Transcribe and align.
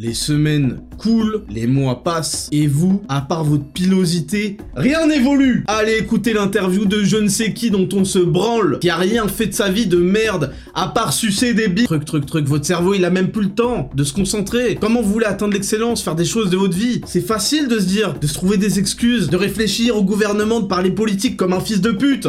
Les 0.00 0.14
semaines 0.14 0.78
coulent, 0.96 1.42
les 1.50 1.66
mois 1.66 2.04
passent, 2.04 2.48
et 2.52 2.68
vous, 2.68 3.02
à 3.08 3.20
part 3.20 3.42
votre 3.42 3.64
pilosité, 3.64 4.56
rien 4.76 5.08
n'évolue 5.08 5.64
Allez 5.66 5.96
écouter 5.96 6.32
l'interview 6.34 6.84
de 6.84 7.02
je 7.02 7.16
ne 7.16 7.26
sais 7.26 7.52
qui 7.52 7.72
dont 7.72 7.88
on 7.92 8.04
se 8.04 8.20
branle, 8.20 8.78
qui 8.78 8.90
a 8.90 8.96
rien 8.96 9.26
fait 9.26 9.48
de 9.48 9.54
sa 9.54 9.70
vie 9.70 9.88
de 9.88 9.96
merde, 9.96 10.52
à 10.72 10.86
part 10.86 11.12
sucer 11.12 11.52
des 11.52 11.66
billes. 11.66 11.86
Truc, 11.86 12.04
truc, 12.04 12.26
truc, 12.26 12.46
votre 12.46 12.64
cerveau 12.64 12.94
il 12.94 13.04
a 13.04 13.10
même 13.10 13.32
plus 13.32 13.42
le 13.42 13.50
temps 13.50 13.90
de 13.92 14.04
se 14.04 14.12
concentrer. 14.12 14.78
Comment 14.80 15.02
vous 15.02 15.12
voulez 15.12 15.26
atteindre 15.26 15.54
l'excellence, 15.54 16.00
faire 16.00 16.14
des 16.14 16.24
choses 16.24 16.50
de 16.50 16.56
votre 16.56 16.76
vie? 16.76 17.00
C'est 17.04 17.20
facile 17.20 17.66
de 17.66 17.80
se 17.80 17.86
dire, 17.86 18.14
de 18.20 18.26
se 18.28 18.34
trouver 18.34 18.56
des 18.56 18.78
excuses, 18.78 19.28
de 19.28 19.36
réfléchir 19.36 19.96
au 19.96 20.04
gouvernement, 20.04 20.60
de 20.60 20.66
parler 20.66 20.92
politique 20.92 21.36
comme 21.36 21.52
un 21.52 21.60
fils 21.60 21.80
de 21.80 21.90
pute 21.90 22.28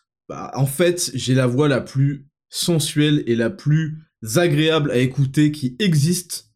bah, 0.31 0.49
en 0.53 0.65
fait, 0.65 1.11
j'ai 1.13 1.33
la 1.33 1.45
voix 1.45 1.67
la 1.67 1.81
plus 1.81 2.29
sensuelle 2.47 3.21
et 3.27 3.35
la 3.35 3.49
plus 3.49 3.97
agréable 4.37 4.89
à 4.89 4.95
écouter 4.95 5.51
qui 5.51 5.75
existe 5.77 6.53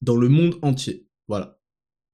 dans 0.00 0.16
le 0.16 0.30
monde 0.30 0.58
entier. 0.62 1.06
Voilà. 1.28 1.60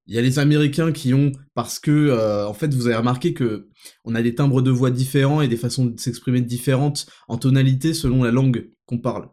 Il 0.06 0.16
y 0.16 0.18
a 0.18 0.20
les 0.20 0.40
Américains 0.40 0.90
qui 0.90 1.14
ont, 1.14 1.30
parce 1.54 1.78
que, 1.78 1.92
euh, 1.92 2.48
en 2.48 2.54
fait, 2.54 2.74
vous 2.74 2.88
avez 2.88 2.96
remarqué 2.96 3.34
que 3.34 3.68
on 4.04 4.16
a 4.16 4.22
des 4.22 4.34
timbres 4.34 4.62
de 4.62 4.72
voix 4.72 4.90
différents 4.90 5.42
et 5.42 5.46
des 5.46 5.56
façons 5.56 5.86
de 5.86 6.00
s'exprimer 6.00 6.40
différentes 6.40 7.06
en 7.28 7.38
tonalité 7.38 7.94
selon 7.94 8.24
la 8.24 8.32
langue 8.32 8.72
qu'on 8.86 8.98
parle. 8.98 9.28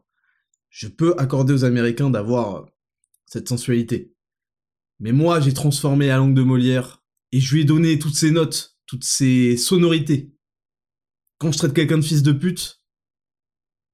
Je 0.70 0.88
peux 0.88 1.16
accorder 1.18 1.56
aux 1.56 1.66
Américains 1.66 2.12
d'avoir 2.12 2.68
cette 3.26 3.50
sensualité. 3.50 4.14
Mais 5.00 5.12
moi, 5.12 5.40
j'ai 5.40 5.56
transformé 5.56 6.06
la 6.06 6.18
langue 6.18 6.36
de 6.36 6.44
Molière 6.44 7.02
et 7.32 7.40
je 7.40 7.56
lui 7.56 7.62
ai 7.62 7.66
donné 7.66 7.98
toutes 7.98 8.14
ces 8.14 8.30
notes, 8.30 8.78
toutes 8.86 9.06
ces 9.06 9.58
sonorités. 9.58 10.33
Quand 11.44 11.52
je 11.52 11.58
traite 11.58 11.74
quelqu'un 11.74 11.98
de 11.98 12.06
fils 12.06 12.24
de 12.24 12.32
pute, 12.32 12.82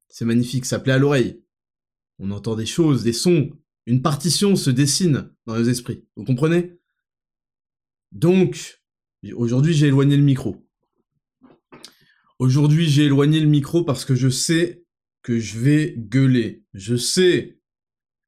c'est 0.08 0.24
magnifique, 0.24 0.68
ça 0.68 0.78
plaît 0.78 0.94
à 0.94 1.00
l'oreille. 1.00 1.44
On 2.20 2.30
entend 2.30 2.56
des 2.56 2.68
choses, 2.68 3.04
des 3.04 3.12
sons, 3.12 3.50
une 3.88 4.04
partition 4.04 4.56
se 4.56 4.70
dessine 4.70 5.34
dans 5.48 5.56
les 5.56 5.68
esprits. 5.68 6.06
Vous 6.16 6.26
comprenez? 6.26 6.78
Donc, 8.12 8.84
aujourd'hui 9.34 9.74
j'ai 9.74 9.88
éloigné 9.88 10.16
le 10.16 10.22
micro. 10.22 10.64
Aujourd'hui 12.38 12.88
j'ai 12.88 13.06
éloigné 13.06 13.40
le 13.40 13.48
micro 13.48 13.84
parce 13.84 14.06
que 14.06 14.14
je 14.14 14.30
sais 14.30 14.86
que 15.24 15.40
je 15.40 15.58
vais 15.58 15.96
gueuler. 15.98 16.64
Je 16.76 16.98
sais. 16.98 17.60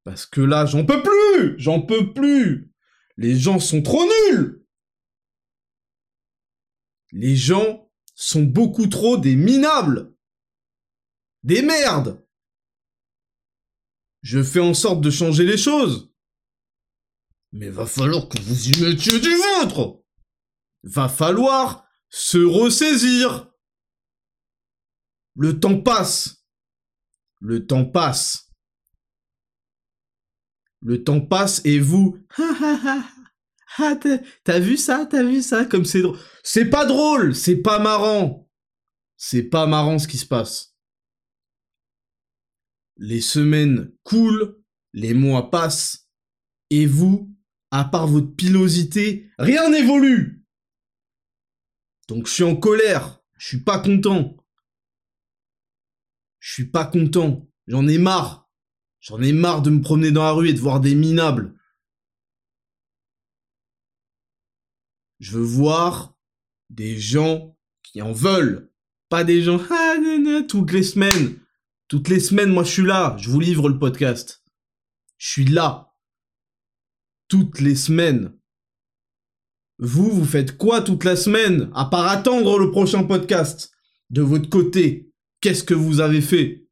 Parce 0.03 0.25
que 0.25 0.41
là, 0.41 0.65
j'en 0.65 0.83
peux 0.83 1.03
plus 1.03 1.59
J'en 1.59 1.79
peux 1.79 2.11
plus 2.11 2.71
Les 3.17 3.37
gens 3.37 3.59
sont 3.59 3.83
trop 3.83 4.03
nuls 4.31 4.65
Les 7.11 7.35
gens 7.35 7.90
sont 8.21 8.43
beaucoup 8.43 8.87
trop 8.87 9.17
des 9.17 9.35
minables. 9.35 10.15
Des 11.43 11.63
merdes. 11.63 12.23
Je 14.21 14.43
fais 14.43 14.59
en 14.59 14.75
sorte 14.75 15.01
de 15.01 15.09
changer 15.09 15.43
les 15.43 15.57
choses. 15.57 16.13
Mais 17.51 17.69
va 17.69 17.87
falloir 17.87 18.29
que 18.29 18.39
vous 18.39 18.69
y 18.69 18.83
mettiez 18.83 19.19
du 19.19 19.33
vôtre. 19.35 20.03
Va 20.83 21.09
falloir 21.09 21.87
se 22.09 22.37
ressaisir. 22.37 23.51
Le 25.35 25.59
temps 25.59 25.81
passe. 25.81 26.45
Le 27.39 27.65
temps 27.65 27.85
passe. 27.85 28.51
Le 30.81 31.03
temps 31.03 31.21
passe 31.21 31.61
et 31.65 31.79
vous... 31.79 32.19
Ah, 33.77 33.97
t'as 34.43 34.59
vu 34.59 34.77
ça 34.77 35.07
T'as 35.09 35.23
vu 35.23 35.41
ça 35.41 35.65
Comme 35.65 35.85
c'est 35.85 36.01
drôle. 36.01 36.19
C'est 36.43 36.69
pas 36.69 36.85
drôle 36.85 37.35
C'est 37.35 37.57
pas 37.61 37.79
marrant 37.79 38.49
C'est 39.17 39.43
pas 39.43 39.65
marrant 39.65 39.99
ce 39.99 40.07
qui 40.07 40.17
se 40.17 40.25
passe. 40.25 40.75
Les 42.97 43.21
semaines 43.21 43.91
coulent, 44.03 44.61
les 44.93 45.13
mois 45.13 45.49
passent, 45.49 46.09
et 46.69 46.85
vous, 46.85 47.33
à 47.71 47.85
part 47.85 48.07
votre 48.07 48.35
pilosité, 48.35 49.29
rien 49.39 49.69
n'évolue 49.69 50.45
Donc 52.07 52.27
je 52.27 52.33
suis 52.33 52.43
en 52.43 52.55
colère, 52.55 53.21
je 53.37 53.47
suis 53.47 53.63
pas 53.63 53.79
content. 53.79 54.37
Je 56.39 56.53
suis 56.53 56.69
pas 56.69 56.85
content, 56.85 57.47
j'en 57.67 57.87
ai 57.87 57.97
marre. 57.97 58.49
J'en 58.99 59.21
ai 59.21 59.33
marre 59.33 59.63
de 59.63 59.71
me 59.71 59.81
promener 59.81 60.11
dans 60.11 60.23
la 60.23 60.31
rue 60.31 60.49
et 60.49 60.53
de 60.53 60.59
voir 60.59 60.79
des 60.79 60.93
minables. 60.93 61.55
Je 65.21 65.37
veux 65.37 65.43
voir 65.43 66.17
des 66.71 66.97
gens 66.97 67.55
qui 67.83 68.01
en 68.01 68.11
veulent. 68.11 68.71
Pas 69.07 69.23
des 69.23 69.43
gens, 69.43 69.61
ah, 69.69 69.95
toutes 70.47 70.71
les 70.71 70.81
semaines. 70.81 71.39
Toutes 71.87 72.07
les 72.07 72.19
semaines, 72.19 72.49
moi, 72.49 72.63
je 72.63 72.71
suis 72.71 72.85
là. 72.85 73.15
Je 73.19 73.29
vous 73.29 73.39
livre 73.39 73.69
le 73.69 73.77
podcast. 73.77 74.43
Je 75.19 75.29
suis 75.29 75.45
là. 75.45 75.93
Toutes 77.27 77.59
les 77.59 77.75
semaines. 77.75 78.35
Vous, 79.77 80.09
vous 80.09 80.25
faites 80.25 80.57
quoi 80.57 80.81
toute 80.81 81.03
la 81.03 81.15
semaine 81.15 81.69
À 81.75 81.85
part 81.85 82.07
attendre 82.07 82.57
le 82.57 82.71
prochain 82.71 83.03
podcast. 83.03 83.71
De 84.09 84.23
votre 84.23 84.49
côté, 84.49 85.13
qu'est-ce 85.39 85.63
que 85.63 85.75
vous 85.75 85.99
avez 85.99 86.21
fait? 86.21 86.67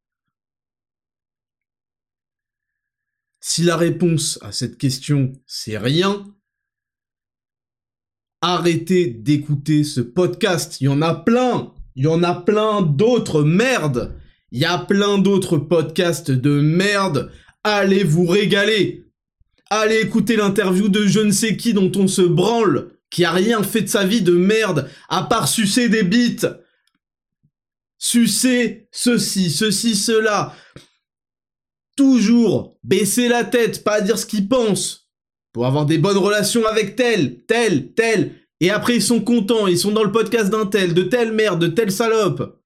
Si 3.42 3.62
la 3.62 3.78
réponse 3.78 4.40
à 4.42 4.52
cette 4.52 4.80
question, 4.80 5.34
c'est 5.46 5.78
rien, 5.78 6.26
arrêtez 8.42 9.08
d'écouter 9.08 9.84
ce 9.84 10.02
podcast. 10.02 10.80
Il 10.82 10.86
y 10.86 10.88
en 10.88 11.02
a 11.02 11.16
plein. 11.16 11.74
Il 11.96 12.06
y 12.06 12.08
en 12.08 12.24
a 12.24 12.34
plein 12.34 12.82
d'autres. 12.82 13.44
Merde. 13.44 14.16
Il 14.52 14.60
y 14.60 14.66
a 14.66 14.78
plein 14.78 15.18
d'autres 15.18 15.58
podcasts 15.58 16.32
de 16.32 16.62
merde. 16.62 17.32
Allez 17.64 18.04
vous 18.04 18.26
régaler. 18.26 19.06
Allez 19.70 20.00
écouter 20.00 20.36
l'interview 20.36 20.90
de 20.90 21.06
je 21.06 21.20
ne 21.20 21.32
sais 21.32 21.56
qui 21.56 21.74
dont 21.74 21.92
on 21.96 22.08
se 22.08 22.24
branle, 22.24 22.94
qui 23.12 23.24
a 23.24 23.32
rien 23.32 23.62
fait 23.62 23.84
de 23.84 23.88
sa 23.88 24.04
vie 24.04 24.24
de 24.24 24.32
merde, 24.32 24.90
à 25.10 25.24
part 25.24 25.48
sucer 25.48 25.90
des 25.90 26.02
bites. 26.02 26.48
Sucer 28.00 28.88
ceci, 28.92 29.52
ceci, 29.52 29.96
cela. 29.96 30.56
Toujours 31.96 32.80
baisser 32.84 33.28
la 33.28 33.44
tête, 33.44 33.84
pas 33.84 34.02
dire 34.02 34.18
ce 34.18 34.26
qu'il 34.26 34.48
pense 34.48 35.09
pour 35.52 35.66
avoir 35.66 35.86
des 35.86 35.98
bonnes 35.98 36.18
relations 36.18 36.66
avec 36.66 36.96
tel, 36.96 37.44
tel, 37.46 37.94
tel. 37.94 38.36
Et 38.60 38.70
après, 38.70 38.96
ils 38.96 39.02
sont 39.02 39.22
contents, 39.22 39.68
ils 39.68 39.78
sont 39.78 39.92
dans 39.92 40.04
le 40.04 40.12
podcast 40.12 40.50
d'un 40.50 40.66
tel, 40.66 40.94
de 40.94 41.04
telle 41.04 41.32
merde, 41.32 41.62
de 41.62 41.68
telle 41.68 41.92
salope. 41.92 42.62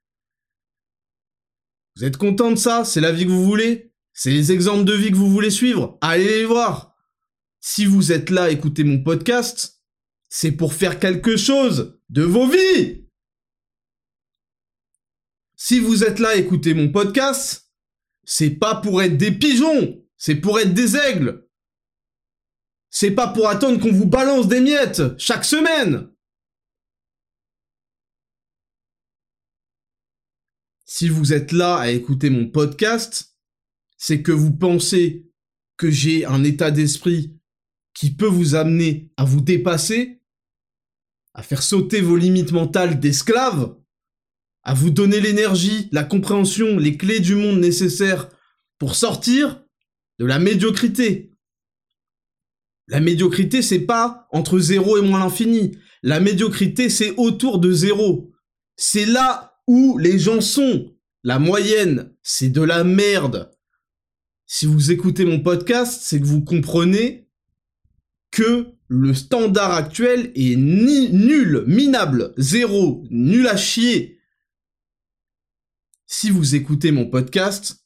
Vous 1.96 2.04
êtes 2.04 2.18
content 2.18 2.52
de 2.52 2.56
ça? 2.56 2.84
C'est 2.86 3.02
la 3.02 3.12
vie 3.12 3.26
que 3.26 3.32
vous 3.32 3.46
voulez? 3.46 3.94
C'est 4.14 4.32
les 4.32 4.52
exemples 4.52 4.86
de 4.86 4.94
vie 4.94 5.12
que 5.12 5.16
vous 5.16 5.30
voulez 5.30 5.52
suivre? 5.52 5.98
Allez 6.02 6.26
les 6.26 6.46
voir. 6.46 6.96
Si 7.60 7.86
vous 7.86 8.12
êtes 8.12 8.30
là 8.30 8.44
à 8.44 8.50
écouter 8.50 8.84
mon 8.84 9.02
podcast, 9.02 9.82
c'est 10.30 10.52
pour 10.52 10.74
faire 10.74 11.00
quelque 11.00 11.38
chose 11.38 12.00
de 12.10 12.24
vos 12.24 12.48
vies. 12.48 13.08
Si 15.56 15.80
vous 15.80 16.04
êtes 16.04 16.20
là 16.20 16.30
à 16.30 16.36
écouter 16.36 16.74
mon 16.74 16.92
podcast, 16.92 17.72
c'est 18.24 18.50
pas 18.50 18.76
pour 18.76 19.02
être 19.02 19.18
des 19.18 19.32
pigeons, 19.32 20.04
c'est 20.18 20.36
pour 20.36 20.60
être 20.60 20.74
des 20.74 20.98
aigles 20.98 21.43
c'est 22.96 23.12
pas 23.12 23.28
pour 23.28 23.50
attendre 23.50 23.80
qu'on 23.80 23.92
vous 23.92 24.06
balance 24.06 24.48
des 24.48 24.62
miettes 24.62 25.02
chaque 25.18 25.46
semaine. 25.46 26.10
Si 30.86 31.10
vous 31.10 31.34
êtes 31.34 31.52
là 31.52 31.78
à 31.78 31.90
écouter 31.90 32.30
mon 32.30 32.48
podcast, 32.48 33.36
c'est 33.98 34.22
que 34.22 34.32
vous 34.32 34.56
pensez 34.56 35.28
que 35.76 35.90
j'ai 35.90 36.24
un 36.26 36.44
état 36.44 36.70
d'esprit 36.70 37.36
qui 37.96 38.14
peut 38.14 38.28
vous 38.28 38.54
amener 38.54 39.12
à 39.18 39.26
vous 39.26 39.42
dépasser, 39.42 40.22
à 41.34 41.42
faire 41.42 41.64
sauter 41.64 42.00
vos 42.00 42.16
limites 42.16 42.52
mentales 42.52 43.00
d'esclaves, 43.00 43.76
à 44.62 44.76
vous 44.76 44.92
donner 44.92 45.20
l'énergie, 45.20 45.90
la 45.92 46.04
compréhension, 46.04 46.78
les 46.78 46.96
clés 46.96 47.22
du 47.22 47.34
monde 47.34 47.60
nécessaires 47.60 48.30
pour 48.78 48.94
sortir 48.94 49.66
de 50.20 50.26
la 50.26 50.38
médiocrité, 50.38 51.33
la 52.88 53.00
médiocrité, 53.00 53.62
c'est 53.62 53.86
pas 53.86 54.28
entre 54.32 54.60
0 54.60 54.98
et 54.98 55.02
moins 55.02 55.20
l'infini. 55.20 55.78
La 56.02 56.20
médiocrité, 56.20 56.90
c'est 56.90 57.16
autour 57.18 57.60
de 57.60 57.72
0. 57.72 58.32
C'est 58.76 59.06
là 59.06 59.58
où 59.68 59.98
les 59.98 60.20
gens 60.20 60.42
sont. 60.42 60.94
La 61.24 61.40
moyenne, 61.40 62.14
c'est 62.22 62.50
de 62.50 62.62
la 62.62 62.84
merde. 62.84 63.50
si 64.46 64.66
vous 64.66 64.92
écoutez 64.92 65.26
mon 65.26 65.40
podcast, 65.40 66.02
c'est 66.04 66.20
que 66.20 66.26
vous 66.26 66.44
comprenez 66.44 67.30
que 68.30 68.68
le 68.88 69.14
standard 69.14 69.72
actuel 69.72 70.32
est 70.36 70.56
ni 70.56 71.10
nul, 71.12 71.64
minable, 71.66 72.34
zéro, 72.38 73.06
nul 73.10 73.48
à 73.48 73.58
chier. 73.58 74.20
Si 76.06 76.30
vous 76.30 76.56
écoutez 76.56 76.92
mon 76.92 77.10
podcast, 77.10 77.86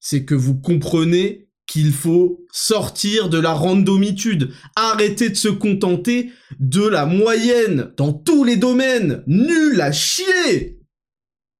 c'est 0.00 0.24
que 0.24 0.34
vous 0.34 0.58
comprenez 0.58 1.47
qu'il 1.68 1.92
faut 1.92 2.44
sortir 2.50 3.28
de 3.28 3.38
la 3.38 3.52
randomitude, 3.52 4.52
arrêter 4.74 5.28
de 5.28 5.36
se 5.36 5.48
contenter 5.48 6.32
de 6.58 6.84
la 6.84 7.06
moyenne 7.06 7.92
dans 7.96 8.12
tous 8.12 8.42
les 8.42 8.56
domaines. 8.56 9.22
Nul 9.28 9.80
à 9.80 9.92
chier 9.92 10.80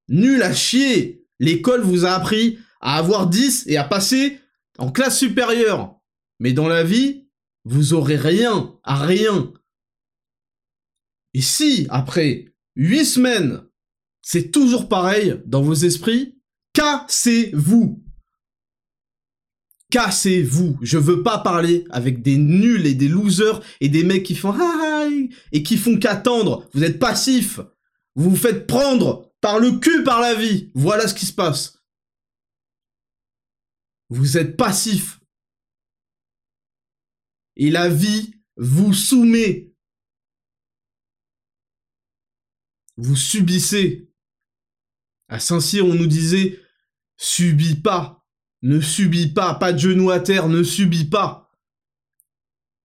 Nul 0.09 0.43
à 0.43 0.53
chier 0.53 1.27
L'école 1.39 1.83
vous 1.83 2.05
a 2.05 2.11
appris 2.11 2.59
à 2.81 2.97
avoir 2.97 3.29
10 3.29 3.65
et 3.69 3.77
à 3.77 3.85
passer 3.85 4.41
en 4.79 4.91
classe 4.91 5.19
supérieure. 5.19 5.95
Mais 6.41 6.53
dans 6.53 6.67
la 6.69 6.83
vie, 6.83 7.29
vous 7.65 7.93
aurez 7.93 8.17
rien, 8.17 8.77
à 8.83 8.97
rien. 8.97 9.53
Et 11.35 11.43
si, 11.43 11.87
après 11.91 12.55
8 12.77 13.05
semaines, 13.05 13.63
c'est 14.23 14.51
toujours 14.51 14.89
pareil 14.89 15.41
dans 15.47 15.63
vos 15.63 15.75
esprits, 15.75 16.41
cassez-vous. 16.73 18.03
Cassez-vous. 19.91 20.79
Je 20.83 20.99
veux 20.99 21.23
pas 21.23 21.39
parler 21.39 21.85
avec 21.91 22.23
des 22.23 22.37
nuls 22.37 22.87
et 22.87 22.95
des 22.95 23.09
losers 23.09 23.63
et 23.81 23.89
des 23.89 24.05
mecs 24.05 24.25
qui 24.25 24.35
font 24.35 24.55
et 25.53 25.63
qui 25.63 25.77
font 25.77 25.99
qu'attendre. 25.99 26.69
Vous 26.75 26.85
êtes 26.85 26.99
passif. 26.99 27.61
Vous 28.15 28.31
vous 28.31 28.37
faites 28.37 28.67
prendre 28.67 29.33
par 29.41 29.59
le 29.59 29.79
cul 29.79 30.05
par 30.05 30.21
la 30.21 30.35
vie. 30.35 30.71
Voilà 30.75 31.09
ce 31.09 31.15
qui 31.15 31.27
se 31.27 31.33
passe. 31.33 31.83
Vous 34.11 34.37
êtes 34.37 34.57
passif. 34.57 35.21
Et 37.57 37.71
la 37.71 37.89
vie 37.89 38.35
vous 38.57 38.93
soumet. 38.93 39.73
Vous 42.97 43.17
subissez. 43.17 44.11
À 45.29 45.39
Saint-Cyr, 45.39 45.85
on 45.85 45.95
nous 45.95 46.07
disait, 46.07 46.59
subis 47.17 47.77
pas, 47.77 48.18
ne 48.63 48.81
subis 48.81 49.29
pas, 49.29 49.55
pas 49.55 49.73
de 49.73 49.79
genoux 49.79 50.11
à 50.11 50.21
terre, 50.21 50.49
ne 50.49 50.63
subis 50.63 51.05
pas. 51.05 51.51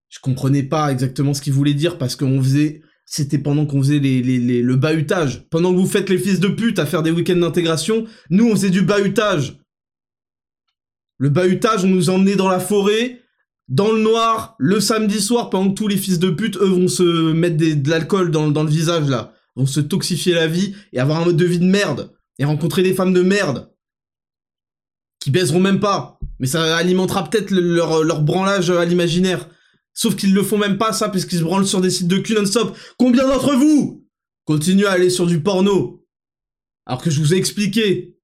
Je 0.08 0.20
comprenais 0.20 0.62
pas 0.62 0.92
exactement 0.92 1.34
ce 1.34 1.42
qu'il 1.42 1.52
voulait 1.52 1.74
dire 1.74 1.98
parce 1.98 2.14
qu'on 2.14 2.40
faisait, 2.40 2.82
c'était 3.04 3.38
pendant 3.38 3.66
qu'on 3.66 3.82
faisait 3.82 3.98
les, 3.98 4.22
le 4.22 4.76
bahutage. 4.76 5.48
Pendant 5.50 5.72
que 5.72 5.78
vous 5.78 5.86
faites 5.86 6.08
les 6.08 6.18
fils 6.18 6.38
de 6.38 6.48
pute 6.48 6.78
à 6.78 6.86
faire 6.86 7.02
des 7.02 7.10
week-ends 7.10 7.36
d'intégration, 7.36 8.06
nous 8.30 8.48
on 8.48 8.52
faisait 8.52 8.70
du 8.70 8.82
bahutage. 8.82 9.58
Le 11.18 11.30
bahutage, 11.30 11.84
on 11.84 11.88
nous 11.88 12.10
emmenait 12.10 12.36
dans 12.36 12.48
la 12.48 12.60
forêt, 12.60 13.20
dans 13.68 13.92
le 13.92 14.00
noir, 14.00 14.56
le 14.58 14.78
samedi 14.78 15.20
soir, 15.20 15.50
pendant 15.50 15.70
que 15.70 15.74
tous 15.74 15.88
les 15.88 15.96
fils 15.96 16.18
de 16.18 16.30
pute, 16.30 16.56
eux, 16.56 16.68
vont 16.68 16.88
se 16.88 17.32
mettre 17.32 17.56
de 17.56 17.90
l'alcool 17.90 18.30
dans 18.30 18.62
le 18.62 18.70
visage, 18.70 19.08
là. 19.08 19.32
Vont 19.56 19.66
se 19.66 19.80
toxifier 19.80 20.34
la 20.34 20.48
vie 20.48 20.74
et 20.92 20.98
avoir 20.98 21.20
un 21.20 21.24
mode 21.26 21.36
de 21.36 21.44
vie 21.44 21.60
de 21.60 21.64
merde. 21.64 22.12
Et 22.38 22.44
rencontrer 22.44 22.82
des 22.82 22.94
femmes 22.94 23.12
de 23.12 23.22
merde. 23.22 23.70
Qui 25.24 25.30
baiseront 25.30 25.58
même 25.58 25.80
pas. 25.80 26.18
Mais 26.38 26.46
ça 26.46 26.76
alimentera 26.76 27.24
peut-être 27.24 27.50
leur, 27.50 28.04
leur 28.04 28.20
branlage 28.20 28.68
à 28.68 28.84
l'imaginaire. 28.84 29.48
Sauf 29.94 30.16
qu'ils 30.16 30.34
le 30.34 30.42
font 30.42 30.58
même 30.58 30.76
pas, 30.76 30.92
ça, 30.92 31.08
puisqu'ils 31.08 31.38
se 31.38 31.44
branlent 31.44 31.66
sur 31.66 31.80
des 31.80 31.88
sites 31.88 32.08
de 32.08 32.18
cul 32.18 32.34
non-stop. 32.34 32.76
Combien 32.98 33.26
d'entre 33.26 33.54
vous 33.54 34.06
continuent 34.44 34.84
à 34.84 34.92
aller 34.92 35.08
sur 35.08 35.24
du 35.24 35.40
porno? 35.40 36.06
Alors 36.84 37.00
que 37.00 37.08
je 37.08 37.20
vous 37.20 37.32
ai 37.32 37.38
expliqué. 37.38 38.18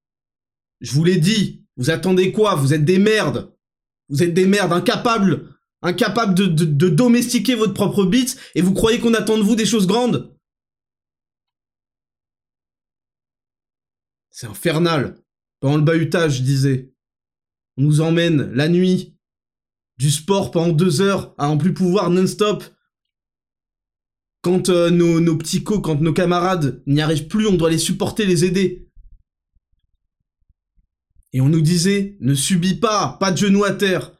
Je 0.82 0.92
vous 0.92 1.02
l'ai 1.02 1.16
dit. 1.16 1.64
Vous 1.78 1.88
attendez 1.88 2.32
quoi? 2.32 2.54
Vous 2.54 2.74
êtes 2.74 2.84
des 2.84 2.98
merdes. 2.98 3.50
Vous 4.10 4.22
êtes 4.22 4.34
des 4.34 4.44
merdes 4.44 4.74
incapables, 4.74 5.56
incapables 5.80 6.34
de, 6.34 6.44
de, 6.44 6.88
domestiquer 6.90 7.54
votre 7.54 7.72
propre 7.72 8.04
bite 8.04 8.36
et 8.54 8.60
vous 8.60 8.74
croyez 8.74 9.00
qu'on 9.00 9.14
attend 9.14 9.38
de 9.38 9.42
vous 9.42 9.56
des 9.56 9.64
choses 9.64 9.86
grandes? 9.86 10.36
C'est 14.28 14.48
infernal. 14.48 15.16
Pendant 15.60 15.78
le 15.78 15.82
bahutage, 15.82 16.36
je 16.38 16.42
disais. 16.42 16.89
On 17.76 17.82
nous 17.82 18.00
emmène 18.00 18.52
la 18.52 18.68
nuit. 18.68 19.16
Du 19.98 20.10
sport 20.10 20.50
pendant 20.50 20.72
deux 20.72 21.02
heures 21.02 21.34
à 21.36 21.48
en 21.48 21.58
plus 21.58 21.74
pouvoir 21.74 22.08
non-stop. 22.08 22.64
Quand 24.42 24.70
euh, 24.70 24.88
nos, 24.88 25.36
petits 25.36 25.62
co, 25.62 25.80
quand 25.80 26.00
nos 26.00 26.14
camarades 26.14 26.82
n'y 26.86 27.02
arrivent 27.02 27.28
plus, 27.28 27.46
on 27.46 27.56
doit 27.56 27.68
les 27.68 27.78
supporter, 27.78 28.24
les 28.24 28.44
aider. 28.46 28.88
Et 31.32 31.40
on 31.40 31.48
nous 31.48 31.60
disait, 31.60 32.16
ne 32.20 32.34
subis 32.34 32.76
pas, 32.76 33.18
pas 33.20 33.30
de 33.30 33.36
genoux 33.36 33.64
à 33.64 33.72
terre. 33.72 34.12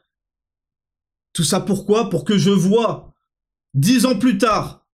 Tout 1.33 1.43
ça 1.43 1.59
pourquoi? 1.59 2.09
Pour 2.09 2.25
que 2.25 2.37
je 2.37 2.51
vois, 2.51 3.13
dix 3.73 4.05
ans 4.05 4.19
plus 4.19 4.37
tard, 4.37 4.87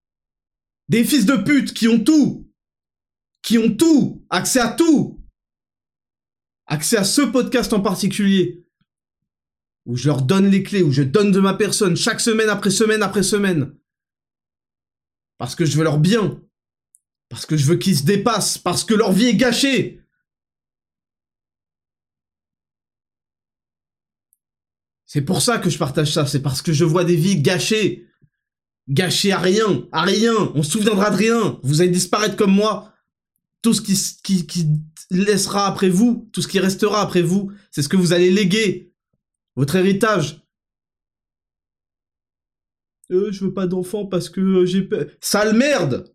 des 0.90 1.04
fils 1.04 1.26
de 1.26 1.36
pute 1.36 1.74
qui 1.74 1.88
ont 1.88 2.04
tout, 2.04 2.50
qui 3.42 3.58
ont 3.58 3.76
tout, 3.76 4.26
accès 4.30 4.60
à 4.60 4.70
tout, 4.70 5.17
accès 6.68 6.98
à 6.98 7.04
ce 7.04 7.22
podcast 7.22 7.74
en 7.74 7.82
particulier, 7.82 8.66
où 9.86 9.96
je 9.96 10.08
leur 10.08 10.22
donne 10.22 10.50
les 10.50 10.64
clés, 10.64 10.84
où 10.84 10.92
je 10.92 11.02
donne 11.02 11.32
de 11.32 11.40
ma 11.40 11.54
personne 11.54 11.96
chaque 11.96 12.22
semaine 12.22 12.50
après 12.50 12.70
semaine 12.70 13.02
après 13.02 13.24
semaine. 13.24 13.74
Parce 15.38 15.56
que 15.56 15.66
je 15.66 15.78
veux 15.78 15.84
leur 15.84 16.00
bien. 16.00 16.42
Parce 17.30 17.46
que 17.46 17.58
je 17.58 17.66
veux 17.66 17.78
qu'ils 17.78 17.98
se 17.98 18.04
dépassent. 18.04 18.58
Parce 18.58 18.84
que 18.84 18.94
leur 18.94 19.12
vie 19.12 19.28
est 19.28 19.36
gâchée. 19.36 20.02
C'est 25.06 25.22
pour 25.22 25.42
ça 25.42 25.58
que 25.58 25.70
je 25.70 25.78
partage 25.78 26.12
ça, 26.12 26.26
c'est 26.26 26.42
parce 26.42 26.62
que 26.62 26.74
je 26.74 26.84
vois 26.84 27.06
des 27.06 27.16
vies 27.16 27.42
gâchées. 27.42 28.06
Gâchées 28.90 29.32
à 29.32 29.40
rien, 29.40 29.88
à 29.92 30.02
rien, 30.02 30.34
on 30.54 30.64
se 30.64 30.72
souviendra 30.72 31.12
de 31.12 31.16
rien, 31.16 31.60
vous 31.64 31.82
allez 31.82 31.90
disparaître 31.90 32.36
comme 32.36 32.54
moi. 32.54 32.94
Tout 33.68 33.74
ce 33.74 33.82
qui, 33.82 33.98
qui, 34.24 34.48
qui 34.48 34.66
laissera 35.12 35.68
après 35.68 35.90
vous, 35.90 36.30
tout 36.32 36.42
ce 36.42 36.48
qui 36.48 36.58
restera 36.58 37.02
après 37.02 37.22
vous, 37.22 37.52
c'est 37.70 37.82
ce 37.82 37.90
que 37.90 37.98
vous 37.98 38.14
allez 38.14 38.32
léguer. 38.32 38.94
Votre 39.58 39.76
héritage. 39.76 40.42
Euh, 43.12 43.30
je 43.30 43.44
veux 43.44 43.54
pas 43.54 43.68
d'enfant 43.68 44.06
parce 44.06 44.30
que 44.30 44.40
euh, 44.40 44.66
j'ai 44.66 44.84
peur. 44.84 45.08
Sale 45.20 45.54
merde 45.54 46.14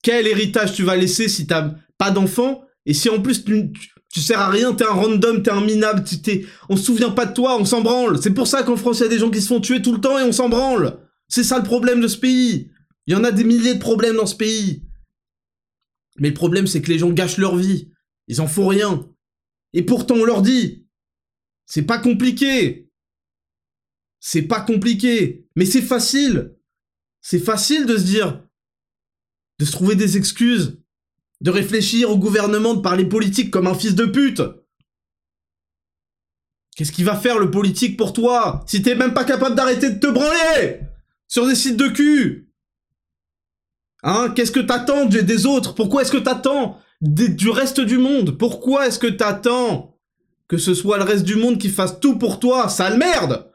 Quel 0.00 0.28
héritage 0.28 0.74
tu 0.74 0.84
vas 0.84 0.94
laisser 0.94 1.28
si 1.28 1.48
t'as 1.48 1.74
pas 1.98 2.12
d'enfant? 2.12 2.62
Et 2.86 2.94
si 2.94 3.08
en 3.08 3.20
plus 3.20 3.44
tu, 3.44 3.72
tu 4.12 4.20
sers 4.20 4.38
à 4.38 4.48
rien, 4.48 4.74
t'es 4.74 4.84
un 4.84 4.92
random, 4.92 5.42
t'es 5.42 5.50
un 5.50 5.60
minable, 5.60 6.04
t'es... 6.04 6.46
on 6.68 6.76
se 6.76 6.84
souvient 6.84 7.10
pas 7.10 7.26
de 7.26 7.34
toi, 7.34 7.58
on 7.58 7.64
s'en 7.64 7.80
branle. 7.80 8.22
C'est 8.22 8.30
pour 8.30 8.46
ça 8.46 8.62
qu'en 8.62 8.76
France, 8.76 9.00
il 9.00 9.02
y 9.02 9.06
a 9.06 9.08
des 9.08 9.18
gens 9.18 9.30
qui 9.32 9.42
se 9.42 9.48
font 9.48 9.60
tuer 9.60 9.82
tout 9.82 9.92
le 9.92 10.00
temps 10.00 10.20
et 10.20 10.22
on 10.22 10.30
s'en 10.30 10.48
branle. 10.48 11.00
C'est 11.26 11.42
ça 11.42 11.58
le 11.58 11.64
problème 11.64 12.00
de 12.00 12.06
ce 12.06 12.16
pays. 12.18 12.70
Il 13.08 13.12
y 13.12 13.16
en 13.16 13.24
a 13.24 13.32
des 13.32 13.42
milliers 13.42 13.74
de 13.74 13.80
problèmes 13.80 14.14
dans 14.14 14.26
ce 14.26 14.36
pays. 14.36 14.84
Mais 16.16 16.28
le 16.28 16.34
problème, 16.34 16.66
c'est 16.66 16.82
que 16.82 16.90
les 16.90 16.98
gens 16.98 17.10
gâchent 17.10 17.38
leur 17.38 17.56
vie. 17.56 17.90
Ils 18.28 18.40
en 18.40 18.46
font 18.46 18.66
rien. 18.66 19.08
Et 19.72 19.82
pourtant, 19.82 20.14
on 20.14 20.24
leur 20.24 20.42
dit. 20.42 20.86
C'est 21.66 21.82
pas 21.82 21.98
compliqué. 21.98 22.90
C'est 24.20 24.42
pas 24.42 24.60
compliqué. 24.60 25.46
Mais 25.56 25.66
c'est 25.66 25.82
facile. 25.82 26.56
C'est 27.20 27.38
facile 27.38 27.86
de 27.86 27.96
se 27.96 28.04
dire. 28.04 28.42
De 29.58 29.64
se 29.64 29.72
trouver 29.72 29.96
des 29.96 30.16
excuses 30.16 30.78
de 31.44 31.50
réfléchir 31.50 32.10
au 32.10 32.16
gouvernement, 32.16 32.72
de 32.72 32.80
parler 32.80 33.04
politique 33.04 33.50
comme 33.50 33.66
un 33.66 33.74
fils 33.74 33.94
de 33.94 34.06
pute. 34.06 34.40
Qu'est-ce 36.74 36.90
qu'il 36.90 37.04
va 37.04 37.16
faire 37.16 37.38
le 37.38 37.50
politique 37.50 37.98
pour 37.98 38.14
toi 38.14 38.64
si 38.66 38.80
t'es 38.82 38.94
même 38.94 39.12
pas 39.12 39.24
capable 39.24 39.54
d'arrêter 39.54 39.90
de 39.90 40.00
te 40.00 40.06
branler 40.06 40.80
sur 41.28 41.46
des 41.46 41.54
sites 41.54 41.76
de 41.76 41.88
cul? 41.88 42.50
Hein 44.04 44.32
Qu'est-ce 44.36 44.52
que 44.52 44.60
t'attends 44.60 45.06
des 45.06 45.46
autres? 45.46 45.74
Pourquoi 45.74 46.02
est-ce 46.02 46.12
que 46.12 46.18
t'attends 46.18 46.78
du 47.00 47.48
reste 47.48 47.80
du 47.80 47.96
monde? 47.96 48.36
Pourquoi 48.36 48.86
est-ce 48.86 48.98
que 48.98 49.06
t'attends 49.06 49.98
que 50.46 50.58
ce 50.58 50.74
soit 50.74 50.98
le 50.98 51.04
reste 51.04 51.24
du 51.24 51.36
monde 51.36 51.58
qui 51.58 51.70
fasse 51.70 51.98
tout 52.00 52.18
pour 52.18 52.38
toi 52.38 52.68
Sale 52.68 52.98
merde? 52.98 53.50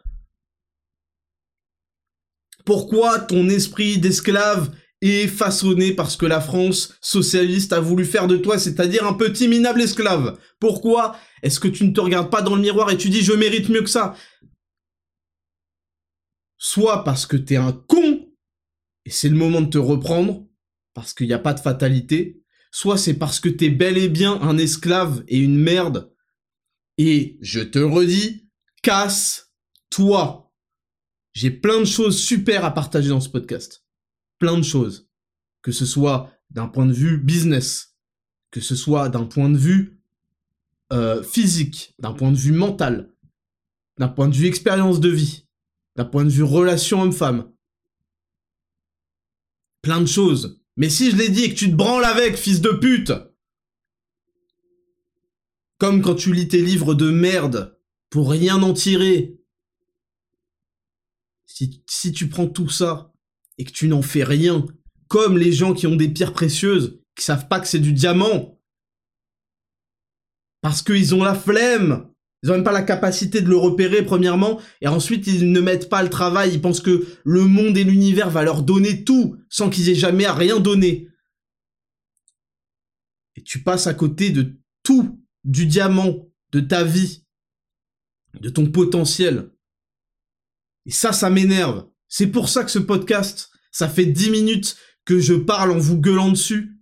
Pourquoi 2.66 3.20
ton 3.20 3.48
esprit 3.48 4.00
d'esclave 4.00 4.72
et 5.02 5.28
façonné 5.28 5.94
parce 5.94 6.18
que 6.18 6.26
la 6.26 6.42
France 6.42 6.96
socialiste 7.00 7.72
a 7.72 7.80
voulu 7.80 8.04
faire 8.04 8.28
de 8.28 8.36
toi, 8.36 8.58
c'est-à-dire 8.58 9.06
un 9.06 9.14
petit 9.14 9.48
minable 9.48 9.82
esclave? 9.82 10.38
Pourquoi 10.60 11.16
est-ce 11.44 11.60
que 11.60 11.68
tu 11.68 11.86
ne 11.86 11.94
te 11.94 12.02
regardes 12.02 12.32
pas 12.32 12.42
dans 12.42 12.56
le 12.56 12.62
miroir 12.62 12.90
et 12.90 12.98
tu 12.98 13.10
dis 13.10 13.22
je 13.22 13.34
mérite 13.34 13.70
mieux 13.70 13.84
que 13.84 13.90
ça? 13.90 14.16
Soit 16.58 17.04
parce 17.04 17.28
que 17.28 17.38
t'es 17.38 17.56
un 17.56 17.72
con, 17.72 18.29
et 19.10 19.12
c'est 19.12 19.30
le 19.30 19.36
moment 19.36 19.62
de 19.62 19.70
te 19.72 19.80
reprendre, 19.80 20.46
parce 20.94 21.16
qu'il 21.16 21.26
n'y 21.26 21.34
a 21.34 21.40
pas 21.40 21.56
de 21.56 21.60
fatalité, 21.60 22.44
soit 22.70 22.96
c'est 22.96 23.16
parce 23.16 23.40
que 23.40 23.50
t'es 23.50 23.72
bel 23.72 23.98
et 23.98 24.08
bien 24.08 24.40
un 24.44 24.60
esclave 24.60 25.24
et 25.28 25.40
une 25.40 25.58
merde, 25.58 26.14
et 27.00 27.40
je 27.42 27.60
te 27.60 27.80
redis, 27.80 28.48
casse-toi. 28.84 30.54
J'ai 31.34 31.50
plein 31.50 31.80
de 31.80 31.86
choses 31.86 32.24
super 32.24 32.64
à 32.64 32.72
partager 32.72 33.10
dans 33.10 33.20
ce 33.20 33.30
podcast. 33.30 33.84
Plein 34.38 34.56
de 34.56 34.64
choses. 34.64 35.10
Que 35.64 35.72
ce 35.72 35.88
soit 35.88 36.32
d'un 36.52 36.68
point 36.68 36.86
de 36.86 36.94
vue 36.94 37.18
business, 37.18 37.96
que 38.52 38.62
ce 38.62 38.76
soit 38.76 39.10
d'un 39.10 39.26
point 39.26 39.50
de 39.50 39.58
vue 39.58 40.04
euh, 40.94 41.24
physique, 41.24 41.96
d'un 41.98 42.14
point 42.14 42.32
de 42.32 42.38
vue 42.38 42.52
mental, 42.52 43.12
d'un 43.98 44.08
point 44.08 44.28
de 44.28 44.36
vue 44.36 44.46
expérience 44.46 45.00
de 45.00 45.10
vie, 45.10 45.48
d'un 45.96 46.06
point 46.06 46.26
de 46.26 46.30
vue 46.30 46.44
relation 46.44 47.02
homme-femme. 47.02 47.52
Plein 49.82 50.02
de 50.02 50.08
choses. 50.08 50.62
Mais 50.78 50.90
si 50.90 51.12
je 51.12 51.16
l'ai 51.16 51.30
dit 51.30 51.46
et 51.46 51.50
que 51.54 51.60
tu 51.60 51.70
te 51.70 51.76
branles 51.76 52.06
avec, 52.06 52.38
fils 52.38 52.62
de 52.62 52.70
pute 52.70 53.12
Comme 55.78 56.02
quand 56.02 56.16
tu 56.16 56.34
lis 56.34 56.48
tes 56.48 56.62
livres 56.62 56.94
de 56.94 57.10
merde 57.10 57.78
pour 58.10 58.30
rien 58.30 58.62
en 58.62 58.74
tirer. 58.74 59.38
Si, 61.46 61.84
si 61.88 62.12
tu 62.12 62.30
prends 62.30 62.48
tout 62.48 62.70
ça 62.70 63.14
et 63.58 63.66
que 63.66 63.72
tu 63.72 63.88
n'en 63.88 64.02
fais 64.02 64.24
rien, 64.24 64.66
comme 65.08 65.38
les 65.38 65.52
gens 65.52 65.74
qui 65.74 65.88
ont 65.88 65.96
des 65.96 66.10
pierres 66.10 66.34
précieuses, 66.34 67.02
qui 67.16 67.26
savent 67.26 67.48
pas 67.48 67.60
que 67.60 67.68
c'est 67.68 67.80
du 67.80 67.92
diamant, 67.92 68.60
parce 70.62 70.82
qu'ils 70.82 71.16
ont 71.16 71.24
la 71.24 71.36
flemme. 71.36 72.09
Ils 72.42 72.52
ont 72.52 72.54
même 72.54 72.64
pas 72.64 72.72
la 72.72 72.84
capacité 72.84 73.42
de 73.42 73.50
le 73.50 73.58
repérer, 73.58 74.04
premièrement. 74.04 74.62
Et 74.82 74.88
ensuite, 74.88 75.28
ils 75.28 75.52
ne 75.52 75.60
mettent 75.60 75.90
pas 75.90 76.04
le 76.04 76.10
travail. 76.10 76.54
Ils 76.54 76.62
pensent 76.62 76.82
que 76.82 77.06
le 77.26 77.42
monde 77.42 77.78
et 77.78 77.84
l'univers 77.84 78.30
va 78.30 78.44
leur 78.44 78.64
donner 78.64 79.04
tout, 79.04 79.36
sans 79.50 79.70
qu'ils 79.70 79.90
aient 79.90 79.96
jamais 79.96 80.26
à 80.26 80.34
rien 80.34 80.60
donné. 80.60 81.10
Et 83.36 83.44
tu 83.44 83.62
passes 83.62 83.88
à 83.88 83.94
côté 83.94 84.30
de 84.30 84.58
tout, 84.84 85.22
du 85.44 85.66
diamant, 85.66 86.30
de 86.52 86.62
ta 86.62 86.84
vie, 86.84 87.26
de 88.40 88.50
ton 88.50 88.66
potentiel. 88.72 89.52
Et 90.86 90.92
ça, 90.92 91.12
ça 91.12 91.30
m'énerve. 91.30 91.88
C'est 92.08 92.28
pour 92.28 92.48
ça 92.50 92.64
que 92.64 92.72
ce 92.72 92.80
podcast, 92.80 93.50
ça 93.72 93.90
fait 93.90 94.06
10 94.06 94.32
minutes 94.32 94.78
que 95.04 95.20
je 95.20 95.34
parle 95.34 95.72
en 95.72 95.78
vous 95.78 96.00
gueulant 96.00 96.30
dessus. 96.30 96.78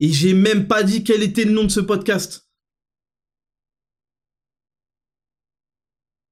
Et 0.00 0.12
j'ai 0.12 0.34
même 0.34 0.66
pas 0.66 0.82
dit 0.82 1.04
quel 1.04 1.22
était 1.22 1.44
le 1.44 1.52
nom 1.52 1.64
de 1.64 1.70
ce 1.70 1.80
podcast. 1.80 2.45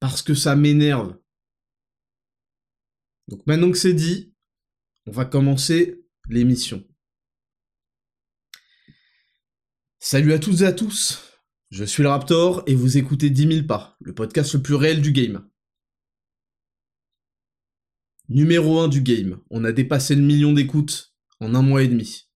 Parce 0.04 0.20
que 0.20 0.34
ça 0.34 0.54
m'énerve. 0.54 1.16
Donc 3.28 3.46
maintenant 3.46 3.70
que 3.70 3.78
c'est 3.78 3.94
dit, 3.94 4.34
on 5.06 5.12
va 5.12 5.24
commencer 5.24 6.04
l'émission. 6.28 6.86
Salut 10.00 10.34
à 10.34 10.38
toutes 10.38 10.60
et 10.60 10.66
à 10.66 10.74
tous, 10.74 11.40
je 11.70 11.84
suis 11.84 12.02
le 12.02 12.10
Raptor 12.10 12.62
et 12.66 12.74
vous 12.74 12.98
écoutez 12.98 13.30
10 13.30 13.48
000 13.54 13.66
pas, 13.66 13.96
le 14.02 14.14
podcast 14.14 14.52
le 14.52 14.60
plus 14.60 14.74
réel 14.74 15.00
du 15.00 15.10
game. 15.10 15.48
Numéro 18.28 18.80
1 18.80 18.88
du 18.88 19.00
game, 19.00 19.40
on 19.48 19.64
a 19.64 19.72
dépassé 19.72 20.16
le 20.16 20.20
million 20.20 20.52
d'écoutes 20.52 21.14
en 21.40 21.54
un 21.54 21.62
mois 21.62 21.82
et 21.82 21.88
demi. 21.88 22.28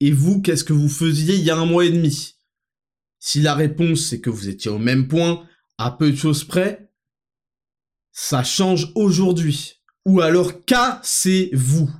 Et 0.00 0.12
vous, 0.12 0.42
qu'est-ce 0.42 0.64
que 0.64 0.74
vous 0.74 0.90
faisiez 0.90 1.36
il 1.36 1.44
y 1.44 1.50
a 1.50 1.56
un 1.56 1.64
mois 1.64 1.86
et 1.86 1.90
demi? 1.90 2.36
Si 3.20 3.40
la 3.40 3.54
réponse 3.54 4.04
c'est 4.04 4.20
que 4.20 4.28
vous 4.28 4.50
étiez 4.50 4.70
au 4.70 4.78
même 4.78 5.08
point, 5.08 5.48
à 5.78 5.90
peu 5.90 6.10
de 6.10 6.16
choses 6.16 6.44
près, 6.44 6.85
ça 8.18 8.42
change 8.42 8.90
aujourd'hui. 8.94 9.82
Ou 10.06 10.22
alors 10.22 10.64
cassez-vous. 10.64 11.90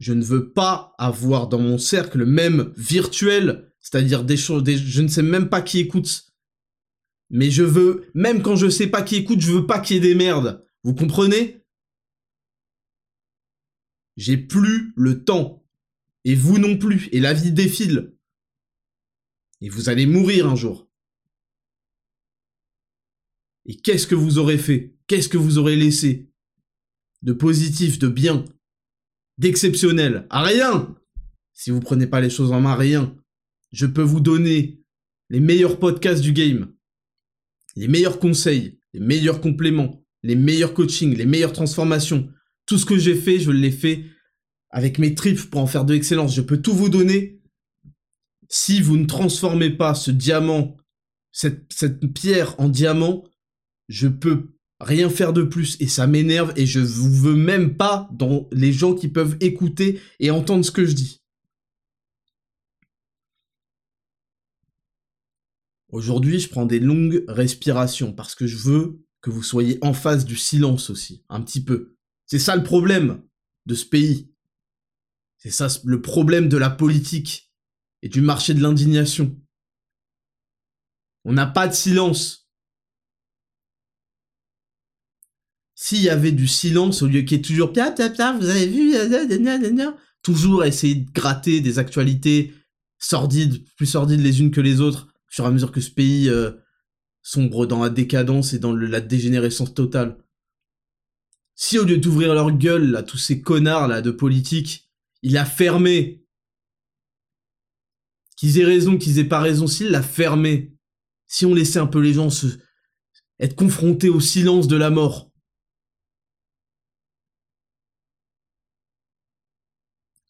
Je 0.00 0.14
ne 0.14 0.24
veux 0.24 0.52
pas 0.52 0.94
avoir 0.96 1.48
dans 1.48 1.58
mon 1.58 1.76
cercle 1.76 2.24
même 2.24 2.72
virtuel, 2.78 3.72
c'est-à-dire 3.78 4.24
des 4.24 4.38
choses, 4.38 4.64
je 4.66 5.02
ne 5.02 5.08
sais 5.08 5.22
même 5.22 5.50
pas 5.50 5.60
qui 5.60 5.80
écoute. 5.80 6.32
Mais 7.28 7.50
je 7.50 7.62
veux, 7.62 8.10
même 8.14 8.42
quand 8.42 8.56
je 8.56 8.70
sais 8.70 8.86
pas 8.86 9.02
qui 9.02 9.16
écoute, 9.16 9.40
je 9.40 9.52
veux 9.52 9.66
pas 9.66 9.80
qu'il 9.80 9.96
y 9.96 9.98
ait 9.98 10.02
des 10.02 10.14
merdes. 10.14 10.66
Vous 10.82 10.94
comprenez? 10.94 11.62
J'ai 14.16 14.38
plus 14.38 14.94
le 14.96 15.24
temps. 15.24 15.62
Et 16.24 16.34
vous 16.34 16.58
non 16.58 16.78
plus. 16.78 17.10
Et 17.12 17.20
la 17.20 17.34
vie 17.34 17.52
défile. 17.52 18.16
Et 19.60 19.68
vous 19.68 19.90
allez 19.90 20.06
mourir 20.06 20.48
un 20.48 20.56
jour. 20.56 20.85
Et 23.66 23.76
qu'est-ce 23.76 24.06
que 24.06 24.14
vous 24.14 24.38
aurez 24.38 24.58
fait? 24.58 24.94
Qu'est-ce 25.08 25.28
que 25.28 25.36
vous 25.36 25.58
aurez 25.58 25.76
laissé? 25.76 26.30
De 27.22 27.32
positif, 27.32 27.98
de 27.98 28.08
bien, 28.08 28.44
d'exceptionnel? 29.38 30.26
À 30.30 30.42
rien 30.42 30.96
Si 31.52 31.70
vous 31.70 31.80
prenez 31.80 32.06
pas 32.06 32.20
les 32.20 32.30
choses 32.30 32.52
en 32.52 32.60
main, 32.60 32.76
rien. 32.76 33.16
Je 33.72 33.86
peux 33.86 34.02
vous 34.02 34.20
donner 34.20 34.80
les 35.28 35.40
meilleurs 35.40 35.80
podcasts 35.80 36.22
du 36.22 36.32
game, 36.32 36.72
les 37.74 37.88
meilleurs 37.88 38.20
conseils, 38.20 38.78
les 38.92 39.00
meilleurs 39.00 39.40
compléments, 39.40 40.04
les 40.22 40.36
meilleurs 40.36 40.72
coachings, 40.72 41.16
les 41.16 41.26
meilleures 41.26 41.52
transformations. 41.52 42.28
Tout 42.66 42.78
ce 42.78 42.86
que 42.86 42.98
j'ai 42.98 43.16
fait, 43.16 43.40
je 43.40 43.50
l'ai 43.50 43.72
fait 43.72 44.04
avec 44.70 44.98
mes 44.98 45.14
tripes 45.14 45.50
pour 45.50 45.60
en 45.60 45.66
faire 45.66 45.84
de 45.84 45.94
l'excellence. 45.94 46.34
Je 46.34 46.42
peux 46.42 46.62
tout 46.62 46.74
vous 46.74 46.88
donner. 46.88 47.40
Si 48.48 48.80
vous 48.80 48.96
ne 48.96 49.06
transformez 49.06 49.70
pas 49.70 49.94
ce 49.94 50.12
diamant, 50.12 50.76
cette 51.32 52.12
pierre 52.14 52.54
en 52.60 52.68
diamant, 52.68 53.24
je 53.88 54.08
peux 54.08 54.56
rien 54.80 55.08
faire 55.08 55.32
de 55.32 55.42
plus 55.42 55.76
et 55.80 55.86
ça 55.86 56.06
m'énerve 56.06 56.52
et 56.56 56.66
je 56.66 56.80
vous 56.80 57.10
veux 57.10 57.36
même 57.36 57.76
pas 57.76 58.08
dans 58.12 58.48
les 58.52 58.72
gens 58.72 58.94
qui 58.94 59.08
peuvent 59.08 59.36
écouter 59.40 60.00
et 60.20 60.30
entendre 60.30 60.64
ce 60.64 60.70
que 60.70 60.84
je 60.84 60.92
dis. 60.92 61.22
Aujourd'hui, 65.88 66.40
je 66.40 66.48
prends 66.48 66.66
des 66.66 66.80
longues 66.80 67.24
respirations 67.28 68.12
parce 68.12 68.34
que 68.34 68.46
je 68.46 68.56
veux 68.56 69.00
que 69.22 69.30
vous 69.30 69.42
soyez 69.42 69.78
en 69.82 69.94
face 69.94 70.24
du 70.24 70.36
silence 70.36 70.90
aussi, 70.90 71.24
un 71.28 71.40
petit 71.40 71.64
peu. 71.64 71.96
C'est 72.26 72.38
ça 72.38 72.56
le 72.56 72.62
problème 72.64 73.22
de 73.66 73.74
ce 73.74 73.86
pays. 73.86 74.30
C'est 75.38 75.50
ça 75.50 75.68
le 75.84 76.02
problème 76.02 76.48
de 76.48 76.56
la 76.56 76.70
politique 76.70 77.52
et 78.02 78.08
du 78.08 78.20
marché 78.20 78.52
de 78.52 78.60
l'indignation. 78.60 79.40
On 81.24 81.32
n'a 81.32 81.46
pas 81.46 81.68
de 81.68 81.74
silence. 81.74 82.45
S'il 85.76 86.00
y 86.00 86.08
avait 86.08 86.32
du 86.32 86.48
silence 86.48 87.02
au 87.02 87.06
lieu 87.06 87.20
qu'il 87.20 87.36
y 87.36 87.40
ait 87.40 87.42
toujours 87.42 87.70
vous 87.72 88.48
avez 88.48 88.66
vu, 88.66 88.94
toujours 90.22 90.64
essayer 90.64 90.96
de 90.96 91.10
gratter 91.12 91.60
des 91.60 91.78
actualités 91.78 92.54
sordides, 92.98 93.62
plus 93.76 93.86
sordides 93.86 94.22
les 94.22 94.40
unes 94.40 94.50
que 94.50 94.62
les 94.62 94.80
autres, 94.80 95.08
et 95.38 95.42
à 95.42 95.50
mesure 95.50 95.70
que 95.70 95.82
ce 95.82 95.90
pays 95.90 96.30
euh, 96.30 96.52
sombre 97.20 97.66
dans 97.66 97.82
la 97.82 97.90
décadence 97.90 98.54
et 98.54 98.58
dans 98.58 98.74
la 98.74 99.02
dégénérescence 99.02 99.74
totale. 99.74 100.16
Si 101.54 101.78
au 101.78 101.84
lieu 101.84 101.98
d'ouvrir 101.98 102.32
leur 102.34 102.52
gueule, 102.52 102.90
là, 102.90 103.02
tous 103.02 103.18
ces 103.18 103.42
connards 103.42 103.86
là 103.86 104.00
de 104.00 104.10
politique, 104.10 104.88
il 105.22 105.36
a 105.36 105.44
fermé, 105.44 106.24
qu'ils 108.36 108.58
aient 108.58 108.64
raison, 108.64 108.96
qu'ils 108.96 109.18
aient 109.18 109.24
pas 109.24 109.40
raison, 109.40 109.66
s'il 109.66 109.90
l'a 109.90 110.02
fermé, 110.02 110.74
si 111.26 111.44
on 111.44 111.52
laissait 111.52 111.78
un 111.78 111.86
peu 111.86 112.00
les 112.00 112.14
gens 112.14 112.30
se 112.30 112.46
être 113.38 113.56
confrontés 113.56 114.08
au 114.08 114.20
silence 114.20 114.68
de 114.68 114.76
la 114.76 114.88
mort, 114.88 115.30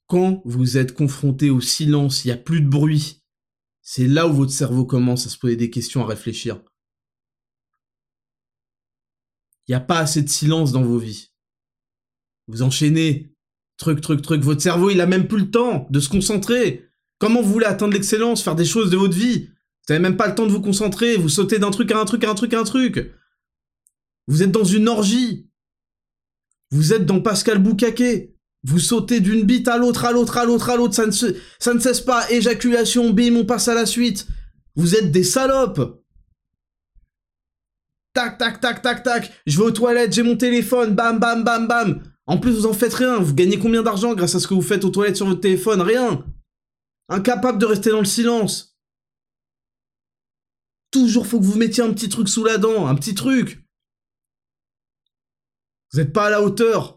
Quand 0.07 0.43
vous 0.45 0.77
êtes 0.77 0.95
confronté 0.95 1.51
au 1.51 1.61
silence, 1.61 2.25
il 2.25 2.29
n'y 2.29 2.33
a 2.33 2.37
plus 2.37 2.61
de 2.61 2.69
bruit, 2.69 3.23
c'est 3.83 4.07
là 4.07 4.29
où 4.29 4.33
votre 4.33 4.53
cerveau 4.53 4.85
commence 4.85 5.27
à 5.27 5.31
se 5.31 5.39
poser 5.39 5.57
des 5.57 5.71
questions, 5.71 6.03
à 6.03 6.07
réfléchir. 6.07 6.61
Il 9.67 9.73
n'y 9.73 9.77
a 9.77 9.81
pas 9.81 9.99
assez 9.99 10.23
de 10.23 10.29
silence 10.29 10.73
dans 10.73 10.83
vos 10.83 10.99
vies. 10.99 11.33
Vous 12.47 12.63
enchaînez, 12.63 13.35
truc, 13.77 14.01
truc, 14.01 14.23
truc. 14.23 14.43
Votre 14.43 14.63
cerveau, 14.63 14.91
il 14.91 15.01
a 15.01 15.07
même 15.07 15.27
plus 15.27 15.41
le 15.41 15.51
temps 15.51 15.89
de 15.91 15.99
se 15.99 16.09
concentrer. 16.09 16.89
Comment 17.19 17.43
vous 17.43 17.53
voulez 17.53 17.67
atteindre 17.67 17.95
l'excellence, 17.95 18.43
faire 18.43 18.55
des 18.55 18.65
choses 18.65 18.91
de 18.91 18.97
votre 18.97 19.17
vie? 19.17 19.47
Vous 19.49 19.93
n'avez 19.93 20.03
même 20.03 20.17
pas 20.17 20.29
le 20.29 20.35
temps 20.35 20.47
de 20.47 20.53
vous 20.53 20.61
concentrer, 20.61 21.17
vous 21.17 21.29
sautez 21.29 21.59
d'un 21.59 21.71
truc 21.71 21.91
à 21.91 22.01
un 22.01 22.05
truc 22.05 22.23
à 22.23 22.31
un 22.31 22.35
truc 22.35 22.55
à 22.55 22.61
un 22.61 22.65
truc. 22.65 23.13
Vous 24.29 24.43
êtes 24.43 24.53
dans 24.53 24.65
une 24.65 24.89
orgie. 24.89 25.49
Vous 26.71 26.93
êtes 26.93 27.07
dans 27.07 27.21
Pascal 27.21 27.59
Boucaquet. 27.59 28.36
Vous 28.67 28.81
sautez 28.81 29.21
d'une 29.21 29.45
bite 29.45 29.69
à 29.69 29.79
l'autre, 29.79 30.05
à 30.05 30.11
l'autre, 30.11 30.39
à 30.39 30.45
l'autre, 30.45 30.71
à 30.71 30.77
l'autre, 30.77 30.95
ça 30.95 31.07
ne, 31.07 31.79
cesse 31.79 32.01
pas. 32.01 32.29
Éjaculation, 32.33 33.11
bim, 33.11 33.37
on 33.37 33.45
passe 33.45 33.69
à 33.69 33.75
la 33.75 33.87
suite. 33.87 34.27
Vous 34.75 34.97
êtes 34.97 35.13
des 35.13 35.23
salopes. 35.23 36.03
Tac, 38.13 38.39
tac, 38.39 38.61
tac, 38.61 38.83
tac, 38.83 39.05
tac. 39.05 39.33
Je 39.47 39.57
vais 39.57 39.67
aux 39.67 39.71
toilettes, 39.71 40.13
j'ai 40.13 40.25
mon 40.25 40.37
téléphone, 40.37 40.97
bam, 40.97 41.21
bam, 41.21 41.45
bam, 41.45 41.69
bam. 41.69 42.03
En 42.27 42.39
plus, 42.39 42.51
vous 42.51 42.67
en 42.67 42.73
faites 42.73 42.95
rien. 42.95 43.21
Vous 43.21 43.35
gagnez 43.35 43.57
combien 43.57 43.85
d'argent 43.85 44.15
grâce 44.15 44.35
à 44.35 44.41
ce 44.41 44.49
que 44.49 44.55
vous 44.55 44.63
faites 44.63 44.85
aux 44.85 44.91
toilettes 44.91 45.17
sur 45.17 45.27
votre 45.27 45.43
téléphone? 45.43 45.81
Rien. 45.81 46.25
Incapable 47.09 47.59
de 47.59 47.67
rester 47.67 47.91
dans 47.91 48.01
le 48.01 48.05
silence. 48.05 48.77
Toujours 50.91 51.29
faut 51.29 51.39
que 51.39 51.45
vous 51.45 51.57
mettiez 51.57 51.85
un 51.85 51.93
petit 51.93 52.09
truc 52.09 52.29
sous 52.29 52.43
la 52.43 52.59
dent, 52.59 52.89
un 52.89 52.97
petit 52.97 53.15
truc. 53.15 53.65
Vous 55.93 56.01
n'êtes 56.01 56.13
pas 56.13 56.27
à 56.27 56.31
la 56.31 56.43
hauteur 56.43 56.96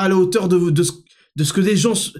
à 0.00 0.08
la 0.08 0.16
hauteur 0.16 0.48
de, 0.48 0.82
ce, 0.82 1.52
que 1.52 1.60
des 1.60 1.76
gens 1.76 1.94
se, 1.94 2.12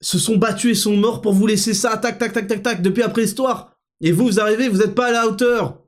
sont 0.00 0.36
battus 0.36 0.70
et 0.72 0.80
sont 0.80 0.96
morts 0.96 1.20
pour 1.20 1.32
vous 1.32 1.46
laisser 1.46 1.74
ça, 1.74 1.96
tac, 1.96 2.18
tac, 2.18 2.32
tac, 2.32 2.46
tac, 2.46 2.62
tac, 2.62 2.82
depuis 2.82 3.02
après 3.02 3.22
l'histoire. 3.22 3.76
Et 4.00 4.12
vous, 4.12 4.26
vous 4.26 4.40
arrivez, 4.40 4.68
vous 4.68 4.78
n'êtes 4.78 4.94
pas 4.94 5.08
à 5.08 5.12
la 5.12 5.26
hauteur. 5.26 5.82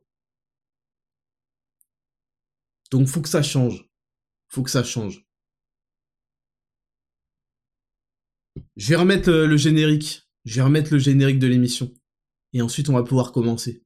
Donc 2.91 3.09
faut 3.09 3.21
que 3.21 3.29
ça 3.29 3.43
change. 3.43 3.89
Faut 4.49 4.63
que 4.63 4.71
ça 4.71 4.85
change. 4.85 5.27
Je 8.77 8.89
vais 8.89 8.97
remettre 8.97 9.31
le 9.31 9.57
générique. 9.57 10.29
Je 10.45 10.57
vais 10.57 10.63
remettre 10.63 10.93
le 10.93 10.99
générique 10.99 11.39
de 11.39 11.47
l'émission. 11.47 11.93
Et 12.53 12.63
ensuite, 12.63 12.89
on 12.89 12.95
va 12.95 13.03
pouvoir 13.03 13.33
commencer. 13.33 13.86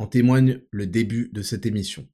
En 0.00 0.06
témoigne 0.06 0.62
le 0.70 0.86
début 0.86 1.28
de 1.34 1.42
cette 1.42 1.66
émission. 1.66 2.08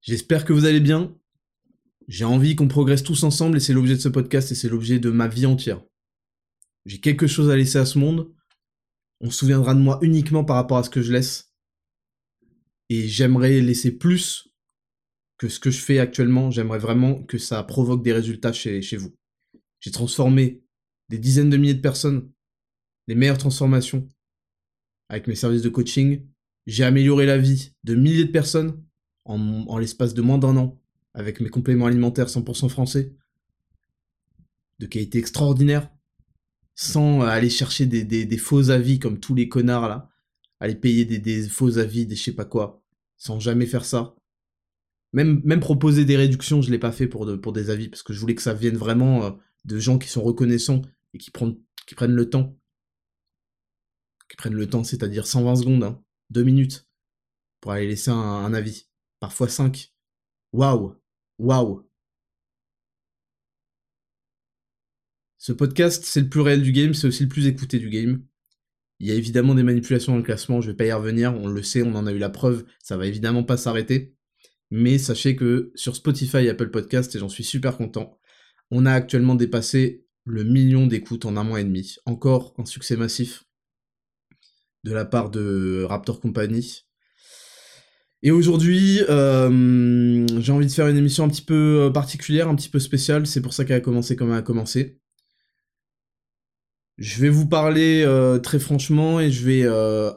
J'espère 0.00 0.44
que 0.44 0.52
vous 0.52 0.66
allez 0.66 0.78
bien. 0.78 1.18
J'ai 2.06 2.24
envie 2.24 2.54
qu'on 2.54 2.68
progresse 2.68 3.02
tous 3.02 3.24
ensemble 3.24 3.56
et 3.56 3.60
c'est 3.60 3.72
l'objet 3.72 3.96
de 3.96 4.00
ce 4.00 4.08
podcast 4.08 4.52
et 4.52 4.54
c'est 4.54 4.68
l'objet 4.68 5.00
de 5.00 5.10
ma 5.10 5.26
vie 5.26 5.44
entière. 5.44 5.82
J'ai 6.84 7.00
quelque 7.00 7.26
chose 7.26 7.50
à 7.50 7.56
laisser 7.56 7.78
à 7.78 7.86
ce 7.86 7.98
monde. 7.98 8.32
On 9.20 9.28
se 9.28 9.38
souviendra 9.38 9.74
de 9.74 9.80
moi 9.80 9.98
uniquement 10.00 10.44
par 10.44 10.54
rapport 10.54 10.78
à 10.78 10.84
ce 10.84 10.90
que 10.90 11.02
je 11.02 11.10
laisse. 11.10 11.52
Et 12.88 13.08
j'aimerais 13.08 13.60
laisser 13.60 13.90
plus 13.98 14.46
que 15.38 15.48
ce 15.48 15.58
que 15.58 15.72
je 15.72 15.80
fais 15.80 15.98
actuellement. 15.98 16.52
J'aimerais 16.52 16.78
vraiment 16.78 17.20
que 17.24 17.38
ça 17.38 17.64
provoque 17.64 18.04
des 18.04 18.12
résultats 18.12 18.52
chez, 18.52 18.80
chez 18.80 18.96
vous. 18.96 19.18
J'ai 19.80 19.90
transformé 19.90 20.62
des 21.08 21.18
dizaines 21.18 21.50
de 21.50 21.56
milliers 21.56 21.74
de 21.74 21.80
personnes, 21.80 22.30
les 23.08 23.16
meilleures 23.16 23.38
transformations, 23.38 24.08
avec 25.08 25.26
mes 25.26 25.34
services 25.34 25.62
de 25.62 25.68
coaching. 25.68 26.26
J'ai 26.66 26.84
amélioré 26.84 27.26
la 27.26 27.38
vie 27.38 27.72
de 27.84 27.94
milliers 27.94 28.24
de 28.24 28.32
personnes 28.32 28.82
en, 29.24 29.78
l'espace 29.78 30.14
de 30.14 30.22
moins 30.22 30.38
d'un 30.38 30.56
an 30.56 30.80
avec 31.14 31.40
mes 31.40 31.48
compléments 31.48 31.86
alimentaires 31.86 32.28
100% 32.28 32.68
français, 32.68 33.14
de 34.78 34.86
qualité 34.86 35.18
extraordinaire, 35.18 35.90
sans 36.74 37.22
aller 37.22 37.48
chercher 37.48 37.86
des, 37.86 38.38
faux 38.38 38.70
avis 38.70 38.98
comme 38.98 39.18
tous 39.18 39.34
les 39.34 39.48
connards 39.48 39.88
là, 39.88 40.10
aller 40.60 40.74
payer 40.74 41.04
des, 41.04 41.48
faux 41.48 41.78
avis, 41.78 42.06
des 42.06 42.16
je 42.16 42.22
sais 42.22 42.34
pas 42.34 42.44
quoi, 42.44 42.82
sans 43.16 43.40
jamais 43.40 43.66
faire 43.66 43.84
ça. 43.84 44.14
Même, 45.12 45.60
proposer 45.60 46.04
des 46.04 46.16
réductions, 46.16 46.60
je 46.60 46.70
l'ai 46.70 46.78
pas 46.78 46.92
fait 46.92 47.06
pour, 47.06 47.52
des 47.52 47.70
avis, 47.70 47.88
parce 47.88 48.02
que 48.02 48.12
je 48.12 48.20
voulais 48.20 48.34
que 48.34 48.42
ça 48.42 48.52
vienne 48.52 48.76
vraiment 48.76 49.24
euh, 49.24 49.30
de 49.64 49.78
gens 49.78 49.98
qui 49.98 50.08
sont 50.08 50.22
reconnaissants 50.22 50.82
et 51.14 51.18
qui 51.18 51.30
prennent 51.30 51.56
le 52.14 52.28
temps 52.28 52.58
qui 54.28 54.36
prennent 54.36 54.54
le 54.54 54.68
temps, 54.68 54.84
c'est-à-dire 54.84 55.26
120 55.26 55.56
secondes, 55.56 55.84
hein, 55.84 56.02
2 56.30 56.42
minutes, 56.42 56.88
pour 57.60 57.72
aller 57.72 57.86
laisser 57.86 58.10
un, 58.10 58.52
avis. 58.54 58.88
Parfois 59.20 59.48
5. 59.48 59.92
Waouh 60.52 60.94
Waouh 61.38 61.88
Ce 65.38 65.52
podcast, 65.52 66.04
c'est 66.04 66.20
le 66.20 66.28
plus 66.28 66.40
réel 66.40 66.62
du 66.62 66.72
game, 66.72 66.94
c'est 66.94 67.06
aussi 67.06 67.22
le 67.22 67.28
plus 67.28 67.46
écouté 67.46 67.78
du 67.78 67.88
game. 67.88 68.24
Il 68.98 69.06
y 69.06 69.12
a 69.12 69.14
évidemment 69.14 69.54
des 69.54 69.62
manipulations 69.62 70.12
dans 70.12 70.18
le 70.18 70.24
classement, 70.24 70.60
je 70.60 70.70
vais 70.70 70.76
pas 70.76 70.86
y 70.86 70.92
revenir, 70.92 71.34
on 71.34 71.48
le 71.48 71.62
sait, 71.62 71.82
on 71.82 71.94
en 71.94 72.06
a 72.06 72.12
eu 72.12 72.18
la 72.18 72.30
preuve, 72.30 72.64
ça 72.82 72.96
va 72.96 73.06
évidemment 73.06 73.44
pas 73.44 73.56
s'arrêter. 73.56 74.16
Mais 74.70 74.98
sachez 74.98 75.36
que 75.36 75.70
sur 75.74 75.94
Spotify 75.94 76.38
et 76.38 76.48
Apple 76.50 76.70
Podcast, 76.70 77.14
et 77.14 77.18
j'en 77.18 77.28
suis 77.28 77.44
super 77.44 77.76
content, 77.76 78.18
on 78.70 78.86
a 78.86 78.92
actuellement 78.92 79.34
dépassé 79.34 80.04
le 80.24 80.42
million 80.42 80.86
d'écoutes 80.86 81.24
en 81.24 81.36
un 81.36 81.44
mois 81.44 81.60
et 81.60 81.64
demi. 81.64 81.96
Encore 82.04 82.54
un 82.58 82.64
succès 82.64 82.96
massif 82.96 83.45
de 84.86 84.92
la 84.92 85.04
part 85.04 85.30
de 85.30 85.84
Raptor 85.88 86.20
Company. 86.20 86.84
Et 88.22 88.30
aujourd'hui, 88.30 89.00
euh, 89.08 90.26
j'ai 90.40 90.52
envie 90.52 90.66
de 90.66 90.72
faire 90.72 90.86
une 90.86 90.96
émission 90.96 91.24
un 91.24 91.28
petit 91.28 91.42
peu 91.42 91.82
euh, 91.82 91.90
particulière, 91.90 92.48
un 92.48 92.54
petit 92.54 92.68
peu 92.68 92.78
spéciale, 92.78 93.26
c'est 93.26 93.42
pour 93.42 93.52
ça 93.52 93.64
qu'elle 93.64 93.76
a 93.76 93.80
commencé 93.80 94.14
comme 94.14 94.30
elle 94.30 94.38
a 94.38 94.42
commencé. 94.42 95.00
Je 96.98 97.20
vais 97.20 97.28
vous 97.28 97.46
parler 97.46 98.04
euh, 98.06 98.38
très 98.38 98.58
franchement 98.58 99.20
et 99.20 99.30
je 99.30 99.44
vais 99.44 99.66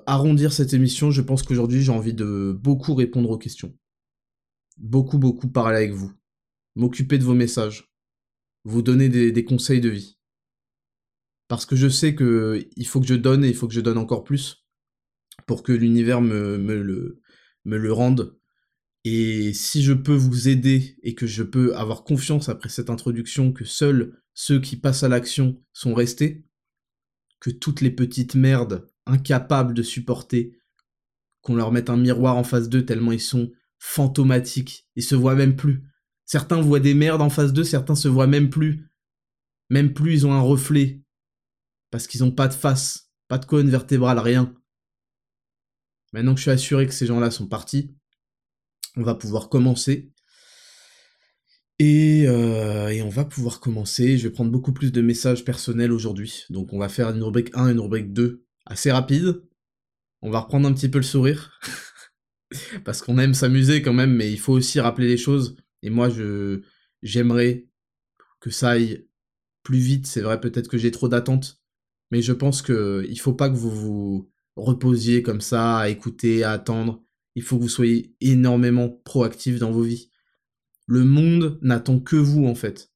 arrondir 0.06 0.54
cette 0.54 0.74
émission. 0.74 1.12
Je 1.12 1.22
pense 1.22 1.44
qu'aujourd'hui, 1.44 1.82
j'ai 1.82 1.92
envie 1.92 2.14
de 2.14 2.58
beaucoup 2.58 2.94
répondre 2.94 3.30
aux 3.32 3.38
questions. 3.38 3.76
Beaucoup, 4.78 5.18
beaucoup 5.18 5.50
parler 5.50 5.78
avec 5.78 5.92
vous. 5.92 6.14
M'occuper 6.76 7.18
de 7.18 7.26
vos 7.26 7.34
messages. 7.34 7.92
Vous 8.64 8.82
donner 8.82 9.10
des 9.10 9.44
conseils 9.44 9.82
de 9.82 9.90
vie 9.90 10.20
parce 11.50 11.66
que 11.66 11.76
je 11.76 11.90
sais 11.90 12.16
que 12.16 12.66
il 12.78 12.88
faut 12.88 13.02
que 13.02 13.08
je 13.08 13.16
donne 13.16 13.44
et 13.44 13.50
il 13.50 13.56
faut 13.56 13.68
que 13.68 13.74
je 13.74 13.82
donne 13.82 13.98
encore 13.98 14.24
plus 14.24 14.64
pour 15.46 15.64
que 15.64 15.72
l'univers 15.72 16.22
me, 16.22 16.58
le, 17.64 17.94
rende. 17.94 18.38
Et 19.06 19.54
si 19.54 19.84
je 19.84 19.94
peux 19.94 20.16
vous 20.16 20.48
aider 20.48 20.98
et 21.04 21.16
que 21.16 21.28
je 21.28 21.44
peux 21.44 21.76
avoir 21.76 22.04
confiance 22.04 22.50
après 22.50 22.70
cette 22.70 22.90
introduction 22.90 23.54
que 23.54 23.66
seuls 23.66 24.22
ceux 24.34 24.60
qui 24.60 24.76
passent 24.76 25.04
à 25.04 25.10
l'action 25.10 25.62
sont 25.74 25.94
restés, 25.94 26.46
que 27.40 27.50
toutes 27.50 27.82
les 27.82 27.92
petites 27.92 28.36
merdes 28.36 28.88
incapables 29.06 29.74
de 29.74 29.84
supporter, 29.84 30.60
qu'on 31.42 31.56
leur 31.56 31.72
mette 31.72 31.90
un 31.90 31.98
miroir 31.98 32.36
en 32.36 32.44
face 32.44 32.70
d'eux 32.70 32.86
tellement 32.86 33.12
ils 33.12 33.22
sont 33.22 33.52
fantomatiques, 33.78 34.88
ils 34.96 35.04
se 35.04 35.16
voient 35.16 35.36
même 35.36 35.56
plus. 35.56 35.84
Certains 36.26 36.62
voient 36.62 36.80
des 36.80 36.94
merdes 36.94 37.22
en 37.22 37.30
face 37.30 37.54
d'eux, 37.54 37.64
certains 37.64 37.96
se 37.96 38.08
voient 38.08 38.28
même 38.28 38.50
plus. 38.50 38.90
Même 39.70 39.94
plus 39.94 40.14
ils 40.14 40.28
ont 40.28 40.34
un 40.34 40.42
reflet, 40.42 41.02
parce 41.92 42.08
qu'ils 42.08 42.22
n'ont 42.22 42.32
pas 42.32 42.48
de 42.48 42.54
face, 42.54 43.12
pas 43.28 43.38
de 43.38 43.46
colonne 43.46 43.70
vertébrale, 43.70 44.20
rien. 44.20 44.54
Maintenant 46.14 46.34
que 46.34 46.40
je 46.40 46.44
suis 46.44 46.52
assuré 46.52 46.88
que 46.88 46.94
ces 46.94 47.06
gens-là 47.06 47.32
sont 47.32 47.48
partis, 47.48 47.96
on 48.96 49.04
va 49.04 49.16
pouvoir 49.16 49.50
commencer. 49.50 50.12
Et, 51.78 52.26
euh, 52.28 52.90
et, 52.90 53.02
on 53.02 53.10
va 53.10 53.24
pouvoir 53.24 53.62
commencer. 53.62 54.18
Je 54.18 54.28
vais 54.28 54.34
prendre 54.34 54.52
beaucoup 54.52 54.74
plus 54.74 54.92
de 54.92 55.02
messages 55.02 55.46
personnels 55.46 55.94
aujourd'hui. 55.94 56.46
Donc 56.50 56.74
on 56.74 56.80
va 56.80 56.90
faire 56.90 57.10
une 57.10 57.24
rubrique 57.24 57.52
1 57.54 57.70
et 57.70 57.72
une 57.72 57.80
rubrique 57.80 58.12
2 58.12 58.44
assez 58.66 58.92
rapide. 58.92 59.42
On 60.22 60.30
va 60.30 60.42
reprendre 60.42 60.68
un 60.68 60.74
petit 60.74 60.90
peu 60.90 61.00
le 61.00 61.04
sourire. 61.04 61.58
Parce 62.84 63.02
qu'on 63.02 63.18
aime 63.18 63.34
s'amuser 63.34 63.82
quand 63.82 63.94
même, 63.94 64.14
mais 64.14 64.32
il 64.32 64.40
faut 64.40 64.54
aussi 64.54 64.80
rappeler 64.82 65.08
les 65.08 65.18
choses. 65.18 65.56
Et 65.82 65.90
moi, 65.90 66.10
je 66.10 66.62
j'aimerais 67.02 67.68
que 68.42 68.50
ça 68.50 68.72
aille 68.72 69.08
plus 69.64 69.78
vite. 69.78 70.08
C'est 70.08 70.22
vrai, 70.22 70.42
peut-être 70.42 70.68
que 70.68 70.78
j'ai 70.78 70.92
trop 70.92 71.08
d'attentes 71.08 71.60
mais 72.12 72.22
je 72.22 72.34
pense 72.34 72.62
que 72.62 73.06
il 73.10 73.20
faut 73.20 73.34
pas 73.34 73.50
que 73.50 73.56
vous 73.56 73.70
vous 73.70 74.32
reposiez 74.62 75.24
comme 75.24 75.42
ça, 75.42 75.80
à 75.80 75.90
écouter, 75.90 76.44
à 76.44 76.52
attendre. 76.52 77.04
Il 77.36 77.44
faut 77.44 77.58
que 77.58 77.64
vous 77.64 77.70
soyez 77.70 78.16
énormément 78.22 78.90
proactif 78.90 79.60
dans 79.60 79.72
vos 79.72 79.84
vies. 79.84 80.12
Le 80.88 81.06
monde 81.06 81.60
n'attend 81.62 82.00
que 82.00 82.16
vous, 82.16 82.46
en 82.46 82.56
fait. 82.56 82.92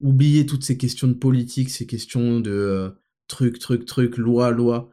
Oubliez 0.00 0.46
toutes 0.46 0.64
ces 0.64 0.76
questions 0.76 1.08
de 1.08 1.14
politique, 1.14 1.70
ces 1.70 1.86
questions 1.86 2.40
de 2.40 2.50
euh, 2.50 2.90
truc, 3.28 3.58
truc, 3.58 3.84
truc, 3.84 4.16
loi, 4.16 4.50
loi. 4.50 4.90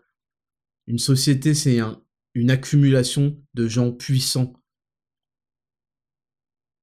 Une 0.88 1.00
société, 1.00 1.54
c'est 1.54 1.80
un, 1.80 2.04
une 2.34 2.52
accumulation 2.52 3.42
de 3.54 3.68
gens 3.68 3.92
puissants. 3.92 4.54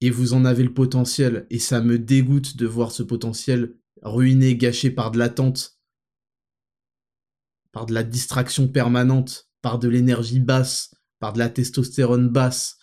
Et 0.00 0.10
vous 0.10 0.32
en 0.32 0.44
avez 0.44 0.62
le 0.62 0.72
potentiel, 0.72 1.46
et 1.50 1.58
ça 1.58 1.80
me 1.80 1.98
dégoûte 1.98 2.56
de 2.56 2.66
voir 2.66 2.92
ce 2.92 3.02
potentiel 3.02 3.74
ruiné, 4.02 4.56
gâché 4.56 4.90
par 4.90 5.10
de 5.10 5.18
l'attente, 5.18 5.77
par 7.72 7.86
de 7.86 7.94
la 7.94 8.02
distraction 8.02 8.68
permanente, 8.68 9.50
par 9.62 9.78
de 9.78 9.88
l'énergie 9.88 10.40
basse, 10.40 10.94
par 11.18 11.32
de 11.32 11.38
la 11.38 11.48
testostérone 11.48 12.28
basse. 12.28 12.78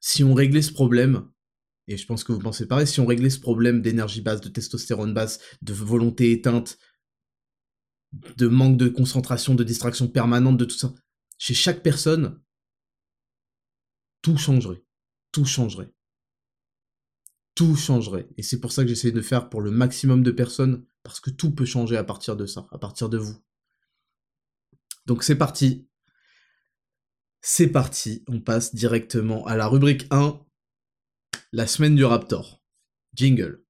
Si 0.00 0.24
on 0.24 0.34
réglait 0.34 0.62
ce 0.62 0.72
problème, 0.72 1.30
et 1.86 1.96
je 1.96 2.06
pense 2.06 2.24
que 2.24 2.32
vous 2.32 2.38
pensez 2.38 2.66
pareil, 2.66 2.86
si 2.86 3.00
on 3.00 3.06
réglait 3.06 3.30
ce 3.30 3.40
problème 3.40 3.82
d'énergie 3.82 4.20
basse, 4.20 4.40
de 4.40 4.48
testostérone 4.48 5.14
basse, 5.14 5.40
de 5.62 5.72
volonté 5.72 6.32
éteinte, 6.32 6.78
de 8.12 8.48
manque 8.48 8.76
de 8.76 8.88
concentration, 8.88 9.54
de 9.54 9.64
distraction 9.64 10.08
permanente, 10.08 10.56
de 10.56 10.64
tout 10.64 10.76
ça, 10.76 10.94
chez 11.36 11.54
chaque 11.54 11.82
personne, 11.82 12.40
tout 14.22 14.36
changerait. 14.36 14.82
Tout 15.30 15.44
changerait 15.44 15.92
tout 17.58 17.74
changerait. 17.74 18.28
Et 18.36 18.44
c'est 18.44 18.60
pour 18.60 18.70
ça 18.70 18.84
que 18.84 18.88
j'essaie 18.88 19.10
de 19.10 19.20
faire 19.20 19.48
pour 19.48 19.60
le 19.60 19.72
maximum 19.72 20.22
de 20.22 20.30
personnes, 20.30 20.84
parce 21.08 21.20
que 21.20 21.30
tout 21.30 21.52
peut 21.52 21.64
changer 21.64 21.96
à 21.96 22.04
partir 22.04 22.36
de 22.36 22.44
ça, 22.44 22.66
à 22.70 22.76
partir 22.76 23.08
de 23.08 23.16
vous. 23.16 23.34
Donc 25.06 25.22
c'est 25.24 25.36
parti. 25.36 25.88
C'est 27.40 27.68
parti, 27.68 28.24
on 28.28 28.40
passe 28.40 28.74
directement 28.74 29.46
à 29.46 29.56
la 29.56 29.68
rubrique 29.68 30.06
1, 30.10 30.38
la 31.52 31.66
semaine 31.66 31.96
du 31.96 32.04
Raptor. 32.04 32.62
Jingle. 33.14 33.64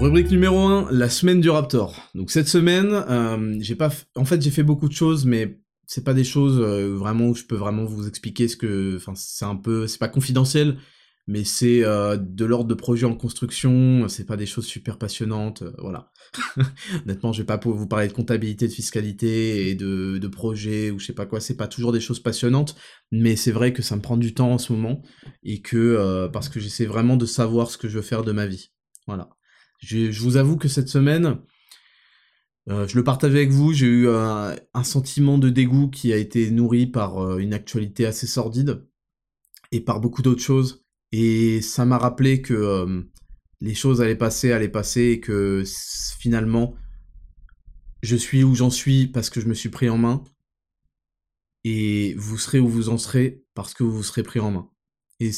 Rubrique 0.00 0.32
numéro 0.32 0.58
1, 0.58 0.90
la 0.90 1.08
semaine 1.08 1.40
du 1.40 1.48
Raptor. 1.48 2.10
Donc 2.16 2.32
cette 2.32 2.48
semaine, 2.48 2.90
euh, 2.90 3.56
j'ai 3.60 3.78
en 4.16 4.24
fait 4.24 4.42
j'ai 4.42 4.50
fait 4.50 4.64
beaucoup 4.64 4.88
de 4.88 4.94
choses, 4.94 5.26
mais 5.26 5.60
c'est 5.86 6.02
pas 6.02 6.12
des 6.12 6.24
choses 6.24 6.58
euh, 6.58 6.96
vraiment 6.96 7.28
où 7.28 7.36
je 7.36 7.44
peux 7.44 7.54
vraiment 7.54 7.84
vous 7.84 8.08
expliquer 8.08 8.48
ce 8.48 8.56
que, 8.56 8.96
enfin, 8.96 9.12
c'est 9.14 9.44
un 9.44 9.54
peu, 9.54 9.86
c'est 9.86 9.98
pas 9.98 10.08
confidentiel, 10.08 10.78
mais 11.28 11.44
c'est 11.44 11.84
euh, 11.84 12.16
de 12.16 12.44
l'ordre 12.44 12.68
de 12.68 12.74
projets 12.74 13.06
en 13.06 13.16
construction, 13.16 14.08
c'est 14.08 14.26
pas 14.26 14.36
des 14.36 14.46
choses 14.46 14.66
super 14.66 14.96
passionnantes, 14.96 15.62
euh, 15.62 15.72
voilà. 15.78 16.12
Honnêtement, 17.04 17.32
je 17.32 17.42
vais 17.42 17.46
pas 17.46 17.58
vous 17.62 17.86
parler 17.88 18.06
de 18.06 18.12
comptabilité, 18.12 18.68
de 18.68 18.72
fiscalité 18.72 19.68
et 19.68 19.74
de, 19.74 20.18
de 20.18 20.28
projets 20.28 20.90
ou 20.90 21.00
je 21.00 21.06
sais 21.06 21.12
pas 21.12 21.26
quoi, 21.26 21.40
c'est 21.40 21.56
pas 21.56 21.66
toujours 21.66 21.90
des 21.90 22.00
choses 22.00 22.20
passionnantes, 22.20 22.76
mais 23.10 23.34
c'est 23.34 23.50
vrai 23.50 23.72
que 23.72 23.82
ça 23.82 23.96
me 23.96 24.02
prend 24.02 24.16
du 24.16 24.34
temps 24.34 24.52
en 24.52 24.58
ce 24.58 24.72
moment 24.72 25.02
et 25.42 25.62
que 25.62 25.76
euh, 25.76 26.28
parce 26.28 26.48
que 26.48 26.60
j'essaie 26.60 26.86
vraiment 26.86 27.16
de 27.16 27.26
savoir 27.26 27.70
ce 27.70 27.78
que 27.78 27.88
je 27.88 27.96
veux 27.96 28.02
faire 28.02 28.22
de 28.22 28.32
ma 28.32 28.46
vie. 28.46 28.70
Voilà. 29.08 29.30
Je, 29.80 30.10
vous 30.20 30.36
avoue 30.36 30.56
que 30.56 30.68
cette 30.68 30.88
semaine, 30.88 31.38
je 32.66 32.96
le 32.96 33.04
partage 33.04 33.32
avec 33.32 33.50
vous, 33.50 33.72
j'ai 33.72 33.86
eu 33.86 34.08
un, 34.08 34.56
sentiment 34.82 35.38
de 35.38 35.50
dégoût 35.50 35.88
qui 35.90 36.12
a 36.12 36.16
été 36.16 36.50
nourri 36.50 36.86
par 36.86 37.38
une 37.38 37.52
actualité 37.52 38.06
assez 38.06 38.26
sordide 38.26 38.84
et 39.70 39.80
par 39.80 40.00
beaucoup 40.00 40.22
d'autres 40.22 40.42
choses. 40.42 40.85
Et 41.12 41.60
ça 41.62 41.84
m'a 41.84 41.98
rappelé 41.98 42.42
que 42.42 43.06
les 43.60 43.74
choses 43.74 44.00
allaient 44.00 44.16
passer, 44.16 44.52
allaient 44.52 44.68
passer, 44.68 45.02
et 45.02 45.20
que 45.20 45.62
finalement, 46.18 46.74
je 48.02 48.16
suis 48.16 48.44
où 48.44 48.54
j'en 48.54 48.70
suis 48.70 49.06
parce 49.06 49.30
que 49.30 49.40
je 49.40 49.46
me 49.46 49.54
suis 49.54 49.68
pris 49.68 49.88
en 49.88 49.98
main. 49.98 50.22
Et 51.64 52.14
vous 52.14 52.38
serez 52.38 52.60
où 52.60 52.68
vous 52.68 52.88
en 52.88 52.98
serez 52.98 53.44
parce 53.54 53.74
que 53.74 53.82
vous 53.82 53.92
vous 53.92 54.02
serez 54.02 54.22
pris 54.22 54.40
en 54.40 54.50
main. 54.50 54.70
Et 55.18 55.30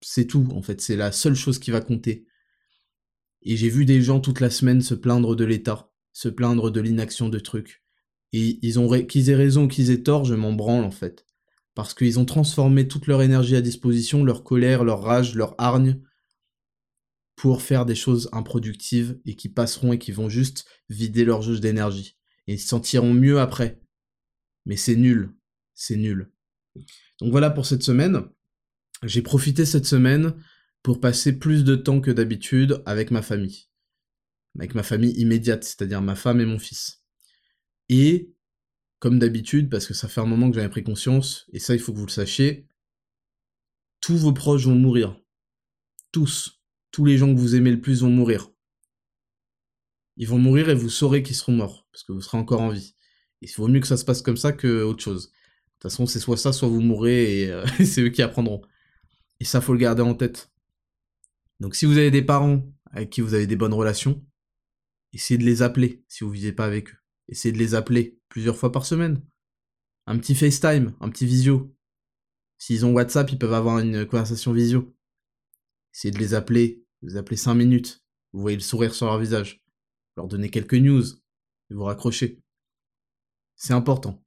c'est 0.00 0.26
tout, 0.26 0.48
en 0.52 0.62
fait. 0.62 0.80
C'est 0.80 0.96
la 0.96 1.12
seule 1.12 1.36
chose 1.36 1.58
qui 1.58 1.70
va 1.70 1.80
compter. 1.80 2.26
Et 3.42 3.56
j'ai 3.56 3.68
vu 3.68 3.84
des 3.84 4.02
gens 4.02 4.18
toute 4.20 4.40
la 4.40 4.50
semaine 4.50 4.80
se 4.80 4.94
plaindre 4.94 5.36
de 5.36 5.44
l'État, 5.44 5.92
se 6.12 6.28
plaindre 6.28 6.70
de 6.70 6.80
l'inaction 6.80 7.28
de 7.28 7.38
trucs. 7.38 7.84
Et 8.32 8.58
ils 8.62 8.80
ont 8.80 8.88
qu'ils 9.04 9.30
aient 9.30 9.36
raison 9.36 9.64
ou 9.64 9.68
qu'ils 9.68 9.90
aient 9.90 10.02
tort, 10.02 10.24
je 10.24 10.34
m'en 10.34 10.52
branle, 10.52 10.84
en 10.84 10.90
fait 10.90 11.25
parce 11.76 11.92
qu'ils 11.92 12.18
ont 12.18 12.24
transformé 12.24 12.88
toute 12.88 13.06
leur 13.06 13.20
énergie 13.20 13.54
à 13.54 13.60
disposition, 13.60 14.24
leur 14.24 14.44
colère, 14.44 14.82
leur 14.82 15.02
rage, 15.02 15.34
leur 15.34 15.54
hargne, 15.58 16.00
pour 17.36 17.60
faire 17.60 17.84
des 17.84 17.94
choses 17.94 18.30
improductives 18.32 19.20
et 19.26 19.36
qui 19.36 19.50
passeront 19.50 19.92
et 19.92 19.98
qui 19.98 20.10
vont 20.10 20.30
juste 20.30 20.64
vider 20.88 21.26
leur 21.26 21.42
jauge 21.42 21.60
d'énergie. 21.60 22.16
Et 22.46 22.54
ils 22.54 22.58
se 22.58 22.68
sentiront 22.68 23.12
mieux 23.12 23.40
après. 23.40 23.78
Mais 24.64 24.76
c'est 24.76 24.96
nul. 24.96 25.34
C'est 25.74 25.96
nul. 25.96 26.32
Donc 27.20 27.30
voilà 27.30 27.50
pour 27.50 27.66
cette 27.66 27.82
semaine. 27.82 28.22
J'ai 29.02 29.20
profité 29.20 29.66
cette 29.66 29.84
semaine 29.84 30.34
pour 30.82 30.98
passer 30.98 31.38
plus 31.38 31.62
de 31.62 31.76
temps 31.76 32.00
que 32.00 32.10
d'habitude 32.10 32.82
avec 32.86 33.10
ma 33.10 33.20
famille. 33.20 33.68
Avec 34.58 34.74
ma 34.74 34.82
famille 34.82 35.12
immédiate, 35.20 35.62
c'est-à-dire 35.62 36.00
ma 36.00 36.14
femme 36.14 36.40
et 36.40 36.46
mon 36.46 36.58
fils. 36.58 37.02
Et 37.90 38.32
comme 38.98 39.18
d'habitude, 39.18 39.70
parce 39.70 39.86
que 39.86 39.94
ça 39.94 40.08
fait 40.08 40.20
un 40.20 40.26
moment 40.26 40.50
que 40.50 40.56
j'avais 40.56 40.68
pris 40.68 40.84
conscience, 40.84 41.46
et 41.52 41.58
ça 41.58 41.74
il 41.74 41.80
faut 41.80 41.92
que 41.92 41.98
vous 41.98 42.06
le 42.06 42.10
sachiez, 42.10 42.66
tous 44.00 44.16
vos 44.16 44.32
proches 44.32 44.66
vont 44.66 44.74
mourir. 44.74 45.20
Tous. 46.12 46.62
Tous 46.90 47.04
les 47.04 47.18
gens 47.18 47.34
que 47.34 47.38
vous 47.38 47.54
aimez 47.54 47.70
le 47.70 47.80
plus 47.80 48.02
vont 48.02 48.10
mourir. 48.10 48.50
Ils 50.16 50.28
vont 50.28 50.38
mourir 50.38 50.70
et 50.70 50.74
vous 50.74 50.88
saurez 50.88 51.22
qu'ils 51.22 51.36
seront 51.36 51.52
morts, 51.52 51.86
parce 51.92 52.04
que 52.04 52.12
vous 52.12 52.22
serez 52.22 52.38
encore 52.38 52.60
en 52.60 52.70
vie. 52.70 52.94
Et 53.42 53.46
il 53.46 53.54
vaut 53.56 53.68
mieux 53.68 53.80
que 53.80 53.86
ça 53.86 53.98
se 53.98 54.04
passe 54.04 54.22
comme 54.22 54.36
ça 54.36 54.52
que 54.52 54.82
autre 54.82 55.02
chose. 55.02 55.28
De 55.28 55.32
toute 55.72 55.82
façon, 55.82 56.06
c'est 56.06 56.20
soit 56.20 56.38
ça, 56.38 56.52
soit 56.52 56.68
vous 56.68 56.80
mourrez 56.80 57.42
et, 57.42 57.50
euh, 57.50 57.66
c'est 57.84 58.00
eux 58.00 58.08
qui 58.08 58.22
apprendront. 58.22 58.62
Et 59.40 59.44
ça, 59.44 59.60
faut 59.60 59.74
le 59.74 59.78
garder 59.78 60.02
en 60.02 60.14
tête. 60.14 60.50
Donc 61.60 61.74
si 61.74 61.86
vous 61.86 61.98
avez 61.98 62.10
des 62.10 62.22
parents 62.22 62.62
avec 62.90 63.10
qui 63.10 63.20
vous 63.20 63.34
avez 63.34 63.46
des 63.46 63.56
bonnes 63.56 63.74
relations, 63.74 64.24
essayez 65.12 65.38
de 65.38 65.44
les 65.44 65.62
appeler 65.62 66.04
si 66.08 66.24
vous 66.24 66.30
vivez 66.30 66.52
pas 66.52 66.64
avec 66.64 66.90
eux. 66.90 66.96
Essayez 67.28 67.52
de 67.52 67.58
les 67.58 67.74
appeler 67.74 68.15
plusieurs 68.28 68.56
fois 68.56 68.72
par 68.72 68.86
semaine. 68.86 69.22
Un 70.06 70.18
petit 70.18 70.34
FaceTime, 70.34 70.94
un 71.00 71.08
petit 71.10 71.26
visio. 71.26 71.74
S'ils 72.58 72.86
ont 72.86 72.92
WhatsApp, 72.92 73.30
ils 73.32 73.38
peuvent 73.38 73.52
avoir 73.52 73.78
une 73.78 74.06
conversation 74.06 74.52
visio. 74.52 74.94
Essayez 75.92 76.12
de 76.12 76.18
les 76.18 76.34
appeler, 76.34 76.84
vous 77.02 77.16
appelez 77.16 77.36
5 77.36 77.54
minutes. 77.54 78.04
Vous 78.32 78.40
voyez 78.40 78.56
le 78.56 78.62
sourire 78.62 78.94
sur 78.94 79.06
leur 79.06 79.18
visage. 79.18 79.62
Leur 80.16 80.28
donner 80.28 80.50
quelques 80.50 80.74
news. 80.74 81.04
Et 81.70 81.74
vous 81.74 81.84
raccrochez. 81.84 82.40
C'est 83.56 83.72
important. 83.72 84.22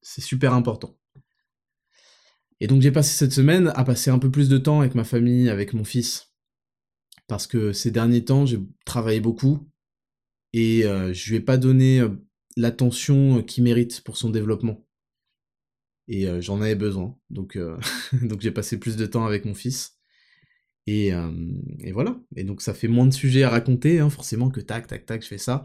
C'est 0.00 0.20
super 0.20 0.52
important. 0.52 0.98
Et 2.60 2.66
donc 2.66 2.82
j'ai 2.82 2.92
passé 2.92 3.16
cette 3.16 3.32
semaine 3.32 3.72
à 3.74 3.84
passer 3.84 4.10
un 4.10 4.18
peu 4.18 4.30
plus 4.30 4.48
de 4.48 4.58
temps 4.58 4.80
avec 4.80 4.94
ma 4.94 5.04
famille, 5.04 5.48
avec 5.48 5.72
mon 5.74 5.84
fils. 5.84 6.32
Parce 7.26 7.46
que 7.46 7.72
ces 7.72 7.90
derniers 7.90 8.24
temps, 8.24 8.46
j'ai 8.46 8.60
travaillé 8.84 9.20
beaucoup. 9.20 9.68
Et 10.52 10.84
euh, 10.84 11.12
je 11.12 11.30
lui 11.30 11.36
ai 11.36 11.40
pas 11.40 11.56
donné 11.56 12.00
euh, 12.00 12.10
l'attention 12.56 13.38
euh, 13.38 13.42
qu'il 13.42 13.64
mérite 13.64 14.02
pour 14.02 14.16
son 14.16 14.30
développement. 14.30 14.86
Et 16.08 16.26
euh, 16.26 16.40
j'en 16.40 16.60
avais 16.60 16.74
besoin. 16.74 17.16
Donc, 17.30 17.56
euh, 17.56 17.78
donc 18.22 18.40
j'ai 18.40 18.50
passé 18.50 18.78
plus 18.78 18.96
de 18.96 19.06
temps 19.06 19.24
avec 19.24 19.44
mon 19.44 19.54
fils. 19.54 19.98
Et, 20.88 21.12
et, 21.78 21.92
voilà. 21.92 22.20
Et 22.34 22.42
donc 22.42 22.60
ça 22.60 22.74
fait 22.74 22.88
moins 22.88 23.06
de 23.06 23.14
sujets 23.14 23.44
à 23.44 23.50
raconter, 23.50 24.00
hein, 24.00 24.10
forcément, 24.10 24.50
que 24.50 24.60
tac, 24.60 24.88
tac, 24.88 25.06
tac, 25.06 25.22
je 25.22 25.28
fais 25.28 25.38
ça. 25.38 25.64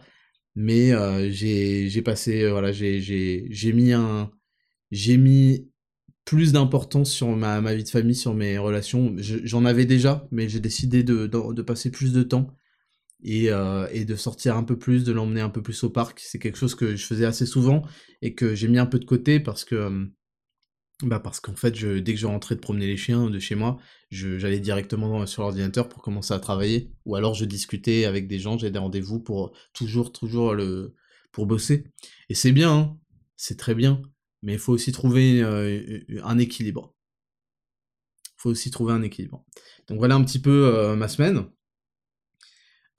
Mais 0.54 0.91
j'ai 1.32 2.02
passé, 2.04 2.47
voilà, 2.47 2.71
j'ai 2.71 3.73
mis 3.73 3.93
un... 3.93 4.30
J'ai 4.91 5.17
mis 5.17 5.71
plus 6.23 6.52
d'importance 6.52 7.12
sur 7.12 7.30
ma, 7.36 7.62
ma, 7.62 7.73
vie 7.73 7.84
de 7.84 7.89
famille, 7.89 8.13
sur 8.13 8.36
mes 8.36 8.60
relations. 8.60 9.15
J'en 9.17 9.65
avais 9.65 9.86
déjà, 9.86 10.28
mais 10.30 10.47
j'ai 10.47 10.60
décidé 10.60 11.02
de, 11.02 11.26
de, 11.26 11.54
de, 11.54 11.62
passer 11.63 11.89
plus 11.89 12.13
de 12.13 12.21
temps 12.21 12.54
euh, 13.25 13.88
et, 13.91 14.06
de 14.06 14.15
sortir 14.15 14.56
un 14.56 14.63
peu 14.63 14.77
plus, 14.77 15.03
de 15.03 15.12
l'emmener 15.12 15.41
un 15.41 15.49
peu 15.49 15.62
plus 15.62 15.84
au 15.84 15.89
parc. 15.89 16.19
C'est 16.19 16.39
quelque 16.39 16.58
chose 16.58 16.75
que 16.75 16.95
je 16.95 17.06
faisais 17.06 17.25
assez 17.25 17.45
souvent 17.45 17.84
et 18.21 18.36
que 18.36 18.56
j'ai 18.56 18.67
mis 18.67 18.77
un 18.77 18.86
peu 18.86 18.99
de 18.99 19.06
côté 19.06 19.39
parce 19.39 19.65
que 19.65 19.75
euh, 19.75 20.06
bah 21.03 21.19
parce 21.19 21.39
qu'en 21.39 21.56
fait, 21.56 21.75
je, 21.75 21.99
dès 21.99 22.13
que 22.13 22.19
je 22.19 22.25
rentrais 22.27 22.56
de 22.56 22.60
promener 22.60 22.88
les 22.88 22.97
chiens 22.97 23.30
de 23.30 23.39
chez 23.39 23.56
moi, 23.56 23.77
j'allais 24.12 24.60
directement 24.60 25.25
sur 25.27 25.43
l'ordinateur 25.43 25.89
pour 25.89 26.01
commencer 26.01 26.34
à 26.34 26.39
travailler, 26.39 26.91
ou 27.06 27.15
alors 27.15 27.36
je 27.36 27.45
discutais 27.45 28.06
avec 28.06 28.27
des 28.27 28.39
gens, 28.39 28.58
j'ai 28.58 28.71
des 28.71 28.80
rendez-vous 28.80 29.19
pour 29.19 29.56
toujours, 29.73 30.12
toujours 30.12 30.56
le 30.56 30.95
pour 31.32 31.45
bosser. 31.45 31.86
Et 32.30 32.36
c'est 32.36 32.51
bien, 32.51 32.73
hein. 32.73 32.97
c'est 33.36 33.58
très 33.60 33.75
bien, 33.75 34.01
mais 34.41 34.53
il 34.53 34.60
faut 34.60 34.73
aussi 34.73 34.91
trouver 34.91 35.41
euh, 35.43 35.99
un 36.23 36.39
équilibre. 36.39 36.95
Il 38.25 38.41
faut 38.41 38.49
aussi 38.49 38.71
trouver 38.71 38.93
un 38.93 39.03
équilibre. 39.03 39.45
Donc 39.88 39.99
voilà 39.99 40.15
un 40.15 40.23
petit 40.23 40.39
peu 40.39 40.95
ma 40.95 41.08
semaine. 41.08 41.47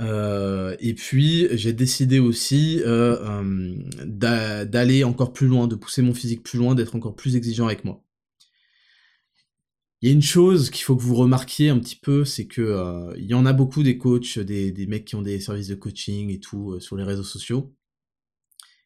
Euh, 0.01 0.77
et 0.79 0.95
puis 0.95 1.49
j'ai 1.57 1.73
décidé 1.73 2.21
aussi 2.21 2.81
euh, 2.85 3.19
euh, 3.21 4.65
d'aller 4.65 5.05
encore 5.05 5.33
plus 5.33 5.49
loin, 5.49 5.67
de 5.67 5.75
pousser 5.75 6.03
mon 6.03 6.15
physique 6.15 6.43
plus 6.43 6.59
loin, 6.59 6.75
d'être 6.75 6.95
encore 6.95 7.17
plus 7.17 7.37
exigeant 7.37 7.67
avec 7.67 7.85
moi. 7.85 8.03
Il 10.01 10.09
y 10.09 10.13
a 10.13 10.15
une 10.15 10.23
chose 10.23 10.71
qu'il 10.71 10.85
faut 10.85 10.95
que 10.95 11.03
vous 11.03 11.17
remarquiez 11.17 11.71
un 11.71 11.79
petit 11.81 11.97
peu, 11.97 12.25
c'est 12.25 12.47
que 12.47 13.13
il 13.17 13.27
y 13.27 13.35
en 13.35 13.45
a 13.47 13.53
beaucoup 13.53 13.83
des 13.83 13.99
coachs, 13.99 14.39
des, 14.39 14.71
des, 14.71 14.87
mecs 14.87 15.05
qui 15.05 15.17
ont 15.17 15.23
des 15.23 15.41
services 15.41 15.67
de 15.67 15.75
coaching 15.75 16.31
et 16.31 16.39
tout 16.39 16.79
sur 16.79 16.97
les 16.97 17.03
réseaux 17.03 17.25
sociaux, 17.25 17.75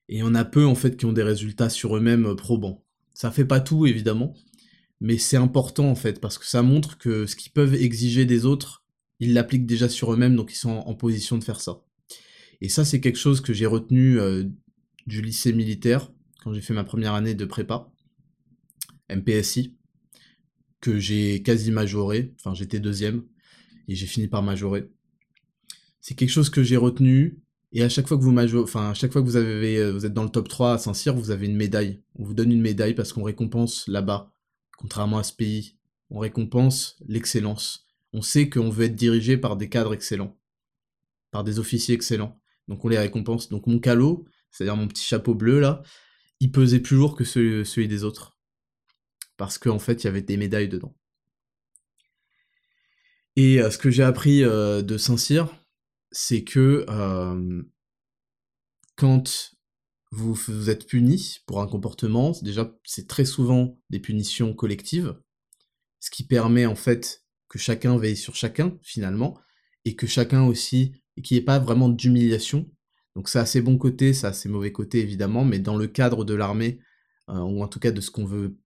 et 0.09 0.16
il 0.16 0.18
y 0.20 0.22
en 0.22 0.35
a 0.35 0.46
peu 0.46 0.64
en 0.64 0.75
fait 0.75 0.96
qui 0.96 1.05
ont 1.05 1.12
des 1.12 1.22
résultats 1.22 1.68
sur 1.68 1.94
eux-mêmes 1.98 2.35
probants. 2.35 2.83
Ça 3.12 3.31
fait 3.31 3.44
pas 3.44 3.61
tout 3.61 3.87
évidemment, 3.87 4.33
mais 5.03 5.18
c'est 5.18 5.37
important 5.37 5.90
en 5.90 5.94
fait 5.94 6.18
parce 6.18 6.38
que 6.38 6.46
ça 6.46 6.62
montre 6.62 6.96
que 6.96 7.27
ce 7.27 7.37
qu'ils 7.37 7.53
peuvent 7.53 7.75
exiger 7.75 8.25
des 8.25 8.46
autres 8.46 8.82
ils 9.23 9.35
l'appliquent 9.35 9.67
déjà 9.67 9.89
sur 9.89 10.13
eux-mêmes, 10.13 10.35
donc 10.35 10.53
ils 10.53 10.57
sont 10.57 10.71
en, 10.71 10.95
position 10.97 11.39
de 11.39 11.45
faire 11.45 11.61
ça. 11.61 11.85
Et 12.61 12.69
ça, 12.69 12.85
c'est 12.85 13.01
quelque 13.01 13.21
chose 13.21 13.41
que 13.41 13.53
j'ai 13.53 13.67
retenu 13.67 14.19
euh, 14.19 14.43
du 15.07 15.23
lycée 15.23 15.53
militaire, 15.53 16.11
quand 16.43 16.53
j'ai 16.53 16.61
fait 16.61 16.75
ma 16.75 16.83
première 16.83 17.15
année 17.15 17.37
de 17.37 17.45
prépa, 17.45 17.89
MPSI, 19.09 19.77
que 20.81 20.99
j'ai 20.99 21.41
quasi 21.45 21.71
majoré, 21.71 22.35
enfin 22.41 22.53
j'étais 22.53 22.81
deuxième, 22.81 23.23
et 23.87 23.95
j'ai 23.95 24.07
fini 24.07 24.27
par 24.27 24.43
majorer. 24.43 24.91
C'est 26.01 26.15
quelque 26.15 26.31
chose 26.31 26.51
que 26.51 26.65
j'ai 26.65 26.77
retenu, 26.77 27.39
et 27.71 27.85
à 27.85 27.89
chaque 27.89 28.09
fois 28.09 28.19
que 28.19 28.25
vous 28.25 28.37
à 28.37 28.95
chaque 28.95 29.13
fois 29.13 29.23
que 29.23 29.93
vous 29.93 30.05
êtes 30.05 30.13
dans 30.13 30.25
le 30.25 30.31
top 30.31 30.49
3 30.49 30.73
à 30.73 30.79
Saint-Cyr, 30.79 31.15
vous 31.15 31.31
avez 31.31 31.47
une 31.47 31.57
médaille. 31.57 32.03
On 32.17 32.25
vous 32.25 32.35
donne 32.35 32.51
une 32.51 32.61
médaille 32.61 32.95
parce 32.95 33.13
qu'on 33.13 33.23
récompense 33.23 33.87
là-bas, 33.87 34.33
contrairement 34.79 35.19
à 35.19 35.23
ce 35.23 35.33
pays. 35.33 35.77
On 36.11 36.19
récompense 36.19 36.97
l'excellence 37.07 37.87
on 38.12 38.22
sait 38.22 38.48
qu'on 38.48 38.70
veut 38.70 38.85
être 38.85 38.94
dirigé 38.94 39.37
par 39.37 39.57
des 39.57 39.68
cadres 39.68 39.94
excellents, 39.94 40.38
par 41.31 41.44
des 41.44 41.59
officiers 41.59 41.94
excellents. 41.94 42.40
Donc 42.68 42.85
on 42.85 42.88
les 42.88 42.98
récompense. 42.98 43.48
Donc 43.48 43.66
mon 43.66 43.79
calot, 43.79 44.27
c'est-à-dire 44.51 44.77
mon 44.77 44.88
petit 44.88 45.05
chapeau 45.05 45.35
bleu 45.35 45.61
là, 45.61 45.83
il 46.40 46.51
pesait 46.51 46.81
plus 46.81 46.96
lourd 46.96 47.16
que 47.16 47.25
celui, 47.25 47.88
des 47.88 48.05
autres. 48.05 48.37
Parce 49.37 49.59
qu'en 49.59 49.79
fait, 49.79 50.03
il 50.03 50.07
y 50.07 50.09
avait 50.09 50.22
des 50.22 50.37
médailles 50.37 50.68
dedans. 50.68 50.94
Et 53.37 53.61
euh, 53.61 53.70
ce 53.70 53.79
que 53.79 53.90
j'ai 53.90 54.03
appris 54.03 54.44
euh, 54.44 54.83
de 54.83 54.98
Saint-Cyr, 54.98 55.55
c'est 56.11 56.44
que 56.44 56.85
euh, 56.88 57.62
quand 58.96 59.53
vous, 60.11 60.35
vous, 60.35 60.68
êtes 60.68 60.87
puni 60.87 61.38
pour 61.46 61.62
un 61.62 61.66
comportement, 61.66 62.33
déjà 62.42 62.70
c'est 62.85 63.09
très 63.09 63.25
souvent 63.25 63.81
des 63.88 64.01
punitions 64.01 64.53
collectives, 64.53 65.18
ce 66.01 66.11
qui 66.11 66.27
permet 66.27 66.66
en 66.66 66.75
fait 66.75 67.22
que 67.53 67.59
chacun 67.59 67.99
veille 67.99 68.17
sur 68.17 68.35
chacun, 68.35 68.79
finalement, 68.81 69.38
et 69.85 69.95
que 69.95 70.07
chacun 70.07 70.45
aussi, 70.45 70.95
et 71.19 71.23
qu'il 71.23 71.37
n'y 71.37 71.43
ait 71.43 71.45
pas 71.45 71.59
vraiment 71.59 71.91
d'humiliation. 71.91 72.67
Donc 73.15 73.29
ça 73.29 73.43
a 73.43 73.47
ses 73.47 73.61
bons 73.61 73.77
côtés, 73.77 74.15
ça 74.15 74.29
a 74.29 74.33
ses 74.33 74.49
mauvais 74.49 74.73
côtés, 74.73 75.01
évidemment, 75.01 75.45
mais 75.45 75.59
dans 75.59 75.77
le 75.77 75.87
cadre 75.87 76.25
de 76.25 76.33
l'armée, 76.33 76.81
euh, 77.29 77.41
ou 77.41 77.62
en 77.62 77.69
tout 77.69 77.79
cas 77.79 77.91
de 77.91 78.01
ce 78.01 78.11
qu'on 78.11 78.25
veut, 78.25 78.57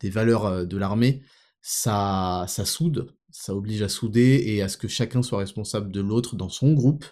des 0.00 0.10
valeurs 0.10 0.44
euh, 0.44 0.64
de 0.66 0.76
l'armée, 0.76 1.22
ça, 1.62 2.44
ça 2.46 2.66
soude, 2.66 3.16
ça 3.30 3.56
oblige 3.56 3.80
à 3.80 3.88
souder 3.88 4.44
et 4.46 4.60
à 4.60 4.68
ce 4.68 4.76
que 4.76 4.88
chacun 4.88 5.22
soit 5.22 5.38
responsable 5.38 5.90
de 5.90 6.02
l'autre 6.02 6.36
dans 6.36 6.50
son 6.50 6.74
groupe. 6.74 7.06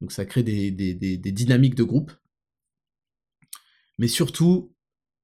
Donc 0.00 0.10
ça 0.10 0.24
crée 0.24 0.42
des, 0.42 0.70
des 0.70 1.32
dynamiques 1.32 1.74
de 1.74 1.84
groupe. 1.84 2.12
Mais 3.98 4.08
surtout, 4.08 4.74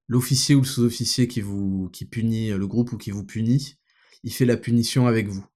l'officier 0.09 0.55
ou 0.55 0.61
le 0.61 0.67
sous-officier 0.67 1.27
qui 1.27 1.41
vous 1.41 1.89
qui 1.91 2.05
punit 2.05 2.51
le 2.51 2.67
groupe 2.67 2.93
ou 2.93 2.99
qui 2.99 3.11
vous 3.11 3.25
punit, 3.25 3.78
il 4.23 4.33
fait 4.33 4.45
la 4.45 4.57
punition 4.57 5.07
avec 5.07 5.29
vous. 5.29 5.47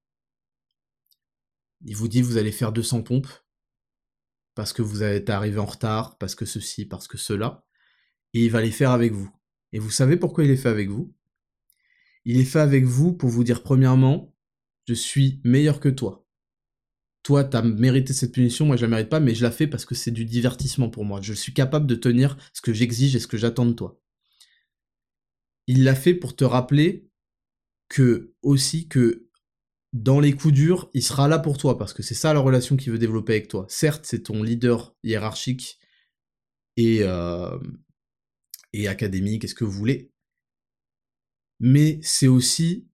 Il 1.85 1.97
vous 1.97 2.09
dit 2.09 2.23
vous 2.23 2.37
allez 2.37 2.53
faire 2.53 2.73
200 2.73 3.03
pompes 3.03 3.29
parce 4.55 4.73
que 4.73 4.83
vous 4.83 5.03
êtes 5.03 5.31
arrivé 5.31 5.59
en 5.59 5.67
retard, 5.67 6.19
parce 6.19 6.35
que 6.35 6.45
ceci, 6.45 6.85
parce 6.85 7.09
que 7.09 7.19
cela, 7.19 7.67
et 8.35 8.45
il 8.45 8.51
va 8.51 8.61
les 8.61 8.71
faire 8.71 8.91
avec 8.91 9.13
vous. 9.13 9.31
Et 9.73 9.79
vous 9.79 9.91
savez 9.91 10.17
pourquoi 10.17 10.45
il 10.45 10.51
les 10.51 10.57
fait 10.57 10.69
avec 10.69 10.91
vous? 10.91 11.15
Il 12.25 12.37
les 12.37 12.45
fait 12.45 12.61
avec 12.61 12.85
vous 12.85 13.13
pour 13.13 13.31
vous 13.31 13.45
dire 13.45 13.63
premièrement, 13.63 14.35
je 14.87 14.95
suis 14.95 15.41
meilleur 15.45 15.81
que 15.81 15.89
toi. 15.89 16.27
Toi, 17.23 17.45
tu 17.45 17.57
as 17.57 17.63
mérité 17.63 18.13
cette 18.13 18.33
punition, 18.33 18.67
moi 18.67 18.77
je 18.77 18.83
la 18.83 18.89
mérite 18.89 19.09
pas, 19.09 19.21
mais 19.21 19.35
je 19.35 19.43
la 19.43 19.51
fais 19.51 19.67
parce 19.67 19.85
que 19.85 19.95
c'est 19.95 20.11
du 20.11 20.25
divertissement 20.25 20.91
pour 20.91 21.05
moi. 21.05 21.21
Je 21.21 21.33
suis 21.33 21.55
capable 21.55 21.87
de 21.87 21.95
tenir 21.95 22.37
ce 22.53 22.61
que 22.61 22.73
j'exige 22.73 23.17
et 23.17 23.21
ce 23.21 23.29
que 23.29 23.37
j'attends 23.39 23.67
de 23.67 23.73
toi. 23.73 24.01
Il 25.67 25.85
l'a 25.85 25.95
fait 25.95 26.15
pour 26.15 26.35
te 26.37 26.45
rappeler 26.45 27.09
que 27.93 28.33
aussi 28.43 28.89
que 28.89 29.29
dans 29.93 30.19
les 30.19 30.33
coups 30.33 30.55
durs, 30.55 30.89
il 30.95 31.03
sera 31.03 31.29
là 31.29 31.39
pour 31.39 31.59
toi 31.59 31.77
parce 31.77 31.93
que 31.93 32.03
c'est 32.03 32.15
ça 32.15 32.33
la 32.33 32.41
relation 32.41 32.77
qu'il 32.77 32.91
veut 32.91 32.99
développer 32.99 33.35
avec 33.35 33.49
toi. 33.49 33.67
Certes, 33.69 34.07
c'est 34.07 34.23
ton 34.23 34.43
leader 34.43 34.97
hiérarchique 35.05 35.79
et, 36.79 37.01
euh, 37.03 37.59
et 38.73 38.89
académique, 38.89 39.45
est-ce 39.45 39.55
que 39.55 39.65
vous 39.65 39.73
voulez, 39.73 40.11
mais 41.61 42.01
c'est 42.03 42.29
aussi 42.29 42.89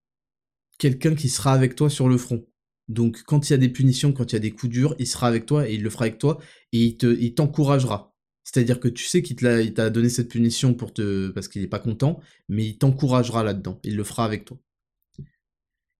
quelqu'un 0.79 1.15
qui 1.15 1.29
sera 1.29 1.53
avec 1.53 1.77
toi 1.77 1.89
sur 1.89 2.09
le 2.09 2.19
front. 2.19 2.45
Donc 2.89 3.23
quand 3.23 3.49
il 3.49 3.53
y 3.53 3.55
a 3.55 3.59
des 3.59 3.69
punitions, 3.69 4.13
quand 4.13 4.33
il 4.33 4.35
y 4.35 4.37
a 4.37 4.41
des 4.41 4.51
coups 4.51 4.73
durs, 4.73 4.97
il 4.99 5.07
sera 5.07 5.29
avec 5.29 5.47
toi 5.47 5.69
et 5.69 5.75
il 5.75 5.83
le 5.83 5.91
fera 5.91 6.07
avec 6.07 6.19
toi 6.19 6.39
et 6.73 6.83
il 6.83 6.97
te, 6.97 7.07
il 7.07 7.35
t'encouragera. 7.35 8.15
C'est-à-dire 8.43 8.81
que 8.81 8.89
tu 8.89 9.05
sais 9.05 9.23
qu'il 9.23 9.37
t'a 9.37 9.91
donné 9.91 10.09
cette 10.09 10.31
punition 10.31 10.75
pour 10.75 10.93
te, 10.93 11.29
parce 11.31 11.47
qu'il 11.47 11.63
n'est 11.63 11.69
pas 11.69 11.79
content, 11.79 12.21
mais 12.49 12.67
il 12.67 12.79
t'encouragera 12.79 13.45
là-dedans. 13.45 13.79
Il 13.85 13.95
le 13.97 14.05
fera 14.05 14.25
avec 14.25 14.45
toi. 14.45 14.59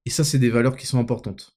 Et 0.09 0.11
ça, 0.11 0.25
c'est 0.25 0.39
des 0.39 0.49
valeurs 0.49 0.75
qui 0.75 0.87
sont 0.87 0.99
importantes. 0.99 1.55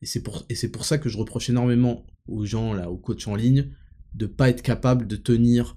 Et 0.00 0.06
c'est 0.06 0.22
pour, 0.22 0.46
pour 0.72 0.84
ça 0.84 0.96
que 0.96 1.08
je 1.08 1.18
reproche 1.18 1.50
énormément 1.50 2.06
aux 2.28 2.46
gens, 2.46 2.72
là, 2.72 2.88
aux 2.88 2.96
coachs 2.96 3.26
en 3.26 3.34
ligne, 3.34 3.74
de 4.14 4.26
pas 4.26 4.48
être 4.48 4.62
capable 4.62 5.08
de 5.08 5.16
tenir 5.16 5.76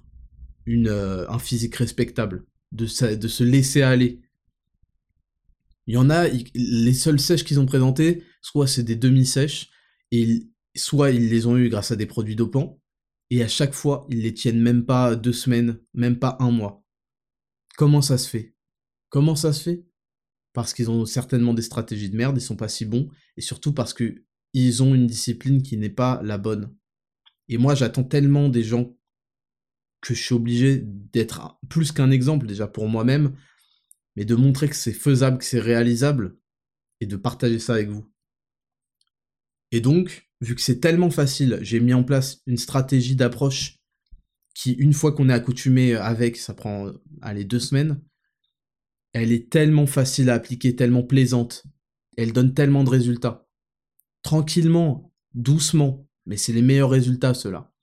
une, 0.67 0.89
euh, 0.89 1.27
un 1.27 1.39
physique 1.39 1.75
respectable, 1.75 2.45
de, 2.71 2.85
se 2.85 3.43
laisser 3.43 3.81
aller. 3.81 4.21
Il 5.87 5.95
y 5.95 5.97
en 5.97 6.11
a, 6.11 6.27
les 6.27 6.93
seules 6.93 7.19
sèches 7.19 7.43
qu'ils 7.43 7.59
ont 7.59 7.65
présentées, 7.65 8.23
soit 8.43 8.67
c'est 8.67 8.83
des 8.83 8.95
demi-sèches, 8.95 9.71
et 10.11 10.51
soit 10.75 11.09
ils 11.09 11.29
les 11.29 11.47
ont 11.47 11.57
eu 11.57 11.67
grâce 11.67 11.89
à 11.89 11.95
des 11.95 12.05
produits 12.05 12.35
dopants, 12.35 12.79
et 13.31 13.41
à 13.41 13.47
chaque 13.47 13.73
fois, 13.73 14.05
ils 14.11 14.21
les 14.21 14.35
tiennent 14.35 14.61
même 14.61 14.85
pas 14.85 15.15
deux 15.15 15.33
semaines, 15.33 15.79
même 15.95 16.19
pas 16.19 16.37
un 16.41 16.51
mois. 16.51 16.85
Comment 17.75 18.03
ça 18.03 18.19
se 18.19 18.29
fait? 18.29 18.53
Comment 19.09 19.35
ça 19.35 19.51
se 19.51 19.63
fait? 19.63 19.87
Parce 20.57 20.73
qu'ils 20.73 20.89
ont 20.89 21.05
certainement 21.05 21.53
des 21.53 21.61
stratégies 21.61 22.09
de 22.09 22.17
merde, 22.17 22.35
ils 22.35 22.41
sont 22.41 22.55
pas 22.55 22.67
si 22.67 22.83
bons, 22.83 23.11
et 23.35 23.41
surtout 23.41 23.73
parce 23.73 23.93
que 23.93 24.23
ils 24.53 24.81
ont 24.81 24.95
une 24.95 25.05
discipline 25.05 25.61
qui 25.61 25.77
n'est 25.77 25.87
pas 25.87 26.19
la 26.23 26.39
bonne. 26.39 26.75
Et 27.47 27.59
moi, 27.59 27.75
j'attends 27.75 28.03
tellement 28.03 28.49
des 28.49 28.63
gens 28.63 28.97
que 30.01 30.15
je 30.15 30.19
suis 30.19 30.33
obligé 30.33 30.81
d'être 30.83 31.59
plus 31.69 31.91
qu'un 31.91 32.09
exemple 32.09 32.47
déjà 32.47 32.67
pour 32.67 32.87
moi-même, 32.87 33.35
mais 34.15 34.25
de 34.25 34.33
montrer 34.33 34.67
que 34.67 34.75
c'est 34.75 34.93
faisable, 34.93 35.37
que 35.37 35.45
c'est 35.45 35.59
réalisable, 35.59 36.39
et 37.01 37.05
de 37.05 37.17
partager 37.17 37.59
ça 37.59 37.75
avec 37.75 37.89
vous. 37.89 38.11
Et 39.71 39.79
donc, 39.79 40.27
vu 40.41 40.55
que 40.55 40.61
c'est 40.61 40.79
tellement 40.79 41.11
facile, 41.11 41.59
j'ai 41.61 41.79
mis 41.79 41.93
en 41.93 42.03
place 42.03 42.41
une 42.47 42.57
stratégie 42.57 43.15
d'approche 43.15 43.77
qui, 44.55 44.71
une 44.71 44.93
fois 44.93 45.11
qu'on 45.11 45.29
est 45.29 45.33
accoutumé 45.33 45.93
avec, 45.93 46.35
ça 46.35 46.55
prend, 46.55 46.91
allez, 47.21 47.45
deux 47.45 47.59
semaines, 47.59 48.01
elle 49.13 49.31
est 49.31 49.49
tellement 49.49 49.87
facile 49.87 50.29
à 50.29 50.35
appliquer, 50.35 50.75
tellement 50.75 51.03
plaisante. 51.03 51.63
Elle 52.17 52.33
donne 52.33 52.53
tellement 52.53 52.83
de 52.83 52.89
résultats. 52.89 53.47
Tranquillement, 54.23 55.13
doucement, 55.33 56.07
mais 56.25 56.37
c'est 56.37 56.53
les 56.53 56.61
meilleurs 56.61 56.89
résultats 56.89 57.33
ceux-là. 57.33 57.73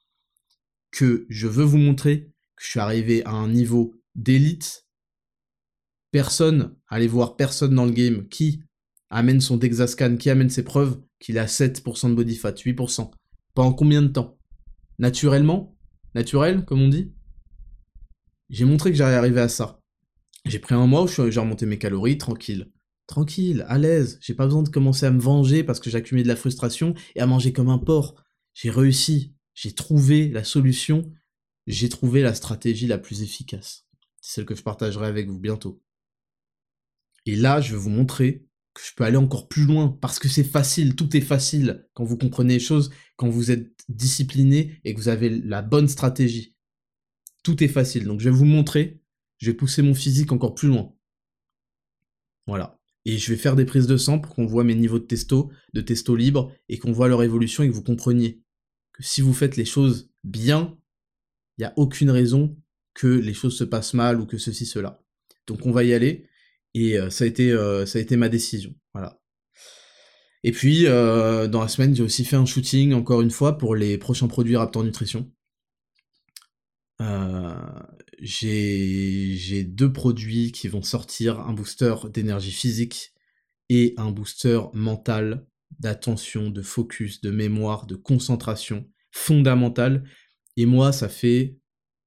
Que 0.91 1.27
je 1.29 1.49
veux 1.49 1.65
vous 1.65 1.79
montrer 1.79 2.33
que 2.57 2.63
je 2.63 2.71
suis 2.71 2.81
arrivé 2.81 3.25
à 3.25 3.33
un 3.33 3.49
niveau 3.49 4.01
d'élite. 4.15 4.87
Personne, 6.11 6.77
allez 6.89 7.09
voir 7.09 7.37
personne 7.37 7.75
dans 7.75 7.87
le 7.87 7.93
game 7.93 8.29
qui 8.29 8.63
amène 9.11 9.41
son 9.41 9.57
Dexascan, 9.57 10.17
qui 10.17 10.31
amène 10.31 10.51
ses 10.51 10.65
preuves 10.65 11.01
qu'il 11.19 11.39
a 11.39 11.47
7% 11.47 12.11
de 12.11 12.15
body 12.15 12.37
fat, 12.37 12.53
8%. 12.53 13.11
Pendant 13.55 13.73
combien 13.73 14.03
de 14.03 14.09
temps? 14.09 14.39
Naturellement? 14.99 15.77
Naturel, 16.15 16.65
comme 16.65 16.83
on 16.83 16.89
dit? 16.89 17.13
J'ai 18.51 18.65
montré 18.65 18.91
que 18.91 18.97
j'arrivais 18.97 19.17
arrivé 19.17 19.41
à 19.41 19.49
ça. 19.49 19.81
J'ai 20.45 20.59
pris 20.59 20.75
un 20.75 20.87
mois 20.87 21.03
où 21.03 21.09
j'ai 21.09 21.41
remonté 21.41 21.67
mes 21.67 21.79
calories, 21.79 22.19
tranquille. 22.19 22.71
Tranquille, 23.07 23.65
à 23.69 23.79
l'aise. 23.79 24.19
J'ai 24.21 24.35
pas 24.35 24.47
besoin 24.47 24.63
de 24.63 24.69
commencer 24.69 25.07
à 25.07 25.11
me 25.11 25.21
venger 25.21 25.65
parce 25.65 25.81
que 25.81 25.91
j'accumulais 25.91 26.23
de 26.23 26.29
la 26.29 26.37
frustration 26.37 26.95
et 27.15 27.21
à 27.21 27.27
manger 27.27 27.53
comme 27.53 27.69
un 27.69 27.79
porc. 27.79 28.15
J'ai 28.53 28.71
réussi. 28.71 29.35
J'ai 29.55 29.73
trouvé 29.73 30.29
la 30.29 30.45
solution. 30.45 31.11
J'ai 31.67 31.89
trouvé 31.89 32.23
la 32.23 32.35
stratégie 32.35 32.87
la 32.87 32.99
plus 32.99 33.23
efficace. 33.23 33.87
C'est 34.21 34.37
celle 34.37 34.45
que 34.47 34.55
je 34.55 34.63
partagerai 34.63 35.07
avec 35.07 35.29
vous 35.29 35.39
bientôt. 35.39 35.83
Et 37.27 37.37
là, 37.37 37.61
je 37.61 37.73
vais 37.73 37.79
vous 37.79 37.91
montrer 37.91 38.47
que 38.75 38.83
je 38.83 38.95
peux 38.95 39.05
aller 39.05 39.17
encore 39.17 39.49
plus 39.49 39.65
loin 39.65 39.89
parce 40.01 40.19
que 40.19 40.29
c'est 40.29 40.45
facile, 40.45 40.97
tout 40.97 41.17
est 41.17 41.23
facile 41.23 41.89
quand 41.95 42.05
vous 42.05 42.19
comprenez 42.19 42.55
les 42.55 42.61
choses, 42.61 42.91
quand 43.17 43.29
vous 43.29 43.51
êtes 43.51 43.73
discipliné 43.89 44.81
et 44.85 44.95
que 44.95 45.01
vous 45.01 45.09
avez 45.09 45.31
la 45.31 45.63
bonne 45.63 45.89
stratégie. 45.89 46.55
Tout 47.45 47.63
est 47.63 47.69
facile. 47.69 48.05
Donc 48.05 48.21
je 48.21 48.29
vais 48.29 48.37
vous 48.37 48.45
montrer 48.45 49.01
je 49.45 49.51
vais 49.51 49.57
pousser 49.57 49.83
mon 49.83 49.95
physique 49.95 50.33
encore 50.33 50.55
plus 50.55 50.69
loin. 50.69 50.93
Voilà. 52.47 52.81
Et 53.05 53.19
je 53.19 53.31
vais 53.31 53.39
faire 53.39 53.57
des 53.57 53.67
prises 53.67 53.87
de 53.87 53.97
sang 53.97 54.19
pour 54.19 54.35
qu'on 54.35 54.47
voit 54.47 54.65
mes 54.65 54.75
niveaux 54.75 54.99
de 54.99 55.05
testo, 55.05 55.53
de 55.75 55.81
testo 55.81 56.17
libre, 56.17 56.53
et 56.69 56.79
qu'on 56.79 56.93
voit 56.93 57.09
leur 57.09 57.23
évolution 57.23 57.63
et 57.63 57.69
que 57.69 57.75
vous 57.75 57.83
compreniez 57.83 58.43
que 58.93 59.03
si 59.03 59.21
vous 59.21 59.35
faites 59.35 59.57
les 59.57 59.65
choses 59.65 60.11
bien, 60.23 60.79
il 61.59 61.63
n'y 61.63 61.67
a 61.67 61.75
aucune 61.77 62.11
raison 62.11 62.57
que 62.95 63.07
les 63.07 63.35
choses 63.35 63.59
se 63.59 63.65
passent 63.65 63.95
mal 63.95 64.21
ou 64.21 64.27
que 64.27 64.39
ceci, 64.39 64.67
cela. 64.67 65.03
Donc 65.47 65.67
on 65.67 65.73
va 65.73 65.85
y 65.85 65.93
aller, 65.93 66.27
et 66.73 66.99
euh, 66.99 67.11
ça, 67.11 67.25
a 67.25 67.27
été, 67.27 67.53
euh, 67.53 67.85
ça 67.87 67.99
a 67.99 68.03
été 68.03 68.17
ma 68.17 68.29
décision. 68.29 68.75
Voilà. 68.95 69.21
Et 70.43 70.53
puis, 70.53 70.87
euh, 70.87 71.49
dans 71.49 71.61
la 71.61 71.69
semaine, 71.69 71.95
j'ai 71.95 72.03
aussi 72.03 72.25
fait 72.25 72.37
un 72.37 72.47
shooting, 72.47 72.93
encore 72.93 73.23
une 73.23 73.31
fois, 73.31 73.59
pour 73.59 73.75
les 73.75 73.99
prochains 73.99 74.29
produits 74.29 74.57
Raptor 74.57 74.85
Nutrition. 74.85 75.31
Euh, 77.01 77.55
j'ai 78.25 79.65
deux 79.65 79.93
produits 79.93 80.51
qui 80.51 80.69
vont 80.69 80.83
sortir, 80.83 81.41
un 81.41 81.53
booster 81.53 81.95
d'énergie 82.13 82.53
physique 82.53 83.13
et 83.69 83.95
un 83.99 84.11
booster 84.11 84.61
mental, 84.73 85.47
d'attention, 85.79 86.51
de 86.51 86.63
focus, 86.63 87.21
de 87.21 87.31
mémoire, 87.31 87.87
de 87.87 87.97
concentration 87.97 88.89
fondamentale. 89.11 90.09
Et 90.57 90.65
moi, 90.65 90.93
ça 90.93 91.09
fait, 91.09 91.59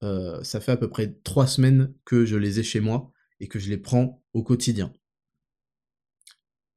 euh, 0.03 0.41
ça 0.43 0.59
fait 0.59 0.71
à 0.71 0.77
peu 0.77 0.89
près 0.89 1.13
trois 1.23 1.45
semaines 1.45 1.93
que 2.03 2.25
je 2.25 2.35
les 2.35 2.59
ai 2.59 2.63
chez 2.63 2.79
moi 2.79 3.11
et 3.39 3.47
que 3.47 3.59
je 3.59 3.69
les 3.69 3.77
prends 3.77 4.23
au 4.33 4.41
quotidien. 4.41 4.91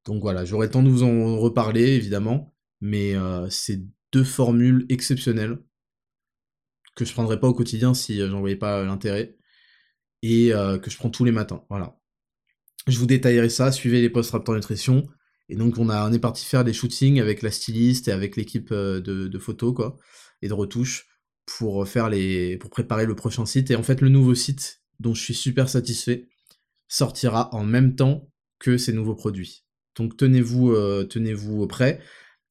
Donc 0.05 0.21
voilà, 0.21 0.45
j'aurai 0.45 0.67
le 0.67 0.71
temps 0.71 0.83
de 0.83 0.89
vous 0.89 1.03
en 1.03 1.37
reparler 1.37 1.93
évidemment, 1.93 2.53
mais 2.79 3.15
euh, 3.15 3.49
c'est 3.49 3.81
deux 4.11 4.23
formules 4.23 4.85
exceptionnelles 4.89 5.57
que 6.95 7.05
je 7.05 7.13
prendrais 7.13 7.39
pas 7.39 7.47
au 7.47 7.53
quotidien 7.53 7.93
si 7.93 8.21
euh, 8.21 8.29
j'en 8.29 8.39
voyais 8.39 8.55
pas 8.55 8.83
l'intérêt 8.83 9.35
et 10.21 10.53
euh, 10.53 10.77
que 10.77 10.91
je 10.91 10.97
prends 10.97 11.09
tous 11.09 11.25
les 11.25 11.31
matins. 11.31 11.63
Voilà. 11.69 11.97
Je 12.87 12.97
vous 12.97 13.05
détaillerai 13.05 13.49
ça, 13.49 13.71
suivez 13.71 14.01
les 14.01 14.09
posts 14.09 14.31
Raptor 14.31 14.55
Nutrition. 14.55 15.07
Et 15.49 15.55
donc 15.55 15.77
on, 15.77 15.89
a, 15.89 16.09
on 16.09 16.13
est 16.13 16.19
parti 16.19 16.45
faire 16.45 16.63
des 16.63 16.73
shootings 16.73 17.19
avec 17.19 17.41
la 17.41 17.51
styliste 17.51 18.07
et 18.07 18.11
avec 18.11 18.35
l'équipe 18.35 18.71
euh, 18.71 19.01
de, 19.01 19.39
photos 19.39 19.73
quoi 19.75 19.97
et 20.41 20.47
de 20.47 20.53
retouches 20.53 21.07
pour 21.45 21.87
faire 21.87 22.09
les 22.09 22.57
pour 22.57 22.69
préparer 22.69 23.05
le 23.05 23.15
prochain 23.15 23.45
site. 23.45 23.71
Et 23.71 23.75
en 23.75 23.83
fait 23.83 24.01
le 24.01 24.09
nouveau 24.09 24.35
site 24.35 24.81
dont 24.99 25.13
je 25.13 25.21
suis 25.21 25.33
super 25.33 25.67
satisfait 25.67 26.29
sortira 26.87 27.53
en 27.53 27.63
même 27.63 27.95
temps 27.95 28.29
que 28.59 28.77
ces 28.77 28.93
nouveaux 28.93 29.15
produits. 29.15 29.65
Donc 29.95 30.15
tenez-vous 30.15 30.73
tenez-vous 31.09 31.67
prêts. 31.67 31.99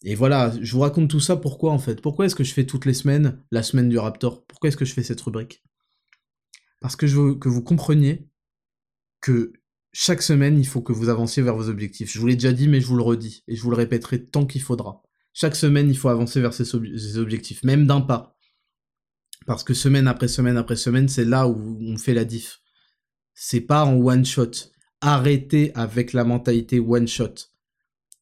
Et 0.05 0.15
voilà, 0.15 0.53
je 0.61 0.73
vous 0.73 0.81
raconte 0.81 1.11
tout 1.11 1.21
ça 1.21 1.37
pourquoi 1.37 1.73
en 1.73 1.79
fait? 1.79 2.01
Pourquoi 2.01 2.27
est-ce 2.27 2.35
que 2.35 2.45
je 2.45 2.55
fais 2.55 2.65
toutes 2.65 2.87
les 2.87 2.95
semaines 2.95 3.43
la 3.51 3.63
semaine 3.63 3.89
du 3.89 3.99
Raptor? 3.99 4.45
Pourquoi 4.47 4.69
est-ce 4.69 4.77
que 4.77 4.85
je 4.85 4.95
fais 4.95 5.03
cette 5.03 5.21
rubrique? 5.21 5.63
Parce 6.81 6.97
que 6.97 7.07
je 7.07 7.17
veux 7.17 7.35
que 7.35 7.51
vous 7.51 7.63
compreniez 7.63 8.29
que 9.21 9.53
chaque 9.93 10.23
semaine, 10.23 10.59
il 10.59 10.67
faut 10.67 10.81
que 10.81 10.93
vous 10.93 11.09
avanciez 11.09 11.43
vers 11.43 11.57
vos 11.57 11.69
objectifs. 11.69 12.13
Je 12.13 12.19
vous 12.19 12.27
l'ai 12.27 12.37
déjà 12.37 12.53
dit, 12.53 12.69
mais 12.69 12.81
je 12.81 12.87
vous 12.87 12.97
le 12.97 13.03
redis, 13.03 13.43
et 13.49 13.57
je 13.57 13.63
vous 13.63 13.71
le 13.71 13.77
répéterai 13.77 14.25
tant 14.25 14.47
qu'il 14.47 14.63
faudra. 14.63 15.03
Chaque 15.35 15.57
semaine, 15.57 15.91
il 15.91 15.99
faut 15.99 16.09
avancer 16.09 16.41
vers 16.41 16.55
ces, 16.55 16.75
objectifs, 17.19 17.63
même 17.65 17.87
d'un 17.87 18.01
pas. 18.01 18.39
Parce 19.47 19.65
que 19.65 19.75
semaine 19.75 20.07
après 20.07 20.29
semaine 20.29 20.57
après 20.57 20.77
semaine, 20.77 21.09
c'est 21.09 21.25
là 21.25 21.49
où 21.49 21.79
on 21.83 21.99
fait 21.99 22.15
la 22.15 22.25
diff. 22.25 22.61
C'est 23.35 23.61
pas 23.61 23.85
en 23.85 23.97
one 23.97 24.25
shot. 24.25 24.51
Arrêtez 25.01 25.73
avec 25.75 26.13
la 26.13 26.25
mentalité 26.25 26.79
one 26.79 27.09
shot 27.09 27.35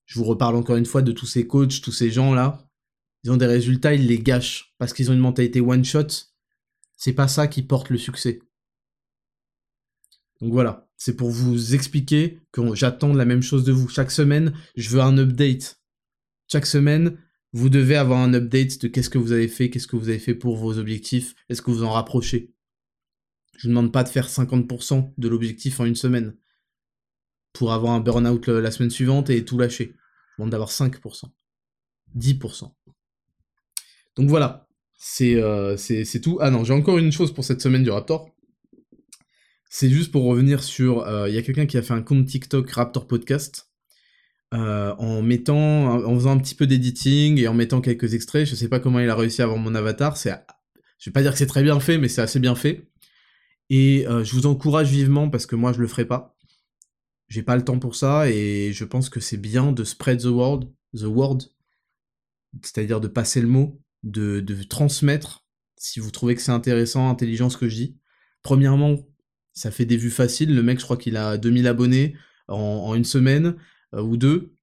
Je 0.09 0.19
vous 0.19 0.25
reparle 0.25 0.57
encore 0.57 0.77
une 0.77 0.87
fois 0.87 1.03
de 1.03 1.13
tous 1.13 1.27
ces 1.27 1.47
coachs, 1.47 1.83
tous 1.83 1.93
ces 1.93 2.11
gens-là. 2.11 2.67
Ils 3.23 3.31
ont 3.31 3.37
des 3.37 3.47
résultats, 3.47 3.93
ils 3.93 4.07
les 4.07 4.19
gâchent 4.19 4.75
parce 4.79 4.95
qu'ils 4.95 5.11
ont 5.11 5.15
une 5.15 5.21
mentalité 5.21 5.61
one 5.61 5.85
shot. 5.85 6.07
C'est 6.97 7.13
pas 7.13 7.29
ça 7.29 7.47
qui 7.47 7.63
porte 7.63 7.91
le 7.91 7.99
succès. 7.99 8.41
Donc 10.41 10.53
voilà, 10.53 10.89
c'est 10.97 11.15
pour 11.15 11.31
vous 11.31 11.75
expliquer 11.75 12.41
que 12.53 12.75
j'attends 12.75 13.13
la 13.13 13.27
même 13.27 13.43
chose 13.43 13.65
de 13.65 13.73
vous. 13.73 13.89
Chaque 13.89 14.11
semaine, 14.11 14.55
je 14.77 14.89
veux 14.89 15.03
un 15.03 15.19
update. 15.19 15.79
Chaque 16.51 16.67
semaine, 16.67 17.19
vous 17.53 17.69
devez 17.69 17.97
avoir 17.97 18.21
un 18.21 18.33
update 18.33 18.81
de 18.81 18.89
qu'est-ce 18.89 19.11
que 19.11 19.19
vous 19.19 19.33
avez 19.33 19.49
fait, 19.49 19.69
qu'est-ce 19.69 19.87
que 19.87 19.97
vous 19.97 20.09
avez 20.09 20.19
fait 20.19 20.35
pour 20.35 20.57
vos 20.57 20.79
objectifs, 20.79 21.35
est-ce 21.51 21.61
que 21.61 21.71
vous 21.71 21.85
en 21.85 21.91
rapprochez. 21.91 22.55
Je 23.59 23.69
ne 23.69 23.73
demande 23.73 23.93
pas 23.93 24.05
de 24.05 24.09
faire 24.09 24.29
50% 24.29 25.13
de 25.19 25.29
l'objectif 25.29 25.81
en 25.81 25.85
une 25.85 25.97
semaine 25.97 26.35
pour 27.53 27.73
avoir 27.73 27.93
un 27.93 28.01
burn-out 28.01 28.49
la 28.49 28.71
semaine 28.71 28.91
suivante 28.91 29.29
et 29.29 29.45
tout 29.45 29.59
lâcher. 29.59 29.95
D'avoir 30.39 30.71
5%, 30.71 31.25
10%. 32.17 32.73
Donc 34.17 34.29
voilà, 34.29 34.69
euh, 35.21 35.77
c'est 35.77 36.21
tout. 36.21 36.39
Ah 36.41 36.51
non, 36.51 36.65
j'ai 36.65 36.73
encore 36.73 36.99
une 36.99 37.13
chose 37.13 37.33
pour 37.33 37.45
cette 37.45 37.61
semaine 37.61 37.83
du 37.83 37.91
Raptor. 37.91 38.31
C'est 39.71 39.91
juste 39.91 40.13
pour 40.13 40.25
revenir 40.25 40.63
sur... 40.63 41.07
Euh, 41.07 41.29
il 41.29 41.35
y 41.35 41.39
a 41.39 41.43
quelqu'un 41.43 41.67
qui 41.67 41.77
a 41.77 41.83
fait 41.83 41.93
un 41.93 42.03
compte 42.03 42.27
TikTok 42.27 42.71
Raptor 42.71 43.07
Podcast. 43.07 43.71
Euh, 44.55 44.95
en 44.97 45.21
mettant, 45.21 46.07
en 46.07 46.15
faisant 46.15 46.31
un 46.31 46.39
petit 46.39 46.55
peu 46.55 46.67
d'editing 46.67 47.39
et 47.39 47.49
en 47.49 47.55
mettant 47.55 47.81
quelques 47.83 48.15
extraits. 48.15 48.47
Je 48.47 48.55
sais 48.55 48.69
pas 48.69 48.81
comment 48.81 49.01
il 49.01 49.11
a 49.11 49.15
réussi 49.15 49.43
à 49.43 49.45
avoir 49.45 49.59
mon 49.59 49.75
avatar. 49.75 50.17
C'est, 50.17 50.33
je 50.99 51.11
vais 51.11 51.13
pas 51.13 51.23
dire 51.23 51.33
que 51.33 51.39
c'est 51.39 51.47
très 51.47 51.63
bien 51.63 51.79
fait, 51.81 51.99
mais 51.99 52.09
c'est 52.09 52.23
assez 52.23 52.41
bien 52.41 52.55
fait. 52.55 52.89
Et 53.69 54.07
je 54.09 54.33
vous 54.33 54.47
encourage 54.47 54.89
vivement 54.89 55.29
parce 55.29 55.45
que 55.45 55.55
moi 55.55 55.75
je 55.75 55.81
le 55.81 55.87
ferai 55.87 56.07
pas. 56.07 56.38
J'ai 57.29 57.43
pas 57.43 57.57
le 57.57 57.65
temps 57.65 57.79
pour 57.79 57.95
ça 57.95 58.31
et 58.31 58.73
je 58.73 58.85
pense 58.85 59.11
que 59.11 59.21
c'est 59.21 59.37
bien 59.37 59.73
de 59.73 59.85
spread 59.85 60.23
the 60.23 60.27
word, 60.27 60.61
the 60.95 61.03
word, 61.03 61.39
c'est-à-dire 62.63 63.01
de 63.01 63.09
passer 63.09 63.41
le 63.41 63.49
mot, 63.49 63.81
de, 64.03 64.41
de 64.41 64.63
transmettre. 64.63 65.45
Si 65.77 66.01
vous 66.01 66.11
trouvez 66.11 66.35
que 66.35 66.41
c'est 66.41 66.53
intéressant, 66.53 67.11
intelligent 67.11 67.51
ce 67.51 67.59
que 67.59 67.69
je 67.69 67.75
dis. 67.77 67.99
Premièrement, 68.43 69.07
ça 69.53 69.71
fait 69.71 69.85
des 69.85 69.97
vues 69.97 70.11
faciles. 70.11 70.55
Le 70.55 70.63
mec, 70.63 70.79
je 70.79 70.85
crois 70.85 70.97
qu'il 70.97 71.17
a 71.17 71.37
2000 71.37 71.67
abonnés 71.67 72.17
en, 72.49 72.95
une 72.95 73.05
semaine 73.05 73.57
euh, 73.95 74.03
ou 74.03 74.17
deux. 74.17 74.55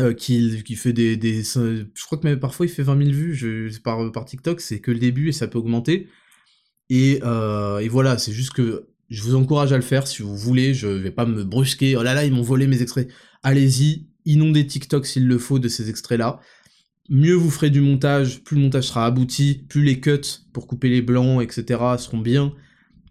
Euh, 0.00 0.14
qui, 0.14 0.62
qui, 0.62 0.76
fait 0.76 0.92
des, 0.92 1.16
des, 1.16 1.42
Je 1.42 2.04
crois 2.04 2.18
que 2.18 2.24
même 2.24 2.38
parfois 2.38 2.66
il 2.66 2.68
fait 2.68 2.84
20 2.84 2.98
000 2.98 3.10
vues 3.10 3.34
je, 3.34 3.80
par, 3.80 4.12
par 4.12 4.26
TikTok, 4.26 4.60
c'est 4.60 4.80
que 4.80 4.92
le 4.92 5.00
début 5.00 5.30
et 5.30 5.32
ça 5.32 5.48
peut 5.48 5.58
augmenter. 5.58 6.08
Et, 6.88 7.18
euh, 7.24 7.80
et 7.80 7.88
voilà, 7.88 8.16
c'est 8.16 8.32
juste 8.32 8.52
que 8.52 8.88
je 9.08 9.22
vous 9.22 9.34
encourage 9.34 9.72
à 9.72 9.76
le 9.76 9.82
faire 9.82 10.06
si 10.06 10.22
vous 10.22 10.36
voulez. 10.36 10.74
Je 10.74 10.86
vais 10.86 11.10
pas 11.10 11.26
me 11.26 11.44
brusquer. 11.44 11.96
Oh 11.96 12.02
là 12.02 12.14
là, 12.14 12.24
ils 12.24 12.32
m'ont 12.32 12.42
volé 12.42 12.66
mes 12.66 12.82
extraits. 12.82 13.08
Allez-y, 13.42 14.06
inondez 14.24 14.66
TikTok 14.66 15.06
s'il 15.06 15.26
le 15.26 15.38
faut 15.38 15.58
de 15.58 15.68
ces 15.68 15.88
extraits-là. 15.88 16.40
Mieux 17.10 17.34
vous 17.34 17.50
ferez 17.50 17.70
du 17.70 17.80
montage, 17.80 18.44
plus 18.44 18.56
le 18.56 18.62
montage 18.62 18.88
sera 18.88 19.06
abouti, 19.06 19.64
plus 19.68 19.82
les 19.82 19.98
cuts 19.98 20.20
pour 20.52 20.66
couper 20.66 20.90
les 20.90 21.00
blancs, 21.00 21.42
etc. 21.42 21.80
seront 21.96 22.18
bien, 22.18 22.52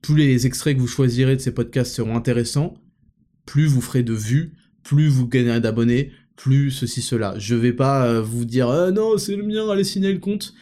plus 0.03 0.15
les 0.15 0.45
extraits 0.45 0.75
que 0.75 0.81
vous 0.81 0.87
choisirez 0.87 1.35
de 1.35 1.41
ces 1.41 1.51
podcasts 1.51 1.95
seront 1.95 2.15
intéressants, 2.15 2.75
plus 3.47 3.65
vous 3.65 3.81
ferez 3.81 4.03
de 4.03 4.13
vues, 4.13 4.53
plus 4.83 5.07
vous 5.07 5.27
gagnerez 5.27 5.61
d'abonnés, 5.61 6.11
plus 6.35 6.69
ceci, 6.69 7.01
cela. 7.01 7.39
Je 7.39 7.55
vais 7.55 7.73
pas 7.73 8.05
euh, 8.05 8.21
vous 8.21 8.45
dire 8.45 8.69
ah 8.69 8.91
non, 8.91 9.17
c'est 9.17 9.35
le 9.35 9.41
mien, 9.41 9.67
allez 9.67 9.83
signer 9.83 10.13
le 10.13 10.19
compte. 10.19 10.53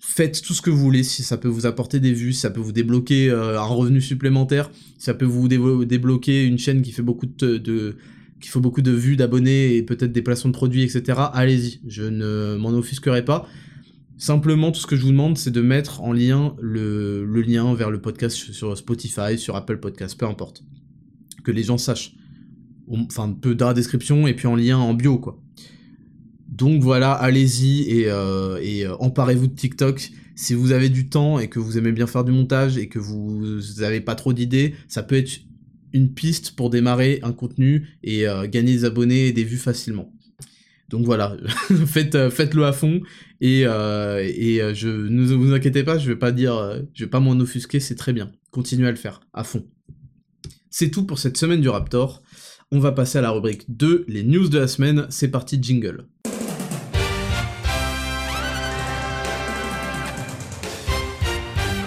Faites 0.00 0.42
tout 0.42 0.54
ce 0.54 0.62
que 0.62 0.70
vous 0.70 0.78
voulez, 0.78 1.02
si 1.02 1.24
ça 1.24 1.36
peut 1.36 1.48
vous 1.48 1.66
apporter 1.66 1.98
des 1.98 2.12
vues, 2.12 2.32
si 2.32 2.40
ça 2.40 2.50
peut 2.50 2.60
vous 2.60 2.72
débloquer 2.72 3.30
euh, 3.30 3.58
un 3.58 3.64
revenu 3.64 4.00
supplémentaire, 4.00 4.70
si 4.96 5.04
ça 5.04 5.14
peut 5.14 5.24
vous 5.24 5.48
débloquer 5.48 6.44
une 6.44 6.58
chaîne 6.58 6.82
qui 6.82 6.92
fait 6.92 7.02
beaucoup 7.02 7.26
de, 7.26 8.90
vues, 8.92 9.16
d'abonnés 9.16 9.74
et 9.74 9.82
peut-être 9.82 10.12
des 10.12 10.22
placements 10.22 10.50
de 10.50 10.56
produits, 10.56 10.82
etc. 10.82 11.18
Allez-y, 11.32 11.80
je 11.88 12.04
ne 12.04 12.56
m'en 12.58 12.70
offusquerai 12.70 13.24
pas. 13.24 13.48
Simplement, 14.18 14.70
tout 14.70 14.80
ce 14.80 14.86
que 14.86 14.94
je 14.94 15.02
vous 15.02 15.10
demande, 15.10 15.36
c'est 15.36 15.50
de 15.50 15.60
mettre 15.60 16.00
en 16.00 16.12
lien 16.12 16.54
le, 16.60 17.24
lien 17.40 17.74
vers 17.74 17.90
le 17.90 18.00
podcast 18.00 18.36
sur 18.36 18.76
Spotify, 18.78 19.36
sur 19.36 19.56
Apple 19.56 19.78
Podcast, 19.78 20.16
peu 20.16 20.26
importe. 20.26 20.62
Que 21.42 21.50
les 21.50 21.64
gens 21.64 21.78
sachent. 21.78 22.14
Enfin, 22.88 23.32
peu 23.32 23.56
dans 23.56 23.68
la 23.68 23.74
description 23.74 24.28
et 24.28 24.34
puis 24.34 24.46
en 24.46 24.54
lien 24.54 24.78
en 24.78 24.94
bio, 24.94 25.18
quoi. 25.18 25.40
Donc 26.58 26.82
voilà, 26.82 27.12
allez-y 27.12 27.88
et, 27.88 28.10
euh, 28.10 28.58
euh, 28.58 28.96
emparez-vous 28.98 29.46
de 29.46 29.54
TikTok. 29.54 30.10
Si 30.34 30.54
vous 30.54 30.72
avez 30.72 30.88
du 30.88 31.08
temps 31.08 31.38
et 31.38 31.48
que 31.48 31.60
vous 31.60 31.78
aimez 31.78 31.92
bien 31.92 32.08
faire 32.08 32.24
du 32.24 32.32
montage 32.32 32.76
et 32.78 32.88
que 32.88 32.98
vous 32.98 33.60
n'avez 33.78 34.00
pas 34.00 34.16
trop 34.16 34.32
d'idées, 34.32 34.74
ça 34.88 35.04
peut 35.04 35.14
être 35.14 35.40
une 35.92 36.12
piste 36.12 36.56
pour 36.56 36.70
démarrer 36.70 37.20
un 37.22 37.32
contenu 37.32 37.86
et 38.02 38.26
euh, 38.26 38.48
gagner 38.48 38.72
des 38.72 38.84
abonnés 38.84 39.28
et 39.28 39.32
des 39.32 39.44
vues 39.44 39.56
facilement. 39.56 40.12
Donc 40.88 41.04
voilà, 41.04 41.36
faites, 41.86 42.28
faites-le 42.30 42.64
à 42.64 42.72
fond 42.72 43.02
et, 43.40 43.62
je 43.62 44.88
ne 44.88 45.34
vous 45.34 45.52
inquiétez 45.52 45.84
pas, 45.84 45.96
je 45.96 46.08
vais 46.08 46.18
pas 46.18 46.32
dire, 46.32 46.82
je 46.92 47.04
vais 47.04 47.10
pas 47.10 47.20
m'en 47.20 47.32
offusquer, 47.32 47.78
c'est 47.78 47.94
très 47.94 48.12
bien. 48.12 48.32
Continuez 48.50 48.88
à 48.88 48.90
le 48.90 48.96
faire 48.96 49.20
à 49.32 49.44
fond. 49.44 49.64
C'est 50.70 50.90
tout 50.90 51.04
pour 51.04 51.20
cette 51.20 51.36
semaine 51.36 51.60
du 51.60 51.68
Raptor. 51.68 52.22
On 52.70 52.80
va 52.80 52.92
passer 52.92 53.16
à 53.16 53.22
la 53.22 53.30
rubrique 53.30 53.64
2, 53.68 54.04
les 54.08 54.22
news 54.22 54.48
de 54.48 54.58
la 54.58 54.68
semaine. 54.68 55.06
C'est 55.08 55.28
parti, 55.28 55.58
jingle. 55.60 56.06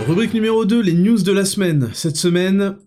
Rubrique 0.08 0.34
numéro 0.34 0.66
2, 0.66 0.82
les 0.82 0.94
news 0.94 1.22
de 1.22 1.32
la 1.32 1.46
semaine. 1.46 1.94
Cette 1.94 2.18
semaine, 2.18 2.78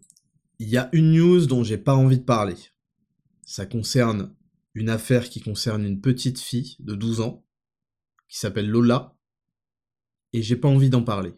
il 0.59 0.69
y 0.69 0.77
a 0.77 0.91
une 0.93 1.13
news 1.13 1.47
dont 1.47 1.63
j'ai 1.63 1.79
pas 1.79 1.95
envie 1.95 2.19
de 2.19 2.25
parler. 2.25 2.57
Ça 3.47 3.67
concerne 3.67 4.35
une 4.75 4.89
affaire 4.89 5.31
qui 5.31 5.41
concerne 5.41 5.85
une 5.85 6.01
petite 6.01 6.41
fille 6.41 6.77
de 6.81 6.97
12 6.97 7.21
ans, 7.21 7.47
qui 8.29 8.39
s'appelle 8.39 8.69
Lola, 8.69 9.17
et 10.33 10.43
j'ai 10.43 10.57
pas 10.57 10.69
envie 10.69 10.91
d'en 10.91 11.05
parler. 11.05 11.35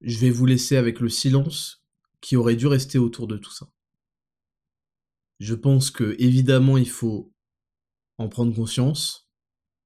Je 0.00 0.18
vais 0.18 0.30
vous 0.30 0.44
laisser 0.44 0.76
avec 0.76 0.98
le 0.98 1.08
silence 1.08 1.84
qui 2.20 2.36
aurait 2.36 2.56
dû 2.56 2.66
rester 2.66 2.98
autour 2.98 3.28
de 3.28 3.36
tout 3.36 3.52
ça. 3.52 3.70
Je 5.38 5.54
pense 5.54 5.92
que, 5.92 6.16
évidemment, 6.18 6.76
il 6.76 6.90
faut 6.90 7.32
en 8.18 8.28
prendre 8.28 8.54
conscience, 8.54 9.30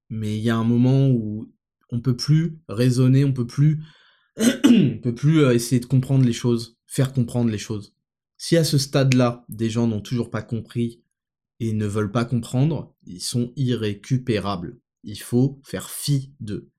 mais 0.08 0.38
il 0.38 0.42
y 0.42 0.50
a 0.50 0.56
un 0.56 0.64
moment 0.64 1.08
où 1.08 1.52
on 1.90 2.00
peut 2.00 2.16
plus 2.16 2.58
raisonner, 2.68 3.24
on 3.24 3.34
peut 3.34 3.46
plus, 3.46 3.84
on 4.36 4.98
peut 5.02 5.14
plus 5.14 5.44
euh, 5.44 5.54
essayer 5.54 5.80
de 5.80 5.86
comprendre 5.86 6.24
les 6.24 6.32
choses, 6.32 6.78
faire 6.86 7.12
comprendre 7.12 7.50
les 7.50 7.58
choses. 7.58 7.94
Si 8.36 8.56
à 8.56 8.64
ce 8.64 8.78
stade-là, 8.78 9.44
des 9.48 9.70
gens 9.70 9.86
n'ont 9.86 10.00
toujours 10.00 10.30
pas 10.30 10.42
compris 10.42 11.02
et 11.60 11.72
ne 11.72 11.86
veulent 11.86 12.12
pas 12.12 12.24
comprendre, 12.24 12.94
ils 13.06 13.20
sont 13.20 13.52
irrécupérables. 13.56 14.78
Il 15.04 15.20
faut 15.20 15.60
faire 15.64 15.90
fi 15.90 16.34
d'eux. 16.40 16.70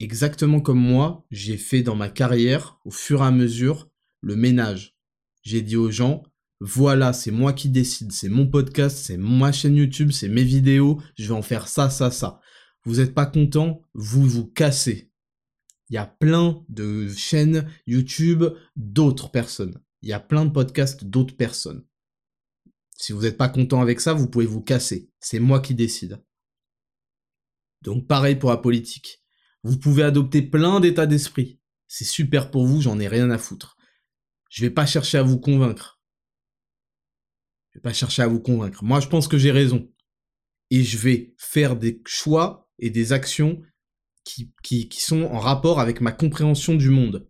Exactement 0.00 0.60
comme 0.60 0.80
moi, 0.80 1.26
j'ai 1.30 1.56
fait 1.56 1.82
dans 1.82 1.96
ma 1.96 2.08
carrière, 2.08 2.78
au 2.84 2.90
fur 2.90 3.22
et 3.22 3.26
à 3.26 3.30
mesure, 3.30 3.90
le 4.20 4.36
ménage. 4.36 4.96
J'ai 5.42 5.62
dit 5.62 5.76
aux 5.76 5.90
gens, 5.90 6.22
voilà, 6.60 7.12
c'est 7.12 7.30
moi 7.30 7.52
qui 7.52 7.68
décide, 7.68 8.12
c'est 8.12 8.28
mon 8.28 8.46
podcast, 8.46 8.98
c'est 8.98 9.16
ma 9.16 9.52
chaîne 9.52 9.76
YouTube, 9.76 10.10
c'est 10.10 10.28
mes 10.28 10.44
vidéos, 10.44 11.00
je 11.16 11.28
vais 11.28 11.34
en 11.34 11.42
faire 11.42 11.68
ça, 11.68 11.88
ça, 11.88 12.10
ça. 12.10 12.40
Vous 12.84 12.96
n'êtes 12.96 13.14
pas 13.14 13.26
content, 13.26 13.82
vous 13.94 14.26
vous 14.26 14.46
cassez. 14.46 15.09
Il 15.90 15.94
y 15.94 15.98
a 15.98 16.06
plein 16.06 16.64
de 16.68 17.08
chaînes 17.08 17.68
YouTube 17.86 18.44
d'autres 18.76 19.30
personnes. 19.30 19.82
Il 20.02 20.08
y 20.08 20.12
a 20.12 20.20
plein 20.20 20.46
de 20.46 20.52
podcasts 20.52 21.04
d'autres 21.04 21.36
personnes. 21.36 21.84
Si 22.96 23.12
vous 23.12 23.22
n'êtes 23.22 23.36
pas 23.36 23.48
content 23.48 23.80
avec 23.80 24.00
ça, 24.00 24.12
vous 24.12 24.28
pouvez 24.28 24.46
vous 24.46 24.62
casser. 24.62 25.10
C'est 25.18 25.40
moi 25.40 25.60
qui 25.60 25.74
décide. 25.74 26.22
Donc 27.82 28.06
pareil 28.06 28.36
pour 28.36 28.50
la 28.50 28.56
politique. 28.56 29.22
Vous 29.62 29.78
pouvez 29.78 30.04
adopter 30.04 30.42
plein 30.42 30.80
d'états 30.80 31.06
d'esprit. 31.06 31.60
C'est 31.88 32.04
super 32.04 32.50
pour 32.50 32.66
vous, 32.66 32.80
j'en 32.80 33.00
ai 33.00 33.08
rien 33.08 33.30
à 33.30 33.38
foutre. 33.38 33.76
Je 34.48 34.62
vais 34.62 34.70
pas 34.70 34.86
chercher 34.86 35.18
à 35.18 35.22
vous 35.22 35.40
convaincre. 35.40 36.00
Je 37.70 37.78
vais 37.78 37.82
pas 37.82 37.92
chercher 37.92 38.22
à 38.22 38.26
vous 38.28 38.40
convaincre. 38.40 38.84
Moi, 38.84 39.00
je 39.00 39.08
pense 39.08 39.28
que 39.28 39.38
j'ai 39.38 39.50
raison. 39.50 39.92
Et 40.70 40.84
je 40.84 40.98
vais 40.98 41.34
faire 41.36 41.76
des 41.76 42.00
choix 42.06 42.70
et 42.78 42.90
des 42.90 43.12
actions 43.12 43.60
qui, 44.62 44.88
sont 44.98 45.22
en 45.24 45.38
rapport 45.38 45.80
avec 45.80 46.00
ma 46.00 46.12
compréhension 46.12 46.74
du 46.74 46.90
monde. 46.90 47.26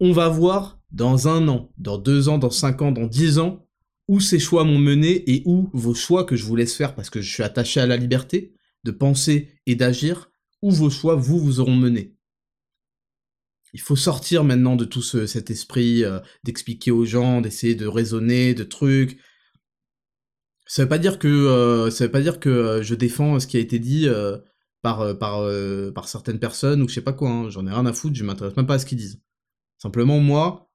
On 0.00 0.12
va 0.12 0.28
voir 0.28 0.80
dans 0.90 1.28
un 1.28 1.48
an, 1.48 1.72
dans 1.76 1.98
deux 1.98 2.28
ans, 2.28 2.38
dans 2.38 2.50
cinq 2.50 2.82
ans, 2.82 2.92
dans 2.92 3.06
dix 3.06 3.38
ans, 3.38 3.66
où 4.06 4.20
ces 4.20 4.38
choix 4.38 4.64
m'ont 4.64 4.78
mené 4.78 5.30
et 5.30 5.42
où 5.44 5.70
vos 5.72 5.94
choix 5.94 6.24
que 6.24 6.36
je 6.36 6.44
vous 6.44 6.56
laisse 6.56 6.74
faire 6.74 6.94
parce 6.94 7.10
que 7.10 7.20
je 7.20 7.30
suis 7.30 7.42
attaché 7.42 7.80
à 7.80 7.86
la 7.86 7.96
liberté 7.96 8.54
de 8.84 8.90
penser 8.90 9.60
et 9.66 9.74
d'agir, 9.74 10.30
où 10.62 10.70
vos 10.70 10.90
choix 10.90 11.14
vous 11.14 11.38
vous 11.38 11.60
auront 11.60 11.76
mené. 11.76 12.14
Il 13.74 13.80
faut 13.80 13.96
sortir 13.96 14.44
maintenant 14.44 14.76
de 14.76 14.84
tout 14.84 15.02
cet 15.02 15.50
esprit 15.50 16.04
euh, 16.04 16.20
d'expliquer 16.44 16.90
aux 16.90 17.04
gens, 17.04 17.40
d'essayer 17.40 17.74
de 17.74 17.86
raisonner, 17.86 18.54
de 18.54 18.64
trucs. 18.64 19.18
Ça 20.66 20.82
veut 20.82 20.88
pas 20.88 20.98
dire 20.98 21.18
que 21.18 21.28
euh, 21.28 21.90
veut 21.90 22.10
pas 22.10 22.20
dire 22.20 22.40
que 22.40 22.48
euh, 22.48 22.82
je 22.82 22.94
défends 22.94 23.38
ce 23.40 23.46
qui 23.46 23.56
a 23.56 23.60
été 23.60 23.78
dit 23.78 24.08
par 24.82 25.18
par 25.18 25.48
par 25.94 26.08
certaines 26.08 26.38
personnes 26.38 26.82
ou 26.82 26.88
je 26.88 26.94
sais 26.94 27.00
pas 27.02 27.12
quoi. 27.12 27.30
Hein. 27.30 27.50
J'en 27.50 27.66
ai 27.66 27.70
rien 27.70 27.86
à 27.86 27.92
foutre, 27.92 28.16
je 28.16 28.24
m'intéresse 28.24 28.56
même 28.56 28.66
pas 28.66 28.74
à 28.74 28.78
ce 28.78 28.86
qu'ils 28.86 28.98
disent. 28.98 29.20
Simplement 29.78 30.18
moi, 30.18 30.70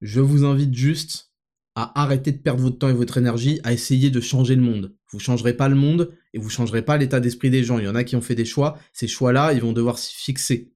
je 0.00 0.20
vous 0.20 0.44
invite 0.44 0.74
juste 0.74 1.30
à 1.74 2.00
arrêter 2.00 2.32
de 2.32 2.38
perdre 2.38 2.62
votre 2.62 2.78
temps 2.78 2.88
et 2.88 2.94
votre 2.94 3.18
énergie 3.18 3.60
à 3.62 3.72
essayer 3.72 4.10
de 4.10 4.20
changer 4.20 4.56
le 4.56 4.62
monde. 4.62 4.94
Vous 5.10 5.18
changerez 5.20 5.54
pas 5.54 5.68
le 5.68 5.76
monde 5.76 6.12
et 6.34 6.38
vous 6.38 6.50
changerez 6.50 6.82
pas 6.82 6.96
l'état 6.96 7.20
d'esprit 7.20 7.50
des 7.50 7.64
gens. 7.64 7.78
Il 7.78 7.84
y 7.84 7.88
en 7.88 7.94
a 7.94 8.04
qui 8.04 8.16
ont 8.16 8.20
fait 8.20 8.34
des 8.34 8.44
choix, 8.44 8.78
ces 8.92 9.08
choix-là, 9.08 9.52
ils 9.52 9.60
vont 9.60 9.72
devoir 9.72 9.98
s'y 9.98 10.14
fixer. 10.14 10.72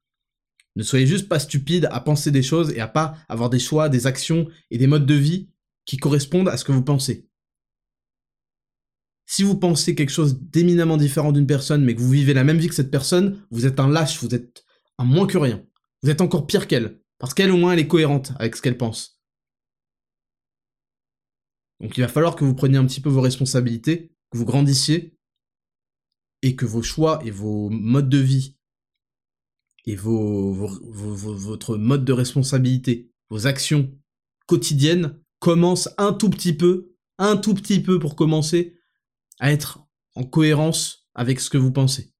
Ne 0.76 0.82
soyez 0.82 1.06
juste 1.06 1.28
pas 1.28 1.38
stupide 1.38 1.88
à 1.90 2.00
penser 2.00 2.30
des 2.30 2.42
choses 2.42 2.72
et 2.72 2.80
à 2.80 2.88
pas 2.88 3.16
avoir 3.28 3.50
des 3.50 3.58
choix, 3.58 3.88
des 3.88 4.06
actions 4.06 4.48
et 4.70 4.78
des 4.78 4.86
modes 4.86 5.06
de 5.06 5.14
vie 5.14 5.50
qui 5.84 5.96
correspondent 5.98 6.48
à 6.48 6.56
ce 6.56 6.64
que 6.64 6.72
vous 6.72 6.82
pensez. 6.82 7.28
Si 9.26 9.42
vous 9.42 9.56
pensez 9.58 9.94
quelque 9.94 10.10
chose 10.10 10.38
d'éminemment 10.40 10.96
différent 10.96 11.32
d'une 11.32 11.46
personne, 11.46 11.84
mais 11.84 11.94
que 11.94 12.00
vous 12.00 12.10
vivez 12.10 12.34
la 12.34 12.44
même 12.44 12.58
vie 12.58 12.68
que 12.68 12.74
cette 12.74 12.90
personne, 12.90 13.44
vous 13.50 13.66
êtes 13.66 13.80
un 13.80 13.88
lâche, 13.88 14.22
vous 14.22 14.34
êtes 14.34 14.64
un 14.98 15.04
moins 15.04 15.26
que 15.26 15.38
rien. 15.38 15.64
Vous 16.02 16.10
êtes 16.10 16.20
encore 16.20 16.46
pire 16.46 16.68
qu'elle. 16.68 17.00
Parce 17.18 17.32
qu'elle, 17.32 17.50
au 17.50 17.56
moins, 17.56 17.72
elle 17.72 17.78
est 17.78 17.88
cohérente 17.88 18.32
avec 18.38 18.54
ce 18.54 18.62
qu'elle 18.62 18.76
pense. 18.76 19.22
Donc 21.80 21.96
il 21.96 22.00
va 22.00 22.08
falloir 22.08 22.36
que 22.36 22.44
vous 22.44 22.54
preniez 22.54 22.78
un 22.78 22.86
petit 22.86 23.00
peu 23.00 23.08
vos 23.08 23.20
responsabilités, 23.20 24.14
que 24.30 24.38
vous 24.38 24.44
grandissiez, 24.44 25.18
et 26.42 26.56
que 26.56 26.66
vos 26.66 26.82
choix 26.82 27.20
et 27.24 27.30
vos 27.30 27.70
modes 27.70 28.08
de 28.08 28.18
vie, 28.18 28.56
et 29.86 29.96
votre 29.96 31.76
mode 31.76 32.04
de 32.04 32.12
responsabilité, 32.12 33.10
vos 33.28 33.46
actions 33.46 33.92
quotidiennes 34.46 35.20
commencent 35.40 35.90
un 35.98 36.12
tout 36.12 36.30
petit 36.30 36.54
peu, 36.54 36.94
un 37.18 37.36
tout 37.36 37.54
petit 37.54 37.82
peu 37.82 37.98
pour 37.98 38.16
commencer 38.16 38.78
à 39.40 39.52
être 39.52 39.86
en 40.14 40.24
cohérence 40.24 41.08
avec 41.14 41.40
ce 41.40 41.50
que 41.50 41.58
vous 41.58 41.72
pensez. 41.72 42.12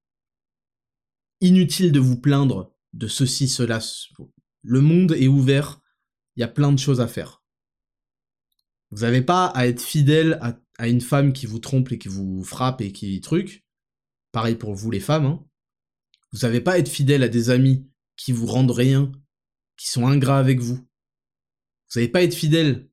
Inutile 1.40 1.92
de 1.92 2.00
vous 2.00 2.20
plaindre 2.20 2.74
de 2.92 3.08
ceci, 3.08 3.48
cela. 3.48 3.80
Le 4.62 4.80
monde 4.80 5.12
est 5.12 5.28
ouvert, 5.28 5.80
il 6.36 6.40
y 6.40 6.44
a 6.44 6.48
plein 6.48 6.72
de 6.72 6.78
choses 6.78 7.00
à 7.00 7.08
faire. 7.08 7.42
Vous 8.90 9.02
n'avez 9.02 9.22
pas 9.22 9.46
à 9.46 9.66
être 9.66 9.82
fidèle 9.82 10.38
à, 10.40 10.88
une 10.88 11.00
femme 11.00 11.32
qui 11.32 11.46
vous 11.46 11.58
trompe 11.58 11.92
et 11.92 11.98
qui 11.98 12.08
vous 12.08 12.42
frappe 12.42 12.80
et 12.80 12.92
qui 12.92 13.20
truc. 13.20 13.64
Pareil 14.32 14.56
pour 14.56 14.74
vous 14.74 14.90
les 14.90 15.00
femmes. 15.00 15.26
Hein. 15.26 15.44
Vous 16.32 16.40
n'avez 16.40 16.60
pas 16.60 16.72
à 16.72 16.78
être 16.78 16.88
fidèle 16.88 17.22
à 17.22 17.28
des 17.28 17.50
amis 17.50 17.88
qui 18.16 18.32
vous 18.32 18.46
rendent 18.46 18.70
rien, 18.70 19.12
qui 19.76 19.88
sont 19.88 20.06
ingrats 20.06 20.38
avec 20.38 20.60
vous. 20.60 20.76
Vous 20.76 22.00
n'avez 22.00 22.08
pas 22.08 22.20
à 22.20 22.22
être 22.22 22.34
fidèle 22.34 22.88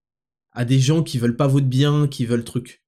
à 0.51 0.65
des 0.65 0.79
gens 0.79 1.03
qui 1.03 1.17
veulent 1.17 1.37
pas 1.37 1.47
votre 1.47 1.67
bien, 1.67 2.07
qui 2.07 2.25
veulent 2.25 2.43
truc. 2.43 2.80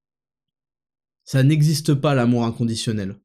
Ça 1.25 1.43
n'existe 1.43 1.93
pas 1.93 2.13
l'amour 2.15 2.45
inconditionnel. 2.45 3.19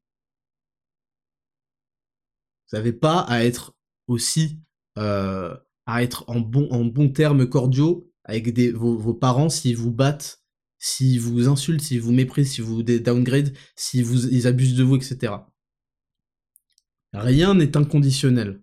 Vous 2.71 2.77
n'avez 2.77 2.93
pas 2.93 3.19
à 3.21 3.43
être 3.43 3.75
aussi 4.07 4.59
euh, 4.97 5.55
à 5.85 6.03
être 6.03 6.23
en 6.29 6.39
bon 6.39 6.69
en 6.71 6.85
bons 6.85 7.09
termes 7.09 7.47
cordiaux 7.47 8.11
avec 8.25 8.57
vos, 8.75 9.13
parents 9.13 9.49
s'ils 9.49 9.75
vous 9.75 9.91
battent, 9.91 10.43
s'ils 10.77 11.19
vous 11.19 11.47
insultent, 11.47 11.81
s'ils 11.81 12.01
vous 12.01 12.11
méprisent, 12.11 12.51
s'ils 12.53 12.63
vous 12.63 12.83
downgrade, 12.83 13.55
s'ils 13.75 14.05
ils 14.31 14.45
abusent 14.45 14.75
de 14.75 14.83
vous, 14.83 14.97
etc. 14.97 15.33
Rien 17.13 17.55
n'est 17.55 17.75
inconditionnel. 17.75 18.61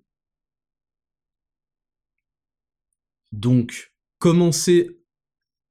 Donc, 3.32 3.92
commencez 4.18 5.02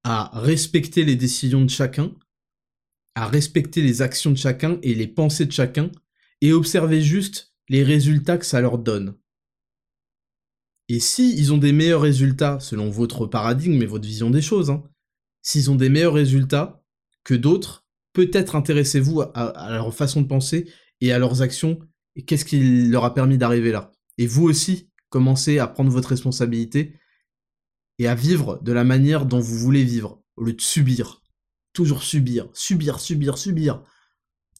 à 0.04 0.30
respecter 0.38 1.04
les 1.04 1.16
décisions 1.16 1.64
de 1.64 1.70
chacun, 1.70 2.14
à 3.16 3.26
respecter 3.26 3.82
les 3.82 4.02
actions 4.02 4.30
de 4.30 4.36
chacun 4.36 4.78
et 4.82 4.94
les 4.94 5.08
pensées 5.08 5.46
de 5.46 5.52
chacun, 5.52 5.90
et 6.42 6.52
observez 6.52 7.00
juste 7.00 7.54
les 7.68 7.82
résultats 7.82 8.36
que 8.36 8.44
ça 8.44 8.60
leur 8.60 8.78
donne. 8.78 9.16
Et 10.88 11.00
si 11.00 11.36
ils 11.36 11.52
ont 11.52 11.58
des 11.58 11.72
meilleurs 11.72 12.02
résultats, 12.02 12.60
selon 12.60 12.90
votre 12.90 13.26
paradigme 13.26 13.82
et 13.82 13.86
votre 13.86 14.06
vision 14.06 14.30
des 14.30 14.42
choses, 14.42 14.70
hein, 14.70 14.84
s'ils 15.42 15.70
ont 15.70 15.76
des 15.76 15.88
meilleurs 15.88 16.12
résultats 16.12 16.84
que 17.24 17.34
d'autres, 17.34 17.86
peut-être 18.12 18.54
intéressez-vous 18.54 19.22
à, 19.22 19.68
leur 19.70 19.92
façon 19.94 20.20
de 20.20 20.26
penser 20.26 20.70
et 21.00 21.10
à 21.12 21.18
leurs 21.18 21.40
actions, 21.40 21.78
et 22.16 22.24
qu'est-ce 22.24 22.44
qui 22.44 22.86
leur 22.88 23.04
a 23.04 23.14
permis 23.14 23.38
d'arriver 23.38 23.72
là. 23.72 23.92
Et 24.18 24.26
vous 24.26 24.44
aussi, 24.44 24.90
commencez 25.08 25.58
à 25.58 25.66
prendre 25.66 25.90
votre 25.90 26.10
responsabilité 26.10 26.94
et 27.98 28.08
à 28.08 28.14
vivre 28.14 28.60
de 28.62 28.72
la 28.72 28.84
manière 28.84 29.24
dont 29.24 29.40
vous 29.40 29.58
voulez 29.58 29.84
vivre, 29.84 30.22
au 30.36 30.44
lieu 30.44 30.52
de 30.52 30.60
subir. 30.60 31.22
Toujours 31.76 32.02
subir, 32.02 32.48
subir, 32.54 33.00
subir, 33.00 33.36
subir. 33.36 33.82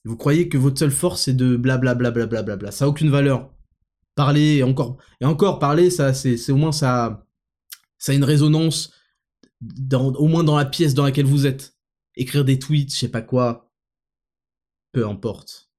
Vous 0.04 0.18
croyez 0.18 0.50
que 0.50 0.58
votre 0.58 0.78
seule 0.78 0.90
force 0.90 1.22
c'est 1.22 1.32
de 1.32 1.56
blablabla, 1.56 2.10
bla 2.10 2.26
bla 2.26 2.42
bla 2.42 2.56
bla 2.56 2.70
Ça 2.70 2.84
n'a 2.84 2.90
aucune 2.90 3.08
valeur. 3.08 3.50
Parler 4.14 4.56
et 4.56 4.62
encore 4.62 4.98
et 5.22 5.24
encore 5.24 5.58
parler, 5.58 5.88
ça 5.88 6.12
c'est 6.12 6.50
au 6.50 6.56
moins 6.56 6.72
ça 6.72 7.26
ça 7.96 8.12
a 8.12 8.14
une 8.14 8.22
résonance 8.22 8.92
au 9.90 10.28
moins 10.28 10.44
dans 10.44 10.58
la 10.58 10.66
pièce 10.66 10.92
dans 10.92 11.04
laquelle 11.04 11.24
vous 11.24 11.46
êtes. 11.46 11.74
Écrire 12.16 12.44
des 12.44 12.58
tweets, 12.58 12.92
je 12.92 12.98
sais 12.98 13.08
pas 13.08 13.22
quoi, 13.22 13.72
peu 14.92 15.08
importe. 15.08 15.70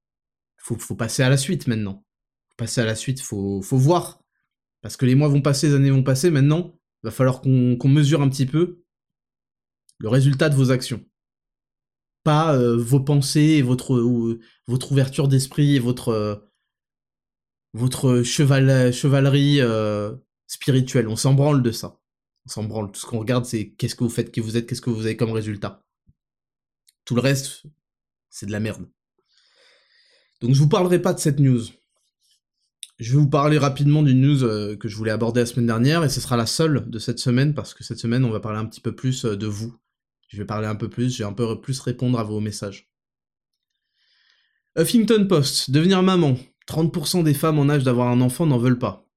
Faut 0.58 0.80
faut 0.80 0.96
passer 0.96 1.22
à 1.22 1.30
la 1.30 1.38
suite 1.38 1.68
maintenant. 1.68 2.04
Faut 2.50 2.56
passer 2.58 2.82
à 2.82 2.86
la 2.86 2.96
suite, 2.96 3.22
faut 3.22 3.62
faut 3.62 3.78
voir 3.78 4.24
parce 4.82 4.98
que 4.98 5.06
les 5.06 5.14
mois 5.14 5.28
vont 5.28 5.44
passer, 5.44 5.68
les 5.68 5.76
années 5.76 5.92
vont 5.92 6.02
passer. 6.02 6.32
Maintenant, 6.32 6.80
va 7.04 7.12
falloir 7.12 7.42
qu'on 7.42 7.88
mesure 7.90 8.24
un 8.24 8.30
petit 8.30 8.48
peu 8.48 8.84
le 10.00 10.10
résultat 10.10 10.50
de 10.50 10.56
vos 10.56 10.72
actions. 10.72 11.06
Pas 12.28 12.54
euh, 12.58 12.76
vos 12.76 13.00
pensées 13.00 13.40
et 13.40 13.62
votre, 13.62 13.94
ouverture 14.92 15.30
d'esprit 15.30 15.78
et 15.78 15.80
votre, 15.80 16.10
euh, 17.74 18.24
cheval, 18.26 18.92
chevalerie 18.92 19.62
euh, 19.62 20.14
spirituelle. 20.46 21.08
On 21.08 21.16
s'en 21.16 21.36
branle 21.36 21.64
de 21.64 21.72
ça. 21.72 22.02
On 22.46 22.50
s'en 22.50 22.64
branle. 22.66 22.92
Tout 22.92 23.00
ce 23.00 23.06
qu'on 23.06 23.20
regarde, 23.20 23.46
c'est 23.46 23.70
qu'est-ce 23.70 23.96
que 23.96 24.04
vous 24.04 24.10
faites, 24.10 24.34
qui 24.34 24.42
vous 24.42 24.58
êtes, 24.58 24.68
qu'est-ce 24.68 24.82
que 24.82 24.90
vous 24.90 25.06
avez 25.06 25.16
comme 25.16 25.32
résultat. 25.32 25.86
Tout 27.06 27.16
le 27.16 27.22
reste, 27.22 27.64
c'est 28.30 28.46
de 28.46 28.52
la 28.52 28.60
merde. 28.60 28.90
Donc 30.42 30.54
je 30.54 30.60
vous 30.60 30.68
parlerai 30.68 31.02
pas 31.02 31.14
de 31.14 31.20
cette 31.20 31.40
news. 31.40 31.64
Je 33.00 33.14
vais 33.14 33.20
vous 33.20 33.30
parler 33.30 33.58
rapidement 33.58 34.04
d'une 34.04 34.20
news 34.20 34.78
que 34.78 34.90
je 34.90 34.98
voulais 34.98 35.12
aborder 35.12 35.40
la 35.40 35.46
semaine 35.46 35.68
dernière, 35.68 36.04
et 36.04 36.10
ce 36.10 36.20
sera 36.20 36.36
la 36.36 36.46
seule 36.46 36.90
de 36.90 37.00
cette 37.00 37.20
semaine, 37.20 37.54
parce 37.54 37.74
que 37.74 37.86
cette 37.86 38.00
semaine, 38.00 38.26
on 38.26 38.32
va 38.32 38.42
parler 38.42 38.60
un 38.60 38.66
petit 38.66 38.82
peu 38.82 38.94
plus 38.94 39.24
de 39.24 39.48
vous. 39.48 39.74
Je 40.28 40.38
vais 40.38 40.46
parler 40.46 40.68
un 40.68 40.76
peu 40.76 40.90
plus, 40.90 41.16
je 41.16 41.24
un 41.24 41.34
peu 41.34 41.60
plus 41.60 41.80
répondre 41.80 42.20
à 42.20 42.24
vos 42.24 42.40
messages. 42.40 42.92
Huffington 44.78 45.26
Post, 45.28 45.72
devenir 45.72 46.04
maman. 46.04 46.38
30% 46.68 47.24
des 47.24 47.34
femmes 47.34 47.60
en 47.60 47.70
âge 47.70 47.84
d'avoir 47.84 48.10
un 48.10 48.22
enfant 48.22 48.46
n'en 48.46 48.58
veulent 48.58 48.78
pas. 48.78 49.10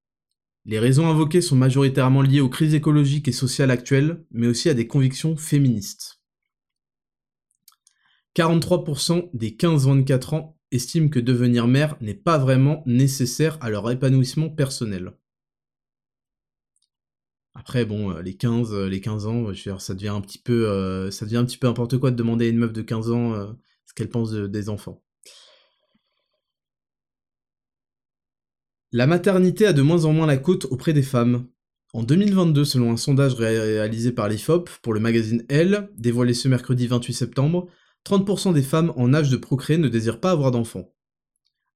Les 0.65 0.79
raisons 0.79 1.09
invoquées 1.09 1.41
sont 1.41 1.57
majoritairement 1.57 2.23
liées 2.23 2.41
aux 2.41 2.49
crises 2.49 2.75
écologiques 2.75 3.29
et 3.29 3.33
sociales 3.33 3.71
actuelles, 3.71 4.25
mais 4.31 4.47
aussi 4.47 4.69
à 4.69 4.75
des 4.75 4.87
convictions 4.87 5.37
féministes. 5.37 6.21
43% 8.37 9.31
des 9.35 9.51
15-24 9.51 10.35
ans 10.35 10.59
estiment 10.71 11.09
que 11.09 11.19
devenir 11.19 11.67
mère 11.67 11.97
n'est 12.01 12.15
pas 12.15 12.39
vraiment 12.39 12.83
nécessaire 12.87 13.59
à 13.61 13.71
leur 13.71 13.91
épanouissement 13.91 14.49
personnel. 14.49 15.13
Après, 17.55 17.85
bon, 17.85 18.13
euh, 18.13 18.23
les 18.23 18.35
15, 18.35 18.73
euh, 18.73 18.89
les 18.89 19.01
15 19.01 19.27
ans, 19.27 19.53
je 19.53 19.59
veux 19.59 19.73
dire, 19.73 19.81
ça 19.81 19.95
devient 19.95 20.09
un 20.09 20.21
petit 20.21 20.39
peu, 20.39 20.69
euh, 20.69 21.11
ça 21.11 21.25
devient 21.25 21.39
un 21.39 21.45
petit 21.45 21.59
peu 21.59 21.67
n'importe 21.67 21.99
quoi 21.99 22.11
de 22.11 22.17
demander 22.17 22.47
à 22.47 22.49
une 22.49 22.59
meuf 22.59 22.73
de 22.73 22.83
15 22.83 23.11
ans 23.11 23.57
ce 23.87 23.95
qu'elle 23.95 24.09
pense 24.09 24.33
des 24.33 24.69
enfants. 24.69 25.03
La 28.93 29.07
maternité 29.07 29.67
a 29.67 29.73
de 29.73 29.83
moins 29.83 30.05
en 30.05 30.13
moins 30.13 30.27
la 30.27 30.37
côte 30.37 30.67
auprès 30.67 30.93
des 30.93 31.03
femmes. 31.03 31.47
En 31.93 32.03
2022, 32.05 32.65
selon 32.65 32.93
un 32.93 32.97
sondage 32.97 33.35
réalisé 33.35 34.13
par 34.13 34.29
l'IFOP 34.29 34.69
pour 34.83 34.95
le 34.95 35.01
magazine 35.01 35.45
Elle, 35.49 35.91
dévoilé 35.97 36.35
ce 36.35 36.49
mercredi 36.49 36.87
28 36.87 37.13
septembre, 37.13 37.69
30% 38.07 38.53
des 38.53 38.63
femmes 38.63 38.93
en 38.97 39.13
âge 39.13 39.31
de 39.31 39.37
procréer 39.37 39.79
ne 39.79 39.89
désirent 39.89 40.21
pas 40.21 40.31
avoir 40.31 40.53
d'enfants. 40.53 40.93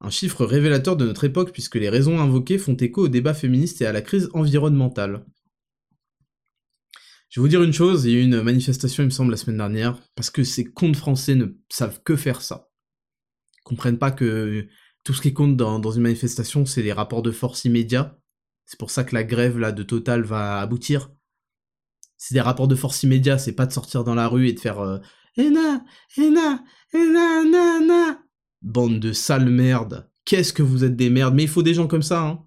Un 0.00 0.10
chiffre 0.10 0.44
révélateur 0.44 0.96
de 0.96 1.04
notre 1.04 1.24
époque 1.24 1.52
puisque 1.52 1.76
les 1.76 1.88
raisons 1.88 2.20
invoquées 2.20 2.58
font 2.58 2.76
écho 2.76 3.02
au 3.02 3.08
débat 3.08 3.34
féministe 3.34 3.82
et 3.82 3.86
à 3.86 3.92
la 3.92 4.02
crise 4.02 4.28
environnementale. 4.34 5.24
Je 7.34 7.40
vais 7.40 7.42
vous 7.42 7.48
dire 7.48 7.64
une 7.64 7.72
chose, 7.72 8.04
il 8.04 8.12
y 8.12 8.14
a 8.14 8.18
eu 8.20 8.22
une 8.22 8.42
manifestation, 8.42 9.02
il 9.02 9.06
me 9.06 9.10
semble, 9.10 9.32
la 9.32 9.36
semaine 9.36 9.56
dernière, 9.56 10.00
parce 10.14 10.30
que 10.30 10.44
ces 10.44 10.62
comptes 10.62 10.94
français 10.94 11.34
ne 11.34 11.46
savent 11.68 12.00
que 12.04 12.14
faire 12.14 12.40
ça. 12.40 12.70
Ils 13.58 13.64
comprennent 13.64 13.98
pas 13.98 14.12
que 14.12 14.68
tout 15.02 15.14
ce 15.14 15.20
qui 15.20 15.34
compte 15.34 15.56
dans, 15.56 15.90
une 15.90 16.02
manifestation, 16.02 16.64
c'est 16.64 16.84
les 16.84 16.92
rapports 16.92 17.22
de 17.22 17.32
force 17.32 17.64
immédiats. 17.64 18.16
C'est 18.66 18.78
pour 18.78 18.92
ça 18.92 19.02
que 19.02 19.16
la 19.16 19.24
grève 19.24 19.58
là 19.58 19.72
de 19.72 19.82
Total 19.82 20.22
va 20.22 20.60
aboutir. 20.60 21.10
C'est 22.18 22.34
des 22.34 22.40
rapports 22.40 22.68
de 22.68 22.76
force 22.76 23.02
immédiats, 23.02 23.38
c'est 23.38 23.56
pas 23.56 23.66
de 23.66 23.72
sortir 23.72 24.04
dans 24.04 24.14
la 24.14 24.28
rue 24.28 24.46
et 24.46 24.52
de 24.52 24.60
faire 24.60 24.78
euh, 24.78 25.00
Ena, 25.36 25.84
Ena, 26.16 26.62
Ena, 26.94 27.44
na, 27.50 27.80
na. 27.80 28.22
Bande 28.62 29.00
de 29.00 29.12
sales 29.12 29.50
merdes. 29.50 30.08
Qu'est-ce 30.24 30.52
que 30.52 30.62
vous 30.62 30.84
êtes 30.84 30.94
des 30.94 31.10
merdes? 31.10 31.34
Mais 31.34 31.42
il 31.42 31.48
faut 31.48 31.64
des 31.64 31.74
gens 31.74 31.88
comme 31.88 32.00
ça, 32.00 32.22
hein. 32.22 32.46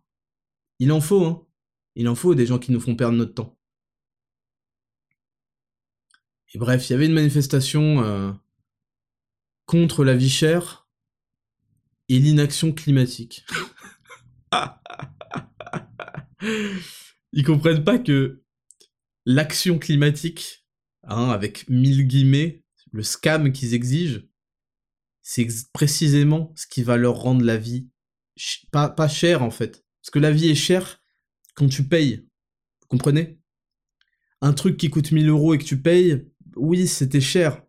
Il 0.80 0.94
en 0.94 1.02
faut, 1.02 1.26
hein. 1.26 1.46
Il 1.96 2.08
en 2.08 2.16
faut 2.16 2.36
des 2.36 2.46
gens 2.46 2.58
qui 2.58 2.72
nous 2.72 2.80
font 2.80 2.96
perdre 2.96 3.18
notre 3.18 3.34
temps. 3.34 3.57
Et 6.54 6.58
bref, 6.58 6.90
il 6.90 6.94
y 6.94 6.96
avait 6.96 7.06
une 7.06 7.14
manifestation 7.14 8.04
euh, 8.04 8.32
contre 9.66 10.04
la 10.04 10.16
vie 10.16 10.30
chère 10.30 10.88
et 12.10 12.20
l'inaction 12.20 12.72
climatique. 12.74 13.46
Ils 17.34 17.44
comprennent 17.44 17.84
pas 17.84 18.00
que 18.00 18.44
l'action 19.26 19.78
climatique 19.78 20.66
hein, 21.04 21.30
avec 21.30 21.68
mille 21.70 22.08
guillemets, 22.08 22.64
le 22.92 23.04
scam 23.04 23.52
qu'ils 23.52 23.74
exigent, 23.74 24.22
c'est 25.22 25.46
précisément 25.74 26.54
ce 26.56 26.66
qui 26.68 26.84
va 26.84 26.96
leur 26.96 27.16
rendre 27.16 27.44
la 27.44 27.58
vie 27.58 27.90
pas, 28.72 28.90
pas 28.90 29.08
chère 29.08 29.44
en 29.44 29.52
fait. 29.52 29.84
Parce 30.02 30.12
que 30.12 30.20
la 30.20 30.32
vie 30.32 30.50
est 30.50 30.56
chère 30.56 31.02
quand 31.56 31.68
tu 31.68 31.84
payes. 31.84 32.28
Vous 32.82 32.88
comprenez? 32.88 33.40
Un 34.42 34.54
truc 34.54 34.78
qui 34.78 34.90
coûte 34.90 35.12
1000 35.12 35.28
euros 35.30 35.54
et 35.54 35.58
que 35.58 35.64
tu 35.64 35.82
payes, 35.82 36.28
oui, 36.58 36.88
c'était 36.88 37.22
cher. 37.22 37.64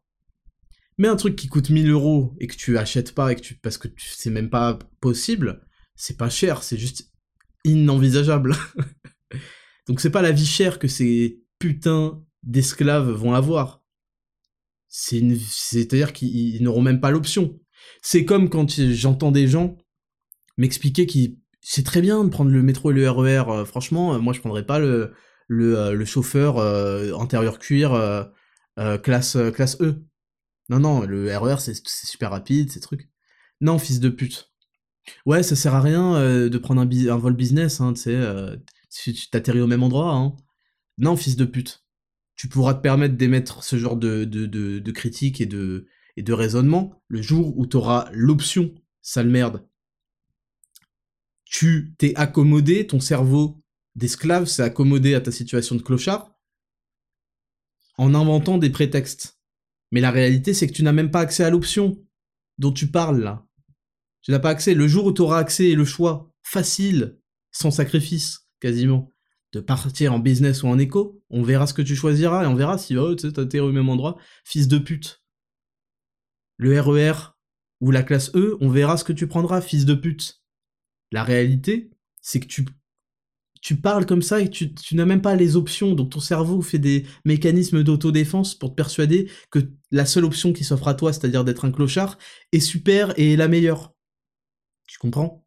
Mais 0.99 1.09
un 1.09 1.16
truc 1.16 1.36
qui 1.36 1.49
coûte 1.49 1.70
1000 1.70 1.91
euros 1.91 2.34
et 2.41 2.47
que 2.47 2.57
tu 2.57 2.76
achètes 2.76 3.14
pas 3.14 3.32
et 3.32 3.36
que 3.36 3.41
tu, 3.41 3.55
parce 3.55 3.78
que 3.78 3.89
c'est 3.97 4.30
même 4.30 4.51
pas 4.51 4.78
possible, 5.01 5.64
c'est 5.95 6.16
pas 6.16 6.28
cher, 6.28 6.62
c'est 6.62 6.76
juste 6.76 7.12
inenvisageable. 7.64 8.57
Donc 9.86 10.01
c'est 10.01 10.11
pas 10.11 10.22
la 10.22 10.32
vie 10.32 10.47
chère 10.47 10.78
que 10.78 10.89
ces 10.89 11.41
putains 11.59 12.24
d'esclaves 12.43 13.11
vont 13.11 13.34
avoir. 13.34 13.82
C'est-à-dire 14.89 16.12
qu'ils 16.12 16.62
n'auront 16.62 16.82
même 16.82 17.01
pas 17.01 17.11
l'option. 17.11 17.59
C'est 18.03 18.24
comme 18.24 18.49
quand 18.49 18.68
j'entends 18.93 19.30
des 19.30 19.47
gens 19.47 19.76
m'expliquer 20.57 21.07
qu'ils 21.07 21.39
c'est 21.61 21.84
très 21.84 22.01
bien 22.01 22.24
de 22.24 22.30
prendre 22.30 22.51
le 22.51 22.62
métro 22.62 22.91
et 22.91 22.95
le 22.95 23.11
RER. 23.11 23.45
E 23.47 23.51
euh, 23.51 23.64
franchement, 23.64 24.14
euh, 24.14 24.18
moi 24.18 24.32
je 24.32 24.41
prendrais 24.41 24.64
pas 24.64 24.78
le 24.78 25.12
le, 25.49 25.76
euh, 25.76 26.05
chauffeur 26.05 26.59
intérieur 27.20 27.59
cuir 27.59 27.93
classe 29.03 29.37
classe 29.55 29.81
E. 29.81 30.05
Non 30.68 30.81
non, 30.81 31.03
le 31.03 31.37
RER 31.37 31.55
e 31.55 31.59
c'est 31.59 31.74
super 32.07 32.31
rapide, 32.31 32.70
ces 32.70 32.81
trucs. 32.81 33.09
Non, 33.61 33.79
fils 33.79 34.01
de 34.01 34.09
pute. 34.09 34.53
Ouais, 35.26 35.43
ça 35.43 35.57
sert 35.57 35.74
à 35.74 35.81
rien 35.81 36.49
de 36.49 36.59
prendre 36.59 36.81
un, 36.83 36.89
un 37.09 37.16
vol 37.16 37.35
business, 37.35 37.81
hein, 37.81 37.95
tu 37.95 38.03
sais, 38.03 38.20
si 38.91 39.14
tu 39.14 39.31
t'atterris 39.31 39.61
au 39.61 39.66
même 39.66 39.83
endroit. 39.83 40.12
Hein. 40.12 40.37
Non, 40.99 41.16
fils 41.16 41.37
de 41.37 41.45
pute 41.45 41.85
tu 42.39 42.47
pourras 42.47 42.72
te 42.72 42.81
permettre 42.81 43.16
d'émettre 43.16 43.64
ce 43.64 43.76
genre 43.76 43.97
de, 43.97 44.24
de, 44.24 44.47
de, 44.47 44.93
critiques 44.93 45.41
et 45.41 45.47
de, 45.47 45.89
et 46.16 46.22
de 46.22 46.33
raisonnement 46.33 47.03
le 47.09 47.20
jour 47.20 47.59
où 47.59 47.66
tu 47.66 47.76
auras 47.76 48.09
l'option, 48.12 48.72
sale 49.03 49.29
merde. 49.29 49.66
Tu 51.45 51.95
t'es 51.99 52.14
accommodé, 52.14 52.87
ton 52.87 53.01
cerveau 53.01 53.61
d'esclave 53.97 54.45
s'est 54.45 54.62
accommodé 54.62 55.14
à 55.14 55.20
ta 55.20 55.33
situation 55.33 55.74
de 55.74 55.83
clochard 55.83 56.38
en 57.99 58.14
inventant 58.14 58.59
des 58.59 58.70
prétextes. 58.70 59.38
Mais 59.90 60.01
la 60.01 60.11
réalité, 60.11 60.55
c'est 60.55 60.66
que 60.66 60.72
tu 60.72 60.82
n'as 60.82 60.92
même 60.92 61.11
pas 61.11 61.20
accès 61.20 61.44
à 61.44 61.51
l'option 61.51 62.03
dont 62.59 62.72
tu 62.72 62.90
parles 62.90 63.20
là. 63.20 63.46
Tu 64.22 64.30
n'as 64.30 64.38
pas 64.38 64.51
accès. 64.51 64.74
Le 64.74 64.88
jour 64.88 65.07
où 65.07 65.12
tu 65.12 65.22
auras 65.22 65.38
accès 65.38 65.66
et 65.66 65.74
le 65.74 65.84
choix 65.84 66.32
facile, 66.42 67.18
sans 67.51 67.70
sacrifice, 67.70 68.49
quasiment, 68.61 69.12
de 69.53 69.61
partir 69.61 70.12
en 70.12 70.18
business 70.18 70.62
ou 70.62 70.68
en 70.68 70.78
éco, 70.78 71.22
on 71.30 71.42
verra 71.42 71.66
ce 71.66 71.74
que 71.74 71.82
tu 71.82 71.96
choisiras 71.96 72.44
et 72.44 72.46
on 72.46 72.55
verra 72.55 72.78
si 72.78 72.96
oh, 72.96 73.14
tu 73.14 73.30
sais, 73.30 73.61
au 73.61 73.72
même 73.72 73.88
endroit. 73.88 74.18
Fils 74.44 74.68
de 74.68 74.78
pute. 74.78 75.22
Le 76.57 76.78
RER 76.80 77.12
e 77.12 77.14
ou 77.80 77.90
la 77.90 78.03
classe 78.03 78.34
E, 78.34 78.57
on 78.61 78.68
verra 78.68 78.96
ce 78.96 79.05
que 79.05 79.12
tu 79.12 79.28
prendras, 79.28 79.61
fils 79.61 79.84
de 79.84 79.94
pute. 79.94 80.42
La 81.12 81.22
réalité, 81.22 81.90
c'est 82.20 82.40
que 82.40 82.46
tu, 82.46 82.66
tu 83.61 83.76
parles 83.76 84.06
comme 84.06 84.22
ça 84.22 84.40
et 84.40 84.50
tu, 84.50 84.72
n'as 84.92 85.04
même 85.04 85.22
pas 85.22 85.36
les 85.36 85.56
options, 85.56 85.94
donc 85.94 86.11
ton 86.11 86.20
cerveau 86.20 86.62
fait 86.62 86.78
des 86.78 87.06
mécanismes 87.24 87.82
d'autodéfense 87.82 88.54
pour 88.54 88.70
te 88.70 88.74
persuader 88.74 89.30
que 89.50 89.59
la 89.90 90.06
seule 90.06 90.24
option 90.24 90.52
qui 90.52 90.64
s'offre 90.64 90.88
à 90.88 90.94
toi, 90.94 91.12
c'est-à-dire 91.12 91.44
d'être 91.44 91.64
un 91.64 91.72
clochard, 91.72 92.18
est 92.52 92.61
super 92.61 93.18
et 93.18 93.36
la 93.36 93.48
meilleure. 93.48 93.94
Tu 94.86 94.98
comprends? 94.98 95.44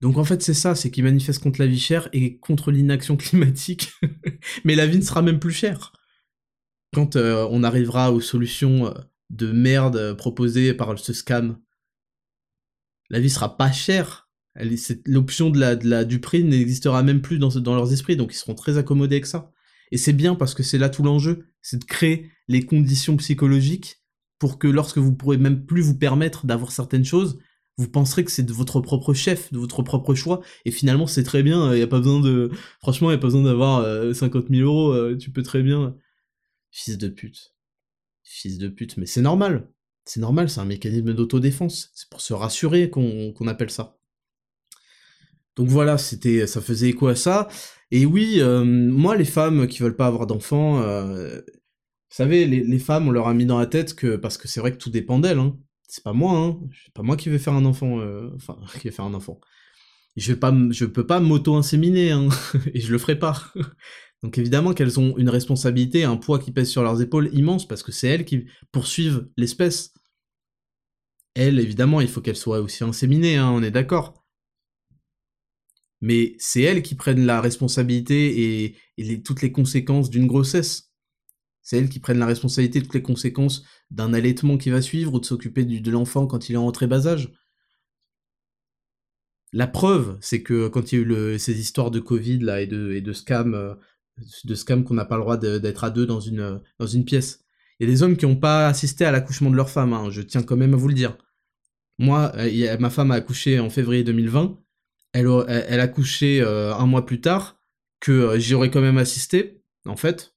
Donc 0.00 0.18
en 0.18 0.24
fait 0.24 0.42
c'est 0.42 0.54
ça, 0.54 0.74
c'est 0.74 0.90
qu'ils 0.90 1.04
manifestent 1.04 1.42
contre 1.42 1.60
la 1.60 1.66
vie 1.66 1.78
chère 1.78 2.08
et 2.12 2.38
contre 2.38 2.72
l'inaction 2.72 3.16
climatique. 3.16 3.92
Mais 4.64 4.74
la 4.74 4.86
vie 4.86 4.98
ne 4.98 5.04
sera 5.04 5.22
même 5.22 5.38
plus 5.38 5.52
chère. 5.52 5.92
Quand 6.92 7.16
euh, 7.16 7.46
on 7.50 7.62
arrivera 7.62 8.12
aux 8.12 8.20
solutions 8.20 8.88
euh, 8.88 8.94
de 9.30 9.52
merde 9.52 9.96
euh, 9.96 10.14
proposées 10.14 10.74
par 10.74 10.98
ce 10.98 11.12
scam, 11.12 11.58
la 13.10 13.20
vie 13.20 13.30
sera 13.30 13.56
pas 13.56 13.70
chère. 13.70 14.28
L'option 15.06 15.50
de 15.50 15.58
la, 15.58 16.04
du 16.04 16.20
prix 16.20 16.44
n'existera 16.44 17.02
même 17.02 17.22
plus 17.22 17.38
dans, 17.38 17.48
dans 17.48 17.74
leurs 17.74 17.92
esprits, 17.92 18.16
donc 18.16 18.32
ils 18.34 18.38
seront 18.38 18.54
très 18.54 18.78
accommodés 18.78 19.16
avec 19.16 19.26
ça. 19.26 19.50
Et 19.90 19.96
c'est 19.96 20.12
bien 20.12 20.34
parce 20.34 20.54
que 20.54 20.62
c'est 20.62 20.78
là 20.78 20.88
tout 20.88 21.02
l'enjeu, 21.02 21.46
c'est 21.60 21.78
de 21.78 21.84
créer 21.84 22.30
les 22.48 22.64
conditions 22.64 23.16
psychologiques 23.16 24.02
pour 24.38 24.58
que 24.58 24.66
lorsque 24.66 24.98
vous 24.98 25.14
pourrez 25.14 25.36
même 25.36 25.64
plus 25.64 25.82
vous 25.82 25.96
permettre 25.96 26.46
d'avoir 26.46 26.72
certaines 26.72 27.04
choses, 27.04 27.38
vous 27.78 27.88
penserez 27.88 28.24
que 28.24 28.30
c'est 28.30 28.42
de 28.42 28.52
votre 28.52 28.80
propre 28.80 29.14
chef, 29.14 29.52
de 29.52 29.58
votre 29.58 29.82
propre 29.82 30.14
choix, 30.14 30.42
et 30.64 30.70
finalement 30.70 31.06
c'est 31.06 31.22
très 31.22 31.42
bien, 31.42 31.72
il 31.72 31.76
n'y 31.76 31.82
a 31.82 31.86
pas 31.86 31.98
besoin 31.98 32.20
de... 32.20 32.50
Franchement, 32.80 33.08
il 33.08 33.14
n'y 33.14 33.18
a 33.18 33.20
pas 33.20 33.28
besoin 33.28 33.44
d'avoir 33.44 33.82
50 34.14 34.44
euh, 34.44 34.48
000 34.50 34.62
euros, 34.68 34.92
euh, 34.92 35.16
tu 35.16 35.30
peux 35.30 35.42
très 35.42 35.62
bien... 35.62 35.96
Fils 36.72 36.96
de 36.96 37.08
pute. 37.08 37.54
Fils 38.22 38.56
de 38.58 38.68
pute, 38.68 38.96
mais 38.96 39.06
c'est 39.06 39.20
normal. 39.20 39.68
C'est 40.06 40.20
normal, 40.20 40.48
c'est 40.48 40.60
un 40.60 40.64
mécanisme 40.64 41.12
d'autodéfense. 41.12 41.90
C'est 41.94 42.08
pour 42.08 42.22
se 42.22 42.32
rassurer 42.32 42.90
qu'on 42.90 43.46
appelle 43.46 43.70
ça. 43.70 43.98
Donc 45.56 45.68
voilà, 45.68 45.98
c'était, 45.98 46.46
ça 46.46 46.60
faisait 46.60 46.88
écho 46.90 47.08
à 47.08 47.16
ça. 47.16 47.48
Et 47.90 48.06
oui, 48.06 48.36
euh, 48.40 48.64
moi, 48.64 49.16
les 49.16 49.24
femmes 49.24 49.66
qui 49.66 49.82
veulent 49.82 49.96
pas 49.96 50.06
avoir 50.06 50.26
d'enfants, 50.26 50.80
vous 50.80 52.16
savez, 52.16 52.46
les, 52.46 52.78
femmes, 52.78 53.08
on 53.08 53.10
leur 53.10 53.28
a 53.28 53.34
mis 53.34 53.46
dans 53.46 53.58
la 53.58 53.66
tête 53.66 53.94
que, 53.94 54.16
parce 54.16 54.38
que 54.38 54.48
c'est 54.48 54.60
vrai 54.60 54.72
que 54.72 54.76
tout 54.76 54.90
dépend 54.90 55.18
d'elles, 55.18 55.38
hein 55.38 55.56
c'est 55.92 56.02
pas 56.02 56.14
moi, 56.14 56.32
hein. 56.38 56.58
C'est 56.84 56.94
pas 56.94 57.02
moi 57.02 57.18
qui 57.18 57.28
vais 57.28 57.38
faire 57.38 57.52
un 57.52 57.66
enfant, 57.66 58.00
euh, 58.00 58.30
enfin, 58.34 58.58
qui 58.80 58.90
faire 58.90 59.04
un 59.04 59.12
enfant. 59.12 59.40
Je 60.16 60.32
vais 60.32 60.38
pas, 60.38 60.54
je 60.70 60.86
peux 60.86 61.06
pas 61.06 61.20
m'auto-inséminer, 61.20 62.12
hein, 62.12 62.28
et 62.74 62.80
je 62.80 62.90
le 62.90 62.98
ferai 62.98 63.18
pas. 63.18 63.52
Donc 64.22 64.38
évidemment 64.38 64.72
qu'elles 64.72 64.98
ont 65.00 65.18
une 65.18 65.28
responsabilité, 65.28 66.04
un 66.04 66.16
poids 66.16 66.38
qui 66.38 66.50
pèse 66.50 66.70
sur 66.70 66.82
leurs 66.82 67.02
épaules 67.02 67.28
immense, 67.34 67.68
parce 67.68 67.82
que 67.82 67.92
c'est 67.92 68.08
elles 68.08 68.24
qui 68.24 68.46
poursuivent 68.72 69.28
l'espèce. 69.36 69.92
Elles, 71.34 71.60
évidemment, 71.60 72.00
il 72.00 72.08
faut 72.08 72.22
qu'elles 72.22 72.36
soient 72.36 72.60
aussi 72.60 72.84
inséminées, 72.84 73.36
hein, 73.36 73.50
on 73.50 73.62
est 73.62 73.70
d'accord. 73.70 74.21
Mais 76.02 76.34
c'est 76.38 76.62
elles 76.62 76.82
qui 76.82 76.94
prennent 76.96 77.24
la 77.24 77.40
responsabilité 77.40 78.74
et, 78.98 79.22
toutes 79.22 79.40
les 79.40 79.52
conséquences 79.52 80.10
d'une 80.10 80.26
grossesse. 80.26 80.92
C'est 81.62 81.78
elles 81.78 81.88
qui 81.88 82.00
prennent 82.00 82.18
la 82.18 82.26
responsabilité 82.26 82.80
de 82.80 82.84
toutes 82.84 82.94
les 82.94 83.02
conséquences 83.02 83.64
d'un 83.90 84.12
allaitement 84.12 84.58
qui 84.58 84.70
va 84.70 84.82
suivre 84.82 85.14
ou 85.14 85.20
de 85.20 85.24
s'occuper 85.24 85.64
de 85.64 85.90
l'enfant 85.90 86.26
quand 86.26 86.48
il 86.48 86.54
est 86.54 86.58
en 86.58 86.72
très 86.72 86.88
bas 86.88 87.06
âge. 87.06 87.32
La 89.52 89.68
preuve, 89.68 90.18
c'est 90.20 90.42
que 90.42 90.68
quand 90.68 90.92
il 90.92 90.98
y 90.98 90.98
a 90.98 91.06
eu 91.06 91.38
ces 91.38 91.60
histoires 91.60 91.90
de 91.90 92.00
Covid 92.00 92.38
là 92.40 92.60
et 92.62 92.66
de, 92.66 92.92
et 92.92 93.00
de 93.00 93.12
scam, 93.12 93.54
euh, 93.54 94.82
qu'on 94.84 94.94
n'a 94.94 95.04
pas 95.04 95.16
le 95.16 95.22
droit 95.22 95.36
d'être 95.36 95.84
à 95.84 95.90
deux 95.90 96.06
dans 96.06 96.20
une, 96.20 96.60
dans 96.78 96.86
une 96.86 97.04
pièce, 97.04 97.44
il 97.78 97.86
y 97.86 97.90
a 97.90 97.92
des 97.92 98.02
hommes 98.02 98.16
qui 98.16 98.26
n'ont 98.26 98.36
pas 98.36 98.66
assisté 98.66 99.04
à 99.04 99.12
l'accouchement 99.12 99.50
de 99.50 99.56
leur 99.56 99.70
femme, 99.70 99.92
hein, 99.92 100.10
je 100.10 100.22
tiens 100.22 100.42
quand 100.42 100.56
même 100.56 100.74
à 100.74 100.76
vous 100.76 100.88
le 100.88 100.94
dire. 100.94 101.16
Moi, 101.98 102.32
euh, 102.36 102.78
ma 102.78 102.90
femme 102.90 103.10
a 103.10 103.16
accouché 103.16 103.60
en 103.60 103.70
février 103.70 104.04
2020, 104.04 104.58
elle, 105.12 105.28
a 105.28 105.82
accouché 105.82 106.40
euh, 106.40 106.74
un 106.74 106.86
mois 106.86 107.06
plus 107.06 107.20
tard, 107.20 107.60
que 108.00 108.38
j'y 108.38 108.54
aurais 108.54 108.70
quand 108.70 108.80
même 108.80 108.98
assisté, 108.98 109.62
en 109.86 109.96
fait, 109.96 110.32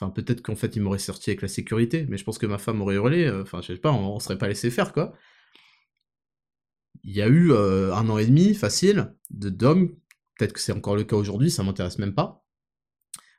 Enfin, 0.00 0.10
peut-être 0.10 0.42
qu'en 0.42 0.54
fait, 0.54 0.76
il 0.76 0.82
m'aurait 0.82 0.98
sorti 1.00 1.30
avec 1.30 1.42
la 1.42 1.48
sécurité, 1.48 2.06
mais 2.08 2.18
je 2.18 2.24
pense 2.24 2.38
que 2.38 2.46
ma 2.46 2.58
femme 2.58 2.80
aurait 2.80 2.94
hurlé. 2.94 3.24
Euh, 3.24 3.42
enfin, 3.42 3.60
je 3.62 3.72
sais 3.72 3.78
pas, 3.78 3.90
on, 3.92 4.20
serait 4.20 4.38
pas 4.38 4.46
laissé 4.46 4.70
faire, 4.70 4.92
quoi. 4.92 5.12
Il 7.02 7.12
y 7.12 7.20
a 7.22 7.26
eu 7.26 7.50
euh, 7.52 7.92
un 7.94 8.08
an 8.08 8.18
et 8.18 8.26
demi, 8.26 8.54
facile, 8.54 9.12
de 9.30 9.48
d'hommes. 9.50 9.96
Peut-être 10.36 10.52
que 10.52 10.60
c'est 10.60 10.72
encore 10.72 10.94
le 10.94 11.02
cas 11.02 11.16
aujourd'hui, 11.16 11.50
ça 11.50 11.64
m'intéresse 11.64 11.98
même 11.98 12.14
pas. 12.14 12.44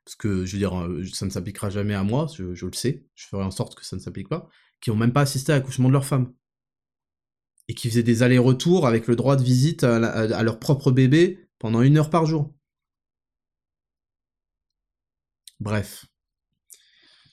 Parce 0.04 0.16
que, 0.18 0.46
je 0.46 0.54
veux 0.54 0.58
dire, 0.58 0.78
euh, 0.78 1.04
ça 1.14 1.26
ne 1.26 1.30
s'appliquera 1.32 1.70
jamais 1.70 1.94
à 1.94 2.04
moi, 2.04 2.28
je, 2.36 2.44
le 2.44 2.74
sais. 2.74 3.06
Je 3.16 3.28
ferai 3.28 3.44
en 3.44 3.52
sorte 3.52 3.76
que 3.76 3.86
ça 3.86 3.96
ne 3.96 4.02
s'applique 4.02 4.28
pas. 4.28 4.50
Qui 4.82 4.92
ont 4.92 4.98
même 4.98 5.14
pas 5.14 5.22
assisté 5.22 5.54
à 5.54 5.56
l'accouchement 5.56 5.88
de 5.88 5.94
leur 5.94 6.06
femme. 6.06 6.34
Et 7.70 7.76
qui 7.76 7.90
faisaient 7.90 8.04
des 8.04 8.24
allers-retours 8.24 8.86
avec 8.86 9.08
le 9.08 9.16
droit 9.16 9.38
de 9.38 9.44
visite 9.44 9.86
à 9.86 10.44
leur 10.44 10.60
propre 10.60 10.92
bébé 10.92 11.48
pendant 11.60 11.82
une 11.82 11.98
heure 11.98 12.10
par 12.10 12.26
jour. 12.26 12.54
Bref. 15.62 16.06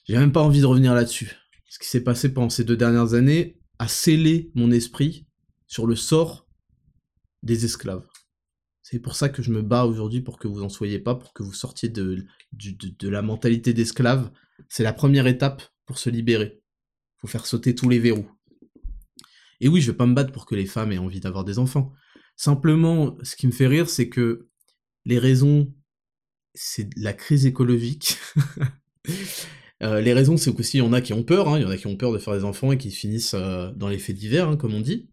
J'ai 0.05 0.15
même 0.15 0.31
pas 0.31 0.43
envie 0.43 0.61
de 0.61 0.65
revenir 0.65 0.93
là-dessus. 0.93 1.35
Ce 1.67 1.79
qui 1.79 1.87
s'est 1.87 2.03
passé 2.03 2.33
pendant 2.33 2.49
ces 2.49 2.63
deux 2.63 2.77
dernières 2.77 3.13
années 3.13 3.59
a 3.79 3.87
scellé 3.87 4.51
mon 4.55 4.71
esprit 4.71 5.27
sur 5.67 5.85
le 5.85 5.95
sort 5.95 6.47
des 7.43 7.65
esclaves. 7.65 8.07
C'est 8.89 8.99
pour 8.99 9.15
ça 9.15 9.27
que 9.27 9.41
je 9.41 9.51
me 9.51 9.61
bats 9.61 9.85
aujourd'hui 9.85 10.21
pour 10.21 10.39
que 10.39 10.47
vous 10.47 10.63
en 10.63 10.69
soyez 10.69 10.99
pas, 10.99 11.15
pour 11.15 11.33
que 11.33 11.43
vous 11.43 11.53
sortiez 11.53 11.89
de, 11.89 12.25
la 13.01 13.21
mentalité 13.21 13.73
d'esclave. 13.73 14.31
C'est 14.69 14.83
la 14.83 14.93
première 14.93 15.27
étape 15.27 15.61
pour 15.85 15.97
se 15.97 16.09
libérer. 16.09 16.61
Faut 17.17 17.27
faire 17.27 17.45
sauter 17.45 17.75
tous 17.75 17.89
les 17.89 17.99
verrous. 17.99 18.31
Et 19.59 19.67
oui, 19.67 19.81
je 19.81 19.91
vais 19.91 19.97
pas 19.97 20.05
me 20.05 20.13
battre 20.13 20.31
pour 20.31 20.45
que 20.45 20.55
les 20.55 20.65
femmes 20.65 20.91
aient 20.91 20.97
envie 20.97 21.19
d'avoir 21.19 21.43
des 21.43 21.59
enfants. 21.59 21.93
Simplement, 22.35 23.17
ce 23.23 23.35
qui 23.35 23.47
me 23.47 23.51
fait 23.51 23.67
rire, 23.67 23.89
c'est 23.89 24.09
que 24.09 24.47
les 25.05 25.17
raisons, 25.19 25.73
c'est 26.53 26.89
la 26.95 27.13
crise 27.13 27.45
écologique. 27.45 28.17
Euh, 29.83 30.01
les 30.01 30.13
raisons, 30.13 30.37
c'est 30.37 30.51
qu'aussi, 30.53 30.77
il 30.77 30.79
y 30.79 30.83
en 30.83 30.91
a 30.91 31.01
qui 31.01 31.13
ont 31.13 31.21
peur, 31.21 31.49
hein. 31.49 31.59
il 31.59 31.61
y 31.61 31.65
en 31.65 31.69
a 31.69 31.77
qui 31.77 31.85
ont 31.85 31.95
peur 31.95 32.11
de 32.11 32.17
faire 32.17 32.33
des 32.33 32.43
enfants 32.43 32.71
et 32.71 32.79
qui 32.79 32.89
finissent 32.89 33.35
euh, 33.35 33.71
dans 33.75 33.89
les 33.89 33.99
faits 33.99 34.15
divers, 34.15 34.49
hein, 34.49 34.57
comme 34.57 34.73
on 34.73 34.81
dit. 34.81 35.07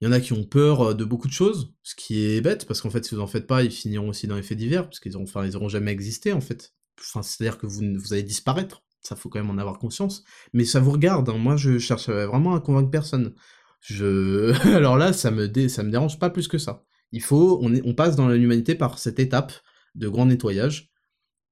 Il 0.00 0.06
y 0.06 0.08
en 0.08 0.12
a 0.12 0.20
qui 0.20 0.32
ont 0.32 0.44
peur 0.44 0.80
euh, 0.80 0.94
de 0.94 1.04
beaucoup 1.04 1.28
de 1.28 1.32
choses, 1.32 1.74
ce 1.82 1.94
qui 1.94 2.24
est 2.24 2.40
bête, 2.40 2.66
parce 2.66 2.80
qu'en 2.80 2.88
fait, 2.88 3.04
si 3.04 3.14
vous 3.14 3.20
en 3.20 3.26
faites 3.26 3.46
pas, 3.46 3.62
ils 3.62 3.70
finiront 3.70 4.08
aussi 4.08 4.26
dans 4.26 4.36
les 4.36 4.42
faits 4.42 4.56
divers, 4.56 4.84
parce 4.84 4.98
qu'ils 4.98 5.14
auront, 5.14 5.24
enfin, 5.24 5.46
jamais 5.68 5.92
existé, 5.92 6.32
en 6.32 6.40
fait. 6.40 6.72
Enfin, 6.98 7.22
c'est-à-dire 7.22 7.58
que 7.58 7.66
vous, 7.66 7.82
vous 7.98 8.12
allez 8.14 8.22
disparaître. 8.22 8.82
Ça, 9.02 9.14
faut 9.14 9.28
quand 9.28 9.40
même 9.40 9.50
en 9.50 9.58
avoir 9.58 9.78
conscience. 9.78 10.24
Mais 10.54 10.64
ça 10.64 10.80
vous 10.80 10.92
regarde, 10.92 11.28
hein. 11.28 11.36
moi 11.36 11.56
je 11.56 11.78
cherche 11.78 12.08
vraiment 12.08 12.54
à 12.54 12.60
convaincre 12.60 12.90
personne. 12.90 13.34
Je... 13.82 14.52
Alors 14.74 14.96
là, 14.96 15.12
ça 15.12 15.30
me, 15.30 15.46
me 15.46 15.90
dérange 15.90 16.18
pas 16.18 16.30
plus 16.30 16.48
que 16.48 16.58
ça. 16.58 16.84
Il 17.10 17.20
faut, 17.20 17.60
on, 17.62 17.94
passe 17.94 18.16
dans 18.16 18.28
l'humanité 18.28 18.74
par 18.74 18.98
cette 18.98 19.18
étape 19.18 19.52
de 19.94 20.08
grand 20.08 20.24
nettoyage. 20.24 20.90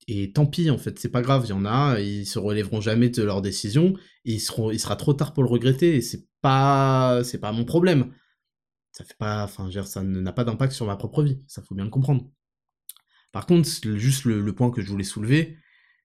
Et 0.09 0.33
tant 0.33 0.47
pis, 0.47 0.70
en 0.70 0.78
fait, 0.78 0.99
c'est 0.99 1.11
pas 1.11 1.20
grave, 1.20 1.43
il 1.45 1.51
y 1.51 1.53
en 1.53 1.66
a, 1.66 2.01
ils 2.01 2.24
se 2.24 2.39
relèveront 2.39 2.81
jamais 2.81 3.11
de 3.11 3.22
leurs 3.22 3.43
décisions, 3.43 3.95
et 4.24 4.35
il 4.35 4.41
sera 4.41 4.97
trop 4.97 5.12
tard 5.12 5.35
pour 5.35 5.43
le 5.43 5.51
regretter, 5.51 5.97
et 5.97 6.01
c'est 6.01 6.26
pas, 6.41 7.20
c'est 7.22 7.39
pas 7.39 7.53
mon 7.53 7.66
problème. 7.66 8.12
Ça 8.93 9.05
fait 9.05 9.16
pas, 9.18 9.45
enfin, 9.45 9.70
ça 9.85 10.03
n'a 10.03 10.33
pas 10.33 10.45
d'impact 10.45 10.72
sur 10.72 10.87
ma 10.87 10.97
propre 10.97 11.22
vie, 11.22 11.45
ça 11.47 11.62
faut 11.62 11.74
bien 11.74 11.85
le 11.85 11.91
comprendre. 11.91 12.31
Par 13.31 13.47
contre, 13.47 13.68
juste 13.97 14.24
le, 14.24 14.55
point 14.55 14.70
que 14.70 14.81
je 14.81 14.89
voulais 14.89 15.05
soulever, 15.05 15.59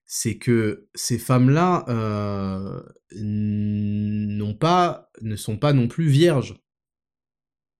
c'est 0.06 0.38
que 0.38 0.88
ces 0.94 1.18
femmes-là 1.18 1.84
euh, 1.88 2.80
ne 3.12 4.36
sont 5.36 5.58
pas 5.58 5.72
non 5.72 5.88
plus 5.88 6.08
vierges. 6.08 6.56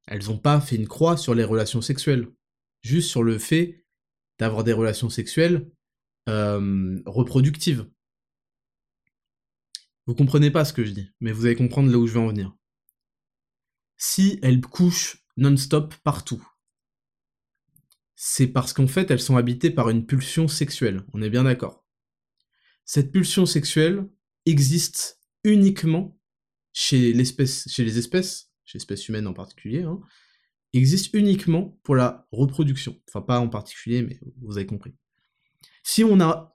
Elles 0.09 0.27
n'ont 0.27 0.39
pas 0.39 0.61
fait 0.61 0.77
une 0.77 0.89
croix 0.89 1.16
sur 1.16 1.35
les 1.35 1.45
relations 1.45 1.81
sexuelles, 1.81 2.29
juste 2.83 3.11
sur 3.11 3.22
le 3.22 3.39
fait 3.39 3.87
d'avoir 4.39 4.64
des 4.64 4.72
relations 4.72 5.09
sexuelles 5.09 5.70
euh, 6.29 7.01
reproductives. 7.07 7.89
Vous 10.07 10.14
comprenez 10.14 10.51
pas 10.51 10.64
ce 10.64 10.72
que 10.72 10.85
je 10.85 10.93
dis, 10.93 11.11
mais 11.20 11.33
vous 11.33 11.47
allez 11.47 11.57
comprendre 11.57 11.91
là 11.91 11.99
où 11.99 12.07
je 12.07 12.14
vais 12.14 12.20
en 12.20 12.29
venir. 12.29 12.55
Si 13.97 14.39
elles 14.43 14.61
couchent 14.61 15.24
non-stop 15.37 15.95
partout, 16.05 16.47
c'est 18.16 18.49
parce 18.49 18.72
qu'en 18.72 18.87
fait 18.87 19.11
elles 19.11 19.20
sont 19.20 19.37
habitées 19.37 19.70
par 19.70 19.91
une 19.91 20.07
pulsion 20.07 20.49
sexuelle, 20.49 21.05
on 21.12 21.22
est 21.22 21.31
bien 21.31 21.45
d'accord. 21.45 21.86
Cette 22.87 23.11
pulsion 23.12 23.47
sexuelle 23.47 24.09
existe 24.47 25.20
uniquement 25.45 26.18
chez, 26.72 27.12
chez 27.12 27.84
les 27.84 27.99
espèces, 27.99 28.51
chez 28.64 28.78
l'espèce 28.78 29.09
humaine 29.09 29.26
en 29.26 29.34
particulier, 29.34 29.82
hein, 29.82 30.01
existe 30.72 31.12
uniquement 31.12 31.78
pour 31.82 31.97
la 31.97 32.26
reproduction. 32.30 32.97
Enfin 33.09 33.22
pas 33.22 33.41
en 33.41 33.49
particulier, 33.49 34.03
mais 34.03 34.20
vous 34.41 34.57
avez 34.57 34.66
compris. 34.66 34.95
Si 35.82 36.05
on 36.05 36.20
a 36.20 36.55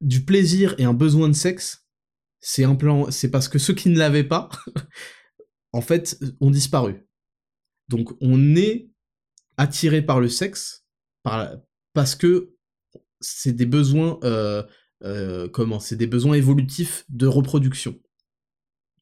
du 0.00 0.24
plaisir 0.24 0.74
et 0.78 0.84
un 0.84 0.94
besoin 0.94 1.28
de 1.28 1.34
sexe, 1.34 1.88
c'est 2.38 2.64
un 2.64 2.76
plan, 2.76 3.10
c'est 3.10 3.30
parce 3.30 3.48
que 3.48 3.58
ceux 3.58 3.74
qui 3.74 3.88
ne 3.88 3.98
l'avaient 3.98 4.24
pas, 4.24 4.50
en 5.72 5.80
fait, 5.80 6.18
ont 6.40 6.50
disparu. 6.50 7.06
Donc 7.88 8.16
on 8.20 8.54
est 8.54 8.90
attiré 9.56 10.02
par 10.02 10.20
le 10.20 10.28
sexe 10.28 10.84
parce 11.92 12.14
que 12.14 12.54
c'est 13.20 13.52
des 13.52 13.66
besoins 13.66 14.18
euh, 14.24 14.62
euh, 15.04 15.48
comment 15.48 15.80
c'est 15.80 15.96
des 15.96 16.06
besoins 16.06 16.34
évolutifs 16.34 17.04
de 17.08 17.26
reproduction. 17.26 17.98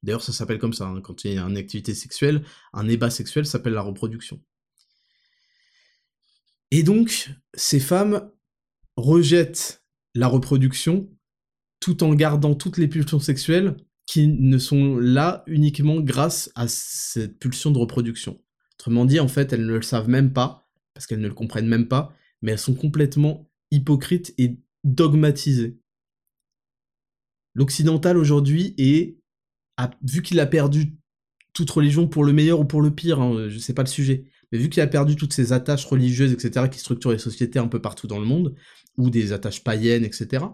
D'ailleurs, 0.03 0.22
ça 0.22 0.32
s'appelle 0.32 0.59
comme 0.59 0.72
ça. 0.72 0.86
Hein, 0.86 1.01
quand 1.01 1.24
il 1.24 1.34
y 1.34 1.38
a 1.38 1.42
une 1.42 1.57
activité 1.57 1.94
sexuelle, 1.94 2.42
un 2.72 2.88
ébat 2.88 3.11
sexuel 3.11 3.46
s'appelle 3.46 3.74
la 3.74 3.82
reproduction. 3.82 4.40
Et 6.70 6.82
donc, 6.82 7.30
ces 7.55 7.80
femmes 7.80 8.30
rejettent 8.96 9.84
la 10.14 10.28
reproduction 10.28 11.11
tout 11.80 12.05
en 12.05 12.14
gardant 12.14 12.55
toutes 12.55 12.78
les 12.78 12.88
pulsions 12.88 13.20
sexuelles 13.20 13.76
qui 14.07 14.28
ne 14.28 14.59
sont 14.59 14.96
là 14.96 15.44
uniquement 15.46 16.01
grâce 16.01 16.51
à 16.55 16.66
cette 16.68 17.38
pulsion 17.38 17.70
de 17.70 17.78
reproduction. 17.78 18.40
Autrement 18.74 19.05
dit, 19.05 19.20
en 19.20 19.28
fait, 19.28 19.53
elles 19.53 19.66
ne 19.66 19.74
le 19.74 19.82
savent 19.82 20.09
même 20.09 20.32
pas, 20.32 20.68
parce 20.94 21.07
qu'elles 21.07 21.20
ne 21.20 21.28
le 21.28 21.34
comprennent 21.34 21.68
même 21.68 21.88
pas, 21.88 22.14
mais 22.42 22.53
elles 22.53 22.59
sont 22.59 22.74
complètement 22.74 23.48
hypocrites 23.70 24.34
et 24.38 24.59
dogmatisées. 24.84 25.78
L'occidental 27.55 28.16
aujourd'hui 28.16 28.74
est, 28.78 29.18
vu 30.03 30.22
qu'il 30.22 30.40
a 30.40 30.46
perdu 30.46 30.96
toute 31.53 31.70
religion 31.70 32.07
pour 32.07 32.24
le 32.24 32.32
meilleur 32.32 32.61
ou 32.61 32.64
pour 32.64 32.82
le 32.82 32.94
pire, 32.94 33.20
hein, 33.20 33.48
je 33.48 33.59
sais 33.59 33.74
pas 33.74 33.82
le 33.82 33.88
sujet, 33.88 34.24
mais 34.53 34.59
vu 34.59 34.68
qu'il 34.68 34.82
a 34.82 34.86
perdu 34.86 35.16
toutes 35.16 35.32
ces 35.32 35.53
attaches 35.53 35.84
religieuses, 35.84 36.32
etc., 36.32 36.68
qui 36.70 36.78
structurent 36.78 37.12
les 37.12 37.18
sociétés 37.18 37.59
un 37.59 37.68
peu 37.68 37.80
partout 37.80 38.07
dans 38.07 38.18
le 38.18 38.26
monde, 38.26 38.55
ou 38.96 39.11
des 39.11 39.32
attaches 39.32 39.64
païennes, 39.64 40.05
etc., 40.05 40.44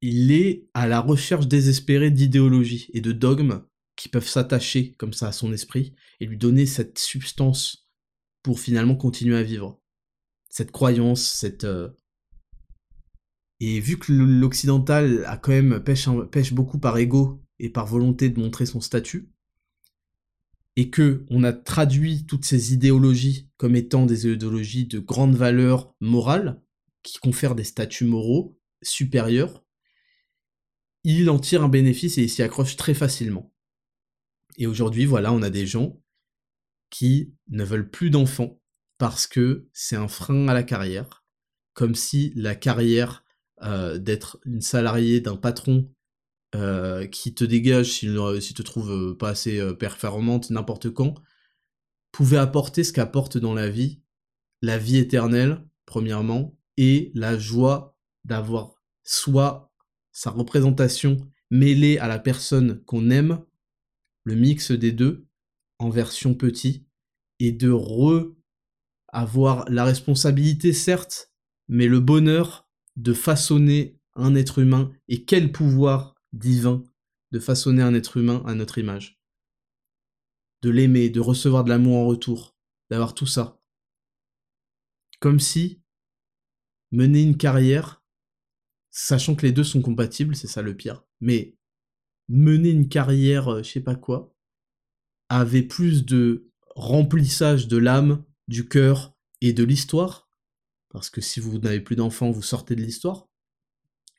il 0.00 0.30
est 0.30 0.68
à 0.74 0.86
la 0.86 1.00
recherche 1.00 1.48
désespérée 1.48 2.10
d'idéologies 2.10 2.88
et 2.94 3.00
de 3.00 3.12
dogmes 3.12 3.64
qui 3.96 4.08
peuvent 4.08 4.28
s'attacher 4.28 4.94
comme 4.94 5.12
ça 5.12 5.28
à 5.28 5.32
son 5.32 5.52
esprit 5.52 5.94
et 6.20 6.26
lui 6.26 6.38
donner 6.38 6.66
cette 6.66 6.98
substance 6.98 7.88
pour 8.42 8.60
finalement 8.60 8.94
continuer 8.94 9.36
à 9.36 9.42
vivre. 9.42 9.80
Cette 10.48 10.70
croyance, 10.70 11.22
cette... 11.22 11.64
Euh, 11.64 11.88
et 13.60 13.80
vu 13.80 13.98
que 13.98 14.12
l'occidental 14.12 15.24
a 15.26 15.36
quand 15.36 15.52
même 15.52 15.82
pêche, 15.82 16.08
pêche 16.30 16.52
beaucoup 16.52 16.78
par 16.78 16.96
ego 16.98 17.42
et 17.58 17.70
par 17.70 17.86
volonté 17.86 18.30
de 18.30 18.40
montrer 18.40 18.66
son 18.66 18.80
statut, 18.80 19.30
et 20.76 20.90
que 20.90 21.24
on 21.28 21.42
a 21.42 21.52
traduit 21.52 22.24
toutes 22.26 22.44
ces 22.44 22.72
idéologies 22.72 23.50
comme 23.56 23.74
étant 23.74 24.06
des 24.06 24.28
idéologies 24.28 24.86
de 24.86 25.00
grande 25.00 25.34
valeur 25.34 25.92
morale, 26.00 26.62
qui 27.02 27.18
confèrent 27.18 27.56
des 27.56 27.64
statuts 27.64 28.04
moraux 28.04 28.56
supérieurs, 28.82 29.64
il 31.04 31.30
en 31.30 31.38
tire 31.38 31.64
un 31.64 31.68
bénéfice 31.68 32.18
et 32.18 32.22
il 32.22 32.30
s'y 32.30 32.42
accroche 32.42 32.76
très 32.76 32.94
facilement. 32.94 33.52
Et 34.56 34.66
aujourd'hui, 34.66 35.04
voilà, 35.04 35.32
on 35.32 35.42
a 35.42 35.50
des 35.50 35.66
gens 35.66 36.00
qui 36.90 37.34
ne 37.48 37.64
veulent 37.64 37.90
plus 37.90 38.10
d'enfants 38.10 38.60
parce 38.98 39.26
que 39.26 39.68
c'est 39.72 39.96
un 39.96 40.08
frein 40.08 40.48
à 40.48 40.54
la 40.54 40.62
carrière, 40.62 41.24
comme 41.72 41.94
si 41.94 42.32
la 42.34 42.54
carrière 42.54 43.24
euh, 43.62 43.98
d'être 43.98 44.38
une 44.44 44.60
salariée 44.60 45.20
d'un 45.20 45.36
patron 45.36 45.90
euh, 46.54 47.06
qui 47.06 47.34
te 47.34 47.44
dégage 47.44 47.92
s'il 47.92 48.12
ne 48.12 48.38
te 48.38 48.62
trouve 48.62 48.92
euh, 48.92 49.14
pas 49.14 49.30
assez 49.30 49.74
performante 49.74 50.50
n'importe 50.50 50.90
quand, 50.90 51.14
pouvait 52.12 52.36
apporter 52.36 52.84
ce 52.84 52.92
qu'apporte 52.92 53.36
dans 53.36 53.54
la 53.54 53.68
vie, 53.68 54.00
la 54.62 54.78
vie 54.78 54.98
éternelle, 54.98 55.64
premièrement, 55.86 56.56
et 56.76 57.10
la 57.14 57.36
joie 57.36 57.96
d'avoir 58.24 58.80
soit 59.02 59.72
sa 60.12 60.30
représentation 60.30 61.16
mêlée 61.50 61.98
à 61.98 62.06
la 62.06 62.18
personne 62.18 62.82
qu'on 62.84 63.10
aime, 63.10 63.44
le 64.24 64.34
mix 64.34 64.70
des 64.70 64.92
deux, 64.92 65.26
en 65.78 65.90
version 65.90 66.34
petit, 66.34 66.86
et 67.40 67.52
de 67.52 67.70
re 67.70 68.34
avoir 69.08 69.68
la 69.70 69.84
responsabilité, 69.84 70.72
certes, 70.72 71.32
mais 71.66 71.86
le 71.86 72.00
bonheur 72.00 72.67
de 72.98 73.14
façonner 73.14 73.96
un 74.14 74.34
être 74.34 74.58
humain, 74.58 74.92
et 75.06 75.24
quel 75.24 75.52
pouvoir 75.52 76.16
divin 76.32 76.82
de 77.30 77.38
façonner 77.38 77.82
un 77.82 77.94
être 77.94 78.16
humain 78.16 78.42
à 78.46 78.54
notre 78.54 78.78
image. 78.78 79.20
De 80.62 80.70
l'aimer, 80.70 81.08
de 81.08 81.20
recevoir 81.20 81.62
de 81.62 81.68
l'amour 81.68 81.96
en 81.96 82.06
retour, 82.06 82.56
d'avoir 82.90 83.14
tout 83.14 83.26
ça. 83.26 83.60
Comme 85.20 85.40
si 85.40 85.82
mener 86.90 87.22
une 87.22 87.36
carrière, 87.36 88.02
sachant 88.90 89.34
que 89.36 89.46
les 89.46 89.52
deux 89.52 89.64
sont 89.64 89.82
compatibles, 89.82 90.34
c'est 90.34 90.48
ça 90.48 90.62
le 90.62 90.76
pire, 90.76 91.04
mais 91.20 91.56
mener 92.28 92.70
une 92.70 92.88
carrière, 92.88 93.48
euh, 93.48 93.62
je 93.62 93.70
sais 93.70 93.80
pas 93.80 93.94
quoi, 93.94 94.34
avait 95.28 95.62
plus 95.62 96.04
de 96.04 96.50
remplissage 96.74 97.68
de 97.68 97.76
l'âme, 97.76 98.24
du 98.48 98.66
cœur 98.66 99.14
et 99.40 99.52
de 99.52 99.62
l'histoire, 99.62 100.27
parce 100.90 101.10
que 101.10 101.20
si 101.20 101.40
vous 101.40 101.58
n'avez 101.58 101.80
plus 101.80 101.96
d'enfants, 101.96 102.30
vous 102.30 102.42
sortez 102.42 102.74
de 102.74 102.82
l'histoire, 102.82 103.28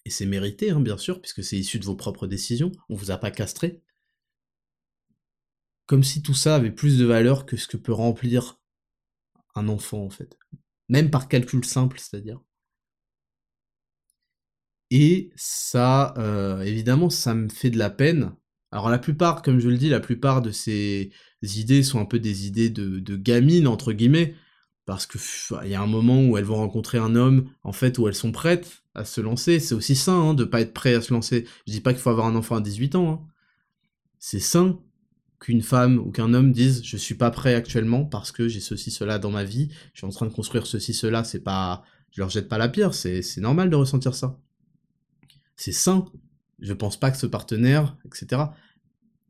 et 0.06 0.10
c'est 0.10 0.26
mérité, 0.26 0.72
hein, 0.72 0.80
bien 0.80 0.98
sûr, 0.98 1.22
puisque 1.22 1.44
c'est 1.44 1.58
issu 1.58 1.80
de 1.80 1.86
vos 1.86 1.96
propres 1.96 2.28
décisions, 2.28 2.72
on 2.90 2.96
vous 2.96 3.12
a 3.12 3.18
pas 3.18 3.32
castré. 3.32 3.82
Comme 5.86 6.04
si 6.04 6.22
tout 6.22 6.34
ça 6.34 6.56
avait 6.56 6.72
plus 6.72 6.98
de 6.98 7.06
valeur 7.06 7.46
que 7.46 7.58
ce 7.58 7.68
que 7.68 7.78
peut 7.78 7.94
remplir 7.94 8.60
un 9.56 9.68
enfant, 9.68 10.04
en 10.04 10.10
fait. 10.10 10.38
Même 10.88 11.10
par 11.12 11.28
calcul 11.28 11.66
simple, 11.66 12.00
c'est-à-dire. 12.00 12.42
Et 14.92 15.32
ça, 15.36 16.14
euh, 16.18 16.62
évidemment, 16.62 17.10
ça 17.10 17.36
me 17.36 17.50
fait 17.50 17.70
de 17.70 17.78
la 17.78 17.90
peine. 17.90 18.34
Alors 18.72 18.90
la 18.90 19.00
plupart, 19.00 19.42
comme 19.42 19.60
je 19.60 19.70
le 19.70 19.78
dis, 19.78 19.90
la 19.90 20.00
plupart 20.00 20.42
de 20.42 20.52
ces 20.52 21.12
idées 21.42 21.84
sont 21.84 22.00
un 22.00 22.06
peu 22.06 22.20
des 22.20 22.48
idées 22.48 22.70
de, 22.70 23.00
de 23.00 23.16
gamines, 23.16 23.68
entre 23.68 23.94
guillemets, 23.94 24.36
parce 24.90 25.06
que 25.06 25.20
il 25.66 25.70
y 25.70 25.76
a 25.76 25.82
un 25.84 25.86
moment 25.86 26.24
où 26.24 26.36
elles 26.36 26.46
vont 26.46 26.56
rencontrer 26.56 26.98
un 26.98 27.16
homme, 27.16 27.48
en 27.64 27.74
fait, 27.74 28.00
où 28.00 28.08
elles 28.08 28.16
sont 28.16 28.32
prêtes 28.32 28.82
à 28.96 29.06
se 29.06 29.22
lancer. 29.22 29.60
C'est 29.60 29.76
aussi 29.76 29.96
sain 29.96 30.20
hein, 30.20 30.34
de 30.34 30.44
pas 30.44 30.62
être 30.62 30.74
prêt 30.74 30.96
à 30.96 31.02
se 31.02 31.14
lancer. 31.14 31.46
Je 31.68 31.74
dis 31.74 31.80
pas 31.80 31.94
qu'il 31.94 32.02
faut 32.02 32.10
avoir 32.10 32.26
un 32.26 32.36
enfant 32.36 32.56
à 32.56 32.62
18 32.62 32.96
ans. 32.96 33.12
Hein. 33.12 33.28
C'est 34.18 34.40
sain 34.40 34.80
qu'une 35.40 35.62
femme 35.62 36.00
ou 36.00 36.10
qu'un 36.10 36.34
homme 36.34 36.52
dise 36.52 36.82
je 36.84 36.98
suis 36.98 37.14
pas 37.14 37.30
prêt 37.30 37.54
actuellement 37.54 38.04
parce 38.04 38.32
que 38.32 38.48
j'ai 38.48 38.60
ceci 38.60 38.90
cela 38.90 39.20
dans 39.20 39.30
ma 39.30 39.44
vie, 39.44 39.70
je 39.94 40.00
suis 40.00 40.08
en 40.08 40.10
train 40.10 40.26
de 40.26 40.34
construire 40.34 40.66
ceci 40.66 40.96
cela, 40.96 41.24
c'est 41.24 41.42
pas 41.42 41.84
je 42.10 42.20
leur 42.20 42.32
jette 42.32 42.50
pas 42.50 42.58
la 42.58 42.68
pierre, 42.68 42.96
c'est 42.96 43.38
normal 43.38 43.70
de 43.70 43.76
ressentir 43.76 44.16
ça. 44.16 44.40
C'est 45.56 45.72
sain. 45.72 46.06
Je 46.58 46.74
pense 46.74 47.00
pas 47.00 47.12
que 47.12 47.18
ce 47.18 47.28
partenaire, 47.28 47.96
etc. 48.06 48.42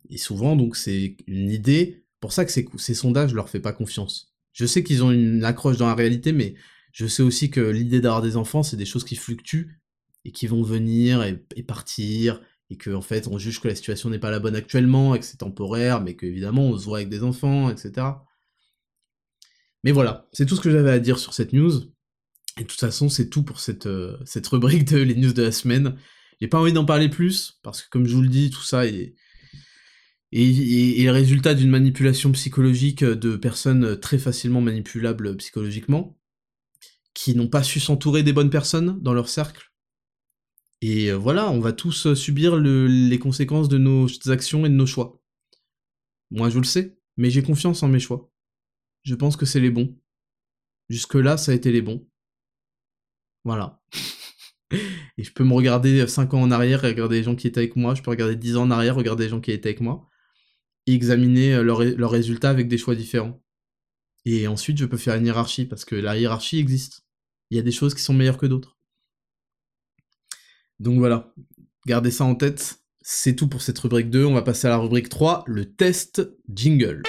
Et 0.09 0.17
souvent 0.17 0.55
donc 0.55 0.77
c'est 0.77 1.17
une 1.27 1.51
idée, 1.51 2.05
pour 2.21 2.31
ça 2.31 2.45
que 2.45 2.51
ces, 2.53 2.65
ces 2.77 2.93
sondages 2.93 3.31
je 3.31 3.35
leur 3.35 3.49
fais 3.49 3.59
pas 3.59 3.73
confiance 3.73 4.28
je 4.53 4.65
sais 4.65 4.83
qu'ils 4.83 5.03
ont 5.03 5.11
une 5.11 5.43
accroche 5.43 5.77
dans 5.77 5.87
la 5.87 5.95
réalité, 5.95 6.31
mais 6.31 6.55
je 6.91 7.05
sais 7.07 7.23
aussi 7.23 7.49
que 7.49 7.61
l'idée 7.61 8.01
d'avoir 8.01 8.21
des 8.21 8.35
enfants, 8.37 8.63
c'est 8.63 8.77
des 8.77 8.85
choses 8.85 9.03
qui 9.03 9.15
fluctuent 9.15 9.79
et 10.25 10.31
qui 10.31 10.47
vont 10.47 10.63
venir 10.63 11.23
et, 11.23 11.63
partir, 11.63 12.41
et 12.69 12.77
que 12.77 12.91
en 12.91 13.01
fait 13.01 13.27
on 13.27 13.37
juge 13.37 13.61
que 13.61 13.67
la 13.67 13.75
situation 13.75 14.09
n'est 14.09 14.19
pas 14.19 14.31
la 14.31 14.39
bonne 14.39 14.55
actuellement, 14.55 15.15
et 15.15 15.19
que 15.19 15.25
c'est 15.25 15.37
temporaire, 15.37 16.01
mais 16.01 16.15
qu'évidemment 16.15 16.67
on 16.67 16.77
se 16.77 16.85
voit 16.85 16.97
avec 16.97 17.09
des 17.09 17.23
enfants, 17.23 17.69
etc. 17.69 18.07
Mais 19.83 19.91
voilà, 19.91 20.27
c'est 20.33 20.45
tout 20.45 20.55
ce 20.55 20.61
que 20.61 20.71
j'avais 20.71 20.91
à 20.91 20.99
dire 20.99 21.19
sur 21.19 21.33
cette 21.33 21.53
news. 21.53 21.71
Et 22.57 22.63
de 22.63 22.67
toute 22.67 22.79
façon, 22.79 23.07
c'est 23.07 23.29
tout 23.29 23.43
pour 23.43 23.61
cette, 23.61 23.85
euh, 23.85 24.17
cette 24.25 24.47
rubrique 24.47 24.83
de 24.85 24.97
les 24.97 25.15
news 25.15 25.31
de 25.31 25.43
la 25.43 25.53
semaine. 25.53 25.95
J'ai 26.41 26.49
pas 26.49 26.59
envie 26.59 26.73
d'en 26.73 26.83
parler 26.83 27.07
plus, 27.07 27.59
parce 27.63 27.81
que 27.81 27.89
comme 27.89 28.05
je 28.05 28.13
vous 28.13 28.21
le 28.21 28.27
dis, 28.27 28.49
tout 28.49 28.61
ça 28.61 28.85
est, 28.85 29.15
et, 30.31 31.03
le 31.03 31.11
résultat 31.11 31.55
d'une 31.55 31.69
manipulation 31.69 32.31
psychologique 32.31 33.03
de 33.03 33.35
personnes 33.35 33.99
très 33.99 34.19
facilement 34.19 34.61
manipulables 34.61 35.35
psychologiquement, 35.37 36.17
qui 37.13 37.35
n'ont 37.35 37.47
pas 37.47 37.63
su 37.63 37.79
s'entourer 37.79 38.23
des 38.23 38.33
bonnes 38.33 38.51
personnes 38.51 38.99
dans 39.01 39.13
leur 39.13 39.29
cercle. 39.29 39.71
Et 40.81 41.11
euh, 41.11 41.15
voilà, 41.15 41.49
on 41.49 41.59
va 41.59 41.73
tous 41.73 42.07
euh, 42.07 42.15
subir 42.15 42.55
les 42.57 43.19
conséquences 43.19 43.67
de 43.67 43.77
nos 43.77 44.07
actions 44.29 44.65
et 44.65 44.69
de 44.69 44.75
nos 44.75 44.85
choix. 44.85 45.21
Moi, 46.31 46.49
je 46.49 46.59
le 46.59 46.63
sais, 46.63 46.97
mais 47.17 47.29
j'ai 47.29 47.43
confiance 47.43 47.83
en 47.83 47.89
mes 47.89 47.99
choix. 47.99 48.31
Je 49.03 49.15
pense 49.15 49.35
que 49.35 49.45
c'est 49.45 49.59
les 49.59 49.71
bons. 49.71 49.97
Jusque-là, 50.89 51.37
ça 51.37 51.51
a 51.51 51.55
été 51.55 51.71
les 51.71 51.81
bons. 51.81 52.07
Voilà. 53.43 53.81
et 55.17 55.23
je 55.23 55.33
peux 55.33 55.43
me 55.43 55.53
regarder 55.53 56.07
5 56.07 56.33
ans 56.35 56.41
en 56.41 56.51
arrière 56.51 56.85
et 56.85 56.89
regarder 56.89 57.17
les 57.17 57.23
gens 57.23 57.35
qui 57.35 57.47
étaient 57.47 57.59
avec 57.59 57.75
moi. 57.75 57.95
Je 57.95 58.01
peux 58.01 58.11
regarder 58.11 58.35
10 58.35 58.57
ans 58.57 58.63
en 58.63 58.71
arrière, 58.71 58.95
regarder 58.95 59.25
les 59.25 59.29
gens 59.29 59.41
qui 59.41 59.51
étaient 59.51 59.69
avec 59.69 59.81
moi 59.81 60.09
examiner 60.93 61.55
euh, 61.55 61.63
leurs 61.63 62.11
résultats 62.11 62.49
avec 62.49 62.67
des 62.67 62.77
choix 62.77 62.95
différents. 62.95 63.41
Et 64.25 64.47
ensuite, 64.47 64.77
je 64.77 64.85
peux 64.85 64.97
faire 64.97 65.15
une 65.15 65.25
hiérarchie, 65.25 65.65
parce 65.65 65.85
que 65.85 65.95
la 65.95 66.17
hiérarchie 66.17 66.59
existe. 66.59 67.05
Il 67.49 67.57
y 67.57 67.59
a 67.59 67.63
des 67.63 67.71
choses 67.71 67.95
qui 67.95 68.01
sont 68.01 68.13
meilleures 68.13 68.37
que 68.37 68.45
d'autres. 68.45 68.77
Donc 70.79 70.97
voilà, 70.99 71.33
gardez 71.85 72.11
ça 72.11 72.25
en 72.25 72.35
tête. 72.35 72.79
C'est 73.01 73.35
tout 73.35 73.47
pour 73.47 73.61
cette 73.61 73.79
rubrique 73.79 74.09
2. 74.09 74.25
On 74.25 74.33
va 74.33 74.41
passer 74.41 74.67
à 74.67 74.71
la 74.71 74.77
rubrique 74.77 75.09
3, 75.09 75.43
le 75.47 75.65
test 75.65 76.21
jingle. 76.53 77.03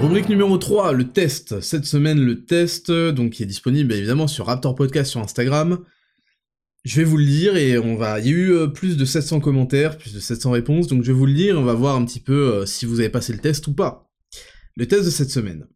Rubrique 0.00 0.30
numéro 0.30 0.56
3, 0.56 0.92
le 0.92 1.12
test. 1.12 1.60
Cette 1.60 1.84
semaine, 1.84 2.24
le 2.24 2.46
test, 2.46 2.90
donc 2.90 3.32
qui 3.32 3.42
est 3.42 3.46
disponible 3.46 3.92
évidemment 3.92 4.28
sur 4.28 4.46
Raptor 4.46 4.74
Podcast 4.74 5.10
sur 5.10 5.20
Instagram. 5.20 5.84
Je 6.82 6.96
vais 6.96 7.04
vous 7.04 7.18
le 7.18 7.26
dire 7.26 7.56
et 7.56 7.78
on 7.78 7.96
va. 7.96 8.20
Il 8.20 8.26
y 8.26 8.28
a 8.30 8.32
eu 8.32 8.52
euh, 8.52 8.66
plus 8.66 8.96
de 8.96 9.04
700 9.04 9.40
commentaires, 9.40 9.98
plus 9.98 10.14
de 10.14 10.20
700 10.20 10.50
réponses, 10.52 10.86
donc 10.86 11.02
je 11.02 11.12
vais 11.12 11.18
vous 11.18 11.26
le 11.26 11.34
dire 11.34 11.54
et 11.54 11.58
on 11.58 11.64
va 11.64 11.74
voir 11.74 11.96
un 11.96 12.04
petit 12.06 12.20
peu 12.20 12.54
euh, 12.54 12.66
si 12.66 12.86
vous 12.86 13.00
avez 13.00 13.10
passé 13.10 13.34
le 13.34 13.38
test 13.38 13.66
ou 13.66 13.74
pas. 13.74 14.10
Le 14.76 14.88
test 14.88 15.04
de 15.04 15.10
cette 15.10 15.30
semaine. 15.30 15.66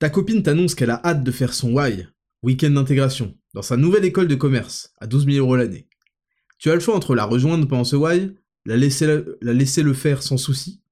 Ta 0.00 0.10
copine 0.10 0.42
t'annonce 0.42 0.74
qu'elle 0.74 0.90
a 0.90 1.00
hâte 1.04 1.22
de 1.22 1.30
faire 1.30 1.54
son 1.54 1.70
Y, 1.80 2.08
week-end 2.42 2.70
d'intégration, 2.70 3.36
dans 3.54 3.62
sa 3.62 3.76
nouvelle 3.76 4.04
école 4.04 4.26
de 4.26 4.34
commerce, 4.34 4.92
à 4.98 5.06
12 5.06 5.26
000 5.26 5.36
euros 5.38 5.54
l'année. 5.54 5.88
Tu 6.58 6.68
as 6.68 6.74
le 6.74 6.80
choix 6.80 6.96
entre 6.96 7.14
la 7.14 7.24
rejoindre 7.24 7.68
pendant 7.68 7.84
ce 7.84 7.94
Y, 7.94 8.34
la 8.66 8.76
laisser, 8.76 9.22
la 9.40 9.52
laisser 9.52 9.84
le 9.84 9.94
faire 9.94 10.22
sans 10.22 10.36
souci, 10.36 10.82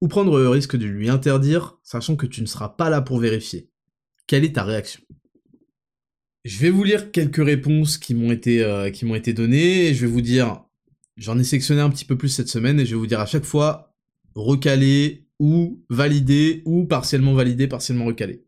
ou 0.00 0.08
prendre 0.08 0.38
le 0.38 0.48
risque 0.48 0.76
de 0.76 0.86
lui 0.86 1.10
interdire, 1.10 1.78
sachant 1.82 2.16
que 2.16 2.26
tu 2.26 2.40
ne 2.40 2.46
seras 2.46 2.70
pas 2.70 2.88
là 2.88 3.02
pour 3.02 3.18
vérifier. 3.18 3.68
Quelle 4.26 4.44
est 4.44 4.54
ta 4.54 4.64
réaction? 4.64 5.02
Je 6.44 6.58
vais 6.58 6.70
vous 6.70 6.84
lire 6.84 7.10
quelques 7.10 7.44
réponses 7.44 7.98
qui 7.98 8.14
m'ont 8.14 8.32
été, 8.32 8.62
euh, 8.62 8.90
été 8.90 9.32
données, 9.32 9.92
je 9.94 10.06
vais 10.06 10.12
vous 10.12 10.22
dire, 10.22 10.64
j'en 11.16 11.38
ai 11.38 11.44
sélectionné 11.44 11.80
un 11.80 11.90
petit 11.90 12.04
peu 12.04 12.16
plus 12.16 12.28
cette 12.28 12.48
semaine, 12.48 12.80
et 12.80 12.86
je 12.86 12.92
vais 12.92 13.00
vous 13.00 13.06
dire 13.06 13.20
à 13.20 13.26
chaque 13.26 13.44
fois, 13.44 13.94
recalé, 14.34 15.26
ou 15.38 15.84
validé, 15.90 16.62
ou 16.64 16.84
partiellement 16.84 17.34
validé, 17.34 17.66
partiellement 17.66 18.06
recalé. 18.06 18.44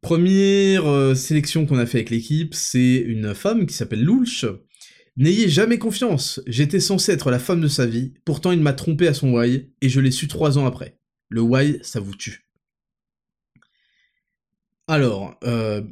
Première 0.00 0.86
euh, 0.86 1.14
sélection 1.14 1.66
qu'on 1.66 1.78
a 1.78 1.86
fait 1.86 1.98
avec 1.98 2.10
l'équipe, 2.10 2.54
c'est 2.54 2.96
une 2.96 3.34
femme 3.34 3.66
qui 3.66 3.74
s'appelle 3.74 4.04
Loulch. 4.04 4.46
N'ayez 5.16 5.48
jamais 5.48 5.78
confiance, 5.78 6.40
j'étais 6.46 6.80
censé 6.80 7.12
être 7.12 7.30
la 7.30 7.38
femme 7.38 7.60
de 7.60 7.68
sa 7.68 7.86
vie, 7.86 8.12
pourtant 8.24 8.52
il 8.52 8.60
m'a 8.60 8.74
trompé 8.74 9.08
à 9.08 9.14
son 9.14 9.32
why, 9.32 9.70
et 9.80 9.88
je 9.88 10.00
l'ai 10.00 10.10
su 10.10 10.28
trois 10.28 10.58
ans 10.58 10.66
après. 10.66 10.98
Le 11.28 11.40
why, 11.40 11.78
ça 11.82 12.00
vous 12.00 12.14
tue. 12.14 12.46
Alors, 14.86 15.34
euh, 15.42 15.82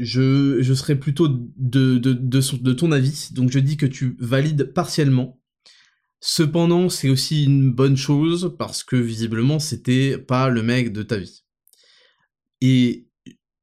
je, 0.00 0.74
serais 0.74 0.96
plutôt 0.96 1.28
de, 1.28 2.72
ton 2.72 2.92
avis, 2.92 3.28
donc 3.32 3.50
je 3.50 3.58
dis 3.58 3.76
que 3.76 3.86
tu 3.86 4.16
valides 4.18 4.72
partiellement. 4.72 5.40
Cependant, 6.20 6.88
c'est 6.88 7.08
aussi 7.08 7.44
une 7.44 7.72
bonne 7.72 7.96
chose 7.96 8.54
parce 8.58 8.84
que 8.84 8.96
visiblement, 8.96 9.58
c'était 9.58 10.18
pas 10.18 10.48
le 10.48 10.62
mec 10.62 10.92
de 10.92 11.02
ta 11.02 11.16
vie. 11.16 11.44
Et 12.60 13.08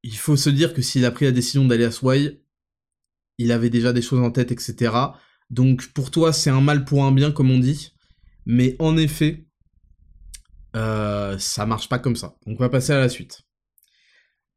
il 0.02 0.16
faut 0.16 0.36
se 0.36 0.50
dire 0.50 0.74
que 0.74 0.82
s'il 0.82 1.04
a 1.04 1.10
pris 1.10 1.24
la 1.24 1.32
décision 1.32 1.64
d'aller 1.64 1.84
à 1.84 1.90
Sway, 1.90 2.42
il 3.38 3.52
avait 3.52 3.70
déjà 3.70 3.92
des 3.92 4.02
choses 4.02 4.20
en 4.20 4.30
tête, 4.30 4.50
etc. 4.50 4.92
Donc 5.50 5.92
pour 5.92 6.10
toi, 6.10 6.32
c'est 6.32 6.50
un 6.50 6.60
mal 6.60 6.84
pour 6.84 7.04
un 7.04 7.12
bien, 7.12 7.30
comme 7.30 7.50
on 7.50 7.58
dit. 7.58 7.92
Mais 8.46 8.76
en 8.78 8.96
effet, 8.96 9.46
euh, 10.74 11.38
ça 11.38 11.66
marche 11.66 11.88
pas 11.88 11.98
comme 11.98 12.16
ça. 12.16 12.36
Donc 12.46 12.58
on 12.58 12.62
va 12.62 12.68
passer 12.68 12.92
à 12.92 12.98
la 12.98 13.08
suite. 13.08 13.42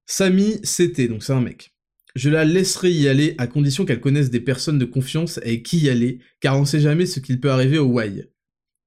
Samy, 0.05 0.59
c'était, 0.63 1.07
donc 1.07 1.23
c'est 1.23 1.33
un 1.33 1.41
mec. 1.41 1.70
Je 2.15 2.29
la 2.29 2.43
laisserai 2.43 2.91
y 2.91 3.07
aller 3.07 3.35
à 3.37 3.47
condition 3.47 3.85
qu'elle 3.85 4.01
connaisse 4.01 4.29
des 4.29 4.39
personnes 4.39 4.79
de 4.79 4.85
confiance 4.85 5.37
avec 5.39 5.63
qui 5.63 5.79
y 5.79 5.89
aller, 5.89 6.19
car 6.39 6.59
on 6.59 6.65
sait 6.65 6.81
jamais 6.81 7.05
ce 7.05 7.19
qu'il 7.19 7.39
peut 7.39 7.51
arriver 7.51 7.77
au 7.77 7.99
Y. 7.99 8.29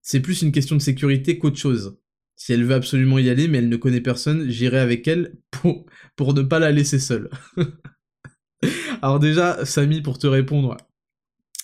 C'est 0.02 0.20
plus 0.20 0.42
une 0.42 0.52
question 0.52 0.76
de 0.76 0.82
sécurité 0.82 1.38
qu'autre 1.38 1.56
chose. 1.56 1.98
Si 2.36 2.52
elle 2.52 2.64
veut 2.64 2.74
absolument 2.74 3.18
y 3.18 3.30
aller 3.30 3.48
mais 3.48 3.58
elle 3.58 3.68
ne 3.68 3.76
connaît 3.76 4.00
personne, 4.00 4.50
j'irai 4.50 4.78
avec 4.78 5.08
elle 5.08 5.36
pour, 5.50 5.86
pour 6.16 6.34
ne 6.34 6.42
pas 6.42 6.58
la 6.58 6.72
laisser 6.72 6.98
seule. 6.98 7.30
Alors 9.02 9.20
déjà, 9.20 9.64
Samy, 9.64 10.02
pour 10.02 10.18
te 10.18 10.26
répondre, 10.26 10.76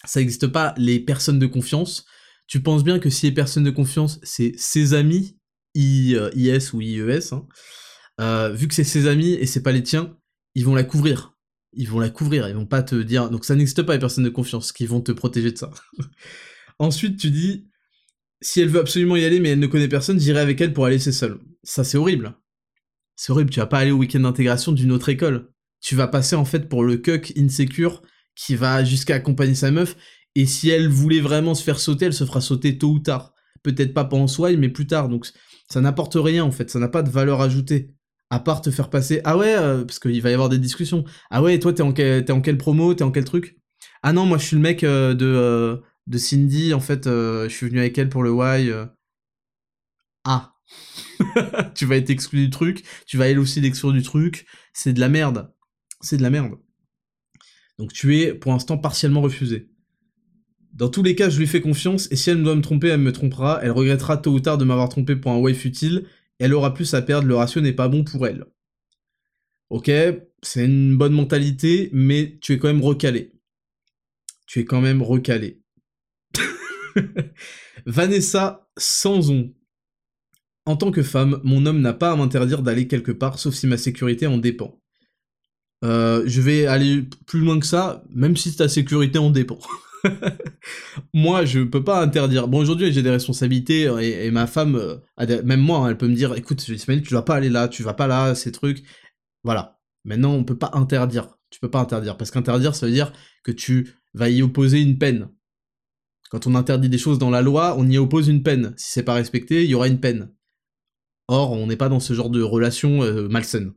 ça 0.05 0.21
n'existe 0.21 0.47
pas 0.47 0.75
les 0.77 1.01
personnes 1.01 1.39
de 1.39 1.47
confiance. 1.47 2.07
Tu 2.47 2.63
penses 2.63 2.85
bien 2.85 2.99
que 2.99 3.11
si 3.11 3.27
les 3.27 3.33
personnes 3.33 3.65
de 3.65 3.71
confiance, 3.71 4.19
c'est 4.23 4.53
ses 4.57 4.95
amis, 4.95 5.39
I, 5.75 6.15
euh, 6.17 6.31
IS 6.35 6.73
ou 6.73 6.81
IES, 6.81 7.33
hein, 7.33 7.47
euh, 8.21 8.51
vu 8.51 8.69
que 8.69 8.75
c'est 8.75 8.85
ses 8.85 9.07
amis 9.07 9.33
et 9.33 9.47
c'est 9.47 9.63
pas 9.63 9.73
les 9.73 9.83
tiens, 9.83 10.17
ils 10.55 10.65
vont 10.65 10.75
la 10.75 10.85
couvrir. 10.85 11.37
Ils 11.73 11.89
vont 11.89 12.01
la 12.01 12.11
couvrir, 12.11 12.49
ils 12.49 12.55
vont 12.55 12.67
pas 12.67 12.83
te 12.83 12.97
dire. 12.97 13.31
Donc 13.31 13.45
ça 13.45 13.55
n'existe 13.55 13.83
pas 13.83 13.95
les 13.95 13.99
personnes 13.99 14.25
de 14.25 14.31
confiance 14.31 14.73
qui 14.73 14.87
vont 14.87 15.01
te 15.01 15.13
protéger 15.13 15.53
de 15.53 15.59
ça. 15.59 15.71
Ensuite, 16.79 17.19
tu 17.19 17.31
dis 17.31 17.69
si 18.41 18.61
elle 18.61 18.69
veut 18.69 18.81
absolument 18.81 19.17
y 19.17 19.25
aller 19.25 19.41
mais 19.41 19.51
elle 19.51 19.59
ne 19.59 19.67
connaît 19.67 19.89
personne, 19.89 20.19
j'irai 20.19 20.41
avec 20.41 20.61
elle 20.61 20.73
pour 20.73 20.87
aller 20.87 20.97
laisser 20.97 21.13
seule. 21.13 21.39
Ça 21.63 21.85
c'est 21.85 21.99
horrible. 21.99 22.35
C'est 23.17 23.33
horrible, 23.33 23.51
tu 23.51 23.61
vas 23.61 23.67
pas 23.67 23.79
aller 23.79 23.91
au 23.91 23.99
week-end 23.99 24.21
d'intégration 24.21 24.73
d'une 24.73 24.93
autre 24.93 25.11
école. 25.11 25.53
Tu 25.81 25.95
vas 25.95 26.09
passer 26.09 26.37
en 26.37 26.45
fait 26.45 26.69
pour 26.69 26.85
le 26.85 26.97
cuck 26.97 27.33
insécure 27.37 28.03
qui 28.35 28.55
va 28.55 28.83
jusqu'à 28.83 29.17
accompagner 29.17 29.55
sa 29.55 29.71
meuf 29.71 29.97
et 30.35 30.47
si 30.47 30.71
elle 30.71 30.89
voulait 30.89 31.21
vraiment 31.21 31.55
se 31.55 31.63
faire 31.63 31.81
sauter, 31.81 32.07
elle 32.07 32.15
se 32.15 32.25
fera 32.25 32.41
sauter 32.41 32.79
tôt 32.79 32.93
ou 32.93 32.99
tard. 32.99 33.35
Peut-être 33.63 33.93
pas 33.93 34.05
pendant 34.05 34.27
soi, 34.27 34.53
mais 34.57 34.71
plus 34.71 34.87
tard. 34.87 35.09
Donc 35.09 35.27
ça 35.69 35.81
n'apporte 35.81 36.17
rien 36.17 36.45
en 36.45 36.51
fait, 36.51 36.71
ça 36.71 36.79
n'a 36.79 36.89
pas 36.89 37.03
de 37.03 37.11
valeur 37.11 37.41
ajoutée 37.43 37.95
à 38.31 38.39
part 38.39 38.63
te 38.63 38.71
faire 38.71 38.91
passer 38.91 39.21
ah 39.25 39.37
ouais 39.37 39.55
euh, 39.57 39.85
parce 39.85 39.99
qu'il 39.99 40.21
va 40.23 40.31
y 40.31 40.35
avoir 40.35 40.49
des 40.49 40.59
discussions. 40.59 41.05
Ah 41.31 41.43
ouais 41.43 41.59
toi 41.59 41.73
t'es 41.73 41.83
en 41.83 41.93
quel 41.93 42.31
en 42.31 42.41
quelle 42.41 42.59
promo 42.59 42.95
t'es 42.95 43.05
en 43.05 43.11
quel 43.11 43.25
truc? 43.25 43.57
Ah 44.03 44.13
non 44.13 44.27
moi 44.27 44.39
je 44.39 44.47
suis 44.47 44.57
le 44.57 44.63
mec 44.63 44.85
euh, 44.85 45.15
de 45.15 45.27
euh, 45.27 45.77
de 46.07 46.19
Cindy 46.19 46.73
en 46.75 46.81
fait 46.81 47.05
je 47.07 47.49
suis 47.49 47.69
venu 47.69 47.81
avec 47.81 47.99
elle 47.99 48.09
pour 48.09 48.23
le 48.23 48.31
Y 48.33 48.73
ah. 50.25 50.55
Tu 51.75 51.85
vas 51.87 51.97
être 51.97 52.11
exclu 52.11 52.45
du 52.45 52.51
truc 52.51 52.85
tu 53.07 53.17
vas 53.17 53.29
elle 53.29 53.39
aussi 53.39 53.61
l'exclure 53.61 53.93
du 53.93 54.03
truc. 54.03 54.47
C'est 54.73 54.93
de 54.93 55.01
la 55.01 55.09
merde. 55.09 55.53
C'est 56.01 56.17
de 56.17 56.23
la 56.23 56.31
merde. 56.31 56.55
Donc 57.79 57.93
tu 57.93 58.19
es 58.19 58.35
pour 58.35 58.53
l'instant 58.53 58.79
partiellement 58.79 59.21
refusé. 59.21 59.71
Dans 60.73 60.89
tous 60.89 61.03
les 61.03 61.15
cas, 61.15 61.29
je 61.31 61.39
lui 61.39 61.47
fais 61.47 61.61
confiance, 61.61 62.09
et 62.13 62.17
si 62.17 62.31
elle 62.31 62.43
doit 62.43 62.55
me 62.55 62.63
tromper, 62.63 62.89
elle 62.89 63.01
me 63.01 63.13
trompera, 63.13 63.59
elle 63.63 63.73
regrettera 63.73 64.17
tôt 64.17 64.33
ou 64.33 64.41
tard 64.41 64.57
de 64.57 64.65
m'avoir 64.65 64.89
trompé 64.89 65.17
pour 65.17 65.33
un 65.33 65.39
way 65.39 65.53
futile, 65.53 66.07
elle 66.41 66.55
aura 66.55 66.75
plus 66.75 66.95
à 66.95 67.03
perdre, 67.03 67.29
le 67.29 67.37
ratio 67.37 67.61
n'est 67.61 67.75
pas 67.75 67.89
bon 67.89 68.03
pour 68.03 68.27
elle. 68.27 68.47
Ok, 69.69 69.91
c'est 70.43 70.65
une 70.65 70.97
bonne 70.97 71.13
mentalité, 71.13 71.91
mais 71.93 72.39
tu 72.41 72.55
es 72.55 72.59
quand 72.59 72.69
même 72.69 72.83
recalé. 72.83 73.33
Tu 74.47 74.61
es 74.61 74.65
quand 74.65 74.81
même 74.81 75.03
recalé. 75.03 75.63
Vanessa 77.87 78.69
Sanson. 78.77 79.55
En 80.67 80.77
tant 80.77 80.91
que 80.91 81.03
femme, 81.03 81.41
mon 81.45 81.67
homme 81.67 81.81
n'a 81.81 81.93
pas 81.93 82.11
à 82.11 82.17
m'interdire 82.17 82.63
d'aller 82.63 82.89
quelque 82.89 83.13
part, 83.13 83.39
sauf 83.39 83.55
si 83.55 83.67
ma 83.67 83.77
sécurité 83.77 84.27
en 84.27 84.39
dépend. 84.39 84.81
Euh, 85.85 86.23
je 86.27 86.41
vais 86.41 86.67
aller 86.67 87.09
plus 87.27 87.41
loin 87.41 87.61
que 87.61 87.67
ça, 87.67 88.03
même 88.11 88.37
si 88.37 88.55
ta 88.57 88.69
sécurité 88.69 89.19
en 89.19 89.31
dépend. 89.31 89.59
moi, 91.15 91.45
je 91.45 91.61
peux 91.61 91.85
pas 91.85 92.03
interdire. 92.03 92.49
Bon, 92.49 92.59
aujourd'hui, 92.59 92.93
j'ai 92.93 93.03
des 93.03 93.11
responsabilités 93.11 93.83
et, 94.01 94.31
ma 94.31 94.47
femme, 94.47 94.77
euh, 94.77 95.43
même 95.43 95.61
moi, 95.61 95.79
hein, 95.79 95.91
elle 95.91 95.99
peut 95.99 96.09
me 96.09 96.15
dire, 96.15 96.35
écoute, 96.35 96.67
Ismaël, 96.69 97.03
tu 97.03 97.15
vas 97.15 97.23
pas 97.23 97.37
aller 97.37 97.51
là, 97.51 97.69
tu 97.69 97.83
vas 97.83 97.95
pas 97.95 98.07
là, 98.07 98.35
ces 98.35 98.53
trucs. 98.53 98.83
Voilà. 99.45 99.81
Maintenant, 100.05 100.33
on 100.33 100.45
peut 100.45 100.59
pas 100.59 100.71
interdire. 100.75 101.37
Tu 101.51 101.61
peux 101.61 101.71
pas 101.71 101.81
interdire 101.81 102.17
parce 102.17 102.31
qu'interdire, 102.31 102.75
ça 102.75 102.87
veut 102.87 102.93
dire 102.93 103.13
que 103.43 103.53
tu 103.53 103.95
vas 104.15 104.29
y 104.29 104.43
opposer 104.43 104.81
une 104.81 104.99
peine. 104.99 105.31
Quand 106.31 106.47
on 106.47 106.55
interdit 106.55 106.89
des 106.89 106.99
choses 106.99 107.19
dans 107.19 107.31
la 107.31 107.43
loi, 107.43 107.75
on 107.77 107.89
y 107.89 107.99
oppose 107.99 108.29
une 108.29 108.43
peine. 108.43 108.73
Si 108.77 108.93
c'est 108.93 109.03
pas 109.03 109.15
respecté, 109.15 109.65
il 109.65 109.71
y 109.71 109.75
aura 109.75 109.89
une 109.89 110.01
peine. 110.01 110.33
Or, 111.27 111.53
on 111.53 111.67
n'est 111.67 111.77
pas 111.77 111.89
dans 111.89 112.01
ce 112.01 112.15
genre 112.15 112.31
de 112.31 112.43
relation 112.43 113.03
euh, 113.03 113.29
malsaine. 113.29 113.73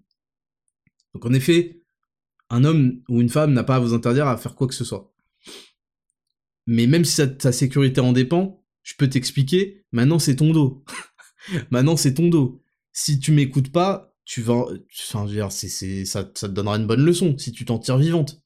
Donc 1.13 1.25
en 1.25 1.33
effet, 1.33 1.83
un 2.49 2.63
homme 2.63 3.01
ou 3.09 3.21
une 3.21 3.29
femme 3.29 3.53
n'a 3.53 3.63
pas 3.63 3.75
à 3.77 3.79
vous 3.79 3.93
interdire 3.93 4.27
à 4.27 4.37
faire 4.37 4.55
quoi 4.55 4.67
que 4.67 4.73
ce 4.73 4.85
soit. 4.85 5.12
Mais 6.65 6.87
même 6.87 7.05
si 7.05 7.21
ta 7.37 7.51
sécurité 7.51 8.01
en 8.01 8.13
dépend, 8.13 8.63
je 8.83 8.95
peux 8.97 9.09
t'expliquer, 9.09 9.85
maintenant 9.91 10.19
c'est 10.19 10.37
ton 10.37 10.51
dos. 10.51 10.83
maintenant 11.71 11.97
c'est 11.97 12.13
ton 12.13 12.27
dos. 12.27 12.61
Si 12.91 13.19
tu 13.19 13.31
m'écoutes 13.31 13.71
pas, 13.71 14.13
tu 14.25 14.41
vas... 14.41 14.65
Enfin, 15.09 15.25
dire, 15.25 15.51
ça, 15.51 15.67
ça 16.05 16.23
te 16.23 16.45
donnera 16.47 16.77
une 16.77 16.87
bonne 16.87 17.03
leçon, 17.03 17.37
si 17.37 17.51
tu 17.51 17.65
t'en 17.65 17.79
tires 17.79 17.97
vivante. 17.97 18.41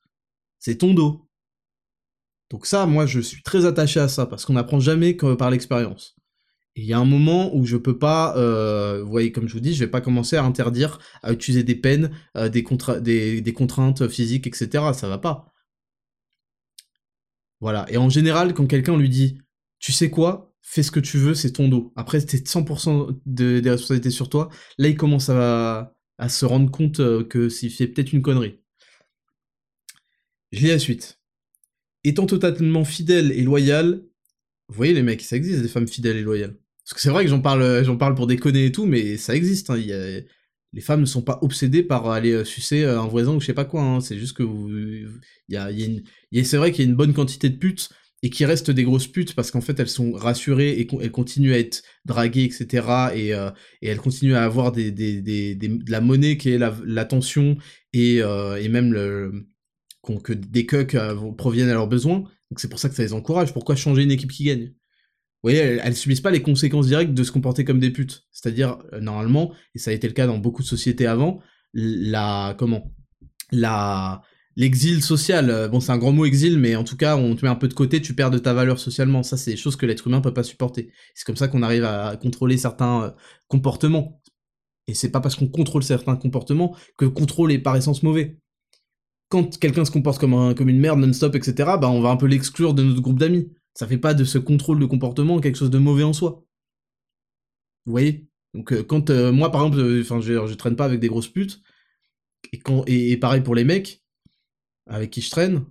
C'est 0.59 0.78
ton 0.78 0.93
dos. 0.93 1.28
Donc 2.49 2.65
ça, 2.65 2.86
moi, 2.86 3.05
je 3.05 3.20
suis 3.20 3.43
très 3.43 3.65
attaché 3.65 3.99
à 3.99 4.07
ça, 4.07 4.26
parce 4.26 4.45
qu'on 4.45 4.53
n'apprend 4.53 4.80
jamais 4.80 5.18
que 5.18 5.36
par 5.36 5.51
l'expérience. 5.51 6.15
Il 6.76 6.86
y 6.86 6.93
a 6.93 6.99
un 6.99 7.05
moment 7.05 7.55
où 7.55 7.65
je 7.65 7.76
peux 7.76 7.97
pas, 7.97 8.38
euh, 8.38 9.03
vous 9.03 9.09
voyez, 9.09 9.32
comme 9.32 9.47
je 9.47 9.53
vous 9.53 9.59
dis, 9.59 9.74
je 9.74 9.80
vais 9.84 9.89
pas 9.89 10.01
commencer 10.01 10.36
à 10.36 10.43
interdire, 10.43 10.99
à 11.24 11.34
utiliser 11.34 11.63
des 11.63 11.76
peines, 11.76 12.11
euh, 12.38 12.49
des, 12.49 12.63
des, 13.01 13.41
des, 13.41 13.53
contraintes 13.53 14.07
physiques, 14.07 14.45
etc. 14.47 14.91
Ça 14.93 15.09
va 15.09 15.18
pas. 15.18 15.51
Voilà. 17.60 17.86
Et 17.89 17.97
en 17.97 18.10
général, 18.10 18.53
quand 18.53 18.68
quelqu'un 18.68 18.97
lui 18.97 19.10
dit, 19.10 19.39
tu 19.80 19.91
sais 19.91 20.10
quoi, 20.10 20.53
fais 20.62 20.84
ce 20.84 20.91
que 20.91 20.99
tu 20.99 21.18
veux, 21.18 21.34
c'est 21.34 21.53
ton 21.53 21.70
dos. 21.70 21.93
Après, 21.95 22.20
c'est 22.20 22.45
100% 22.45 23.20
de, 23.26 23.60
des 23.60 23.70
responsabilités 23.70 24.12
sur 24.12 24.30
toi. 24.30 24.49
Là, 24.78 24.89
il 24.89 24.97
commence 24.97 25.30
à, 25.30 25.93
se 26.28 26.45
rendre 26.45 26.72
compte 26.72 26.99
euh, 26.99 27.24
que 27.24 27.47
s'il 27.49 27.72
fait 27.72 27.88
peut-être 27.88 28.14
une 28.14 28.22
connerie. 28.22 28.60
Je 30.51 30.62
lis 30.62 30.68
la 30.68 30.80
suite. 30.80 31.20
Étant 32.03 32.26
totalement 32.26 32.86
fidèle 32.86 33.32
et 33.32 33.43
loyal, 33.43 34.03
vous 34.70 34.76
voyez 34.76 34.93
les 34.93 35.03
mecs, 35.03 35.22
ça 35.22 35.36
existe 35.36 35.62
des 35.62 35.68
femmes 35.68 35.88
fidèles 35.88 36.18
et 36.18 36.22
loyales. 36.22 36.58
Parce 36.84 36.93
que 36.93 37.01
c'est 37.01 37.10
vrai 37.10 37.24
que 37.24 37.30
j'en 37.30 37.41
parle, 37.41 37.84
j'en 37.84 37.97
parle 37.97 38.16
pour 38.16 38.28
déconner 38.28 38.66
et 38.66 38.72
tout, 38.72 38.86
mais 38.86 39.18
ça 39.18 39.36
existe. 39.36 39.70
Hein. 39.70 39.78
Les 40.78 40.84
femmes 40.84 41.01
ne 41.01 41.05
sont 41.05 41.23
pas 41.23 41.39
obsédées 41.41 41.82
par 41.82 42.07
aller 42.11 42.34
euh, 42.34 42.45
sucer 42.45 42.84
euh, 42.84 43.01
un 43.01 43.07
voisin 43.07 43.34
ou 43.34 43.41
je 43.41 43.47
sais 43.47 43.55
pas 43.55 43.65
quoi. 43.65 43.82
Hein. 43.82 43.99
C'est 43.99 44.19
juste 44.19 44.38
que 44.38 44.43
il 44.43 45.09
y 45.49 45.57
a, 45.57 46.43
c'est 46.43 46.57
vrai 46.57 46.71
qu'il 46.71 46.86
y 46.86 46.88
a 46.88 46.91
une 46.91 46.95
bonne 46.95 47.15
quantité 47.15 47.49
de 47.49 47.57
putes 47.57 47.89
et 48.21 48.30
qui 48.30 48.45
restent 48.45 48.69
des 48.69 48.84
grosses 48.84 49.07
putes 49.07 49.34
parce 49.34 49.49
qu'en 49.49 49.61
fait 49.61 49.80
elles 49.80 49.89
sont 49.89 50.11
rassurées 50.11 50.80
et 50.80 50.88
elles 51.01 51.11
continuent 51.11 51.53
à 51.53 51.57
être 51.57 51.82
draguées, 52.05 52.43
etc. 52.43 53.09
Et, 53.15 53.34
euh, 53.34 53.49
elles 53.82 53.97
continuent 53.97 54.36
à 54.36 54.43
avoir 54.43 54.71
de 54.71 55.91
la 55.91 55.99
monnaie 55.99 56.38
qui 56.38 56.49
est 56.51 56.59
l'attention 56.86 57.57
et, 57.93 58.21
même 58.69 58.93
le, 58.93 59.47
que 60.23 60.34
des 60.34 60.67
cucks 60.67 60.93
euh, 60.93 61.32
proviennent 61.32 61.69
à 61.69 61.73
leurs 61.73 61.88
besoins. 61.88 62.19
Donc 62.19 62.59
c'est 62.59 62.69
pour 62.69 62.78
ça 62.78 62.88
que 62.88 62.93
ça 62.93 63.01
les 63.01 63.13
encourage. 63.13 63.51
Pourquoi 63.51 63.75
changer 63.75 64.03
une 64.03 64.11
équipe 64.11 64.32
qui 64.32 64.43
gagne? 64.43 64.73
Voyez, 65.52 65.80
elles, 65.84 65.95
subissent 65.95 66.22
pas 66.22 66.32
les 66.32 66.41
conséquences 66.41 66.88
directes 66.88 67.14
de 67.14 67.24
se 67.24 67.32
comporter 67.32 67.64
comme 67.64 67.80
des 67.80 67.91
putes. 67.91 68.26
C'est-à-dire, 68.32 68.78
euh, 68.93 69.00
normalement, 69.00 69.54
et 69.76 69.80
ça 69.80 69.91
a 69.91 69.93
été 69.93 70.08
le 70.08 70.14
cas 70.14 70.28
dans 70.28 70.38
beaucoup 70.38 70.62
de 70.62 70.68
sociétés 70.68 71.08
avant, 71.08 71.39
la... 71.74 72.56
comment 72.58 72.93
La... 73.52 74.22
L'exil 74.60 75.04
social, 75.04 75.52
euh, 75.52 75.68
bon 75.68 75.80
c'est 75.80 75.91
un 75.91 76.00
grand 76.00 76.12
mot 76.12 76.26
exil, 76.26 76.58
mais 76.58 76.76
en 76.76 76.84
tout 76.84 76.98
cas 76.98 77.16
on 77.16 77.36
te 77.36 77.45
met 77.45 77.52
un 77.52 77.56
peu 77.56 77.68
de 77.68 77.76
côté, 77.76 78.02
tu 78.02 78.16
perds 78.16 78.32
de 78.32 78.39
ta 78.39 78.56
valeur 78.56 78.80
socialement. 78.80 79.22
Ça 79.22 79.38
c'est 79.38 79.52
des 79.52 79.58
choses 79.58 79.76
que 79.76 79.86
l'être 79.86 80.08
humain 80.08 80.20
peut 80.20 80.34
pas 80.34 80.41
supporter. 80.41 80.91
C'est 81.14 81.26
comme 81.26 81.36
ça 81.36 81.48
qu'on 81.48 81.62
arrive 81.62 81.84
à 81.84 82.18
contrôler 82.20 82.58
certains 82.58 83.14
comportements. 83.50 84.20
Et 84.88 84.95
c'est 84.95 85.12
pas 85.12 85.22
parce 85.22 85.36
qu'on 85.36 85.48
contrôle 85.48 85.84
certains 85.84 86.16
comportements 86.16 86.76
que 86.98 87.06
le 87.06 87.12
contrôle 87.12 87.52
est 87.52 87.60
par 87.60 87.76
essence 87.76 88.02
mauvais 88.02 88.39
quand 89.30 89.60
quelqu'un 89.60 89.86
se 89.86 89.91
comporte 89.91 90.20
comme, 90.20 90.56
comme 90.56 90.70
une 90.70 90.80
merde 90.80 91.00
non-stop, 91.00 91.36
etc., 91.36 91.54
bah 91.80 91.89
on 91.89 92.02
va 92.02 92.10
un 92.10 92.18
peu 92.18 92.28
l'exclure 92.28 92.74
de 92.74 92.84
notre 92.84 93.02
groupe 93.02 93.20
d'amis. 93.20 93.52
Ça 93.78 93.86
fait 93.86 93.99
pas 93.99 94.15
de 94.15 94.23
ce 94.23 94.39
contrôle 94.39 94.80
de 94.80 94.88
comportement 94.88 95.39
quelque 95.39 95.55
chose 95.55 95.69
de 95.69 95.78
mauvais 95.78 96.01
en 96.01 96.11
soi. 96.11 96.43
Vous 97.86 97.91
voyez? 97.91 98.28
Donc 98.55 98.73
euh, 98.73 98.82
quand 98.84 99.11
euh, 99.11 99.32
moi 99.32 99.51
par 99.51 99.61
exemple, 99.61 99.84
euh, 99.84 100.03
je, 100.03 100.47
je, 100.47 100.53
traîne 100.55 100.75
pas 100.75 100.86
avec 100.86 100.99
des 100.99 101.09
grosses 101.09 101.28
putes, 101.28 101.61
et, 102.51 102.57
quand, 102.57 102.84
et, 102.88 103.15
pareil 103.17 103.41
pour 103.41 103.53
les 103.53 103.63
mecs 103.63 104.03
avec 104.88 105.11
qui 105.11 105.21
je 105.21 105.30
traîne, 105.30 105.63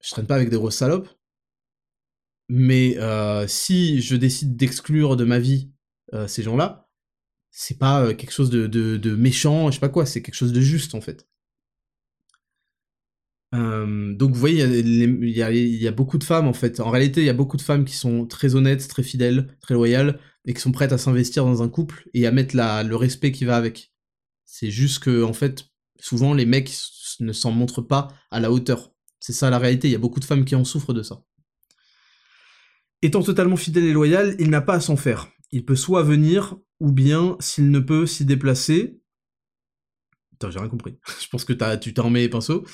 je 0.00 0.10
traîne 0.10 0.28
pas 0.28 0.36
avec 0.36 0.50
des 0.50 0.56
grosses 0.56 0.76
salopes, 0.76 1.08
mais 2.48 2.96
si 3.48 4.02
je 4.02 4.14
décide 4.14 4.54
d'exclure 4.54 5.16
de 5.16 5.24
ma 5.24 5.40
vie 5.40 5.72
ces 6.28 6.44
gens-là, 6.44 6.88
c'est 7.50 7.78
pas 7.78 8.14
quelque 8.14 8.30
chose 8.30 8.50
de, 8.50 8.68
de, 8.68 8.96
de 8.96 9.16
méchant, 9.16 9.68
je 9.70 9.74
sais 9.74 9.80
pas 9.80 9.88
quoi, 9.88 10.06
c'est 10.06 10.22
quelque 10.22 10.36
chose 10.36 10.52
de 10.52 10.60
juste 10.60 10.94
en 10.94 11.00
fait. 11.00 11.27
Euh, 13.54 14.14
donc 14.14 14.32
vous 14.32 14.40
voyez, 14.40 14.64
il 14.64 15.28
y, 15.30 15.88
a, 15.88 15.92
beaucoup 15.92 16.18
de 16.18 16.24
femmes 16.24 16.46
en 16.46 16.52
fait. 16.52 16.80
En 16.80 16.90
réalité, 16.90 17.22
il 17.22 17.26
y 17.26 17.30
a 17.30 17.34
beaucoup 17.34 17.56
de 17.56 17.62
femmes 17.62 17.84
qui 17.84 17.96
sont 17.96 18.26
très 18.26 18.54
honnêtes, 18.54 18.86
très 18.88 19.02
fidèles, 19.02 19.56
très 19.60 19.74
loyales, 19.74 20.20
et 20.44 20.54
qui 20.54 20.60
sont 20.60 20.72
prêtes 20.72 20.92
à 20.92 20.98
s'investir 20.98 21.44
dans 21.44 21.62
un 21.62 21.68
couple 21.68 22.08
et 22.14 22.26
à 22.26 22.32
mettre 22.32 22.56
le 22.56 22.94
respect 22.94 23.32
qui 23.32 23.44
va 23.44 23.56
avec. 23.56 23.92
C'est 24.44 24.70
juste 24.70 25.02
que 25.02 25.22
en 25.22 25.32
fait, 25.32 25.70
souvent 25.98 26.34
les 26.34 26.46
mecs 26.46 26.70
ne 27.20 27.32
s'en 27.32 27.50
montrent 27.50 27.82
pas 27.82 28.08
à 28.30 28.40
la 28.40 28.52
hauteur. 28.52 28.92
C'est 29.20 29.32
ça 29.32 29.50
la 29.50 29.58
réalité. 29.58 29.88
Il 29.88 29.92
y 29.92 29.96
a 29.96 29.98
beaucoup 29.98 30.20
de 30.20 30.24
femmes 30.24 30.44
qui 30.44 30.54
en 30.54 30.64
souffrent 30.64 30.94
de 30.94 31.02
ça. 31.02 31.22
Étant 33.02 33.22
totalement 33.22 33.56
fidèle 33.56 33.84
et 33.84 33.92
loyal, 33.92 34.36
il 34.38 34.50
n'a 34.50 34.60
pas 34.60 34.74
à 34.74 34.80
s'en 34.80 34.96
faire. 34.96 35.28
Il 35.50 35.64
peut 35.64 35.76
soit 35.76 36.02
venir, 36.02 36.56
ou 36.80 36.92
bien, 36.92 37.36
s'il 37.40 37.70
ne 37.70 37.78
peut 37.78 38.06
s'y 38.06 38.24
déplacer. 38.24 39.00
Putain, 40.30 40.50
j'ai 40.50 40.58
rien 40.58 40.68
compris. 40.68 40.98
Je 41.20 41.28
pense 41.28 41.44
que 41.44 41.52
tu 41.76 41.94
t'en 41.94 42.04
remets 42.04 42.20
les 42.20 42.28
pinceaux 42.28 42.64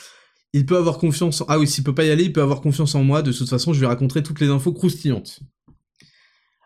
il 0.55 0.67
peut 0.67 0.77
avoir 0.77 0.99
confiance 0.99 1.41
en... 1.41 1.47
Ah 1.49 1.59
oui, 1.59 1.67
s'il 1.67 1.83
peut 1.83 1.97
pas 1.97 2.05
y 2.05 2.11
aller, 2.11 2.25
il 2.25 2.33
peut 2.33 2.41
avoir 2.41 2.61
confiance 2.61 2.95
en 2.95 3.03
moi. 3.03 3.23
De 3.23 3.33
toute 3.33 3.49
façon, 3.49 3.73
je 3.73 3.81
lui 3.81 3.87
raconterai 3.87 4.23
toutes 4.23 4.41
les 4.41 4.47
infos 4.47 4.73
croustillantes. 4.73 5.41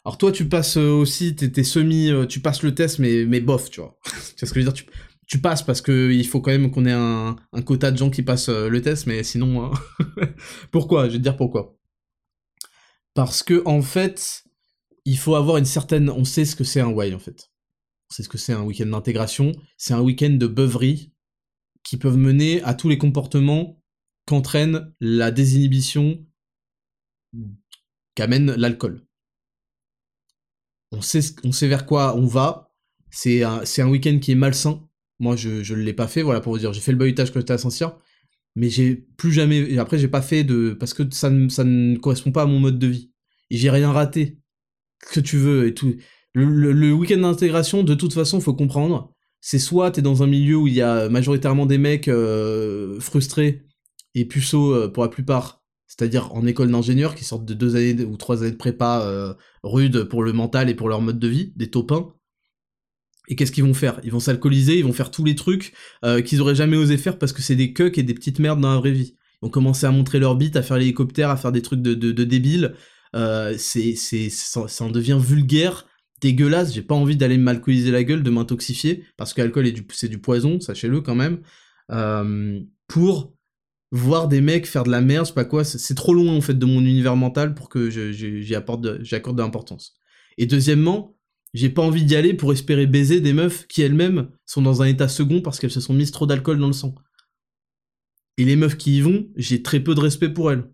Alors 0.05 0.19
toi, 0.19 0.31
tu 0.31 0.47
passes 0.47 0.77
euh, 0.77 0.91
aussi, 0.91 1.35
t'es 1.35 1.65
semi... 1.65 2.11
Euh, 2.11 2.27
tu 2.27 2.41
passes 2.41 2.63
le 2.63 2.75
test, 2.75 2.99
mais, 2.99 3.25
mais 3.25 3.41
bof, 3.41 3.71
tu 3.71 3.81
vois. 3.81 3.99
tu 4.05 4.11
vois 4.11 4.21
ce 4.49 4.53
que 4.53 4.61
je 4.61 4.67
veux 4.67 4.73
dire? 4.73 4.85
Tu, 5.27 5.41
passes 5.41 5.63
parce 5.63 5.81
que 5.81 6.11
il 6.13 6.27
faut 6.27 6.43
quand 6.43 6.51
même 6.51 6.71
qu'on 6.71 6.85
ait 6.85 6.93
un, 6.93 7.37
quota 7.65 7.91
de 7.91 7.97
gens 7.97 8.11
qui 8.11 8.23
passent 8.23 8.51
euh, 8.51 8.69
le 8.69 8.83
test, 8.83 9.07
mais 9.07 9.23
sinon... 9.23 9.65
Hein. 9.65 9.73
pourquoi? 10.71 11.07
Je 11.07 11.13
vais 11.13 11.19
te 11.19 11.23
dire 11.23 11.37
pourquoi. 11.37 11.75
Parce 13.15 13.43
que, 13.43 13.63
en 13.65 13.81
fait, 13.81 14.45
il 15.07 15.17
faut 15.17 15.35
avoir 15.35 15.57
une 15.57 15.65
certaine... 15.65 16.11
On 16.11 16.25
sait 16.25 16.45
ce 16.45 16.57
que 16.57 16.65
c'est 16.65 16.81
un 16.81 16.91
way, 16.91 17.15
en 17.15 17.19
fait. 17.19 17.51
On 18.11 18.15
sait 18.15 18.23
ce 18.23 18.29
que 18.29 18.39
c'est 18.39 18.53
un 18.53 18.65
week-end 18.65 18.87
d'intégration. 18.87 19.53
C'est 19.79 19.95
un 19.95 20.03
week-end 20.03 20.31
de 20.31 20.47
beuverie 20.47 21.15
qui 21.85 21.97
peuvent 21.97 22.19
mener 22.19 22.63
à 22.65 22.75
tous 22.75 22.91
les 22.91 22.99
comportements 22.99 23.78
qu'entraîne 24.29 24.93
la 25.01 25.31
désinhibition 25.31 26.23
qu'amène 28.15 28.55
l'alcool. 28.57 29.07
On 30.93 31.01
sait, 31.01 31.21
on 31.45 31.53
sait 31.53 31.67
vers 31.67 31.87
quoi 31.87 32.15
on 32.15 32.27
va. 32.27 32.71
C'est 33.11 33.43
un, 33.43 33.63
un 33.63 33.89
week-end 33.89 34.19
qui 34.21 34.33
est 34.33 34.35
malsain. 34.35 34.87
Moi, 35.19 35.35
je 35.35 35.73
ne 35.75 35.81
l'ai 35.81 35.95
pas 35.95 36.09
fait, 36.09 36.21
voilà, 36.21 36.43
pour 36.43 36.53
vous 36.53 36.59
dire. 36.59 36.75
J'ai 36.75 36.83
fait 36.83 36.93
le 36.93 36.99
bahutage 36.99 37.33
quand 37.33 37.41
j'étais 37.41 37.55
à 37.55 37.59
Saint-Cyr, 37.59 37.97
mais 38.55 38.69
j'ai 38.69 38.97
plus 38.97 39.33
jamais. 39.33 39.79
Après, 39.79 39.99
j'ai 39.99 40.09
pas 40.09 40.21
fait 40.21 40.45
de. 40.45 40.77
Parce 40.79 40.93
que 40.93 41.03
ça 41.11 41.31
ne, 41.31 41.49
ça 41.49 41.65
ne 41.65 41.97
correspond 41.97 42.31
pas 42.31 42.43
à 42.43 42.47
mon 42.47 42.61
mode 42.61 42.79
de 42.79 42.87
vie. 42.87 43.11
Et 43.49 43.57
j'ai 43.57 43.71
rien 43.71 43.93
raté. 43.93 44.39
Que 45.11 45.21
tu 45.21 45.39
veux 45.39 45.67
et 45.67 45.75
tout. 45.75 45.97
Le, 46.35 46.93
week-end 46.93 47.19
d'intégration, 47.19 47.83
de 47.83 47.95
toute 47.95 48.13
façon, 48.13 48.41
faut 48.41 48.55
comprendre. 48.55 49.15
C'est 49.41 49.59
soit 49.59 49.91
t'es 49.91 50.03
dans 50.03 50.23
un 50.23 50.27
milieu 50.27 50.57
où 50.57 50.67
il 50.67 50.75
y 50.75 50.83
a 50.83 51.09
majoritairement 51.09 51.65
des 51.65 51.79
mecs 51.79 52.09
euh, 52.09 53.01
frustrés 53.01 53.68
et 54.15 54.25
puceaux 54.25 54.75
euh, 54.75 54.89
pour 54.89 55.03
la 55.03 55.09
plupart, 55.09 55.63
c'est-à-dire 55.87 56.33
en 56.35 56.47
école 56.47 56.71
d'ingénieur 56.71 57.15
qui 57.15 57.25
sortent 57.25 57.45
de 57.45 57.55
deux 57.55 57.77
années 57.77 58.05
ou 58.05 58.17
trois 58.17 58.43
années 58.43 58.53
de 58.53 58.57
prépa 58.57 59.03
euh, 59.03 59.35
rudes 59.63 60.05
pour 60.05 60.23
le 60.23 60.33
mental 60.33 60.69
et 60.69 60.75
pour 60.75 60.89
leur 60.89 61.01
mode 61.01 61.19
de 61.19 61.29
vie, 61.29 61.53
des 61.57 61.71
taupins. 61.71 62.15
Et 63.29 63.37
qu'est-ce 63.37 63.53
qu'ils 63.53 63.65
vont 63.65 63.75
faire? 63.75 64.01
Ils 64.05 64.11
vont 64.11 64.21
s'alcooliser, 64.21 64.79
ils 64.79 64.85
vont 64.85 64.93
faire 64.93 65.11
tous 65.11 65.25
les 65.25 65.35
trucs 65.35 65.75
euh, 66.05 66.23
qu'ils 66.23 66.41
auraient 66.41 66.55
jamais 66.55 66.79
osé 66.79 66.97
faire 66.97 67.19
parce 67.19 67.33
que 67.33 67.43
c'est 67.43 67.57
des 67.57 67.75
cucks 67.75 67.99
et 67.99 68.03
des 68.03 68.15
petites 68.15 68.39
merdes 68.39 68.61
dans 68.61 68.73
la 68.73 68.79
vraie 68.79 68.91
vie. 68.91 69.17
Ils 69.35 69.47
vont 69.47 69.51
commencer 69.51 69.87
à 69.87 69.91
montrer 69.91 70.19
leur 70.19 70.35
bite, 70.35 70.57
à 70.57 70.63
faire 70.63 70.79
l'hélicoptère, 70.79 71.29
à 71.31 71.37
faire 71.37 71.53
des 71.53 71.63
trucs 71.63 71.83
de, 71.83 71.95
débiles. 72.25 72.75
ça, 73.13 73.59
ça 73.59 74.85
en 74.85 74.91
devient 74.91 75.19
vulgaire, 75.21 75.87
dégueulasse. 76.23 76.73
J'ai 76.73 76.83
pas 76.83 76.95
envie 76.95 77.17
d'aller 77.17 77.37
m'alcooliser 77.37 77.91
la 77.91 78.03
gueule, 78.03 78.23
de 78.23 78.31
m'intoxifier 78.31 79.05
parce 79.19 79.35
que 79.35 79.43
l'alcool 79.43 79.71
c'est 79.93 80.09
du 80.09 80.19
poison, 80.19 80.59
sachez-le 80.59 81.03
quand 81.03 81.15
même. 81.15 81.43
pour 82.89 83.38
voir 83.91 84.29
des 84.29 84.41
mecs 84.41 84.67
faire 84.67 84.85
de 84.85 84.91
la 84.91 85.01
merde, 85.01 85.27
je 85.27 85.29
sais 85.29 85.35
pas 85.35 85.45
quoi, 85.45 85.65
c'est 85.65 85.95
trop 85.95 86.15
loin 86.15 86.35
en 86.35 86.41
fait 86.41 86.59
de 86.59 86.67
mon 86.67 86.81
univers 86.81 87.17
mental 87.17 87.55
pour 87.55 87.69
que 87.69 87.91
j'y 87.91 88.55
apporte, 88.55 88.83
de 88.83 89.41
l'importance. 89.41 89.95
Et 90.37 90.47
deuxièmement, 90.47 91.17
j'ai 91.55 91.71
pas 91.71 91.83
envie 91.83 92.05
d'y 92.05 92.15
aller 92.15 92.35
pour 92.35 92.53
espérer 92.53 92.87
baiser 92.87 93.21
des 93.21 93.33
meufs 93.33 93.67
qui 93.67 93.83
elles-mêmes 93.83 94.31
sont 94.45 94.63
dans 94.63 94.83
un 94.83 94.87
état 94.87 95.09
second 95.09 95.41
parce 95.41 95.59
qu'elles 95.59 95.71
se 95.71 95.81
sont 95.81 95.95
mises 95.95 96.11
trop 96.11 96.27
d'alcool 96.27 96.59
dans 96.59 96.67
le 96.67 96.73
sang. 96.73 96.95
Et 98.37 98.45
les 98.45 98.57
meufs 98.57 98.77
qui 98.77 98.99
y 98.99 99.01
vont, 99.01 99.29
j'ai 99.37 99.63
très 99.63 99.81
peu 99.81 99.95
de 99.95 100.01
respect 100.01 100.29
pour 100.29 100.53
elles. 100.53 100.65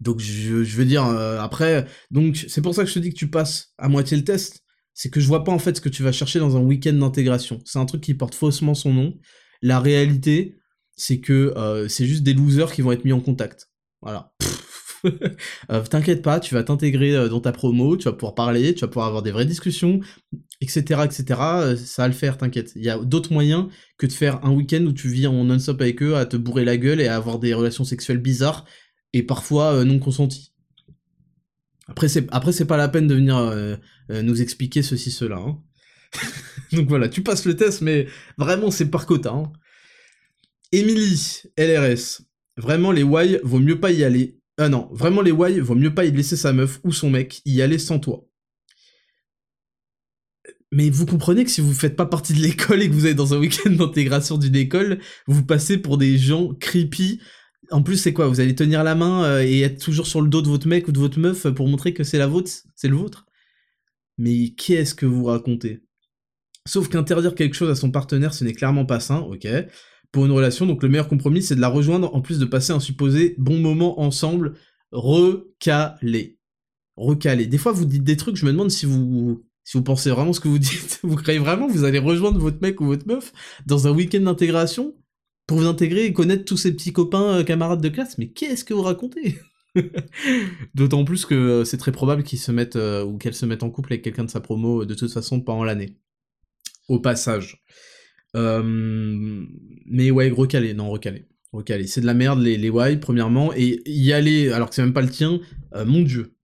Donc 0.00 0.20
je, 0.20 0.54
veux 0.54 0.84
dire, 0.84 1.04
euh, 1.04 1.38
après, 1.40 1.86
donc 2.10 2.36
c'est 2.48 2.62
pour 2.62 2.74
ça 2.74 2.84
que 2.84 2.88
je 2.88 2.94
te 2.94 2.98
dis 2.98 3.10
que 3.10 3.18
tu 3.18 3.28
passes 3.28 3.74
à 3.76 3.88
moitié 3.88 4.16
le 4.16 4.24
test, 4.24 4.62
c'est 4.94 5.10
que 5.10 5.20
je 5.20 5.26
vois 5.26 5.44
pas 5.44 5.52
en 5.52 5.58
fait 5.58 5.76
ce 5.76 5.80
que 5.80 5.88
tu 5.88 6.02
vas 6.02 6.12
chercher 6.12 6.38
dans 6.38 6.56
un 6.56 6.60
week-end 6.60 6.92
d'intégration. 6.92 7.60
C'est 7.64 7.78
un 7.78 7.86
truc 7.86 8.02
qui 8.02 8.14
porte 8.14 8.34
faussement 8.34 8.74
son 8.74 8.92
nom. 8.92 9.18
La 9.62 9.80
réalité, 9.80 10.59
c'est 11.00 11.20
que 11.20 11.54
euh, 11.56 11.88
c'est 11.88 12.04
juste 12.04 12.22
des 12.22 12.34
losers 12.34 12.72
qui 12.72 12.82
vont 12.82 12.92
être 12.92 13.06
mis 13.06 13.14
en 13.14 13.20
contact. 13.20 13.70
Voilà. 14.02 14.34
euh, 15.70 15.82
t'inquiète 15.82 16.20
pas, 16.20 16.40
tu 16.40 16.54
vas 16.54 16.62
t'intégrer 16.62 17.16
euh, 17.16 17.28
dans 17.28 17.40
ta 17.40 17.52
promo, 17.52 17.96
tu 17.96 18.04
vas 18.04 18.12
pouvoir 18.12 18.34
parler, 18.34 18.74
tu 18.74 18.82
vas 18.82 18.88
pouvoir 18.88 19.06
avoir 19.06 19.22
des 19.22 19.30
vraies 19.30 19.46
discussions, 19.46 20.00
etc., 20.60 21.00
etc. 21.04 21.24
Ça 21.76 22.02
va 22.02 22.08
le 22.08 22.12
faire, 22.12 22.36
t'inquiète. 22.36 22.72
Il 22.76 22.84
y 22.84 22.90
a 22.90 22.98
d'autres 22.98 23.32
moyens 23.32 23.68
que 23.96 24.06
de 24.06 24.12
faire 24.12 24.44
un 24.44 24.50
week-end 24.50 24.84
où 24.84 24.92
tu 24.92 25.08
vis 25.08 25.26
en 25.26 25.42
non-stop 25.42 25.80
avec 25.80 26.02
eux, 26.02 26.16
à 26.16 26.26
te 26.26 26.36
bourrer 26.36 26.66
la 26.66 26.76
gueule 26.76 27.00
et 27.00 27.08
à 27.08 27.16
avoir 27.16 27.38
des 27.38 27.54
relations 27.54 27.84
sexuelles 27.84 28.18
bizarres 28.18 28.66
et 29.14 29.22
parfois 29.22 29.82
non 29.86 29.98
consenties. 29.98 30.52
Après 31.88 32.08
c'est 32.08 32.66
pas 32.66 32.76
la 32.76 32.88
peine 32.88 33.06
de 33.06 33.14
venir 33.14 33.78
nous 34.10 34.42
expliquer 34.42 34.82
ceci 34.82 35.10
cela. 35.10 35.38
Hein. 35.38 35.58
Donc 36.72 36.88
voilà, 36.88 37.08
tu 37.08 37.22
passes 37.22 37.46
le 37.46 37.56
test, 37.56 37.80
mais 37.80 38.06
vraiment 38.36 38.70
c'est 38.70 38.90
par 38.90 39.06
quota. 39.06 39.32
Hein. 39.32 39.50
Émilie, 40.72 41.42
LRS. 41.56 42.22
Vraiment, 42.56 42.92
les 42.92 43.02
Y, 43.02 43.40
vaut 43.42 43.58
mieux 43.58 43.80
pas 43.80 43.90
y 43.90 44.04
aller. 44.04 44.38
Ah 44.56 44.68
non, 44.68 44.88
vraiment, 44.92 45.22
les 45.22 45.32
Y, 45.32 45.60
vaut 45.60 45.74
mieux 45.74 45.94
pas 45.94 46.04
y 46.04 46.12
laisser 46.12 46.36
sa 46.36 46.52
meuf 46.52 46.80
ou 46.84 46.92
son 46.92 47.10
mec 47.10 47.42
y 47.44 47.62
aller 47.62 47.78
sans 47.78 47.98
toi. 47.98 48.24
Mais 50.72 50.88
vous 50.90 51.06
comprenez 51.06 51.44
que 51.44 51.50
si 51.50 51.60
vous 51.60 51.72
faites 51.72 51.96
pas 51.96 52.06
partie 52.06 52.32
de 52.32 52.38
l'école 52.38 52.82
et 52.82 52.88
que 52.88 52.94
vous 52.94 53.06
êtes 53.06 53.16
dans 53.16 53.34
un 53.34 53.38
week-end 53.38 53.70
d'intégration 53.70 54.38
d'une 54.38 54.54
école, 54.54 55.00
vous 55.26 55.44
passez 55.44 55.78
pour 55.78 55.98
des 55.98 56.16
gens 56.16 56.54
creepy. 56.54 57.20
En 57.72 57.82
plus, 57.82 57.96
c'est 57.96 58.12
quoi? 58.12 58.28
Vous 58.28 58.40
allez 58.40 58.54
tenir 58.54 58.84
la 58.84 58.94
main 58.94 59.24
euh, 59.24 59.42
et 59.42 59.62
être 59.62 59.82
toujours 59.82 60.06
sur 60.06 60.20
le 60.20 60.28
dos 60.28 60.42
de 60.42 60.48
votre 60.48 60.68
mec 60.68 60.86
ou 60.86 60.92
de 60.92 60.98
votre 60.98 61.18
meuf 61.18 61.48
pour 61.48 61.66
montrer 61.66 61.92
que 61.94 62.04
c'est 62.04 62.18
la 62.18 62.28
vôtre, 62.28 62.50
c'est 62.76 62.88
le 62.88 62.96
vôtre? 62.96 63.26
Mais 64.18 64.50
qu'est-ce 64.50 64.94
que 64.94 65.06
vous 65.06 65.24
racontez? 65.24 65.82
Sauf 66.66 66.88
qu'interdire 66.88 67.34
quelque 67.34 67.54
chose 67.54 67.70
à 67.70 67.74
son 67.74 67.90
partenaire, 67.90 68.34
ce 68.34 68.44
n'est 68.44 68.52
clairement 68.52 68.86
pas 68.86 69.00
sain, 69.00 69.18
ok 69.18 69.48
pour 70.12 70.26
une 70.26 70.32
relation, 70.32 70.66
donc 70.66 70.82
le 70.82 70.88
meilleur 70.88 71.08
compromis, 71.08 71.42
c'est 71.42 71.54
de 71.54 71.60
la 71.60 71.68
rejoindre 71.68 72.14
en 72.14 72.20
plus 72.20 72.38
de 72.38 72.44
passer 72.44 72.72
un 72.72 72.80
supposé 72.80 73.34
bon 73.38 73.58
moment 73.58 74.00
ensemble, 74.00 74.54
recalé. 74.92 76.38
Recalé. 76.96 77.46
Des 77.46 77.58
fois, 77.58 77.72
vous 77.72 77.84
dites 77.84 78.04
des 78.04 78.16
trucs, 78.16 78.36
je 78.36 78.44
me 78.44 78.52
demande 78.52 78.70
si 78.70 78.86
vous, 78.86 79.44
si 79.64 79.76
vous 79.76 79.84
pensez 79.84 80.10
vraiment 80.10 80.32
ce 80.32 80.40
que 80.40 80.48
vous 80.48 80.58
dites. 80.58 80.98
Vous 81.04 81.16
croyez 81.16 81.38
vraiment 81.38 81.68
que 81.68 81.72
vous 81.72 81.84
allez 81.84 81.98
rejoindre 81.98 82.38
votre 82.38 82.60
mec 82.60 82.80
ou 82.80 82.86
votre 82.86 83.06
meuf 83.06 83.32
dans 83.66 83.86
un 83.86 83.92
week-end 83.92 84.20
d'intégration 84.20 84.94
pour 85.46 85.58
vous 85.58 85.66
intégrer 85.66 86.04
et 86.04 86.12
connaître 86.12 86.44
tous 86.44 86.56
ces 86.56 86.72
petits 86.72 86.92
copains, 86.92 87.38
euh, 87.38 87.44
camarades 87.44 87.80
de 87.80 87.88
classe? 87.88 88.18
Mais 88.18 88.28
qu'est-ce 88.28 88.64
que 88.64 88.74
vous 88.74 88.82
racontez? 88.82 89.38
D'autant 90.74 91.04
plus 91.04 91.24
que 91.24 91.34
euh, 91.34 91.64
c'est 91.64 91.76
très 91.76 91.92
probable 91.92 92.24
qu'ils 92.24 92.38
se 92.38 92.50
mettent 92.52 92.76
euh, 92.76 93.04
ou 93.04 93.16
qu'elle 93.16 93.34
se 93.34 93.46
mette 93.46 93.62
en 93.62 93.70
couple 93.70 93.92
avec 93.92 94.02
quelqu'un 94.02 94.24
de 94.24 94.30
sa 94.30 94.40
promo 94.40 94.84
de 94.84 94.94
toute 94.94 95.12
façon 95.12 95.40
pendant 95.40 95.64
l'année. 95.64 95.96
Au 96.88 96.98
passage. 96.98 97.62
Euh, 98.36 99.44
mais 99.86 100.10
ouais, 100.10 100.30
recalé, 100.30 100.74
non, 100.74 100.90
recalé. 100.90 101.26
Recalé. 101.52 101.86
C'est 101.86 102.00
de 102.00 102.06
la 102.06 102.14
merde, 102.14 102.40
les, 102.40 102.56
les 102.56 102.96
premièrement, 102.96 103.52
et 103.54 103.82
y 103.86 104.12
aller, 104.12 104.50
alors 104.52 104.68
que 104.68 104.74
c'est 104.74 104.82
même 104.82 104.92
pas 104.92 105.02
le 105.02 105.10
tien, 105.10 105.40
euh, 105.74 105.84
mon 105.84 106.02
dieu. 106.02 106.36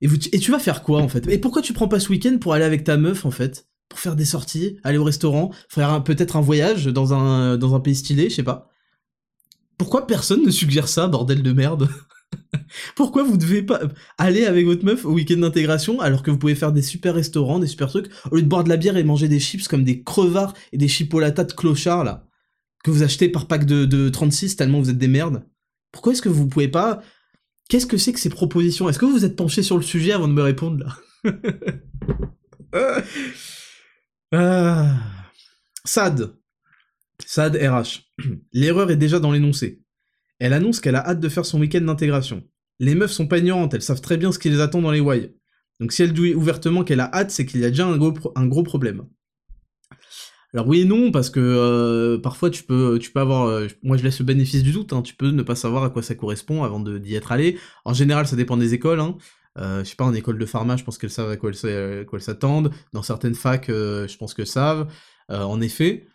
Et 0.00 0.38
tu 0.38 0.50
vas 0.50 0.58
faire 0.58 0.82
quoi, 0.82 1.00
en 1.00 1.08
fait? 1.08 1.26
Et 1.28 1.38
pourquoi 1.38 1.62
tu 1.62 1.72
prends 1.72 1.88
pas 1.88 1.98
ce 1.98 2.10
week-end 2.10 2.38
pour 2.38 2.52
aller 2.54 2.64
avec 2.64 2.84
ta 2.84 2.96
meuf, 2.96 3.24
en 3.24 3.30
fait? 3.30 3.66
Pour 3.88 3.98
faire 3.98 4.16
des 4.16 4.26
sorties, 4.26 4.78
aller 4.84 4.98
au 4.98 5.04
restaurant, 5.04 5.50
faire 5.68 6.04
peut-être 6.04 6.36
un 6.36 6.42
voyage 6.42 6.86
dans 6.86 7.14
un, 7.14 7.56
dans 7.56 7.74
un 7.74 7.80
pays 7.80 7.96
stylé, 7.96 8.28
je 8.28 8.36
sais 8.36 8.42
pas. 8.42 8.70
Pourquoi 9.78 10.06
personne 10.06 10.44
ne 10.44 10.50
suggère 10.50 10.88
ça, 10.88 11.08
bordel 11.08 11.42
de 11.42 11.52
merde? 11.52 11.88
Pourquoi 12.94 13.22
vous 13.22 13.36
devez 13.36 13.62
pas 13.62 13.80
aller 14.18 14.44
avec 14.44 14.66
votre 14.66 14.84
meuf 14.84 15.04
au 15.04 15.12
week-end 15.12 15.38
d'intégration 15.38 16.00
alors 16.00 16.22
que 16.22 16.30
vous 16.30 16.38
pouvez 16.38 16.54
faire 16.54 16.72
des 16.72 16.82
super 16.82 17.14
restaurants, 17.14 17.58
des 17.58 17.66
super 17.66 17.88
trucs, 17.88 18.10
au 18.30 18.36
lieu 18.36 18.42
de 18.42 18.48
boire 18.48 18.64
de 18.64 18.68
la 18.68 18.76
bière 18.76 18.96
et 18.96 19.04
manger 19.04 19.28
des 19.28 19.40
chips 19.40 19.68
comme 19.68 19.84
des 19.84 20.02
crevards 20.02 20.54
et 20.72 20.78
des 20.78 20.88
chipolatas 20.88 21.44
de 21.44 21.52
clochards 21.52 22.04
là, 22.04 22.26
que 22.84 22.90
vous 22.90 23.02
achetez 23.02 23.28
par 23.28 23.46
pack 23.46 23.64
de, 23.64 23.84
de 23.84 24.08
36 24.08 24.56
tellement 24.56 24.80
vous 24.80 24.90
êtes 24.90 24.98
des 24.98 25.08
merdes? 25.08 25.44
Pourquoi 25.92 26.12
est-ce 26.12 26.22
que 26.22 26.28
vous 26.28 26.46
pouvez 26.48 26.68
pas... 26.68 27.02
Qu'est-ce 27.68 27.86
que 27.86 27.98
c'est 27.98 28.12
que 28.14 28.20
ces 28.20 28.30
propositions? 28.30 28.88
Est-ce 28.88 28.98
que 28.98 29.04
vous 29.04 29.26
êtes 29.26 29.36
penché 29.36 29.62
sur 29.62 29.76
le 29.76 29.82
sujet 29.82 30.12
avant 30.12 30.28
de 30.28 30.32
me 30.32 30.42
répondre 30.42 30.84
là? 30.84 30.96
Sad. 35.84 36.34
Sad 37.24 37.56
RH. 37.56 38.04
L'erreur 38.52 38.90
est 38.90 38.96
déjà 38.96 39.20
dans 39.20 39.32
l'énoncé. 39.32 39.82
Elle 40.38 40.52
annonce 40.52 40.80
qu'elle 40.80 40.96
a 40.96 41.06
hâte 41.06 41.20
de 41.20 41.28
faire 41.28 41.44
son 41.44 41.60
week-end 41.60 41.80
d'intégration. 41.80 42.44
Les 42.80 42.94
meufs 42.94 43.10
sont 43.10 43.26
pas 43.26 43.38
ignorantes, 43.38 43.74
elles 43.74 43.82
savent 43.82 44.00
très 44.00 44.16
bien 44.16 44.32
ce 44.32 44.38
qui 44.38 44.50
les 44.50 44.60
attend 44.60 44.80
dans 44.80 44.92
les 44.92 45.00
Y. 45.00 45.34
Donc 45.80 45.92
si 45.92 46.02
elle 46.02 46.12
dit 46.12 46.34
ouvertement 46.34 46.84
qu'elle 46.84 47.00
a 47.00 47.10
hâte, 47.12 47.30
c'est 47.30 47.46
qu'il 47.46 47.60
y 47.60 47.64
a 47.64 47.70
déjà 47.70 47.86
un 47.86 47.96
gros, 47.96 48.62
problème. 48.62 49.06
Alors 50.54 50.66
oui 50.66 50.80
et 50.80 50.84
non, 50.84 51.10
parce 51.10 51.30
que 51.30 51.40
euh, 51.40 52.18
parfois 52.18 52.50
tu 52.50 52.62
peux, 52.62 52.98
tu 52.98 53.10
peux 53.10 53.20
avoir... 53.20 53.46
Euh, 53.46 53.66
moi 53.82 53.96
je 53.96 54.02
laisse 54.02 54.18
le 54.18 54.24
bénéfice 54.24 54.62
du 54.62 54.72
doute, 54.72 54.92
hein, 54.92 55.02
tu 55.02 55.14
peux 55.14 55.30
ne 55.30 55.42
pas 55.42 55.54
savoir 55.54 55.84
à 55.84 55.90
quoi 55.90 56.02
ça 56.02 56.14
correspond 56.14 56.64
avant 56.64 56.80
d'y 56.80 57.14
être 57.14 57.32
allé. 57.32 57.58
En 57.84 57.92
général 57.92 58.26
ça 58.26 58.36
dépend 58.36 58.56
des 58.56 58.74
écoles, 58.74 59.00
hein. 59.00 59.16
Euh, 59.58 59.82
je 59.82 59.90
sais 59.90 59.96
pas, 59.96 60.04
en 60.04 60.14
école 60.14 60.38
de 60.38 60.46
pharma, 60.46 60.76
je 60.76 60.84
pense 60.84 60.98
qu'elles 60.98 61.10
savent 61.10 61.30
à 61.30 61.36
quoi 61.36 61.50
elles 61.50 62.20
s'attendent. 62.20 62.70
Dans 62.92 63.02
certaines 63.02 63.34
facs, 63.34 63.66
je 63.68 64.16
pense 64.16 64.32
qu'elles 64.32 64.46
savent, 64.46 64.86
en 65.28 65.60
effet. 65.60 66.06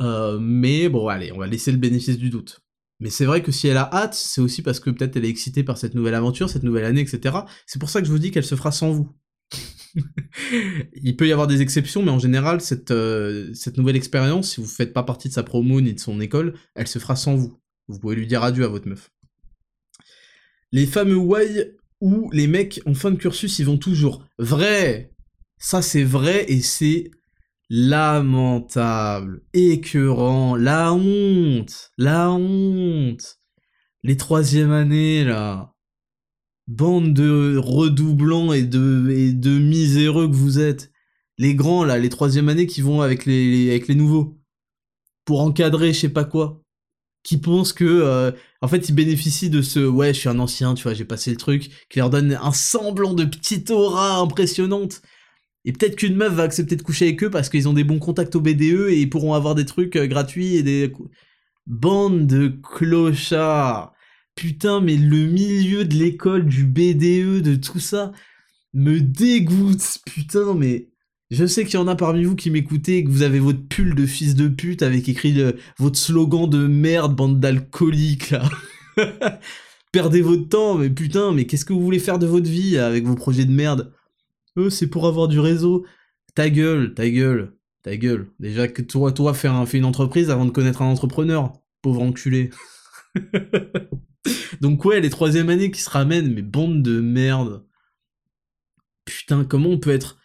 mais 0.00 0.88
bon, 0.88 1.08
allez, 1.08 1.32
on 1.32 1.38
va 1.38 1.48
laisser 1.48 1.72
le 1.72 1.78
bénéfice 1.78 2.16
du 2.16 2.30
doute. 2.30 2.62
Mais 3.00 3.10
c'est 3.10 3.24
vrai 3.24 3.42
que 3.42 3.50
si 3.50 3.68
elle 3.68 3.76
a 3.76 3.88
hâte, 3.92 4.14
c'est 4.14 4.40
aussi 4.40 4.62
parce 4.62 4.80
que 4.80 4.90
peut-être 4.90 5.16
elle 5.16 5.24
est 5.24 5.30
excitée 5.30 5.64
par 5.64 5.76
cette 5.78 5.94
nouvelle 5.94 6.14
aventure, 6.14 6.48
cette 6.48 6.62
nouvelle 6.62 6.84
année, 6.84 7.00
etc. 7.00 7.38
C'est 7.66 7.78
pour 7.78 7.90
ça 7.90 8.00
que 8.00 8.06
je 8.06 8.12
vous 8.12 8.18
dis 8.18 8.30
qu'elle 8.30 8.44
se 8.44 8.54
fera 8.54 8.70
sans 8.70 8.92
vous. 8.92 9.12
Il 10.94 11.16
peut 11.16 11.26
y 11.26 11.32
avoir 11.32 11.46
des 11.46 11.62
exceptions, 11.62 12.02
mais 12.02 12.10
en 12.10 12.18
général, 12.18 12.60
cette, 12.60 12.90
euh, 12.90 13.52
nouvelle 13.76 13.96
expérience, 13.96 14.52
si 14.52 14.60
vous 14.60 14.66
ne 14.66 14.72
faites 14.72 14.92
pas 14.92 15.02
partie 15.02 15.28
de 15.28 15.34
sa 15.34 15.42
promo 15.42 15.80
ni 15.80 15.94
de 15.94 16.00
son 16.00 16.20
école, 16.20 16.54
elle 16.74 16.86
se 16.86 16.98
fera 16.98 17.16
sans 17.16 17.34
vous. 17.34 17.58
Vous 17.88 17.98
pouvez 17.98 18.16
lui 18.16 18.26
dire 18.26 18.42
adieu 18.42 18.64
à 18.64 18.68
votre 18.68 18.88
meuf. 18.88 19.10
Les 20.70 20.86
fameux 20.86 21.16
why 21.16 21.64
où 22.00 22.30
les 22.32 22.46
mecs 22.46 22.80
en 22.86 22.94
fin 22.94 23.10
de 23.10 23.16
cursus, 23.16 23.58
ils 23.58 23.66
vont 23.66 23.78
toujours. 23.78 24.26
Vrai 24.38 25.12
Ça 25.58 25.82
c'est 25.82 26.04
vrai 26.04 26.44
et 26.48 26.60
c'est 26.60 27.10
lamentable, 27.74 29.40
écœurant, 29.54 30.56
la 30.56 30.92
honte, 30.92 31.90
la 31.96 32.30
honte. 32.30 33.40
Les 34.02 34.18
troisième 34.18 34.72
années, 34.72 35.24
là. 35.24 35.72
Bande 36.66 37.14
de 37.14 37.56
redoublants 37.56 38.52
et 38.52 38.64
de, 38.64 39.58
miséreux 39.58 40.28
que 40.28 40.34
vous 40.34 40.58
êtes. 40.58 40.92
Les 41.38 41.54
grands, 41.54 41.82
là, 41.82 41.96
les 41.96 42.10
troisième 42.10 42.50
années 42.50 42.66
qui 42.66 42.82
vont 42.82 43.00
avec 43.00 43.24
les, 43.24 43.70
avec 43.70 43.88
les 43.88 43.94
nouveaux. 43.94 44.38
Pour 45.24 45.40
encadrer 45.40 45.94
je 45.94 46.00
sais 46.00 46.08
pas 46.10 46.24
quoi. 46.24 46.62
Qui 47.22 47.38
pensent 47.38 47.72
que, 47.72 47.84
euh, 47.84 48.32
en 48.60 48.68
fait, 48.68 48.90
ils 48.90 48.94
bénéficient 48.94 49.48
de 49.48 49.62
ce, 49.62 49.80
ouais, 49.80 50.12
je 50.12 50.20
suis 50.20 50.28
un 50.28 50.40
ancien, 50.40 50.74
tu 50.74 50.82
vois, 50.82 50.92
j'ai 50.92 51.06
passé 51.06 51.30
le 51.30 51.38
truc, 51.38 51.70
qui 51.88 52.00
leur 52.00 52.10
donne 52.10 52.38
un 52.38 52.52
semblant 52.52 53.14
de 53.14 53.24
petite 53.24 53.70
aura 53.70 54.18
impressionnante. 54.18 55.00
Et 55.64 55.72
peut-être 55.72 55.96
qu'une 55.96 56.16
meuf 56.16 56.32
va 56.32 56.42
accepter 56.42 56.76
de 56.76 56.82
coucher 56.82 57.06
avec 57.06 57.22
eux 57.22 57.30
parce 57.30 57.48
qu'ils 57.48 57.68
ont 57.68 57.72
des 57.72 57.84
bons 57.84 57.98
contacts 57.98 58.34
au 58.34 58.40
BDE 58.40 58.88
et 58.90 59.00
ils 59.00 59.10
pourront 59.10 59.34
avoir 59.34 59.54
des 59.54 59.64
trucs 59.64 59.96
euh, 59.96 60.06
gratuits 60.06 60.56
et 60.56 60.62
des... 60.62 60.92
Bande 61.66 62.26
de 62.26 62.48
clochards 62.48 63.92
Putain, 64.34 64.80
mais 64.80 64.96
le 64.96 65.26
milieu 65.26 65.84
de 65.84 65.94
l'école, 65.94 66.46
du 66.46 66.64
BDE, 66.64 67.40
de 67.42 67.54
tout 67.54 67.78
ça, 67.78 68.12
me 68.74 69.00
dégoûte. 69.00 69.98
Putain, 70.06 70.54
mais... 70.54 70.88
Je 71.30 71.46
sais 71.46 71.64
qu'il 71.64 71.74
y 71.74 71.82
en 71.82 71.88
a 71.88 71.96
parmi 71.96 72.24
vous 72.24 72.36
qui 72.36 72.50
m'écoutez 72.50 72.98
et 72.98 73.04
que 73.04 73.10
vous 73.10 73.22
avez 73.22 73.38
votre 73.38 73.66
pull 73.66 73.94
de 73.94 74.04
fils 74.04 74.34
de 74.34 74.48
pute 74.48 74.82
avec 74.82 75.08
écrit 75.08 75.34
votre 75.78 75.98
slogan 75.98 76.48
de 76.48 76.66
merde, 76.66 77.16
bande 77.16 77.40
d'alcooliques, 77.40 78.30
là. 78.30 78.42
Perdez 79.92 80.20
votre 80.20 80.48
temps, 80.48 80.76
mais 80.76 80.90
putain, 80.90 81.32
mais 81.32 81.46
qu'est-ce 81.46 81.64
que 81.64 81.72
vous 81.72 81.82
voulez 81.82 81.98
faire 81.98 82.18
de 82.18 82.26
votre 82.26 82.50
vie 82.50 82.76
avec 82.76 83.04
vos 83.04 83.14
projets 83.14 83.44
de 83.44 83.52
merde? 83.52 83.92
Eux, 84.56 84.70
c'est 84.70 84.88
pour 84.88 85.06
avoir 85.06 85.28
du 85.28 85.40
réseau. 85.40 85.86
Ta 86.34 86.50
gueule, 86.50 86.94
ta 86.94 87.08
gueule, 87.08 87.56
ta 87.82 87.96
gueule. 87.96 88.30
Déjà 88.40 88.68
que 88.68 88.82
toi, 88.82 89.12
toi, 89.12 89.34
faire 89.34 89.54
une 89.72 89.84
entreprise 89.84 90.30
avant 90.30 90.44
de 90.44 90.50
connaître 90.50 90.82
un 90.82 90.86
entrepreneur. 90.86 91.52
Pauvre 91.82 92.02
enculé. 92.02 92.50
Donc 94.60 94.84
ouais, 94.84 95.00
les 95.00 95.10
troisième 95.10 95.48
années 95.48 95.70
qui 95.70 95.80
se 95.80 95.90
ramènent, 95.90 96.32
mais 96.32 96.42
bande 96.42 96.82
de 96.82 97.00
merde. 97.00 97.64
Putain, 99.04 99.44
comment 99.44 99.70
on 99.70 99.78
peut 99.78 99.90
être... 99.90 100.18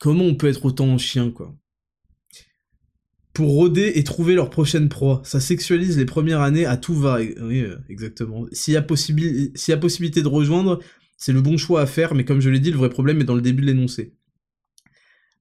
Comment 0.00 0.24
on 0.24 0.34
peut 0.34 0.48
être 0.48 0.64
autant 0.64 0.88
en 0.88 0.98
chien, 0.98 1.30
quoi 1.30 1.54
pour 3.34 3.48
rôder 3.48 3.92
et 3.96 4.04
trouver 4.04 4.34
leur 4.34 4.48
prochaine 4.48 4.88
proie. 4.88 5.20
Ça 5.24 5.40
sexualise 5.40 5.98
les 5.98 6.04
premières 6.06 6.40
années 6.40 6.66
à 6.66 6.76
tout 6.76 6.94
va. 6.94 7.18
Oui, 7.18 7.60
euh, 7.60 7.76
exactement. 7.88 8.46
S'il 8.52 8.74
y, 8.74 8.76
a 8.76 8.82
possibilité 8.82 10.22
de 10.22 10.28
rejoindre, 10.28 10.80
c'est 11.16 11.32
le 11.32 11.40
bon 11.40 11.56
choix 11.56 11.80
à 11.80 11.86
faire, 11.86 12.14
mais 12.14 12.24
comme 12.24 12.40
je 12.40 12.50
l'ai 12.50 12.60
dit, 12.60 12.70
le 12.70 12.78
vrai 12.78 12.90
problème 12.90 13.20
est 13.20 13.24
dans 13.24 13.34
le 13.34 13.42
début 13.42 13.62
de 13.62 13.66
l'énoncé. 13.66 14.14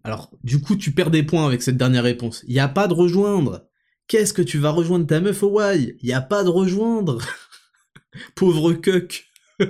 Alors, 0.03 0.31
du 0.43 0.59
coup, 0.61 0.75
tu 0.75 0.91
perds 0.91 1.11
des 1.11 1.23
points 1.23 1.45
avec 1.45 1.61
cette 1.61 1.77
dernière 1.77 2.03
réponse. 2.03 2.43
Il 2.47 2.53
n'y 2.53 2.59
a 2.59 2.67
pas 2.67 2.87
de 2.87 2.93
rejoindre. 2.93 3.67
Qu'est-ce 4.07 4.33
que 4.33 4.41
tu 4.41 4.57
vas 4.57 4.71
rejoindre 4.71 5.07
ta 5.07 5.21
meuf 5.21 5.43
au 5.43 5.61
Y? 5.61 5.97
Il 6.01 6.05
n'y 6.05 6.13
a 6.13 6.21
pas 6.21 6.43
de 6.43 6.49
rejoindre. 6.49 7.21
Pauvre 8.35 8.73
cuck. 8.73 9.25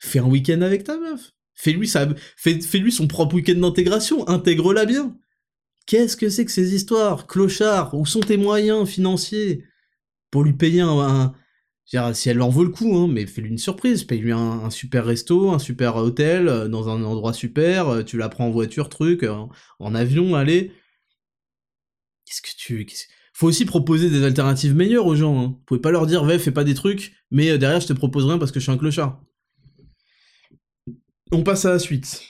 Fais 0.00 0.20
un 0.20 0.26
week-end 0.26 0.62
avec 0.62 0.84
ta 0.84 0.96
meuf. 0.96 1.32
Fais-lui 1.54 1.88
fais, 2.36 2.78
lui 2.78 2.90
son 2.90 3.06
propre 3.06 3.36
week-end 3.36 3.58
d'intégration. 3.58 4.28
Intègre-la 4.28 4.84
bien. 4.84 5.16
Qu'est-ce 5.86 6.16
que 6.16 6.28
c'est 6.28 6.44
que 6.44 6.50
ces 6.50 6.74
histoires? 6.74 7.28
Clochard, 7.28 7.94
où 7.94 8.04
sont 8.04 8.20
tes 8.20 8.36
moyens 8.36 8.88
financiers? 8.88 9.64
Pour 10.32 10.42
lui 10.42 10.54
payer 10.54 10.80
un, 10.80 11.34
si 12.14 12.30
elle 12.30 12.40
en 12.40 12.48
vaut 12.48 12.64
le 12.64 12.70
coup, 12.70 12.96
hein, 12.96 13.08
mais 13.08 13.26
fais-lui 13.26 13.50
une 13.50 13.58
surprise, 13.58 14.04
paye-lui 14.04 14.32
un, 14.32 14.70
super 14.70 15.04
resto, 15.04 15.50
un 15.50 15.58
super 15.58 15.96
hôtel, 15.96 16.48
euh, 16.48 16.68
dans 16.68 16.88
un 16.88 17.02
endroit 17.02 17.34
super, 17.34 17.88
euh, 17.88 18.02
tu 18.02 18.16
la 18.16 18.28
prends 18.28 18.46
en 18.46 18.50
voiture, 18.50 18.88
truc, 18.88 19.24
en, 19.78 19.94
avion, 19.94 20.34
allez. 20.34 20.72
Qu'est-ce 22.24 22.42
que 22.42 22.56
tu... 22.56 22.86
Faut 23.34 23.46
aussi 23.46 23.64
proposer 23.64 24.10
des 24.10 24.24
alternatives 24.24 24.74
meilleures 24.74 25.06
aux 25.06 25.16
gens, 25.16 25.38
hein. 25.38 25.48
Vous 25.48 25.64
pouvez 25.66 25.80
pas 25.80 25.90
leur 25.90 26.06
dire, 26.06 26.22
ouais, 26.22 26.38
fais 26.38 26.50
pas 26.50 26.64
des 26.64 26.74
trucs, 26.74 27.12
mais 27.30 27.58
derrière 27.58 27.80
je 27.80 27.88
te 27.88 27.92
propose 27.92 28.26
rien 28.26 28.38
parce 28.38 28.52
que 28.52 28.60
je 28.60 28.64
suis 28.64 28.72
un 28.72 28.78
clochard. 28.78 29.22
On 31.30 31.42
passe 31.42 31.64
à 31.64 31.72
la 31.72 31.78
suite. 31.78 32.22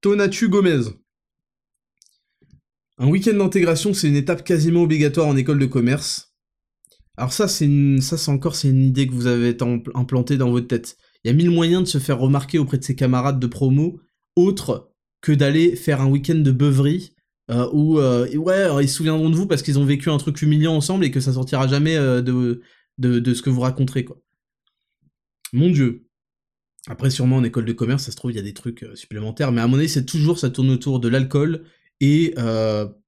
Tonatu 0.00 0.48
Gomez. 0.48 0.90
Un 2.98 3.08
week-end 3.08 3.34
d'intégration, 3.34 3.92
c'est 3.92 4.08
une 4.08 4.16
étape 4.16 4.42
quasiment 4.42 4.82
obligatoire 4.82 5.26
en 5.26 5.36
école 5.36 5.58
de 5.58 5.66
commerce. 5.66 6.25
Alors 7.16 7.32
ça, 7.32 7.48
c'est 7.48 8.28
encore 8.28 8.56
une 8.64 8.84
idée 8.84 9.06
que 9.06 9.12
vous 9.12 9.26
avez 9.26 9.56
implantée 9.94 10.36
dans 10.36 10.50
votre 10.50 10.66
tête. 10.68 10.98
Il 11.24 11.28
y 11.28 11.30
a 11.30 11.34
mille 11.34 11.50
moyens 11.50 11.82
de 11.82 11.88
se 11.88 11.98
faire 11.98 12.18
remarquer 12.18 12.58
auprès 12.58 12.78
de 12.78 12.84
ses 12.84 12.94
camarades 12.94 13.40
de 13.40 13.46
promo, 13.46 14.00
autre 14.36 14.92
que 15.22 15.32
d'aller 15.32 15.76
faire 15.76 16.00
un 16.00 16.08
week-end 16.08 16.36
de 16.36 16.50
beuverie 16.50 17.16
euh, 17.50 17.68
où 17.72 17.98
euh, 17.98 18.28
ouais, 18.36 18.84
ils 18.84 18.88
se 18.88 18.96
souviendront 18.96 19.30
de 19.30 19.36
vous 19.36 19.46
parce 19.46 19.62
qu'ils 19.62 19.78
ont 19.78 19.84
vécu 19.84 20.10
un 20.10 20.18
truc 20.18 20.42
humiliant 20.42 20.74
ensemble 20.74 21.04
et 21.04 21.10
que 21.10 21.20
ça 21.20 21.32
sortira 21.32 21.66
jamais 21.68 21.96
euh, 21.96 22.20
de, 22.20 22.60
de, 22.98 23.18
de, 23.18 23.34
ce 23.34 23.42
que 23.42 23.50
vous 23.50 23.60
raconterez 23.60 24.04
quoi. 24.04 24.20
Mon 25.52 25.70
dieu. 25.70 26.06
Après 26.88 27.10
sûrement 27.10 27.36
en 27.36 27.44
école 27.44 27.64
de 27.64 27.72
commerce, 27.72 28.04
ça 28.04 28.12
se 28.12 28.16
trouve 28.16 28.32
il 28.32 28.36
y 28.36 28.40
a 28.40 28.42
des 28.42 28.54
trucs 28.54 28.84
supplémentaires, 28.94 29.50
mais 29.50 29.60
à 29.60 29.66
mon 29.66 29.78
avis 29.78 29.88
c'est 29.88 30.04
toujours 30.04 30.38
ça 30.38 30.50
tourne 30.50 30.70
autour 30.70 31.00
de 31.00 31.08
l'alcool 31.08 31.64
et 32.00 32.34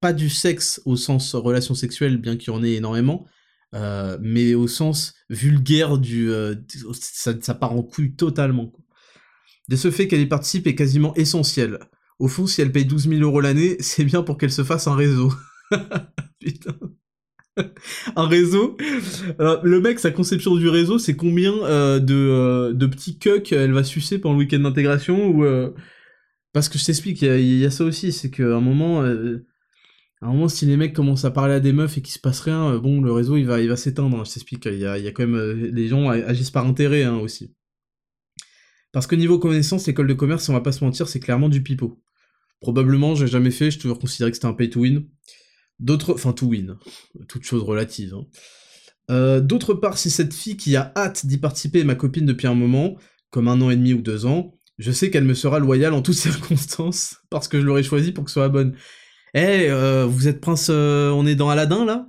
pas 0.00 0.12
du 0.12 0.28
sexe 0.28 0.82
au 0.84 0.96
sens 0.96 1.36
relation 1.36 1.74
sexuelle, 1.74 2.16
bien 2.16 2.36
qu'il 2.36 2.52
y 2.52 2.56
en 2.56 2.64
ait 2.64 2.72
énormément, 2.72 3.24
euh, 3.74 4.16
mais 4.20 4.54
au 4.54 4.66
sens 4.66 5.14
vulgaire 5.28 5.98
du... 5.98 6.30
Euh, 6.30 6.54
ça, 6.92 7.54
part 7.54 7.72
en 7.72 7.82
couille 7.82 8.14
totalement. 8.14 8.72
De 9.68 9.76
ce 9.76 9.90
fait 9.90 10.08
qu'elle 10.08 10.20
y 10.20 10.26
participe 10.26 10.66
est 10.66 10.74
quasiment 10.74 11.14
essentiel. 11.14 11.78
Au 12.18 12.28
fond, 12.28 12.46
si 12.46 12.62
elle 12.62 12.72
paye 12.72 12.86
12 12.86 13.08
000 13.08 13.20
euros 13.22 13.40
l'année, 13.40 13.76
c'est 13.80 14.04
bien 14.04 14.22
pour 14.22 14.38
qu'elle 14.38 14.52
se 14.52 14.64
fasse 14.64 14.86
un 14.86 14.94
réseau. 14.94 15.32
Putain. 16.40 16.74
un 18.16 18.26
réseau. 18.26 18.76
le 19.38 19.80
mec, 19.80 19.98
sa 19.98 20.10
conception 20.12 20.56
du 20.56 20.68
réseau, 20.68 20.98
c'est 20.98 21.16
combien 21.16 21.52
euh, 21.64 21.98
de, 21.98 22.72
de 22.72 22.86
petits 22.86 23.18
cucks 23.18 23.52
elle 23.52 23.72
va 23.72 23.84
sucer 23.84 24.18
pendant 24.18 24.34
le 24.34 24.40
week-end 24.40 24.60
d'intégration 24.60 25.28
ou 25.28 25.44
Parce 26.52 26.68
que 26.68 26.78
je 26.78 26.84
t'explique, 26.84 27.20
il 27.20 27.58
y, 27.58 27.66
a 27.66 27.70
ça 27.70 27.84
aussi, 27.84 28.12
c'est 28.12 28.30
qu'à 28.30 28.56
un 28.56 28.60
moment, 28.60 29.02
à 30.20 30.26
un 30.26 30.32
moment, 30.32 30.48
si 30.48 30.66
les 30.66 30.76
mecs 30.76 30.94
commencent 30.94 31.24
à 31.24 31.30
parler 31.30 31.54
à 31.54 31.60
des 31.60 31.72
meufs 31.72 31.96
et 31.96 32.02
qu'il 32.02 32.12
se 32.12 32.18
passe 32.18 32.40
rien, 32.40 32.72
euh, 32.72 32.80
bon, 32.80 33.00
le 33.00 33.12
réseau, 33.12 33.36
il 33.36 33.44
va, 33.46 33.60
il 33.60 33.68
va 33.68 33.76
s'éteindre, 33.76 34.18
hein, 34.18 34.24
je 34.24 34.32
t'explique. 34.32 34.66
Il 34.66 34.78
y 34.78 34.86
a, 34.86 34.98
il 34.98 35.06
y 35.06 35.12
quand 35.12 35.24
même... 35.24 35.36
Euh, 35.36 35.70
les 35.72 35.86
gens 35.88 36.08
agissent 36.08 36.50
par 36.50 36.66
intérêt, 36.66 37.04
hein, 37.04 37.18
aussi. 37.18 37.54
Parce 38.92 39.06
que 39.06 39.14
niveau 39.14 39.38
connaissance, 39.38 39.86
l'école 39.86 40.08
de 40.08 40.14
commerce, 40.14 40.48
on 40.48 40.54
va 40.54 40.60
pas 40.60 40.72
se 40.72 40.84
mentir, 40.84 41.08
c'est 41.08 41.20
clairement 41.20 41.48
du 41.48 41.62
pipeau. 41.62 42.02
Probablement, 42.60 43.14
j'ai 43.14 43.28
jamais 43.28 43.52
fait, 43.52 43.70
j'ai 43.70 43.78
toujours 43.78 44.00
considéré 44.00 44.30
que 44.30 44.36
c'était 44.36 44.48
un 44.48 44.54
pay 44.54 44.68
to 44.70 44.80
win. 44.80 45.06
D'autres... 45.78 46.14
Enfin, 46.14 46.32
to 46.32 46.46
win. 46.46 46.76
Toute 47.28 47.44
chose 47.44 47.62
relative. 47.62 48.14
Hein. 48.14 48.26
Euh, 49.10 49.40
d'autre 49.40 49.74
part, 49.74 49.98
si 49.98 50.10
cette 50.10 50.34
fille 50.34 50.56
qui 50.56 50.74
a 50.74 50.92
hâte 50.96 51.26
d'y 51.26 51.38
participer 51.38 51.80
est 51.80 51.84
ma 51.84 51.94
copine 51.94 52.26
depuis 52.26 52.48
un 52.48 52.54
moment, 52.54 52.96
comme 53.30 53.46
un 53.46 53.60
an 53.60 53.70
et 53.70 53.76
demi 53.76 53.92
ou 53.92 54.02
deux 54.02 54.26
ans, 54.26 54.58
je 54.78 54.92
sais 54.92 55.10
qu'elle 55.10 55.24
me 55.24 55.34
sera 55.34 55.60
loyale 55.60 55.92
en 55.92 56.02
toutes 56.02 56.14
circonstances, 56.16 57.18
parce 57.30 57.46
que 57.46 57.60
je 57.60 57.66
l'aurais 57.66 57.82
choisie 57.82 58.12
pour 58.12 58.24
que 58.24 58.30
ce 58.30 58.34
soit 58.34 58.48
bonne. 58.48 58.74
Eh, 59.34 59.68
euh, 59.68 60.06
vous 60.08 60.28
êtes 60.28 60.40
prince, 60.40 60.68
euh, 60.70 61.10
on 61.10 61.26
est 61.26 61.34
dans 61.34 61.50
Aladdin 61.50 61.84
là? 61.84 62.08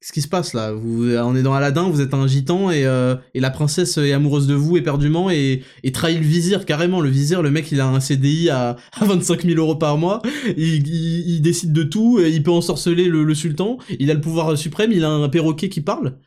Qu'est-ce 0.00 0.12
qui 0.12 0.22
se 0.22 0.28
passe 0.28 0.52
là? 0.52 0.72
Vous, 0.72 1.10
On 1.16 1.34
est 1.34 1.42
dans 1.42 1.54
Aladdin, 1.54 1.88
vous 1.88 2.00
êtes 2.00 2.14
un 2.14 2.26
gitan 2.26 2.70
et, 2.70 2.86
euh, 2.86 3.16
et 3.34 3.40
la 3.40 3.50
princesse 3.50 3.96
est 3.96 4.12
amoureuse 4.12 4.46
de 4.46 4.54
vous 4.54 4.76
éperdument 4.76 5.30
et, 5.30 5.62
et 5.82 5.90
trahit 5.90 6.18
le 6.18 6.24
vizir 6.24 6.66
carrément. 6.66 7.00
Le 7.00 7.08
vizir, 7.08 7.42
le 7.42 7.50
mec, 7.50 7.72
il 7.72 7.80
a 7.80 7.88
un 7.88 7.98
CDI 7.98 8.50
à, 8.50 8.76
à 8.92 9.04
25 9.04 9.42
000 9.44 9.58
euros 9.58 9.74
par 9.74 9.96
mois, 9.96 10.22
il, 10.56 11.40
décide 11.40 11.72
de 11.72 11.82
tout, 11.82 12.20
il 12.20 12.42
peut 12.42 12.50
ensorceler 12.52 13.06
le, 13.06 13.34
sultan, 13.34 13.78
il 13.98 14.10
a 14.10 14.14
le 14.14 14.20
pouvoir 14.20 14.56
suprême, 14.56 14.92
il 14.92 15.02
a 15.02 15.10
un 15.10 15.28
perroquet 15.28 15.70
qui 15.70 15.80
parle. 15.80 16.18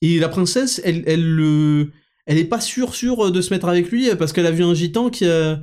Et 0.00 0.18
la 0.18 0.28
princesse, 0.28 0.80
elle, 0.84 1.02
elle, 1.06 1.28
le, 1.28 1.90
elle 2.26 2.38
est 2.38 2.44
pas 2.44 2.60
sûre, 2.60 2.94
sûre 2.94 3.30
de 3.30 3.40
se 3.42 3.52
mettre 3.52 3.68
avec 3.68 3.90
lui 3.90 4.08
parce 4.18 4.32
qu'elle 4.32 4.46
a 4.46 4.52
vu 4.52 4.62
un 4.62 4.72
gitan 4.72 5.10
qui, 5.10 5.26
a, 5.26 5.60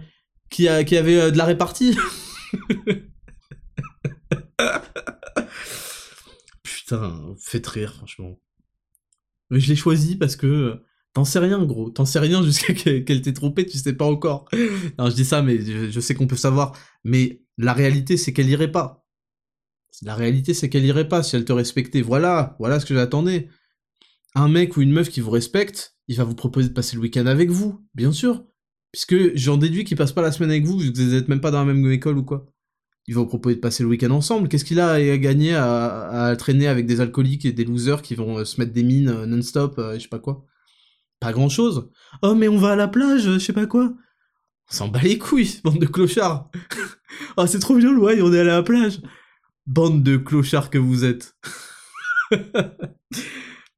qui, 0.52 0.68
a, 0.68 0.84
qui 0.84 0.98
avait 0.98 1.32
de 1.32 1.38
la 1.38 1.45
répartie. 1.45 1.98
Putain, 6.88 7.35
faites 7.38 7.67
rire, 7.67 7.93
franchement. 7.95 8.39
Mais 9.49 9.59
je 9.59 9.67
l'ai 9.67 9.75
choisi 9.75 10.15
parce 10.15 10.38
que 10.38 10.47
euh, 10.47 10.85
t'en 11.13 11.25
sais 11.25 11.39
rien, 11.39 11.63
gros. 11.65 11.89
T'en 11.89 12.05
sais 12.05 12.19
rien 12.19 12.41
jusqu'à 12.43 12.73
qu'elle 13.01 13.21
t'ait 13.21 13.33
trompé, 13.33 13.65
tu 13.65 13.77
sais 13.77 13.93
pas 13.93 14.05
encore. 14.05 14.47
Non, 14.97 15.09
je 15.09 15.15
dis 15.15 15.25
ça, 15.25 15.41
mais 15.41 15.59
je, 15.59 15.99
sais 15.99 16.15
qu'on 16.15 16.27
peut 16.27 16.38
savoir. 16.38 16.77
Mais 17.03 17.41
la 17.57 17.73
réalité, 17.73 18.15
c'est 18.15 18.31
qu'elle 18.31 18.49
irait 18.49 18.71
pas. 18.71 19.05
La 20.01 20.15
réalité, 20.15 20.53
c'est 20.53 20.69
qu'elle 20.69 20.85
irait 20.85 21.09
pas 21.09 21.23
si 21.23 21.35
elle 21.35 21.43
te 21.43 21.51
respectait. 21.51 22.01
Voilà, 22.01 22.55
voilà 22.59 22.79
ce 22.79 22.85
que 22.85 22.93
j'attendais. 22.93 23.49
Un 24.35 24.47
mec 24.47 24.77
ou 24.77 24.81
une 24.81 24.91
meuf 24.91 25.09
qui 25.09 25.19
vous 25.19 25.31
respecte, 25.31 25.97
il 26.07 26.15
va 26.15 26.23
vous 26.23 26.35
proposer 26.35 26.69
de 26.69 26.73
passer 26.73 26.95
le 26.95 27.01
week-end 27.01 27.25
avec 27.25 27.49
vous, 27.49 27.85
bien 27.95 28.13
sûr. 28.13 28.45
Puisque 28.93 29.35
j'en 29.35 29.57
déduis 29.57 29.83
qu'il 29.83 29.97
passe 29.97 30.13
pas 30.13 30.21
la 30.21 30.31
semaine 30.31 30.51
avec 30.51 30.65
vous, 30.65 30.79
vu 30.79 30.93
que 30.93 30.97
vous 30.97 31.15
êtes 31.15 31.27
même 31.27 31.41
pas 31.41 31.51
dans 31.51 31.65
la 31.65 31.73
même 31.73 31.91
école 31.91 32.17
ou 32.17 32.23
quoi 32.23 32.45
il 33.08 33.16
va 33.16 33.22
vous 33.22 33.28
proposer 33.28 33.55
de 33.55 33.62
passer 33.62 33.84
le 33.84 33.89
week-end 33.89 34.12
ensemble. 34.12 34.49
Qu'est-ce 34.49 34.66
qu'il 34.66 34.82
a 34.82 34.91
à 34.91 35.18
gagner 35.18 35.55
à, 35.55 36.36
traîner 36.38 36.68
avec 36.68 36.86
des 36.86 36.99
alcooliques 36.99 37.45
et 37.45 37.53
des 37.53 37.64
losers 37.64 38.01
qui 38.01 38.16
vont 38.16 38.39
euh, 38.39 38.45
se 38.45 38.60
mettre 38.60 38.74
des 38.74 38.84
mines 38.84 39.10
euh, 39.10 39.26
non-stop, 39.26 39.80
euh, 39.80 39.95
je 39.95 39.99
sais 39.99 40.08
pas 40.10 40.20
quoi? 40.20 40.45
Pas 41.20 41.32
grand-chose. 41.32 41.89
Oh, 42.22 42.36
mais 42.36 42.49
on 42.49 42.58
va 42.58 42.72
à 42.72 42.76
la 42.76 42.88
plage, 42.88 43.22
je 43.22 43.39
sais 43.39 43.53
pas 43.53 43.66
quoi. 43.66 43.93
On 44.70 44.74
s'en 44.74 44.88
bat 44.89 45.01
les 45.01 45.18
couilles, 45.18 45.60
bande 45.64 45.80
de 45.80 45.86
clochards. 45.86 46.51
oh, 47.38 47.47
c'est 47.47 47.60
trop 47.60 47.76
bien, 47.76 47.95
ouais, 47.97 48.22
on 48.22 48.34
est 48.34 48.39
à 48.39 48.43
la 48.43 48.62
plage. 48.62 49.01
Bande 49.66 50.03
de 50.03 50.18
clochards 50.18 50.70
que 50.70 50.78
vous 50.78 51.05
êtes. 51.05 51.36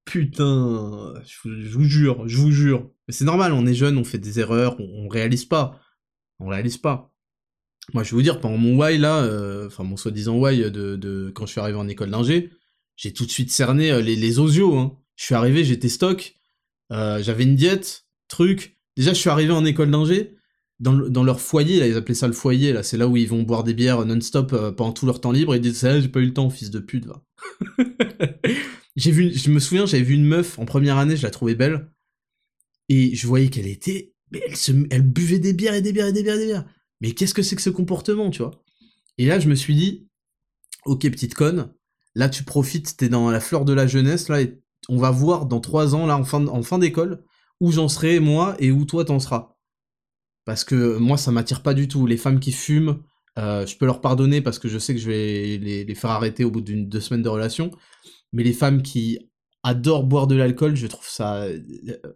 Putain, 0.05 1.13
je 1.23 1.69
vous, 1.69 1.83
jure, 1.83 2.27
je 2.27 2.37
vous 2.37 2.51
jure. 2.51 2.89
Mais 3.07 3.13
c'est 3.13 3.25
normal, 3.25 3.53
on 3.53 3.67
est 3.67 3.75
jeune, 3.75 3.99
on 3.99 4.03
fait 4.03 4.17
des 4.17 4.39
erreurs, 4.39 4.75
on, 4.79 5.05
on 5.05 5.07
réalise 5.07 5.45
pas. 5.45 5.79
On 6.39 6.47
réalise 6.47 6.77
pas. 6.77 7.13
Moi, 7.93 8.03
je 8.03 8.11
vais 8.11 8.15
vous 8.15 8.21
dire, 8.21 8.39
pendant 8.39 8.57
mon 8.57 8.77
why 8.77 8.97
là, 8.97 9.23
euh, 9.23 9.67
enfin 9.67 9.83
mon 9.83 9.97
soi-disant 9.97 10.37
why 10.37 10.69
de, 10.71 11.31
quand 11.33 11.45
je 11.45 11.51
suis 11.51 11.61
arrivé 11.61 11.77
en 11.77 11.87
école 11.87 12.11
d'ingé, 12.11 12.51
j'ai 12.95 13.13
tout 13.13 13.25
de 13.25 13.31
suite 13.31 13.51
cerné 13.51 13.91
euh, 13.91 14.01
les, 14.01 14.15
les 14.15 14.39
osios. 14.39 14.77
Hein. 14.77 14.97
Je 15.15 15.25
suis 15.25 15.35
arrivé, 15.35 15.63
j'étais 15.63 15.89
stock, 15.89 16.35
euh, 16.91 17.21
j'avais 17.21 17.43
une 17.43 17.55
diète, 17.55 18.05
truc. 18.27 18.77
Déjà, 18.95 19.13
je 19.13 19.19
suis 19.19 19.29
arrivé 19.29 19.51
en 19.51 19.65
école 19.65 19.91
d'ingé, 19.91 20.35
dans, 20.79 21.23
leur 21.23 21.41
foyer, 21.41 21.77
là, 21.79 21.87
ils 21.87 21.97
appelaient 21.97 22.15
ça 22.15 22.27
le 22.27 22.33
foyer, 22.33 22.71
là, 22.71 22.83
c'est 22.83 22.95
là 22.95 23.05
où 23.05 23.17
ils 23.17 23.27
vont 23.27 23.43
boire 23.43 23.65
des 23.65 23.73
bières 23.73 24.05
non-stop 24.05 24.75
pendant 24.77 24.93
tout 24.93 25.05
leur 25.05 25.19
temps 25.19 25.33
libre, 25.33 25.53
ils 25.53 25.59
disent 25.59 25.83
ah, 25.83 25.99
j'ai 25.99 26.07
pas 26.07 26.21
eu 26.21 26.25
le 26.27 26.33
temps, 26.33 26.49
fils 26.49 26.69
de 26.69 26.79
pute, 26.79 27.05
j'ai 28.95 29.11
vu, 29.11 29.33
je 29.33 29.51
me 29.51 29.59
souviens, 29.59 29.85
j'avais 29.85 30.03
vu 30.03 30.13
une 30.13 30.23
meuf 30.23 30.57
en 30.57 30.63
première 30.63 30.97
année, 30.97 31.17
je 31.17 31.23
la 31.23 31.31
trouvais 31.31 31.55
belle, 31.55 31.89
et 32.87 33.13
je 33.13 33.27
voyais 33.27 33.49
qu'elle 33.49 33.67
était, 33.67 34.13
mais 34.31 34.41
elle, 34.47 34.55
se, 34.55 34.71
elle 34.89 35.01
buvait 35.01 35.39
des 35.39 35.51
bières 35.51 35.73
et 35.73 35.81
des 35.81 35.91
bières 35.91 36.07
et 36.07 36.13
des 36.13 36.23
bières 36.23 36.35
et 36.35 36.39
des 36.39 36.45
bières 36.45 36.65
mais 37.01 37.11
qu'est-ce 37.11 37.33
que 37.33 37.41
c'est 37.41 37.55
que 37.55 37.61
ce 37.61 37.69
comportement, 37.69 38.29
tu 38.29 38.41
vois? 38.41 38.51
Et 39.17 39.25
là, 39.25 39.39
je 39.39 39.49
me 39.49 39.55
suis 39.55 39.75
dit, 39.75 40.07
ok, 40.85 41.01
petite 41.01 41.33
conne, 41.33 41.73
là, 42.15 42.29
tu 42.29 42.43
profites, 42.43 42.97
t'es 42.97 43.09
dans 43.09 43.31
la 43.31 43.39
fleur 43.39 43.65
de 43.65 43.73
la 43.73 43.87
jeunesse, 43.87 44.29
là, 44.29 44.39
on 44.87 44.97
va 44.97 45.11
voir 45.11 45.45
dans 45.45 45.59
trois 45.59 45.95
ans, 45.95 46.05
là, 46.05 46.17
en 46.17 46.23
fin, 46.63 46.79
d'école, 46.79 47.23
où 47.59 47.71
j'en 47.71 47.87
serai, 47.87 48.19
moi, 48.19 48.55
et 48.59 48.71
où 48.71 48.85
toi, 48.85 49.05
t'en 49.05 49.19
seras. 49.19 49.55
Parce 50.45 50.63
que 50.63 50.97
moi, 50.97 51.17
ça 51.17 51.31
m'attire 51.31 51.61
pas 51.61 51.73
du 51.73 51.87
tout. 51.87 52.07
Les 52.07 52.17
femmes 52.17 52.39
qui 52.39 52.51
fument, 52.51 53.03
euh, 53.37 53.65
je 53.65 53.77
peux 53.77 53.85
leur 53.85 54.01
pardonner 54.01 54.41
parce 54.41 54.57
que 54.57 54.67
je 54.67 54.79
sais 54.79 54.95
que 54.95 54.99
je 54.99 55.07
vais 55.09 55.57
les, 55.57 55.95
faire 55.95 56.09
arrêter 56.09 56.43
au 56.43 56.49
bout 56.49 56.61
d'une 56.61 56.89
deux 56.89 57.01
semaines 57.01 57.21
de 57.21 57.29
relation. 57.29 57.71
Mais 58.33 58.43
les 58.43 58.53
femmes 58.53 58.81
qui 58.81 59.19
adorent 59.63 60.05
boire 60.05 60.27
de 60.27 60.35
l'alcool, 60.35 60.75
je 60.75 60.87
trouve 60.87 61.07
ça... 61.07 61.45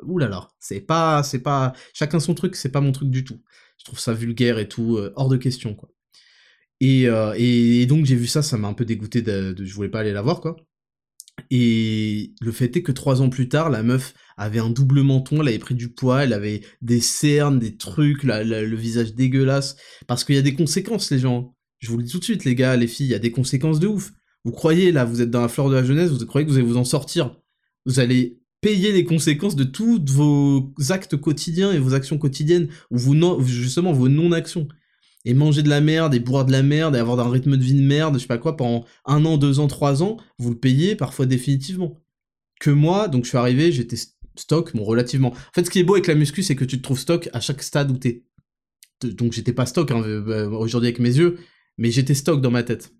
Ouh 0.04 0.18
là 0.18 0.30
là, 0.30 0.48
c'est 0.60 0.82
pas... 0.82 1.22
c'est 1.22 1.44
pas... 1.44 1.74
Chacun 1.94 2.20
son 2.20 2.34
truc, 2.34 2.56
c'est 2.56 2.72
pas 2.72 2.82
mon 2.82 2.92
truc 2.92 3.10
du 3.10 3.24
tout 3.24 3.40
je 3.84 3.90
trouve 3.90 4.00
ça 4.00 4.14
vulgaire 4.14 4.60
et 4.60 4.70
tout, 4.70 4.98
euh, 4.98 5.12
hors 5.18 5.28
de 5.28 5.36
question, 5.36 5.76
quoi. 5.76 5.90
Euh, 6.84 7.34
et, 7.38 7.82
et, 7.82 7.86
donc 7.86 8.06
j'ai 8.06 8.16
vu 8.16 8.28
ça, 8.28 8.42
ça 8.42 8.58
m'a 8.58 8.68
un 8.68 8.74
peu 8.74 8.86
dégoûté 8.86 9.22
de, 9.22 9.56
Je 9.58 9.74
voulais 9.74 9.90
pas 9.90 10.00
aller 10.00 10.14
la 10.14 10.22
voir, 10.22 10.40
quoi. 10.40 10.56
Et 11.50 12.34
le 12.42 12.52
fait 12.52 12.76
est 12.78 12.84
que 12.84 12.92
trois 12.92 13.22
ans 13.22 13.30
plus 13.30 13.50
tard, 13.50 13.70
la 13.70 13.84
meuf 13.84 14.14
avait 14.38 14.60
un 14.60 14.70
double 14.70 15.02
menton, 15.02 15.42
elle 15.42 15.48
avait 15.50 15.60
pris 15.60 15.76
du 15.76 15.90
poids, 15.90 16.24
elle 16.24 16.34
avait 16.34 16.62
des 16.82 17.02
cernes, 17.02 17.60
des 17.60 17.76
trucs, 17.76 18.24
le 18.24 18.76
visage 18.76 19.16
dégueulasse. 19.16 19.76
Parce 20.08 20.24
qu'il 20.24 20.36
y 20.36 20.38
a 20.38 20.44
des 20.44 20.56
conséquences, 20.56 21.12
les 21.12 21.20
gens. 21.20 21.56
Je 21.80 21.90
vous 21.90 21.98
le 21.98 22.04
dis 22.04 22.12
tout 22.12 22.20
de 22.20 22.24
suite, 22.24 22.46
les 22.46 22.56
gars, 22.56 22.76
les 22.78 22.88
filles, 22.88 23.08
il 23.08 23.12
y 23.12 23.16
a 23.16 23.20
des 23.20 23.32
conséquences 23.32 23.80
de 23.80 23.88
ouf. 23.88 24.12
Vous 24.46 24.52
croyez, 24.52 24.92
là, 24.92 25.06
vous 25.06 25.22
êtes 25.22 25.32
dans 25.32 25.42
la 25.42 25.50
fleur 25.50 25.70
de 25.70 25.76
la 25.76 25.84
jeunesse, 25.84 26.12
vous 26.12 26.26
croyez 26.26 26.46
que 26.46 26.52
vous 26.52 26.58
allez 26.58 26.68
vous 26.68 26.78
en 26.78 26.86
sortir. 26.86 27.36
Vous 27.86 28.00
allez 28.00 28.43
payer 28.64 28.92
les 28.92 29.04
conséquences 29.04 29.56
de 29.56 29.64
tous 29.64 30.02
vos 30.10 30.74
actes 30.90 31.18
quotidiens 31.18 31.72
et 31.72 31.78
vos 31.78 31.94
actions 31.94 32.18
quotidiennes, 32.18 32.70
ou 32.90 32.98
justement 33.44 33.94
vos 33.94 34.10
non-actions. 34.10 34.68
Et 35.26 35.34
manger 35.34 35.62
de 35.62 35.70
la 35.70 35.80
merde, 35.80 36.16
et 36.16 36.20
boire 36.20 36.46
de 36.46 36.52
la 36.52 36.64
merde, 36.64 36.96
et 36.96 37.00
avoir 37.00 37.20
un 37.20 37.30
rythme 37.30 37.56
de 37.56 37.64
vie 37.64 37.76
de 37.76 37.86
merde, 37.86 38.16
je 38.16 38.20
sais 38.20 38.28
pas 38.28 38.40
quoi, 38.40 38.58
pendant 38.58 38.86
un 39.06 39.24
an, 39.26 39.38
deux 39.38 39.60
ans, 39.60 39.68
trois 39.68 40.02
ans, 40.02 40.18
vous 40.40 40.50
le 40.50 40.58
payez 40.58 40.96
parfois 40.96 41.26
définitivement. 41.26 42.02
Que 42.60 42.72
moi, 42.72 43.08
donc 43.08 43.26
je 43.26 43.30
suis 43.30 43.38
arrivé, 43.38 43.72
j'étais 43.72 43.98
stock, 44.36 44.76
bon, 44.76 44.84
relativement. 44.84 45.30
En 45.30 45.54
fait, 45.54 45.66
ce 45.66 45.70
qui 45.70 45.80
est 45.80 45.84
beau 45.84 45.94
avec 45.94 46.08
la 46.08 46.16
muscu, 46.16 46.42
c'est 46.44 46.56
que 46.56 46.66
tu 46.66 46.78
te 46.78 46.84
trouves 46.84 47.00
stock 47.00 47.30
à 47.32 47.40
chaque 47.40 47.62
stade 47.62 47.92
où 47.92 47.98
t'es. 47.98 48.26
Donc 49.04 49.34
j'étais 49.34 49.54
pas 49.54 49.66
stock 49.66 49.92
hein, 49.92 50.02
aujourd'hui 50.52 50.88
avec 50.88 51.00
mes 51.00 51.16
yeux, 51.16 51.38
mais 51.78 51.92
j'étais 51.92 52.16
stock 52.16 52.42
dans 52.42 52.52
ma 52.52 52.64
tête. 52.64 52.94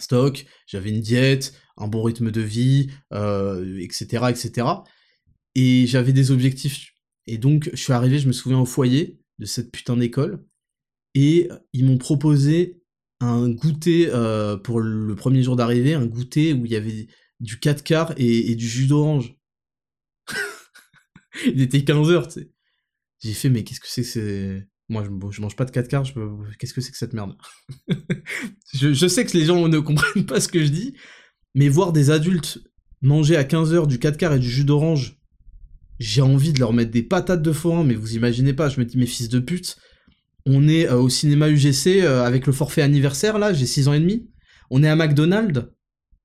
Stock, 0.00 0.46
j'avais 0.66 0.90
une 0.90 1.00
diète, 1.00 1.54
un 1.76 1.88
bon 1.88 2.02
rythme 2.02 2.30
de 2.30 2.40
vie, 2.40 2.90
etc., 3.12 4.26
etc. 4.30 4.66
Et 5.54 5.86
j'avais 5.86 6.12
des 6.12 6.30
objectifs. 6.30 6.92
Et 7.26 7.38
donc, 7.38 7.70
je 7.72 7.82
suis 7.82 7.92
arrivé, 7.92 8.18
je 8.18 8.26
me 8.26 8.32
souviens, 8.32 8.60
au 8.60 8.64
foyer 8.64 9.18
de 9.38 9.44
cette 9.46 9.70
putain 9.70 9.96
d'école, 9.96 10.44
et 11.14 11.48
ils 11.72 11.84
m'ont 11.84 11.98
proposé 11.98 12.80
un 13.20 13.48
goûter 13.48 14.08
pour 14.64 14.80
le 14.80 15.14
premier 15.14 15.42
jour 15.42 15.56
d'arrivée, 15.56 15.94
un 15.94 16.06
goûter 16.06 16.52
où 16.52 16.64
il 16.64 16.72
y 16.72 16.76
avait 16.76 17.08
du 17.40 17.58
4 17.58 17.82
quarts 17.82 18.14
et, 18.16 18.54
du 18.54 18.68
jus 18.68 18.86
d'orange. 18.86 19.36
il 21.46 21.60
était 21.60 21.78
15h, 21.78 22.26
tu 22.26 22.40
sais. 22.40 22.50
J'ai 23.20 23.34
fait, 23.34 23.48
mais 23.50 23.64
qu'est-ce 23.64 23.80
que 23.80 23.88
c'est 23.88 24.02
que 24.02 24.08
c'est... 24.08 24.68
Moi, 24.88 25.04
je, 25.04 25.40
mange 25.42 25.54
pas 25.54 25.66
de 25.66 25.70
4 25.70 25.88
quarts, 25.88 26.04
qu'est-ce 26.58 26.72
que 26.72 26.80
c'est 26.80 26.90
que 26.90 26.96
cette 26.96 27.12
merde? 27.12 27.36
Je, 28.74 29.06
sais 29.06 29.26
que 29.26 29.36
les 29.36 29.44
gens 29.44 29.68
ne 29.68 29.78
comprennent 29.80 30.24
pas 30.24 30.40
ce 30.40 30.48
que 30.48 30.64
je 30.64 30.70
dis, 30.70 30.94
mais 31.54 31.68
voir 31.68 31.92
des 31.92 32.10
adultes 32.10 32.60
manger 33.02 33.36
à 33.36 33.44
15h 33.44 33.86
du 33.86 33.98
4 33.98 34.16
quarts 34.16 34.32
et 34.32 34.38
du 34.38 34.48
jus 34.48 34.64
d'orange, 34.64 35.18
j'ai 35.98 36.22
envie 36.22 36.52
de 36.52 36.60
leur 36.60 36.72
mettre 36.72 36.90
des 36.90 37.02
patates 37.02 37.42
de 37.42 37.52
forain, 37.52 37.84
mais 37.84 37.94
vous 37.94 38.16
imaginez 38.16 38.54
pas, 38.54 38.68
je 38.68 38.80
me 38.80 38.84
dis, 38.86 38.96
mes 38.96 39.06
fils 39.06 39.28
de 39.28 39.40
pute, 39.40 39.76
on 40.46 40.66
est 40.68 40.88
euh, 40.88 40.96
au 40.96 41.08
cinéma 41.08 41.50
UGC 41.50 42.00
euh, 42.00 42.24
avec 42.24 42.46
le 42.46 42.52
forfait 42.52 42.82
anniversaire, 42.82 43.38
là, 43.38 43.52
j'ai 43.52 43.66
6 43.66 43.88
ans 43.88 43.92
et 43.92 44.00
demi. 44.00 44.30
On 44.70 44.82
est 44.82 44.88
à 44.88 44.96
McDonald's, 44.96 45.66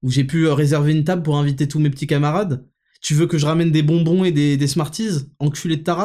où 0.02 0.10
j'ai 0.10 0.24
pu 0.24 0.46
euh, 0.46 0.54
réserver 0.54 0.94
une 0.94 1.04
table 1.04 1.24
pour 1.24 1.38
inviter 1.38 1.68
tous 1.68 1.80
mes 1.80 1.90
petits 1.90 2.08
camarades. 2.08 2.66
Tu 3.02 3.14
veux 3.14 3.28
que 3.28 3.38
je 3.38 3.46
ramène 3.46 3.72
des 3.72 3.84
bonbons 3.84 4.24
et 4.24 4.32
des, 4.32 4.56
des 4.56 4.68
Smarties, 4.68 5.28
enculé 5.40 5.76
de 5.76 5.84
ta 5.84 5.96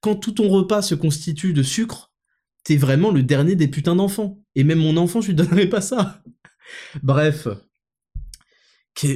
Quand 0.00 0.16
tout 0.16 0.32
ton 0.32 0.48
repas 0.48 0.82
se 0.82 0.94
constitue 0.94 1.52
de 1.52 1.62
sucre, 1.62 2.10
t'es 2.64 2.76
vraiment 2.76 3.10
le 3.10 3.22
dernier 3.22 3.54
des 3.54 3.68
putains 3.68 3.96
d'enfants. 3.96 4.42
Et 4.54 4.64
même 4.64 4.78
mon 4.78 4.96
enfant, 4.96 5.20
je 5.20 5.28
lui 5.28 5.34
donnerais 5.34 5.68
pas 5.68 5.80
ça. 5.80 6.22
Bref. 7.02 7.48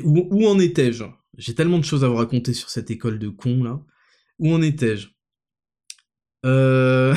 Où, 0.05 0.47
en 0.47 0.59
étais-je? 0.59 1.05
J'ai 1.37 1.55
tellement 1.55 1.79
de 1.79 1.85
choses 1.85 2.05
à 2.05 2.09
vous 2.09 2.17
raconter 2.17 2.55
sur 2.55 2.71
cette 2.71 2.91
école 2.91 3.19
de 3.19 3.29
cons, 3.29 3.63
là. 3.63 3.81
Où 4.39 4.53
en 4.53 4.63
étais-je? 4.63 5.09
Euh... 6.47 7.15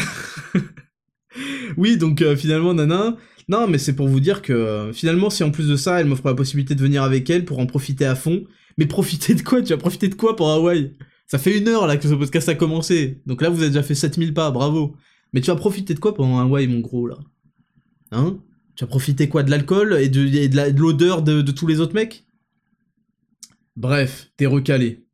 oui, 1.77 1.98
donc 1.98 2.22
euh, 2.22 2.35
finalement, 2.35 2.73
nana. 2.73 3.18
Non, 3.49 3.68
mais 3.68 3.77
c'est 3.77 3.95
pour 3.95 4.07
vous 4.07 4.19
dire 4.19 4.41
que 4.41 4.53
euh, 4.53 4.94
finalement, 4.94 5.30
si 5.30 5.44
en 5.44 5.52
plus 5.52 5.68
de 5.68 5.76
ça, 5.77 5.99
elle 5.99 6.07
m'offre 6.07 6.27
la 6.27 6.34
possibilité 6.34 6.76
de 6.76 6.81
venir 6.81 7.03
avec 7.03 7.30
elle 7.30 7.45
pour 7.45 7.60
en 7.60 7.65
profiter 7.65 8.06
à 8.06 8.15
fond. 8.15 8.45
Mais 8.77 8.85
profiter 8.85 9.34
de 9.34 9.41
quoi? 9.41 9.61
Tu 9.61 9.69
vas 9.69 9.77
profiter 9.77 10.10
de 10.10 10.15
quoi 10.15 10.35
pour 10.35 10.49
Hawaï? 10.49 10.95
Ça 11.28 11.38
fait 11.38 11.58
une 11.58 11.68
heure 11.68 11.88
là 11.88 11.98
que 11.98 12.08
ce 12.08 12.14
podcast 12.14 12.48
a 12.49 12.56
commencé. 12.56 13.22
Donc 13.26 13.41
là, 13.41 13.49
vous 13.49 13.60
avez 13.60 13.70
déjà 13.70 13.84
fait 13.84 13.95
7000 13.95 14.34
pas, 14.34 14.49
bravo. 14.49 14.95
Mais 15.34 15.41
tu 15.41 15.48
vas 15.48 15.58
profiter 15.58 15.94
de 15.94 15.99
quoi 15.99 16.16
pendant 16.16 16.40
Hawaï, 16.40 16.68
mon 16.68 16.80
gros, 16.80 17.06
là? 17.06 17.18
Hein? 18.12 18.40
Tu 18.76 18.86
vas 18.86 18.88
profiter 18.88 19.28
quoi 19.28 19.44
De 19.44 19.52
l'alcool 19.52 19.94
et 19.99 20.08
de, 20.08 20.80
l'odeur 20.80 21.22
de, 21.22 21.41
de 21.41 21.52
tous 21.52 21.68
les 21.68 21.82
autres 21.82 21.94
mecs? 21.94 22.26
Bref, 23.76 24.32
t'es 24.38 24.45
recalé. 24.45 25.06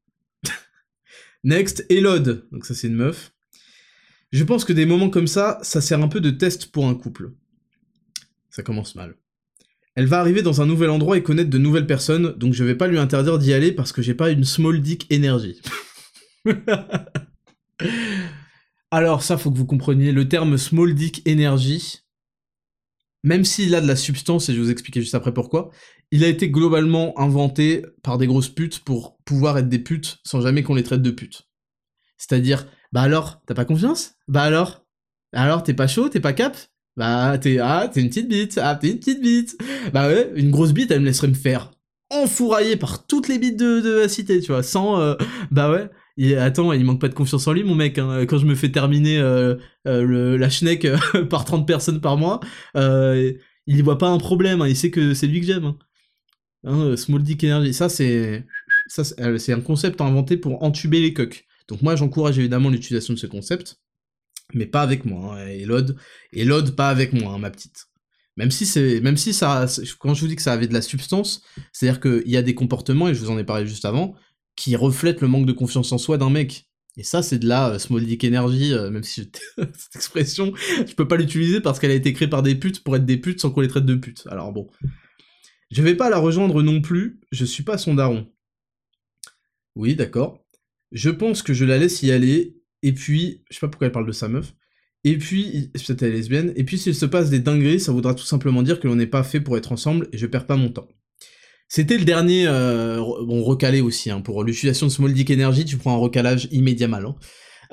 Next, 1.43 1.85
Elod. 1.89 2.47
Donc 2.51 2.65
ça, 2.65 2.75
c'est 2.75 2.87
une 2.87 2.95
meuf. 2.95 3.33
Je 4.31 4.43
pense 4.43 4.65
que 4.65 4.73
des 4.73 4.85
moments 4.85 5.09
comme 5.09 5.27
ça, 5.27 5.59
ça 5.63 5.81
sert 5.81 6.01
un 6.01 6.07
peu 6.07 6.21
de 6.21 6.29
test 6.29 6.67
pour 6.67 6.87
un 6.87 6.95
couple. 6.95 7.31
Ça 8.49 8.61
commence 8.61 8.95
mal. 8.95 9.15
Elle 9.95 10.07
va 10.07 10.19
arriver 10.19 10.41
dans 10.41 10.61
un 10.61 10.65
nouvel 10.65 10.89
endroit 10.89 11.17
et 11.17 11.23
connaître 11.23 11.49
de 11.49 11.57
nouvelles 11.57 11.85
personnes, 11.85 12.33
donc 12.37 12.53
je 12.53 12.63
vais 12.63 12.75
pas 12.75 12.87
lui 12.87 12.97
interdire 12.97 13.37
d'y 13.37 13.53
aller 13.53 13.71
parce 13.71 13.91
que 13.91 14.01
j'ai 14.01 14.15
pas 14.15 14.31
une 14.31 14.43
small 14.43 14.81
dick 14.81 15.05
énergie. 15.11 15.61
Alors 18.91 19.23
ça, 19.23 19.37
faut 19.37 19.51
que 19.51 19.57
vous 19.57 19.65
compreniez, 19.65 20.11
le 20.11 20.29
terme 20.29 20.57
small 20.57 20.93
dick 20.93 21.21
énergie, 21.25 22.01
même 23.23 23.45
s'il 23.45 23.73
a 23.75 23.81
de 23.81 23.87
la 23.87 23.95
substance, 23.95 24.49
et 24.49 24.53
je 24.53 24.59
vais 24.59 24.65
vous 24.65 24.71
expliquer 24.71 25.01
juste 25.01 25.15
après 25.15 25.33
pourquoi, 25.33 25.71
il 26.11 26.23
a 26.23 26.27
été 26.27 26.49
globalement 26.49 27.17
inventé 27.19 27.83
par 28.03 28.17
des 28.17 28.27
grosses 28.27 28.49
putes 28.49 28.81
pour 28.81 29.17
pouvoir 29.25 29.57
être 29.57 29.69
des 29.69 29.79
putes 29.79 30.19
sans 30.23 30.41
jamais 30.41 30.61
qu'on 30.61 30.75
les 30.75 30.83
traite 30.83 31.01
de 31.01 31.11
putes. 31.11 31.49
C'est-à-dire, 32.17 32.67
bah 32.91 33.01
alors, 33.01 33.41
t'as 33.47 33.55
pas 33.55 33.65
confiance? 33.65 34.15
Bah 34.27 34.43
alors? 34.43 34.85
Alors, 35.33 35.63
t'es 35.63 35.73
pas 35.73 35.87
chaud? 35.87 36.09
T'es 36.09 36.19
pas 36.19 36.33
cap? 36.33 36.55
Bah, 36.95 37.39
t'es 37.39 37.57
ah, 37.57 37.89
t'es 37.91 38.01
une 38.01 38.09
petite 38.09 38.29
bite. 38.29 38.59
Ah, 38.61 38.75
t'es 38.75 38.91
une 38.91 38.99
petite 38.99 39.21
bite. 39.21 39.57
Bah 39.91 40.07
ouais, 40.07 40.31
une 40.35 40.51
grosse 40.51 40.73
bite, 40.73 40.91
elle 40.91 40.99
me 40.99 41.05
laisserait 41.05 41.29
me 41.29 41.33
faire 41.33 41.71
enfourailler 42.13 42.77
par 42.77 43.05
toutes 43.07 43.27
les 43.27 43.39
bites 43.39 43.57
de, 43.57 43.99
la 44.01 44.07
cité, 44.07 44.39
tu 44.39 44.51
vois, 44.51 44.63
sans... 44.63 44.99
Euh, 44.99 45.15
bah 45.51 45.71
ouais, 45.71 45.89
il, 46.17 46.35
attends, 46.37 46.73
il 46.73 46.85
manque 46.85 47.01
pas 47.01 47.09
de 47.09 47.13
confiance 47.13 47.47
en 47.47 47.53
lui, 47.53 47.63
mon 47.63 47.75
mec. 47.75 47.97
Hein. 47.97 48.25
Quand 48.25 48.37
je 48.37 48.45
me 48.45 48.55
fais 48.55 48.71
terminer 48.71 49.17
euh, 49.19 49.55
euh, 49.87 50.37
la 50.37 50.49
schneck 50.49 50.87
par 51.29 51.45
30 51.45 51.65
personnes 51.67 52.01
par 52.01 52.17
mois, 52.17 52.39
il 52.75 53.77
y 53.77 53.81
voit 53.81 53.97
pas 53.97 54.09
un 54.09 54.17
problème. 54.17 54.61
Hein. 54.61 54.67
Il 54.67 54.75
sait 54.75 54.91
que 54.91 55.13
c'est 55.13 55.27
lui 55.27 55.41
que 55.41 55.47
j'aime. 55.47 55.73
Hein. 56.65 56.95
small 56.95 57.23
dick 57.23 57.43
energy, 57.43 57.73
ça 57.73 57.89
c'est 57.89 58.45
un 59.49 59.61
concept 59.61 60.01
inventé 60.01 60.37
pour 60.37 60.63
entuber 60.63 61.01
les 61.01 61.13
coques. 61.13 61.45
Donc 61.67 61.81
moi 61.81 61.95
j'encourage 61.95 62.37
évidemment 62.39 62.69
l'utilisation 62.69 63.13
de 63.13 63.19
ce 63.19 63.27
concept, 63.27 63.79
mais 64.53 64.65
pas 64.65 64.81
avec 64.81 65.05
moi, 65.05 65.37
hein, 65.37 65.47
et 65.47 65.65
l'ode, 65.65 65.97
et 66.33 66.45
l'ode 66.45 66.75
pas 66.75 66.89
avec 66.89 67.13
moi, 67.13 67.37
ma 67.37 67.49
petite. 67.49 67.87
Même 68.35 68.51
si 68.51 68.65
c'est, 68.65 68.99
même 68.99 69.17
si 69.17 69.31
ça, 69.31 69.65
quand 69.99 70.13
je 70.13 70.21
vous 70.21 70.27
dis 70.27 70.35
que 70.35 70.41
ça 70.41 70.53
avait 70.53 70.67
de 70.67 70.73
la 70.73 70.81
substance, 70.81 71.43
c'est-à-dire 71.71 72.01
qu'il 72.01 72.29
y 72.29 72.37
a 72.37 72.41
des 72.41 72.55
comportements, 72.55 73.07
et 73.07 73.13
je 73.13 73.19
vous 73.19 73.29
en 73.29 73.37
ai 73.37 73.43
parlé 73.43 73.67
juste 73.67 73.85
avant, 73.85 74.15
qui 74.55 74.75
reflètent 74.75 75.21
le 75.21 75.27
manque 75.27 75.45
de 75.45 75.53
confiance 75.53 75.91
en 75.91 75.97
soi 75.97 76.17
d'un 76.17 76.29
mec. 76.29 76.67
Et 76.95 77.03
ça, 77.03 77.23
c'est 77.23 77.39
de 77.39 77.47
la 77.47 77.71
euh, 77.71 77.79
small 77.79 78.03
energy, 78.03 78.73
euh, 78.73 78.91
même 78.91 79.03
si 79.03 79.29
cette 79.57 79.95
expression, 79.95 80.53
je 80.85 80.93
peux 80.93 81.07
pas 81.07 81.17
l'utiliser 81.17 81.59
parce 81.59 81.79
qu'elle 81.79 81.91
a 81.91 81.95
été 81.95 82.13
créée 82.13 82.27
par 82.27 82.43
des 82.43 82.55
putes 82.55 82.83
pour 82.83 82.95
être 82.95 83.05
des 83.05 83.17
putes 83.17 83.41
sans 83.41 83.49
qu'on 83.49 83.61
les 83.61 83.67
traite 83.67 83.85
de 83.85 83.95
putes. 83.95 84.27
Alors 84.29 84.51
bon. 84.51 84.69
Je 85.71 85.81
vais 85.81 85.95
pas 85.95 86.11
la 86.11 86.19
rejoindre 86.19 86.61
non 86.61 86.81
plus, 86.81 87.19
je 87.31 87.45
suis 87.45 87.63
pas 87.63 87.79
son 87.79 87.95
daron. 87.95 88.31
Oui, 89.75 89.95
d'accord. 89.95 90.45
Je 90.91 91.09
pense 91.09 91.41
que 91.41 91.53
je 91.53 91.65
la 91.65 91.79
laisse 91.79 92.03
y 92.03 92.11
aller, 92.11 92.61
et 92.83 92.93
puis, 92.93 93.43
je 93.49 93.55
sais 93.55 93.59
pas 93.61 93.69
pourquoi 93.69 93.87
elle 93.87 93.91
parle 93.91 94.05
de 94.05 94.11
sa 94.11 94.27
meuf, 94.27 94.53
et 95.03 95.17
puis, 95.17 95.71
peut-être 95.73 96.03
elle 96.03 96.13
est 96.13 96.17
lesbienne, 96.17 96.53
et 96.55 96.63
puis 96.63 96.77
s'il 96.77 96.93
se 96.93 97.07
passe 97.07 97.31
des 97.31 97.39
dingueries, 97.39 97.79
ça 97.79 97.91
voudra 97.91 98.13
tout 98.13 98.23
simplement 98.23 98.61
dire 98.61 98.79
que 98.79 98.87
l'on 98.87 98.95
n'est 98.95 99.07
pas 99.07 99.23
fait 99.23 99.41
pour 99.41 99.57
être 99.57 99.71
ensemble, 99.71 100.07
et 100.11 100.17
je 100.19 100.27
perds 100.27 100.45
pas 100.45 100.57
mon 100.57 100.69
temps. 100.69 100.87
C'était 101.75 101.97
le 101.97 102.05
dernier, 102.05 102.45
euh, 102.45 102.97
bon, 102.97 103.41
recalé 103.41 103.81
aussi, 103.81 104.11
hein, 104.11 104.21
pour 104.21 104.43
l'utilisation 104.43 104.85
de 104.85 104.91
Small 104.91 105.11
Dick 105.11 105.31
Energy, 105.31 105.65
tu 105.65 105.77
prends 105.77 105.95
un 105.95 105.97
recalage 105.97 106.47
immédiat. 106.51 106.87
Hein. 106.87 107.15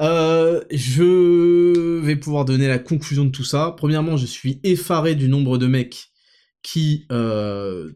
Euh, 0.00 0.64
je 0.70 1.98
vais 2.00 2.16
pouvoir 2.16 2.46
donner 2.46 2.66
la 2.66 2.78
conclusion 2.78 3.26
de 3.26 3.30
tout 3.30 3.44
ça. 3.44 3.74
Premièrement, 3.76 4.16
je 4.16 4.24
suis 4.24 4.58
effaré 4.62 5.16
du 5.16 5.28
nombre 5.28 5.58
de 5.58 5.66
mecs 5.66 6.12
qui 6.62 7.04
euh, 7.12 7.92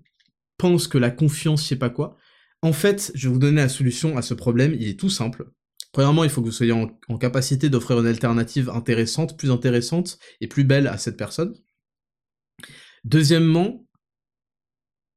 pensent 0.58 0.88
que 0.88 0.98
la 0.98 1.10
confiance, 1.10 1.62
je 1.62 1.68
sais 1.68 1.76
pas 1.76 1.88
quoi, 1.88 2.18
en 2.60 2.74
fait, 2.74 3.10
je 3.14 3.26
vais 3.26 3.32
vous 3.32 3.40
donner 3.40 3.62
la 3.62 3.70
solution 3.70 4.18
à 4.18 4.20
ce 4.20 4.34
problème, 4.34 4.76
il 4.78 4.86
est 4.86 5.00
tout 5.00 5.08
simple. 5.08 5.52
Premièrement, 5.92 6.22
il 6.22 6.28
faut 6.28 6.42
que 6.42 6.46
vous 6.48 6.52
soyez 6.52 6.72
en, 6.72 7.16
capacité 7.16 7.70
d'offrir 7.70 7.98
une 8.00 8.06
alternative 8.06 8.68
intéressante, 8.68 9.38
plus 9.38 9.50
intéressante 9.50 10.18
et 10.42 10.48
plus 10.48 10.64
belle 10.64 10.86
à 10.86 10.98
cette 10.98 11.16
personne. 11.16 11.54
Deuxièmement, 13.04 13.83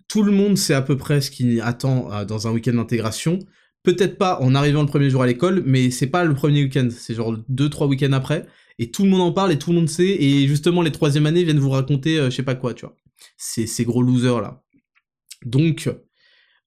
tout 0.07 0.23
le 0.23 0.31
monde 0.31 0.57
sait 0.57 0.73
à 0.73 0.81
peu 0.81 0.97
près 0.97 1.21
ce 1.21 1.31
qu'il 1.31 1.61
attend 1.61 2.11
euh, 2.11 2.25
dans 2.25 2.47
un 2.47 2.51
week-end 2.51 2.73
d'intégration. 2.73 3.39
Peut-être 3.83 4.17
pas 4.17 4.39
en 4.41 4.55
arrivant 4.55 4.81
le 4.81 4.87
premier 4.87 5.09
jour 5.09 5.21
à 5.21 5.27
l'école, 5.27 5.63
mais 5.65 5.91
c'est 5.91 6.07
pas 6.07 6.23
le 6.23 6.33
premier 6.33 6.63
week-end, 6.63 6.89
c'est 6.91 7.13
genre 7.13 7.37
deux, 7.47 7.69
trois 7.69 7.87
week-ends 7.87 8.13
après. 8.13 8.45
Et 8.79 8.91
tout 8.91 9.03
le 9.03 9.09
monde 9.09 9.21
en 9.21 9.31
parle 9.31 9.51
et 9.51 9.59
tout 9.59 9.71
le 9.71 9.77
monde 9.77 9.89
sait. 9.89 10.17
Et 10.19 10.47
justement, 10.47 10.81
les 10.81 10.91
troisième 10.91 11.25
années 11.25 11.43
viennent 11.43 11.59
vous 11.59 11.69
raconter 11.69 12.19
euh, 12.19 12.29
je 12.29 12.35
sais 12.35 12.43
pas 12.43 12.55
quoi, 12.55 12.73
tu 12.73 12.85
vois. 12.85 12.95
Ces 13.37 13.83
gros 13.83 14.01
losers 14.01 14.41
là. 14.41 14.63
Donc, 15.45 15.89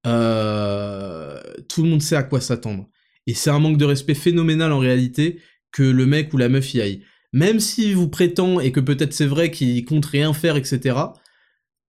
euh, 0.06 1.40
tout 1.68 1.82
le 1.82 1.88
monde 1.88 2.02
sait 2.02 2.16
à 2.16 2.22
quoi 2.22 2.40
s'attendre. 2.40 2.88
Et 3.26 3.34
c'est 3.34 3.50
un 3.50 3.58
manque 3.58 3.76
de 3.76 3.84
respect 3.84 4.14
phénoménal 4.14 4.72
en 4.72 4.78
réalité 4.78 5.40
que 5.72 5.82
le 5.82 6.06
mec 6.06 6.32
ou 6.32 6.36
la 6.36 6.48
meuf 6.48 6.74
y 6.74 6.80
aille. 6.80 7.04
Même 7.32 7.60
s'il 7.60 7.94
vous 7.94 8.08
prétend, 8.08 8.58
et 8.58 8.72
que 8.72 8.80
peut-être 8.80 9.12
c'est 9.12 9.26
vrai 9.26 9.50
qu'il 9.50 9.84
compte 9.84 10.06
rien 10.06 10.32
faire, 10.32 10.56
etc., 10.56 10.96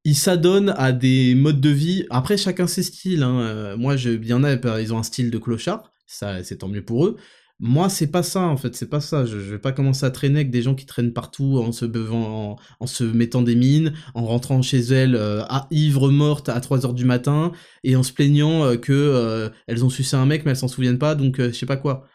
il 0.03 0.15
s'adonne 0.15 0.73
à 0.77 0.91
des 0.91 1.35
modes 1.35 1.61
de 1.61 1.69
vie. 1.69 2.05
Après, 2.09 2.37
chacun 2.37 2.67
ses 2.67 2.83
styles. 2.83 3.23
Hein. 3.23 3.39
Euh, 3.41 3.77
moi, 3.77 3.97
je, 3.97 4.09
il 4.09 4.27
y 4.27 4.33
en 4.33 4.43
ils 4.43 4.93
ont 4.93 4.97
un 4.97 5.03
style 5.03 5.31
de 5.31 5.37
clochard, 5.37 5.91
ça 6.07 6.43
c'est 6.43 6.57
tant 6.57 6.67
mieux 6.67 6.83
pour 6.83 7.05
eux. 7.05 7.17
Moi, 7.63 7.89
c'est 7.89 8.07
pas 8.07 8.23
ça, 8.23 8.41
en 8.41 8.57
fait, 8.57 8.75
c'est 8.75 8.89
pas 8.89 9.01
ça. 9.01 9.23
Je, 9.23 9.37
vais 9.37 9.59
pas 9.59 9.71
commencer 9.71 10.03
à 10.03 10.09
traîner 10.09 10.39
avec 10.39 10.49
des 10.49 10.63
gens 10.63 10.73
qui 10.73 10.87
traînent 10.87 11.13
partout 11.13 11.59
en 11.59 11.71
se 11.71 11.85
bevant, 11.85 12.57
en, 12.79 12.87
se 12.87 13.03
mettant 13.03 13.43
des 13.43 13.55
mines, 13.55 13.93
en 14.15 14.25
rentrant 14.25 14.63
chez 14.63 14.79
elles 14.79 15.15
euh, 15.15 15.43
à 15.43 15.67
ivre 15.69 16.09
morte 16.09 16.49
à 16.49 16.59
3h 16.59 16.95
du 16.95 17.05
matin, 17.05 17.51
et 17.83 17.95
en 17.95 18.01
se 18.01 18.13
plaignant 18.13 18.65
euh, 18.65 18.77
que 18.77 18.91
euh, 18.91 19.49
elles 19.67 19.85
ont 19.85 19.91
sucé 19.91 20.15
un 20.15 20.25
mec 20.25 20.43
mais 20.43 20.51
elles 20.51 20.57
s'en 20.57 20.67
souviennent 20.67 20.97
pas, 20.97 21.13
donc 21.13 21.39
je 21.39 21.51
sais 21.51 21.67
pas 21.67 21.77
quoi. 21.77 22.07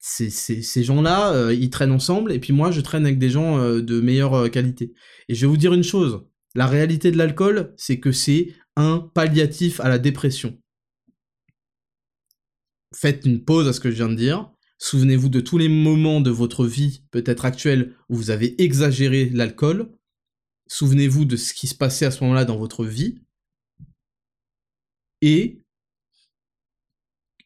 Ces 0.00 0.84
gens-là, 0.84 1.50
ils 1.50 1.70
traînent 1.70 1.90
ensemble, 1.90 2.30
et 2.32 2.38
puis 2.38 2.52
moi, 2.52 2.70
je 2.70 2.82
traîne 2.82 3.06
avec 3.06 3.18
des 3.18 3.30
gens 3.30 3.58
de 3.58 4.00
meilleure 4.02 4.50
qualité. 4.50 4.92
Et 5.30 5.34
je 5.34 5.40
vais 5.40 5.46
vous 5.46 5.56
dire 5.56 5.72
une 5.72 5.82
chose, 5.82 6.20
la 6.54 6.66
réalité 6.66 7.10
de 7.10 7.18
l'alcool, 7.18 7.74
c'est 7.76 8.00
que 8.00 8.12
c'est 8.12 8.54
un 8.76 8.98
palliatif 9.14 9.80
à 9.80 9.88
la 9.88 9.98
dépression 9.98 10.58
faites 12.94 13.26
une 13.26 13.44
pause 13.44 13.68
à 13.68 13.72
ce 13.72 13.80
que 13.80 13.90
je 13.90 13.96
viens 13.96 14.08
de 14.08 14.14
dire. 14.14 14.50
Souvenez-vous 14.78 15.28
de 15.28 15.40
tous 15.40 15.58
les 15.58 15.68
moments 15.68 16.20
de 16.20 16.30
votre 16.30 16.66
vie, 16.66 17.04
peut-être 17.10 17.44
actuelle, 17.44 17.94
où 18.08 18.16
vous 18.16 18.30
avez 18.30 18.60
exagéré 18.62 19.28
l'alcool. 19.30 19.90
Souvenez-vous 20.68 21.24
de 21.24 21.36
ce 21.36 21.52
qui 21.52 21.66
se 21.66 21.74
passait 21.74 22.06
à 22.06 22.10
ce 22.10 22.22
moment-là 22.24 22.44
dans 22.44 22.56
votre 22.56 22.84
vie. 22.84 23.18
Et 25.20 25.60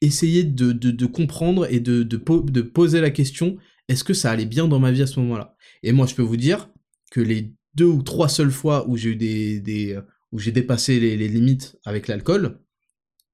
essayez 0.00 0.44
de, 0.44 1.06
comprendre 1.06 1.66
et 1.70 1.80
de, 1.80 2.02
de, 2.02 2.62
poser 2.62 3.00
la 3.00 3.10
question, 3.10 3.56
est-ce 3.88 4.04
que 4.04 4.14
ça 4.14 4.30
allait 4.30 4.46
bien 4.46 4.68
dans 4.68 4.78
ma 4.78 4.90
vie 4.90 5.02
à 5.02 5.06
ce 5.06 5.20
moment-là? 5.20 5.56
Et 5.82 5.92
moi, 5.92 6.06
je 6.06 6.14
peux 6.14 6.22
vous 6.22 6.36
dire 6.36 6.70
que 7.10 7.20
les 7.20 7.54
deux 7.74 7.86
ou 7.86 8.02
trois 8.02 8.28
seules 8.28 8.50
fois 8.50 8.88
où 8.88 8.96
j'ai 8.96 9.10
eu 9.10 9.16
des, 9.16 9.98
où 10.32 10.38
j'ai 10.38 10.52
dépassé 10.52 11.00
les, 11.00 11.16
limites 11.28 11.76
avec 11.84 12.08
l'alcool, 12.08 12.60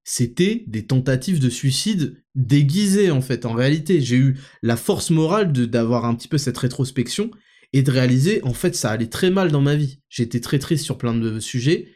c'était 0.05 0.65
des 0.66 0.86
tentatives 0.86 1.40
de 1.40 1.48
suicide 1.48 2.23
déguisées 2.35 3.11
en 3.11 3.20
fait. 3.20 3.47
En 3.47 3.52
réalité, 3.52 4.01
j'ai 4.01 4.16
eu 4.16 4.39
la 4.62 4.77
force 4.77 5.11
morale 5.11 5.52
d'avoir 5.52 6.05
un 6.05 6.15
petit 6.15 6.28
peu 6.28 6.39
cette 6.39 6.59
rétrospection 6.59 7.31
et 7.73 7.82
de 7.82 7.90
réaliser 7.90 8.43
en 8.44 8.52
fait 8.52 8.77
ça 8.77 8.90
allait 8.90 9.09
très 9.09 9.31
mal 9.31 9.51
dans 9.51 9.62
ma 9.62 9.77
vie. 9.77 10.01
J'étais 10.09 10.40
très 10.40 10.59
triste 10.59 10.85
sur 10.85 10.98
plein 10.98 11.15
de 11.15 11.40
sujets 11.40 11.89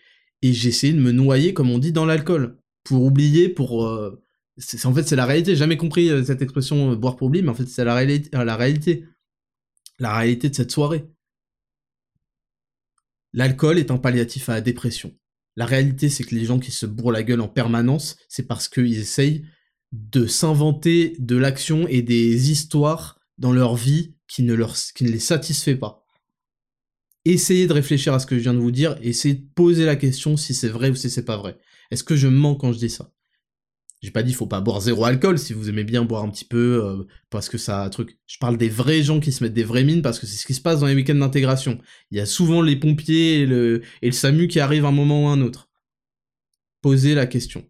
et 0.42 0.48
essayé 0.50 0.92
de 0.92 1.00
me 1.00 1.12
noyer 1.12 1.52
comme 1.52 1.70
on 1.70 1.78
dit 1.78 1.92
dans 1.92 2.06
l'alcool 2.06 2.58
pour 2.84 3.04
oublier, 3.04 3.48
pour 3.48 3.84
euh, 3.84 4.24
en 4.84 4.94
fait, 4.94 5.04
c'est 5.04 5.16
la 5.16 5.26
réalité. 5.26 5.52
J'ai 5.52 5.58
jamais 5.58 5.76
compris 5.76 6.10
euh, 6.10 6.24
cette 6.24 6.42
expression 6.42 6.92
euh, 6.92 6.96
boire 6.96 7.16
pour 7.16 7.28
oublier, 7.28 7.42
mais 7.42 7.50
en 7.50 7.54
fait, 7.54 7.66
c'est 7.66 7.84
la, 7.84 7.94
réalité, 7.94 8.30
la 8.32 8.56
réalité. 8.56 9.04
La 9.98 10.16
réalité 10.16 10.48
de 10.48 10.54
cette 10.54 10.70
soirée. 10.70 11.04
L'alcool 13.32 13.78
est 13.78 13.90
un 13.90 13.98
palliatif 13.98 14.48
à 14.48 14.54
la 14.54 14.60
dépression. 14.60 15.14
La 15.56 15.66
réalité, 15.66 16.08
c'est 16.08 16.24
que 16.24 16.34
les 16.34 16.44
gens 16.44 16.58
qui 16.58 16.70
se 16.70 16.86
bourrent 16.86 17.12
la 17.12 17.22
gueule 17.22 17.40
en 17.40 17.48
permanence, 17.48 18.16
c'est 18.28 18.46
parce 18.46 18.68
qu'ils 18.68 18.98
essayent 18.98 19.44
de 19.92 20.26
s'inventer 20.26 21.16
de 21.18 21.36
l'action 21.36 21.88
et 21.88 22.02
des 22.02 22.50
histoires 22.50 23.18
dans 23.38 23.52
leur 23.52 23.74
vie 23.74 24.14
qui 24.28 24.42
ne, 24.42 24.56
qui 24.94 25.04
ne 25.04 25.10
les 25.10 25.18
satisfait 25.18 25.76
pas. 25.76 26.04
Essayez 27.24 27.66
de 27.66 27.72
réfléchir 27.72 28.14
à 28.14 28.20
ce 28.20 28.26
que 28.26 28.36
je 28.36 28.42
viens 28.42 28.54
de 28.54 28.58
vous 28.58 28.70
dire, 28.70 28.96
essayez 29.02 29.34
de 29.34 29.46
poser 29.54 29.84
la 29.84 29.96
question 29.96 30.36
si 30.36 30.54
c'est 30.54 30.68
vrai 30.68 30.90
ou 30.90 30.94
si 30.94 31.10
c'est 31.10 31.24
pas 31.24 31.36
vrai. 31.36 31.58
Est-ce 31.90 32.04
que 32.04 32.16
je 32.16 32.28
mens 32.28 32.54
quand 32.54 32.72
je 32.72 32.78
dis 32.78 32.90
ça? 32.90 33.12
J'ai 34.00 34.12
pas 34.12 34.22
dit 34.22 34.32
faut 34.32 34.46
pas 34.46 34.60
boire 34.60 34.80
zéro 34.80 35.04
alcool 35.04 35.38
si 35.38 35.52
vous 35.52 35.68
aimez 35.68 35.82
bien 35.82 36.04
boire 36.04 36.22
un 36.22 36.30
petit 36.30 36.44
peu 36.44 36.84
euh, 36.84 37.04
parce 37.30 37.48
que 37.48 37.58
ça 37.58 37.88
truc. 37.90 38.18
Je 38.26 38.38
parle 38.38 38.56
des 38.56 38.68
vrais 38.68 39.02
gens 39.02 39.18
qui 39.18 39.32
se 39.32 39.42
mettent 39.42 39.54
des 39.54 39.64
vraies 39.64 39.84
mines 39.84 40.02
parce 40.02 40.20
que 40.20 40.26
c'est 40.26 40.36
ce 40.36 40.46
qui 40.46 40.54
se 40.54 40.60
passe 40.60 40.80
dans 40.80 40.86
les 40.86 40.94
week-ends 40.94 41.16
d'intégration. 41.16 41.80
Il 42.10 42.18
y 42.18 42.20
a 42.20 42.26
souvent 42.26 42.62
les 42.62 42.76
pompiers 42.76 43.40
et 43.40 43.46
le, 43.46 43.82
SAMU 44.10 44.46
qui 44.46 44.60
arrivent 44.60 44.84
un 44.84 44.92
moment 44.92 45.24
ou 45.24 45.28
un 45.28 45.40
autre. 45.40 45.68
Posez 46.80 47.14
la 47.14 47.26
question. 47.26 47.68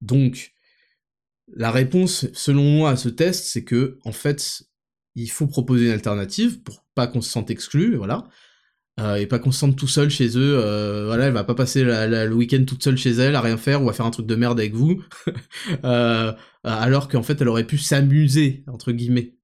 Donc, 0.00 0.54
la 1.48 1.70
réponse, 1.70 2.26
selon 2.32 2.64
moi, 2.64 2.90
à 2.90 2.96
ce 2.96 3.10
test, 3.10 3.44
c'est 3.44 3.64
que, 3.64 3.98
en 4.04 4.12
fait, 4.12 4.62
il 5.14 5.30
faut 5.30 5.46
proposer 5.46 5.86
une 5.86 5.92
alternative 5.92 6.62
pour 6.62 6.84
pas 6.94 7.06
qu'on 7.06 7.20
se 7.20 7.30
sente 7.30 7.50
exclu, 7.50 7.96
voilà. 7.96 8.26
Euh, 9.00 9.16
et 9.16 9.26
pas 9.26 9.40
qu'on 9.40 9.50
se 9.50 9.58
sente 9.58 9.76
tout 9.76 9.88
seul 9.88 10.08
chez 10.08 10.38
eux. 10.38 10.58
Euh, 10.58 11.06
voilà, 11.06 11.26
elle 11.26 11.32
va 11.32 11.44
pas 11.44 11.54
passer 11.54 11.82
le 11.82 12.32
week-end 12.32 12.64
toute 12.64 12.82
seule 12.82 12.96
chez 12.96 13.10
elle 13.10 13.34
à 13.34 13.40
rien 13.40 13.56
faire 13.56 13.82
ou 13.82 13.88
à 13.88 13.92
faire 13.92 14.06
un 14.06 14.10
truc 14.10 14.26
de 14.26 14.36
merde 14.36 14.58
avec 14.60 14.74
vous, 14.74 15.02
euh, 15.84 16.32
alors 16.62 17.08
qu'en 17.08 17.22
fait 17.22 17.40
elle 17.40 17.48
aurait 17.48 17.66
pu 17.66 17.78
s'amuser 17.78 18.64
entre 18.68 18.92
guillemets. 18.92 19.34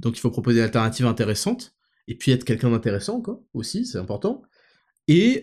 Donc 0.00 0.16
il 0.18 0.20
faut 0.20 0.30
proposer 0.30 0.56
des 0.56 0.64
alternatives 0.64 1.06
intéressantes 1.06 1.74
et 2.06 2.16
puis 2.16 2.32
être 2.32 2.44
quelqu'un 2.44 2.70
d'intéressant 2.70 3.22
quoi 3.22 3.42
aussi, 3.54 3.86
c'est 3.86 3.98
important. 3.98 4.42
Et 5.08 5.40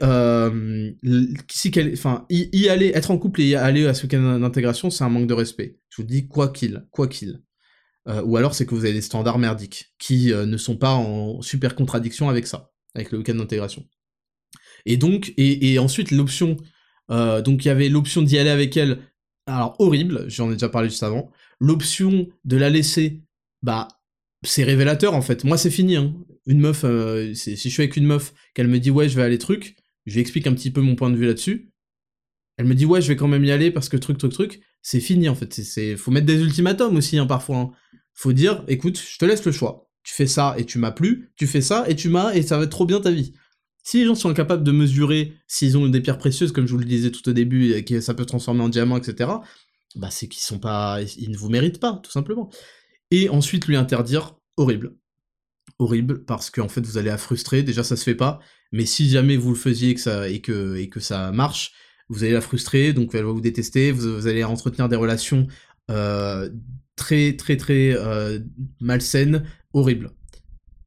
si 1.50 1.72
enfin 1.94 2.26
y, 2.30 2.70
aller, 2.70 2.92
être 2.94 3.12
en 3.12 3.18
couple 3.18 3.42
et 3.42 3.56
aller 3.56 3.88
à 3.88 3.94
ce 3.94 4.04
week-end 4.04 4.40
d'intégration, 4.40 4.90
c'est 4.90 5.04
un 5.04 5.10
manque 5.10 5.28
de 5.28 5.34
respect. 5.34 5.80
Je 5.90 6.02
vous 6.02 6.08
dis 6.08 6.28
quoi 6.28 6.50
qu'il, 6.50 6.88
quoi 6.92 7.08
qu'il. 7.08 7.42
ou 8.06 8.38
alors 8.38 8.54
c'est 8.54 8.66
que 8.66 8.76
vous 8.76 8.86
avez 8.86 8.94
des 8.94 9.02
standards 9.02 9.40
merdiques 9.40 9.94
qui 9.98 10.28
ne 10.34 10.58
sont 10.58 10.78
pas 10.78 10.94
en 10.94 11.42
super 11.42 11.76
contradiction 11.76 12.30
avec 12.30 12.46
ça 12.46 12.72
avec 12.96 13.12
le 13.12 13.20
week-end 13.20 13.36
d'intégration. 13.36 13.86
Et 14.86 14.98
donc, 14.98 15.34
et, 15.38 15.80
ensuite 15.80 16.12
l'option, 16.12 16.58
euh, 17.12 17.42
donc 17.42 17.66
il 17.66 17.68
y 17.68 17.72
avait 17.72 17.90
l'option 17.90 18.22
d'y 18.22 18.38
aller 18.38 18.50
avec 18.50 18.76
elle, 18.78 19.00
alors 19.46 19.76
horrible, 19.80 20.26
j'en 20.28 20.50
ai 20.50 20.54
déjà 20.54 20.70
parlé 20.70 20.90
juste 20.90 21.04
avant, 21.04 21.32
l'option 21.60 22.28
de 22.46 22.58
la 22.58 22.70
laisser, 22.70 23.22
bah 23.62 23.88
c'est 24.44 24.64
révélateur 24.64 25.14
en 25.14 25.22
fait, 25.22 25.44
moi 25.44 25.58
c'est 25.58 25.72
fini, 25.72 25.96
hein. 25.96 26.14
une 26.46 26.60
meuf, 26.60 26.84
euh, 26.84 27.34
si 27.34 27.56
je 27.56 27.70
suis 27.70 27.84
avec 27.84 27.98
une 27.98 28.06
meuf, 28.06 28.34
qu'elle 28.54 28.68
me 28.68 28.80
dit 28.80 28.92
ouais 28.92 29.10
je 29.10 29.16
vais 29.16 29.24
aller 29.24 29.38
truc, 29.38 29.76
je 30.06 30.14
lui 30.14 30.22
explique 30.22 30.48
un 30.48 30.54
petit 30.54 30.72
peu 30.72 30.82
mon 30.82 30.96
point 30.96 31.10
de 31.10 31.18
vue 31.18 31.26
là-dessus, 31.26 31.72
elle 32.58 32.66
me 32.66 32.76
dit 32.76 32.86
ouais 32.86 33.02
je 33.02 33.08
vais 33.08 33.16
quand 33.16 33.28
même 33.28 33.44
y 33.44 33.52
aller 33.52 33.72
parce 33.72 33.90
que 33.90 33.98
truc 33.98 34.18
truc 34.18 34.32
truc, 34.32 34.62
c'est 34.82 35.02
fini 35.02 35.28
en 35.28 35.36
fait, 35.36 35.54
c'est 35.54 35.98
faut 35.98 36.12
mettre 36.12 36.28
des 36.28 36.42
ultimatums 36.42 36.96
aussi 36.96 37.18
hein, 37.18 37.26
parfois, 37.26 37.58
hein. 37.58 37.72
faut 38.14 38.34
dire 38.34 38.64
écoute 38.68 39.00
je 39.00 39.18
te 39.18 39.26
laisse 39.26 39.44
le 39.46 39.52
choix, 39.52 39.89
tu 40.04 40.14
fais 40.14 40.28
ça 40.28 40.56
et 40.58 40.66
tu 40.66 40.78
m'as 40.80 40.92
plu, 40.92 41.32
tu 41.36 41.48
fais 41.48 41.62
ça 41.62 41.86
et 41.88 41.96
tu 41.96 42.10
m'as 42.10 42.34
et 42.34 42.42
ça 42.42 42.58
va 42.58 42.64
être 42.64 42.70
trop 42.70 42.86
bien 42.86 43.00
ta 43.00 43.12
vie. 43.12 43.34
Si 43.84 43.98
les 44.00 44.06
gens 44.06 44.16
sont 44.16 44.30
incapables 44.30 44.64
de 44.64 44.72
mesurer 44.72 45.34
s'ils 45.48 45.78
ont 45.78 45.88
des 45.88 46.02
pierres 46.02 46.18
précieuses, 46.18 46.52
comme 46.52 46.68
je 46.68 46.74
vous 46.74 46.80
le 46.80 46.86
disais 46.86 47.12
tout 47.12 47.28
au 47.28 47.34
début, 47.34 47.72
et 47.72 47.84
que 47.84 48.02
ça 48.02 48.14
peut 48.14 48.26
transformer 48.26 48.62
en 48.62 48.70
diamant, 48.70 48.98
etc., 48.98 49.32
bah 49.96 50.10
c'est 50.12 50.28
qu'ils 50.28 50.44
sont 50.44 50.60
pas, 50.60 51.00
ils 51.18 51.32
ne 51.32 51.38
vous 51.38 51.50
méritent 51.50 51.80
pas, 51.80 52.00
tout 52.04 52.12
simplement. 52.12 52.50
Et 53.12 53.30
ensuite 53.30 53.68
lui 53.68 53.76
interdire, 53.76 54.36
horrible, 54.58 54.96
horrible, 55.80 56.24
parce 56.26 56.50
qu'en 56.50 56.70
fait 56.70 56.86
vous 56.86 56.98
allez 56.98 57.10
la 57.10 57.18
frustrer. 57.18 57.64
Déjà 57.64 57.84
ça 57.84 57.96
se 57.96 58.04
fait 58.04 58.16
pas, 58.16 58.40
mais 58.72 58.86
si 58.86 59.10
jamais 59.10 59.38
vous 59.38 59.50
le 59.50 59.56
faisiez 59.56 59.92
et 59.92 59.96
que 59.96 60.02
ça 60.02 60.30
et 60.30 60.42
que 60.42 60.76
et 60.76 60.90
que 60.90 61.00
ça 61.00 61.32
marche, 61.32 61.74
vous 62.10 62.24
allez 62.24 62.34
la 62.34 62.42
frustrer, 62.42 62.94
donc 62.94 63.16
elle 63.16 63.26
va 63.26 63.32
vous 63.32 63.42
détester, 63.42 63.92
vous, 63.92 64.28
allez 64.28 64.44
entretenir 64.44 64.90
des 64.90 64.96
relations 64.96 65.48
euh, 65.90 66.50
très 66.96 67.36
très 67.36 67.58
très 67.58 67.94
euh, 67.96 68.40
malsaines, 68.82 69.46
horrible. 69.74 70.12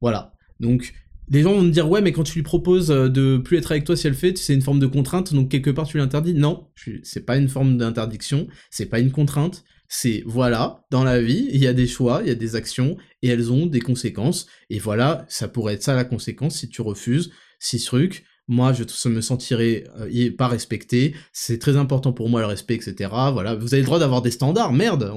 Voilà. 0.01 0.33
Donc, 0.59 0.93
les 1.29 1.41
gens 1.41 1.53
vont 1.53 1.61
me 1.61 1.71
dire, 1.71 1.89
ouais, 1.89 2.01
mais 2.01 2.11
quand 2.11 2.23
tu 2.23 2.35
lui 2.35 2.43
proposes 2.43 2.91
euh, 2.91 3.09
de 3.09 3.37
plus 3.37 3.57
être 3.57 3.71
avec 3.71 3.85
toi 3.85 3.95
si 3.95 4.07
elle 4.07 4.13
fait, 4.13 4.37
c'est 4.37 4.53
une 4.53 4.61
forme 4.61 4.79
de 4.79 4.87
contrainte, 4.87 5.33
donc 5.33 5.49
quelque 5.49 5.69
part 5.69 5.87
tu 5.87 5.97
lui 5.97 6.03
interdis. 6.03 6.33
Non, 6.33 6.67
c'est 7.03 7.25
pas 7.25 7.37
une 7.37 7.49
forme 7.49 7.77
d'interdiction, 7.77 8.47
c'est 8.69 8.87
pas 8.87 8.99
une 8.99 9.11
contrainte, 9.11 9.63
c'est 9.87 10.23
voilà, 10.25 10.85
dans 10.91 11.03
la 11.03 11.21
vie, 11.21 11.47
il 11.51 11.61
y 11.61 11.67
a 11.67 11.73
des 11.73 11.87
choix, 11.87 12.21
il 12.23 12.27
y 12.27 12.31
a 12.31 12.35
des 12.35 12.55
actions, 12.55 12.97
et 13.21 13.29
elles 13.29 13.51
ont 13.51 13.65
des 13.65 13.79
conséquences, 13.79 14.47
et 14.69 14.79
voilà, 14.79 15.25
ça 15.29 15.47
pourrait 15.47 15.75
être 15.75 15.83
ça 15.83 15.95
la 15.95 16.05
conséquence 16.05 16.55
si 16.55 16.69
tu 16.69 16.81
refuses 16.81 17.31
si 17.59 17.79
truc. 17.83 18.25
Moi, 18.49 18.73
je 18.73 19.07
me 19.07 19.21
sentirais 19.21 19.85
euh, 19.97 20.31
pas 20.37 20.49
respecté. 20.49 21.15
C'est 21.31 21.59
très 21.59 21.77
important 21.77 22.11
pour 22.11 22.27
moi 22.27 22.41
le 22.41 22.47
respect, 22.47 22.75
etc. 22.75 23.09
Voilà, 23.31 23.55
vous 23.55 23.73
avez 23.73 23.81
le 23.81 23.85
droit 23.85 23.99
d'avoir 23.99 24.21
des 24.21 24.31
standards, 24.31 24.73
merde. 24.73 25.13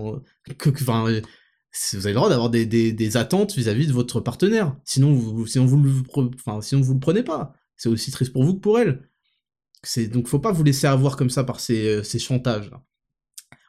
Enfin, 0.64 1.20
vous 1.92 2.06
avez 2.06 2.12
le 2.12 2.16
droit 2.16 2.28
d'avoir 2.28 2.50
des, 2.50 3.16
attentes 3.16 3.54
vis-à-vis 3.54 3.86
de 3.86 3.92
votre 3.92 4.20
partenaire. 4.20 4.76
Sinon, 4.84 5.12
vous, 5.12 5.46
sinon, 5.46 5.66
vous 5.66 5.82
le, 5.82 6.98
prenez 7.00 7.22
pas. 7.22 7.54
C'est 7.76 7.88
aussi 7.88 8.10
triste 8.10 8.32
pour 8.32 8.44
vous 8.44 8.54
que 8.54 8.60
pour 8.60 8.78
elle. 8.78 9.08
C'est, 9.82 10.08
donc 10.08 10.26
faut 10.26 10.38
pas 10.38 10.52
vous 10.52 10.64
laisser 10.64 10.86
avoir 10.86 11.16
comme 11.16 11.30
ça 11.30 11.44
par 11.44 11.60
ces, 11.60 11.86
euh, 11.86 12.18
chantages. 12.18 12.70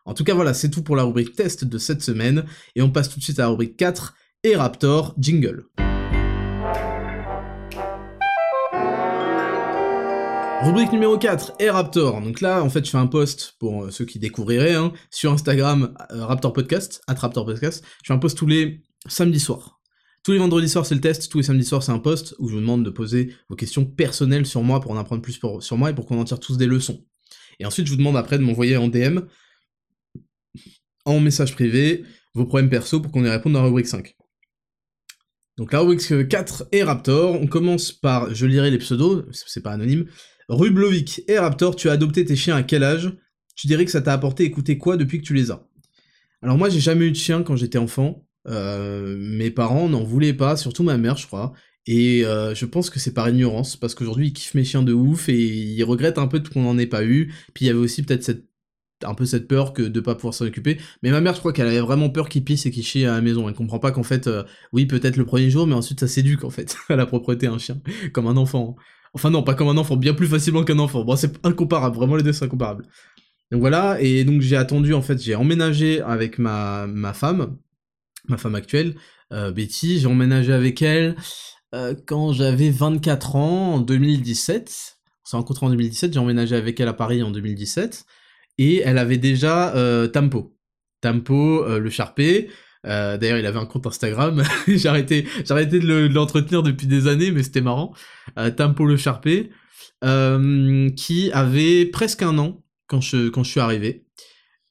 En 0.05 0.13
tout 0.13 0.23
cas, 0.23 0.33
voilà, 0.33 0.53
c'est 0.53 0.69
tout 0.69 0.83
pour 0.83 0.95
la 0.95 1.03
rubrique 1.03 1.35
test 1.35 1.65
de 1.65 1.77
cette 1.77 2.01
semaine. 2.01 2.45
Et 2.75 2.81
on 2.81 2.89
passe 2.89 3.09
tout 3.09 3.19
de 3.19 3.23
suite 3.23 3.39
à 3.39 3.43
la 3.43 3.49
rubrique 3.49 3.75
4, 3.75 4.15
et 4.43 4.55
Raptor, 4.55 5.13
jingle. 5.19 5.65
Rubrique 10.63 10.91
numéro 10.91 11.17
4, 11.17 11.53
et 11.59 11.69
Raptor. 11.69 12.19
Donc 12.21 12.41
là, 12.41 12.63
en 12.63 12.69
fait, 12.69 12.83
je 12.83 12.89
fais 12.89 12.97
un 12.97 13.07
post 13.07 13.55
pour 13.59 13.83
euh, 13.83 13.91
ceux 13.91 14.05
qui 14.05 14.17
découvriraient 14.17 14.73
hein, 14.73 14.91
sur 15.11 15.31
Instagram, 15.31 15.93
euh, 16.11 16.25
Raptor 16.25 16.51
Podcast, 16.51 17.01
at 17.07 17.13
Raptor 17.13 17.45
Podcast. 17.45 17.85
Je 18.03 18.07
fais 18.07 18.13
un 18.13 18.17
post 18.17 18.37
tous 18.37 18.47
les 18.47 18.81
samedis 19.07 19.39
soirs. 19.39 19.79
Tous 20.23 20.31
les 20.31 20.39
vendredis 20.39 20.67
soirs, 20.67 20.85
c'est 20.85 20.95
le 20.95 21.01
test. 21.01 21.31
Tous 21.31 21.37
les 21.37 21.43
samedis 21.43 21.63
soirs, 21.63 21.83
c'est 21.83 21.91
un 21.91 21.99
post 21.99 22.35
où 22.39 22.49
je 22.49 22.55
vous 22.55 22.59
demande 22.59 22.83
de 22.83 22.89
poser 22.89 23.33
vos 23.49 23.55
questions 23.55 23.85
personnelles 23.85 24.47
sur 24.47 24.63
moi 24.63 24.81
pour 24.81 24.91
en 24.91 24.97
apprendre 24.97 25.21
plus 25.21 25.39
sur 25.59 25.77
moi 25.77 25.91
et 25.91 25.93
pour 25.93 26.07
qu'on 26.07 26.19
en 26.19 26.25
tire 26.25 26.39
tous 26.39 26.57
des 26.57 26.65
leçons. 26.65 27.05
Et 27.59 27.65
ensuite, 27.65 27.85
je 27.85 27.91
vous 27.91 27.97
demande 27.97 28.17
après 28.17 28.37
de 28.37 28.43
m'envoyer 28.43 28.77
en 28.77 28.87
DM, 28.87 29.19
en 31.05 31.19
message 31.19 31.53
privé, 31.53 32.03
vos 32.33 32.45
problèmes 32.45 32.69
perso 32.69 32.99
pour 32.99 33.11
qu'on 33.11 33.23
y 33.23 33.29
réponde 33.29 33.53
dans 33.53 33.63
rubrique 33.63 33.87
5. 33.87 34.15
Donc 35.57 35.71
la 35.71 35.79
rubrique 35.79 36.27
4 36.27 36.67
et 36.71 36.83
Raptor, 36.83 37.39
on 37.39 37.47
commence 37.47 37.91
par, 37.91 38.33
je 38.33 38.45
lirai 38.45 38.69
les 38.69 38.77
pseudos, 38.77 39.25
c'est 39.31 39.63
pas 39.63 39.71
anonyme, 39.71 40.07
Rublovic 40.49 41.23
et 41.27 41.37
Raptor, 41.37 41.75
tu 41.75 41.89
as 41.89 41.93
adopté 41.93 42.25
tes 42.25 42.35
chiens 42.35 42.55
à 42.55 42.63
quel 42.63 42.83
âge? 42.83 43.11
Tu 43.55 43.67
dirais 43.67 43.85
que 43.85 43.91
ça 43.91 44.01
t'a 44.01 44.13
apporté 44.13 44.43
écouter 44.43 44.77
quoi 44.77 44.97
depuis 44.97 45.19
que 45.19 45.25
tu 45.25 45.33
les 45.33 45.51
as? 45.51 45.67
Alors 46.41 46.57
moi 46.57 46.69
j'ai 46.69 46.79
jamais 46.79 47.05
eu 47.05 47.11
de 47.11 47.17
chien 47.17 47.43
quand 47.43 47.55
j'étais 47.55 47.77
enfant. 47.77 48.25
Euh, 48.47 49.17
mes 49.17 49.51
parents 49.51 49.89
n'en 49.89 50.03
voulaient 50.03 50.33
pas, 50.33 50.55
surtout 50.55 50.83
ma 50.83 50.97
mère 50.97 51.17
je 51.17 51.27
crois. 51.27 51.53
Et 51.85 52.25
euh, 52.25 52.53
je 52.53 52.65
pense 52.65 52.89
que 52.89 52.99
c'est 52.99 53.13
par 53.13 53.29
ignorance, 53.29 53.77
parce 53.77 53.95
qu'aujourd'hui 53.95 54.27
ils 54.27 54.33
kiffent 54.33 54.53
mes 54.53 54.63
chiens 54.63 54.83
de 54.83 54.93
ouf 54.93 55.29
et 55.29 55.37
ils 55.37 55.83
regrettent 55.83 56.17
un 56.17 56.27
peu 56.27 56.41
qu'on 56.41 56.61
n'en 56.61 56.77
ait 56.77 56.85
pas 56.87 57.03
eu. 57.03 57.33
Puis 57.53 57.65
il 57.65 57.67
y 57.67 57.71
avait 57.71 57.79
aussi 57.79 58.03
peut-être 58.03 58.23
cette 58.23 58.45
un 59.03 59.13
peu 59.13 59.25
cette 59.25 59.47
peur 59.47 59.73
que 59.73 59.83
de 59.83 59.99
pas 59.99 60.15
pouvoir 60.15 60.33
s'en 60.33 60.45
occuper. 60.45 60.79
Mais 61.03 61.11
ma 61.11 61.21
mère, 61.21 61.35
je 61.35 61.39
crois 61.39 61.53
qu'elle 61.53 61.67
avait 61.67 61.79
vraiment 61.79 62.09
peur 62.09 62.29
qu'il 62.29 62.43
pisse 62.43 62.65
et 62.65 62.71
qu'il 62.71 62.83
chie 62.83 63.05
à 63.05 63.11
la 63.11 63.21
maison. 63.21 63.47
Elle 63.47 63.55
comprend 63.55 63.79
pas 63.79 63.91
qu'en 63.91 64.03
fait, 64.03 64.27
euh, 64.27 64.43
oui, 64.73 64.85
peut-être 64.85 65.17
le 65.17 65.25
premier 65.25 65.49
jour, 65.49 65.67
mais 65.67 65.75
ensuite 65.75 65.99
ça 65.99 66.07
s'éduque 66.07 66.43
en 66.43 66.49
fait 66.49 66.75
à 66.89 66.95
la 66.95 67.05
propreté 67.05 67.47
un 67.47 67.57
chien, 67.57 67.79
comme 68.13 68.27
un 68.27 68.37
enfant. 68.37 68.75
Enfin 69.17 69.31
non, 69.31 69.41
pas 69.41 69.55
comme 69.55 69.67
un 69.67 69.77
enfant, 69.77 69.95
bien 69.95 70.13
plus 70.13 70.27
facilement 70.27 70.63
qu'un 70.63 70.77
enfant. 70.77 71.03
C'est 71.15 71.43
incomparable, 71.43 71.95
vraiment 71.95 72.15
les 72.17 72.21
deux 72.21 72.33
sont 72.33 72.45
incomparables. 72.45 72.85
Donc 73.51 73.61
voilà, 73.61 73.99
et 73.99 74.23
donc 74.23 74.41
j'ai 74.41 74.55
attendu, 74.55 74.93
en 74.93 75.01
fait, 75.01 75.19
j'ai 75.19 75.33
emménagé 75.33 76.01
avec 76.01 76.37
ma, 76.37 76.87
femme, 77.15 77.57
ma 78.27 78.37
femme 78.37 78.53
actuelle, 78.53 78.93
euh, 79.33 79.51
Betty, 79.51 79.99
j'ai 79.99 80.05
emménagé 80.05 80.53
avec 80.53 80.83
elle 80.83 81.15
euh, 81.73 81.95
quand 82.05 82.31
j'avais 82.31 82.69
24 82.69 83.35
ans, 83.37 83.73
en 83.73 83.79
2017. 83.79 84.97
On 85.25 85.29
s'est 85.31 85.37
rencontrés 85.37 85.65
en 85.65 85.69
2017, 85.71 86.13
j'ai 86.13 86.19
emménagé 86.19 86.55
avec 86.55 86.79
elle 86.79 86.87
à 86.87 86.93
Paris 86.93 87.23
en 87.23 87.31
2017, 87.31 88.05
et 88.59 88.83
elle 88.85 88.99
avait 88.99 89.17
déjà 89.17 89.75
euh, 89.75 90.05
Tampo. 90.05 90.55
Tampo, 91.01 91.65
le 91.79 91.89
Sharpé, 91.89 92.51
euh, 92.85 93.17
D'ailleurs, 93.17 93.37
il 93.37 93.45
avait 93.45 93.59
un 93.59 93.65
compte 93.65 93.87
Instagram. 93.87 94.43
j'ai 94.67 94.87
arrêté, 94.87 95.23
de 95.23 96.13
l'entretenir 96.13 96.63
depuis 96.63 96.87
des 96.87 97.07
années, 97.07 97.31
mais 97.31 97.43
c'était 97.43 97.61
marrant. 97.61 97.93
Euh, 98.37 98.51
Tampo 98.51 98.85
le 98.85 98.97
Sharpé, 98.97 99.49
euh, 100.03 100.89
qui 100.91 101.31
avait 101.31 101.85
presque 101.85 102.21
un 102.21 102.37
an 102.37 102.63
quand 102.87 103.01
je, 103.01 103.29
quand 103.29 103.43
je 103.43 103.51
suis 103.51 103.59
arrivé. 103.59 104.05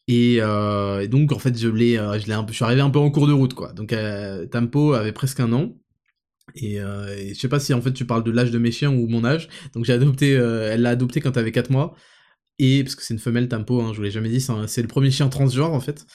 Et, 0.08 0.38
euh, 0.40 1.06
donc, 1.06 1.32
en 1.32 1.38
fait, 1.38 1.58
je 1.58 1.68
l'ai, 1.68 1.96
je 1.96 2.26
l'ai 2.26 2.32
un 2.32 2.44
peu, 2.44 2.52
je 2.52 2.56
suis 2.56 2.64
arrivé 2.64 2.80
un 2.80 2.90
peu 2.90 2.98
en 3.00 3.10
cours 3.10 3.26
de 3.26 3.32
route, 3.32 3.54
quoi. 3.54 3.72
Donc, 3.72 3.94
Tampo 4.50 4.92
avait 4.94 5.12
presque 5.12 5.40
un 5.40 5.52
an. 5.52 5.76
Et, 6.54 6.76
et, 6.76 7.34
je 7.34 7.38
sais 7.38 7.48
pas 7.48 7.58
si 7.58 7.74
en 7.74 7.82
fait 7.82 7.92
tu 7.92 8.06
parles 8.06 8.22
de 8.22 8.30
l'âge 8.30 8.52
de 8.52 8.58
mes 8.58 8.70
chiens 8.70 8.90
ou 8.90 9.08
mon 9.08 9.24
âge. 9.24 9.48
Donc 9.74 9.84
j'ai 9.84 9.92
adopté, 9.92 10.30
elle 10.30 10.82
l'a 10.82 10.90
adopté 10.90 11.20
quand 11.20 11.32
elle 11.32 11.40
avait 11.40 11.52
4 11.52 11.70
mois. 11.70 11.96
Et 12.58 12.84
parce 12.84 12.94
que 12.94 13.02
c'est 13.02 13.14
une 13.14 13.20
femelle 13.20 13.48
Tampo, 13.48 13.82
hein, 13.82 13.90
je 13.92 13.96
vous 13.96 14.04
l'ai 14.04 14.12
jamais 14.12 14.28
dit, 14.28 14.40
c'est 14.40 14.80
le 14.82 14.88
premier 14.88 15.10
chien 15.10 15.28
transgenre 15.28 15.74
en 15.74 15.80
fait. 15.80 16.06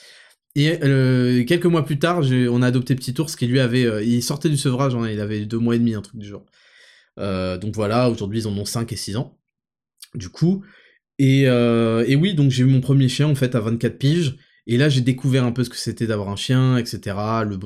Et 0.56 0.84
euh, 0.84 1.46
quelques 1.46 1.66
mois 1.66 1.86
plus 1.86 1.98
tard, 2.00 2.22
on 2.24 2.62
a 2.62 2.68
adopté 2.68 2.96
Petit 2.96 3.20
Ours 3.20 3.36
qui 3.36 3.48
lui 3.48 3.60
avait, 3.60 3.86
euh, 3.86 4.04
il 4.04 4.22
sortait 4.22 4.50
du 4.50 4.58
sevrage, 4.58 4.96
hein, 4.96 5.10
il 5.10 5.20
avait 5.20 5.46
deux 5.46 5.60
mois 5.60 5.76
et 5.76 5.80
demi, 5.80 5.94
un 5.94 6.02
truc 6.02 6.18
du 6.18 6.28
genre. 6.28 6.46
Euh, 7.20 7.58
donc 7.58 7.76
voilà, 7.76 8.10
aujourd'hui 8.10 8.40
ils 8.40 8.48
en 8.48 8.58
ont 8.58 8.66
5 8.66 8.92
et 8.92 8.96
6 8.96 9.18
ans. 9.18 9.38
Du 10.14 10.30
coup, 10.30 10.66
et, 11.20 11.44
et 11.44 12.16
oui, 12.16 12.34
donc 12.34 12.52
j'ai 12.52 12.64
eu 12.64 12.66
mon 12.66 12.82
premier 12.82 13.08
chien 13.08 13.28
en 13.28 13.36
fait 13.36 13.56
à 13.56 13.60
24 13.62 13.98
piges. 13.98 14.36
Et 14.68 14.78
là, 14.78 14.90
j'ai 14.90 15.02
découvert 15.02 15.44
un 15.44 15.52
peu 15.52 15.64
ce 15.64 15.70
que 15.70 15.76
c'était 15.76 16.06
d'avoir 16.06 16.30
un 16.30 16.36
chien, 16.36 16.78
etc. 16.78 17.18
Le, 17.48 17.58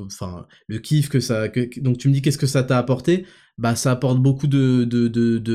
le 0.66 0.78
kiff 0.78 1.08
que 1.08 1.20
ça. 1.20 1.48
Donc, 1.76 1.98
tu 1.98 2.08
me 2.08 2.12
dis 2.12 2.22
qu'est-ce 2.22 2.38
que 2.38 2.46
ça 2.46 2.62
t'a 2.62 2.78
apporté? 2.78 3.26
Bah, 3.58 3.74
ça 3.74 3.92
apporte 3.92 4.18
beaucoup 4.20 4.46
de 4.48 4.84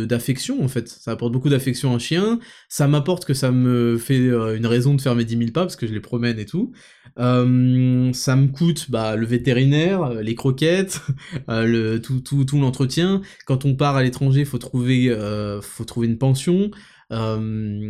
d'affection 0.05 0.63
en 0.63 0.67
fait. 0.67 0.87
Ça 0.87 1.11
apporte 1.11 1.31
beaucoup 1.33 1.49
d'affection 1.49 1.91
à 1.91 1.95
un 1.95 1.99
chien. 1.99 2.39
Ça 2.67 2.87
m'apporte 2.87 3.25
que 3.25 3.35
ça 3.35 3.51
me 3.51 3.97
fait 3.99 4.17
euh, 4.19 4.57
une 4.57 4.65
raison 4.65 4.95
de 4.95 5.01
faire 5.01 5.13
mes 5.15 5.23
10 5.23 5.37
000 5.37 5.51
pas 5.51 5.61
parce 5.61 5.75
que 5.75 5.85
je 5.85 5.93
les 5.93 5.99
promène 5.99 6.39
et 6.39 6.45
tout. 6.47 6.71
Euh, 7.19 8.11
ça 8.13 8.35
me 8.35 8.47
coûte 8.47 8.89
bah, 8.89 9.15
le 9.15 9.25
vétérinaire, 9.27 10.15
les 10.15 10.33
croquettes, 10.33 11.01
euh, 11.49 11.65
le 11.65 12.01
tout 12.01 12.21
tout 12.21 12.43
tout 12.43 12.59
l'entretien. 12.59 13.21
Quand 13.45 13.65
on 13.65 13.75
part 13.75 13.95
à 13.97 14.03
l'étranger, 14.03 14.45
faut 14.45 14.57
trouver 14.57 15.09
euh, 15.11 15.61
faut 15.61 15.85
trouver 15.85 16.07
une 16.07 16.17
pension. 16.17 16.71
Euh, 17.11 17.89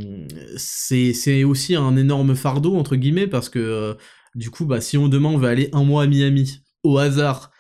c'est 0.57 1.43
aussi 1.43 1.75
un 1.75 1.95
énorme 1.95 2.35
fardeau 2.35 2.75
entre 2.75 2.95
guillemets 2.95 3.27
parce 3.27 3.49
que 3.49 3.59
euh, 3.59 3.93
du 4.33 4.49
coup 4.49 4.65
bah 4.65 4.81
si 4.81 4.97
on 4.97 5.07
demain 5.07 5.29
on 5.29 5.37
veut 5.37 5.47
aller 5.47 5.69
un 5.73 5.83
mois 5.83 6.03
à 6.03 6.07
Miami 6.07 6.63
au 6.83 6.97
hasard 6.97 7.50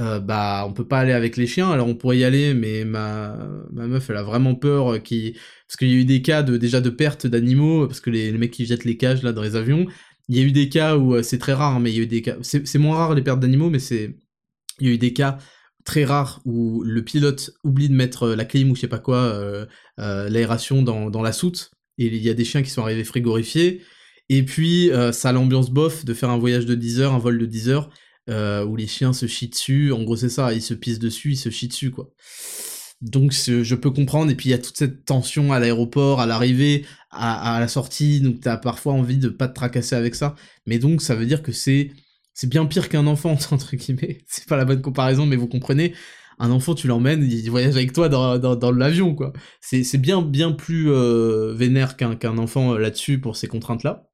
euh, 0.00 0.20
bah 0.20 0.64
on 0.68 0.72
peut 0.72 0.86
pas 0.86 1.00
aller 1.00 1.12
avec 1.12 1.36
les 1.36 1.46
chiens 1.46 1.70
alors 1.70 1.88
on 1.88 1.94
pourrait 1.94 2.18
y 2.18 2.24
aller 2.24 2.54
mais 2.54 2.84
ma, 2.84 3.36
ma 3.72 3.88
meuf 3.88 4.08
elle 4.10 4.16
a 4.16 4.22
vraiment 4.22 4.54
peur 4.54 5.02
qui 5.02 5.36
parce 5.68 5.76
qu'il 5.76 5.88
y 5.88 5.92
a 5.92 5.96
eu 5.96 6.04
des 6.06 6.22
cas 6.22 6.42
de 6.42 6.56
déjà 6.56 6.80
de 6.80 6.88
perte 6.88 7.26
d'animaux 7.26 7.86
parce 7.86 8.00
que 8.00 8.08
les, 8.08 8.32
mecs 8.32 8.52
qui 8.52 8.64
jettent 8.64 8.86
les 8.86 8.96
cages 8.96 9.22
là 9.22 9.32
dans 9.32 9.42
les 9.42 9.54
avions. 9.54 9.86
Il 10.28 10.36
y 10.36 10.40
a 10.40 10.42
eu 10.42 10.52
des 10.52 10.68
cas 10.68 10.96
où 10.96 11.14
euh, 11.14 11.22
c'est 11.22 11.38
très 11.38 11.52
rare 11.52 11.78
mais 11.78 11.92
il 11.92 11.96
y 11.96 12.00
a 12.00 12.02
eu 12.02 12.06
des 12.06 12.22
cas 12.22 12.36
c'est 12.42 12.78
moins 12.78 12.96
rare 12.96 13.14
les 13.14 13.22
pertes 13.22 13.40
d'animaux 13.40 13.68
mais 13.70 13.78
c'est 13.78 14.16
il 14.80 14.86
y 14.86 14.90
a 14.90 14.94
eu 14.94 14.98
des 14.98 15.12
cas 15.12 15.38
très 15.84 16.04
rare 16.04 16.40
où 16.46 16.82
le 16.84 17.04
pilote 17.04 17.50
oublie 17.64 17.88
de 17.88 17.94
mettre 17.94 18.24
euh, 18.24 18.36
la 18.36 18.44
clim 18.46 18.70
ou 18.70 18.76
je 18.76 18.80
sais 18.82 18.88
pas 18.88 18.98
quoi, 18.98 19.18
euh, 19.18 19.66
l'aération 19.98 20.82
dans, 20.82 21.22
la 21.22 21.32
soute, 21.32 21.70
et 21.98 22.06
il 22.06 22.22
y 22.22 22.30
a 22.30 22.34
des 22.34 22.44
chiens 22.44 22.62
qui 22.62 22.70
sont 22.70 22.82
arrivés 22.82 23.04
frigorifiés, 23.04 23.82
et 24.28 24.44
puis 24.44 24.90
ça 25.12 25.30
a 25.30 25.32
l'ambiance 25.32 25.70
bof 25.70 26.04
de 26.04 26.14
faire 26.14 26.30
un 26.30 26.38
voyage 26.38 26.66
de 26.66 26.74
10 26.74 27.00
heures, 27.00 27.14
un 27.14 27.18
vol 27.18 27.38
de 27.38 27.46
10 27.46 27.70
heures, 27.70 27.90
euh, 28.28 28.64
où 28.64 28.76
les 28.76 28.86
chiens 28.86 29.12
se 29.12 29.26
chient 29.26 29.48
dessus, 29.48 29.92
en 29.92 30.02
gros 30.02 30.16
c'est 30.16 30.28
ça, 30.28 30.52
ils 30.52 30.62
se 30.62 30.74
pissent 30.74 30.98
dessus, 30.98 31.32
ils 31.32 31.36
se 31.36 31.50
chient 31.50 31.68
dessus 31.68 31.90
quoi. 31.90 32.10
Donc 33.00 33.32
je 33.32 33.74
peux 33.76 33.90
comprendre, 33.90 34.30
et 34.30 34.34
puis 34.34 34.48
il 34.48 34.50
y 34.50 34.54
a 34.54 34.58
toute 34.58 34.76
cette 34.76 35.04
tension 35.04 35.52
à 35.52 35.60
l'aéroport, 35.60 36.20
à 36.20 36.26
l'arrivée, 36.26 36.84
à, 37.10 37.58
la 37.60 37.68
sortie, 37.68 38.20
donc 38.20 38.40
t'as 38.40 38.56
parfois 38.56 38.92
envie 38.92 39.18
de 39.18 39.28
pas 39.28 39.46
te 39.48 39.54
tracasser 39.54 39.94
avec 39.94 40.16
ça, 40.16 40.34
mais 40.66 40.78
donc 40.78 41.00
ça 41.00 41.14
veut 41.14 41.26
dire 41.26 41.42
que 41.42 41.52
c'est 41.52 41.92
c'est 42.38 42.48
bien 42.48 42.66
pire 42.66 42.88
qu'un 42.88 43.08
enfant, 43.08 43.36
entre 43.50 43.74
guillemets. 43.74 44.18
C'est 44.28 44.46
pas 44.46 44.56
la 44.56 44.64
bonne 44.64 44.80
comparaison, 44.80 45.26
mais 45.26 45.34
vous 45.34 45.48
comprenez. 45.48 45.94
Un 46.38 46.52
enfant, 46.52 46.74
tu 46.76 46.86
l'emmènes, 46.86 47.24
il 47.24 47.50
voyage 47.50 47.74
avec 47.74 47.92
toi 47.92 48.08
dans, 48.08 48.38
dans, 48.38 48.70
l'avion, 48.70 49.14
quoi. 49.16 49.32
C'est 49.60 49.98
bien, 49.98 50.22
bien 50.22 50.52
plus 50.52 50.88
euh, 50.88 51.52
vénère 51.52 51.96
qu'un 51.96 52.14
qu'un 52.14 52.38
enfant 52.38 52.74
euh, 52.74 52.78
là-dessus 52.78 53.20
pour 53.20 53.36
ces 53.36 53.48
contraintes-là. 53.48 54.08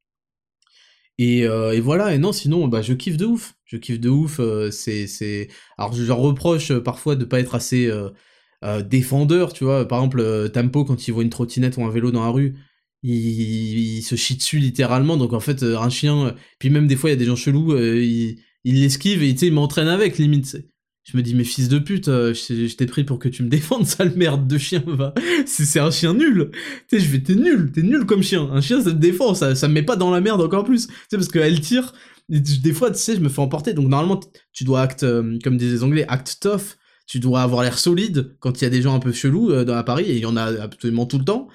Et, 1.19 1.47
euh, 1.47 1.73
et, 1.73 1.81
voilà, 1.81 2.15
et 2.15 2.19
non, 2.19 2.32
sinon, 2.32 2.66
bah, 2.66 2.81
je 2.81 2.95
kiffe 2.95 3.19
de 3.19 3.27
ouf. 3.27 3.54
Je 3.65 3.77
kiffe 3.77 4.01
de 4.01 4.09
ouf. 4.09 4.41
Euh, 4.41 4.70
c'est, 4.70 5.49
Alors, 5.78 5.93
je 5.95 6.05
leur 6.05 6.19
reproche 6.19 6.70
euh, 6.70 6.81
parfois 6.81 7.16
de 7.16 7.24
pas 7.24 7.41
être 7.41 7.55
assez 7.55 7.86
euh, 7.86 8.82
défendeur, 8.82 9.53
tu 9.53 9.65
vois. 9.65 9.86
Par 9.86 9.99
exemple, 9.99 10.51
Tempo, 10.53 10.85
quand 10.85 11.07
il 11.07 11.12
voit 11.12 11.23
une 11.23 11.31
trottinette 11.31 11.77
ou 11.77 11.85
un 11.85 11.91
vélo 11.91 12.11
dans 12.11 12.24
la 12.24 12.31
rue, 12.31 12.57
il, 13.03 14.03
se 14.03 14.16
chie 14.16 14.36
dessus 14.36 14.59
littéralement. 14.59 15.16
Donc 15.16 15.32
en 15.32 15.41
fait, 15.41 15.62
un 15.62 15.91
chien, 15.91 16.35
puis 16.59 16.70
même 16.70 16.86
des 16.86 16.97
fois 16.97 17.11
il 17.11 17.12
y 17.12 17.16
a 17.16 17.19
des 17.19 17.27
gens 17.27 17.36
chelous, 17.36 17.77
il, 17.77 18.39
il 18.65 18.81
l'esquive 18.81 19.23
et 19.23 19.31
il 19.31 19.53
m'entraîne 19.53 19.89
avec 19.89 20.16
limite. 20.16 20.57
Je 21.05 21.19
me 21.19 21.23
dis, 21.23 21.35
mais 21.35 21.45
fils 21.45 21.69
de 21.69 21.78
pute, 21.78 22.07
je, 22.07 22.74
t'ai 22.74 22.86
pris 22.86 23.05
pour 23.05 23.19
que 23.19 23.28
tu 23.28 23.43
me 23.43 23.49
défendes, 23.51 23.85
sale 23.85 24.15
merde 24.16 24.49
de 24.49 24.57
chien, 24.57 24.82
va. 24.86 25.12
C'est 25.45 25.78
un 25.78 25.91
chien 25.91 26.15
nul. 26.15 26.51
Tu 26.89 26.99
je 26.99 27.11
vais, 27.11 27.19
t'es 27.19 27.35
nul, 27.35 27.70
t'es 27.70 27.82
nul 27.82 28.07
comme 28.07 28.23
chien. 28.23 28.49
Un 28.51 28.62
chien, 28.62 28.82
ça 28.82 28.91
te 28.91 28.97
défend, 28.97 29.35
ça, 29.35 29.55
ça 29.55 29.69
me 29.69 29.74
met 29.74 29.82
pas 29.82 29.97
dans 29.97 30.11
la 30.11 30.23
merde 30.23 30.41
encore 30.41 30.65
plus. 30.65 30.86
Tu 30.86 30.95
sais, 31.11 31.16
parce 31.19 31.28
qu'elle 31.28 31.61
tire, 31.61 31.93
des 32.29 32.73
fois, 32.73 32.91
tu 32.91 32.99
sais, 32.99 33.15
je 33.15 33.21
me 33.21 33.29
fais 33.29 33.41
emporter. 33.41 33.75
Donc 33.75 33.89
normalement, 33.89 34.21
tu 34.53 34.65
dois 34.65 34.83
acte, 34.83 35.03
euh, 35.03 35.39
comme 35.43 35.57
disent 35.57 35.73
les 35.73 35.85
anglais, 35.85 36.05
act 36.09 36.39
tough. 36.41 36.77
Tu 37.07 37.21
dois 37.21 37.43
avoir 37.43 37.63
l'air 37.63 37.79
solide 37.79 38.35
quand 38.41 38.61
il 38.61 38.65
y 38.65 38.67
a 38.67 38.71
des 38.71 38.81
gens 38.81 38.95
un 38.95 38.99
peu 38.99 39.13
chelous 39.13 39.51
euh, 39.51 39.65
dans 39.65 39.83
Paris, 39.85 40.05
et 40.05 40.15
il 40.15 40.21
y 40.21 40.27
en 40.27 40.37
a 40.37 40.45
absolument 40.63 41.05
tout 41.05 41.19
le 41.19 41.25
temps. 41.25 41.49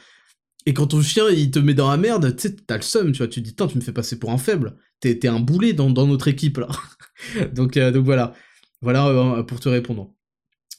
Et 0.66 0.74
quand 0.74 0.88
ton 0.88 1.02
chien 1.02 1.28
il 1.30 1.50
te 1.50 1.58
met 1.58 1.74
dans 1.74 1.90
la 1.90 1.98
merde, 1.98 2.36
tu 2.36 2.50
sais, 2.50 2.56
t'as 2.56 2.76
le 2.76 2.84
seum, 2.84 3.12
tu 3.12 3.20
vois, 3.20 3.28
tu 3.28 3.42
te 3.42 3.48
dis, 3.48 3.56
tant 3.56 3.68
tu 3.68 3.78
me 3.78 3.82
fais 3.82 3.94
passer 3.94 4.20
pour 4.20 4.32
un 4.32 4.38
faible. 4.38 4.78
T'es 5.00 5.28
un 5.28 5.40
boulet 5.40 5.74
dans, 5.74 5.90
notre 5.90 6.28
équipe, 6.28 6.58
là. 6.58 6.68
donc, 7.54 7.78
euh, 7.78 7.92
donc 7.92 8.06
voilà. 8.06 8.34
Voilà 8.82 9.44
pour 9.44 9.60
te 9.60 9.68
répondre. 9.68 10.14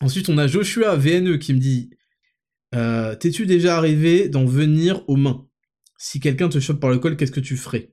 Ensuite, 0.00 0.30
on 0.30 0.38
a 0.38 0.46
Joshua 0.46 0.96
VNE 0.96 1.38
qui 1.38 1.52
me 1.52 1.58
dit 1.58 1.90
T'es-tu 2.72 3.44
déjà 3.44 3.76
arrivé 3.76 4.28
d'en 4.28 4.46
venir 4.46 5.02
aux 5.08 5.16
mains? 5.16 5.46
Si 5.98 6.20
quelqu'un 6.20 6.48
te 6.48 6.60
chope 6.60 6.80
par 6.80 6.88
le 6.90 6.98
col, 6.98 7.16
qu'est-ce 7.16 7.32
que 7.32 7.40
tu 7.40 7.58
ferais? 7.58 7.92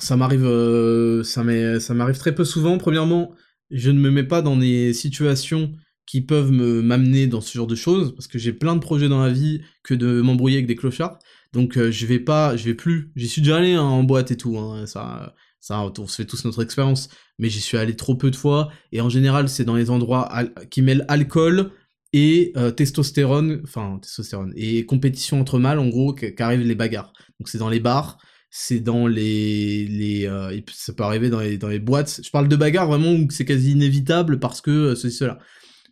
Ça 0.00 0.16
m'arrive 0.16 0.44
euh, 0.44 1.22
ça 1.24 1.42
m'arrive 1.42 2.18
très 2.18 2.34
peu 2.34 2.44
souvent. 2.44 2.78
Premièrement, 2.78 3.34
je 3.70 3.90
ne 3.90 3.98
me 3.98 4.10
mets 4.10 4.24
pas 4.24 4.42
dans 4.42 4.56
des 4.56 4.92
situations 4.92 5.72
qui 6.06 6.20
peuvent 6.20 6.52
me 6.52 6.82
m'amener 6.82 7.26
dans 7.26 7.40
ce 7.40 7.56
genre 7.56 7.66
de 7.66 7.74
choses 7.74 8.14
parce 8.14 8.28
que 8.28 8.38
j'ai 8.38 8.52
plein 8.52 8.76
de 8.76 8.80
projets 8.80 9.08
dans 9.08 9.22
la 9.22 9.32
vie 9.32 9.62
que 9.82 9.94
de 9.94 10.20
m'embrouiller 10.20 10.56
avec 10.56 10.66
des 10.66 10.76
clochards. 10.76 11.18
Donc 11.52 11.76
euh, 11.76 11.90
je 11.90 12.06
vais 12.06 12.20
pas 12.20 12.56
je 12.56 12.64
vais 12.64 12.74
plus. 12.74 13.12
J'y 13.16 13.28
suis 13.28 13.42
déjà 13.42 13.56
allé 13.56 13.74
hein, 13.74 13.82
en 13.82 14.02
boîte 14.04 14.30
et 14.30 14.36
tout 14.36 14.56
hein, 14.58 14.86
ça 14.86 15.34
ça 15.60 15.90
on 15.98 16.06
se 16.06 16.16
fait 16.16 16.24
tous 16.24 16.44
notre 16.44 16.62
expérience. 16.62 17.08
Mais 17.38 17.48
j'y 17.48 17.60
suis 17.60 17.76
allé 17.76 17.96
trop 17.96 18.14
peu 18.14 18.30
de 18.30 18.36
fois. 18.36 18.70
Et 18.92 19.00
en 19.00 19.08
général 19.08 19.48
c'est 19.48 19.64
dans 19.64 19.76
les 19.76 19.90
endroits 19.90 20.30
qui 20.70 20.82
mêlent 20.82 21.04
alcool 21.08 21.70
et 22.12 22.52
euh, 22.56 22.70
testostérone 22.70 23.60
enfin 23.64 23.98
testostérone 24.00 24.52
et 24.56 24.86
compétition 24.86 25.40
entre 25.40 25.58
mâles 25.58 25.80
en 25.80 25.88
gros 25.88 26.14
qu'arrivent 26.14 26.60
les 26.60 26.74
bagarres. 26.74 27.12
Donc 27.40 27.48
c'est 27.48 27.58
dans 27.58 27.68
les 27.68 27.80
bars 27.80 28.18
c'est 28.58 28.80
dans 28.80 29.06
les 29.06 29.86
les 29.86 30.26
euh, 30.26 30.58
ça 30.72 30.92
peut 30.92 31.04
arriver 31.04 31.28
dans 31.30 31.40
les 31.40 31.58
dans 31.58 31.68
les 31.68 31.78
boîtes 31.78 32.20
je 32.24 32.30
parle 32.30 32.48
de 32.48 32.56
bagarres 32.56 32.86
vraiment 32.86 33.12
où 33.12 33.30
c'est 33.30 33.44
quasi 33.44 33.72
inévitable 33.72 34.38
parce 34.38 34.60
que 34.60 34.70
euh, 34.70 34.94
ceci 34.94 35.16
cela 35.16 35.38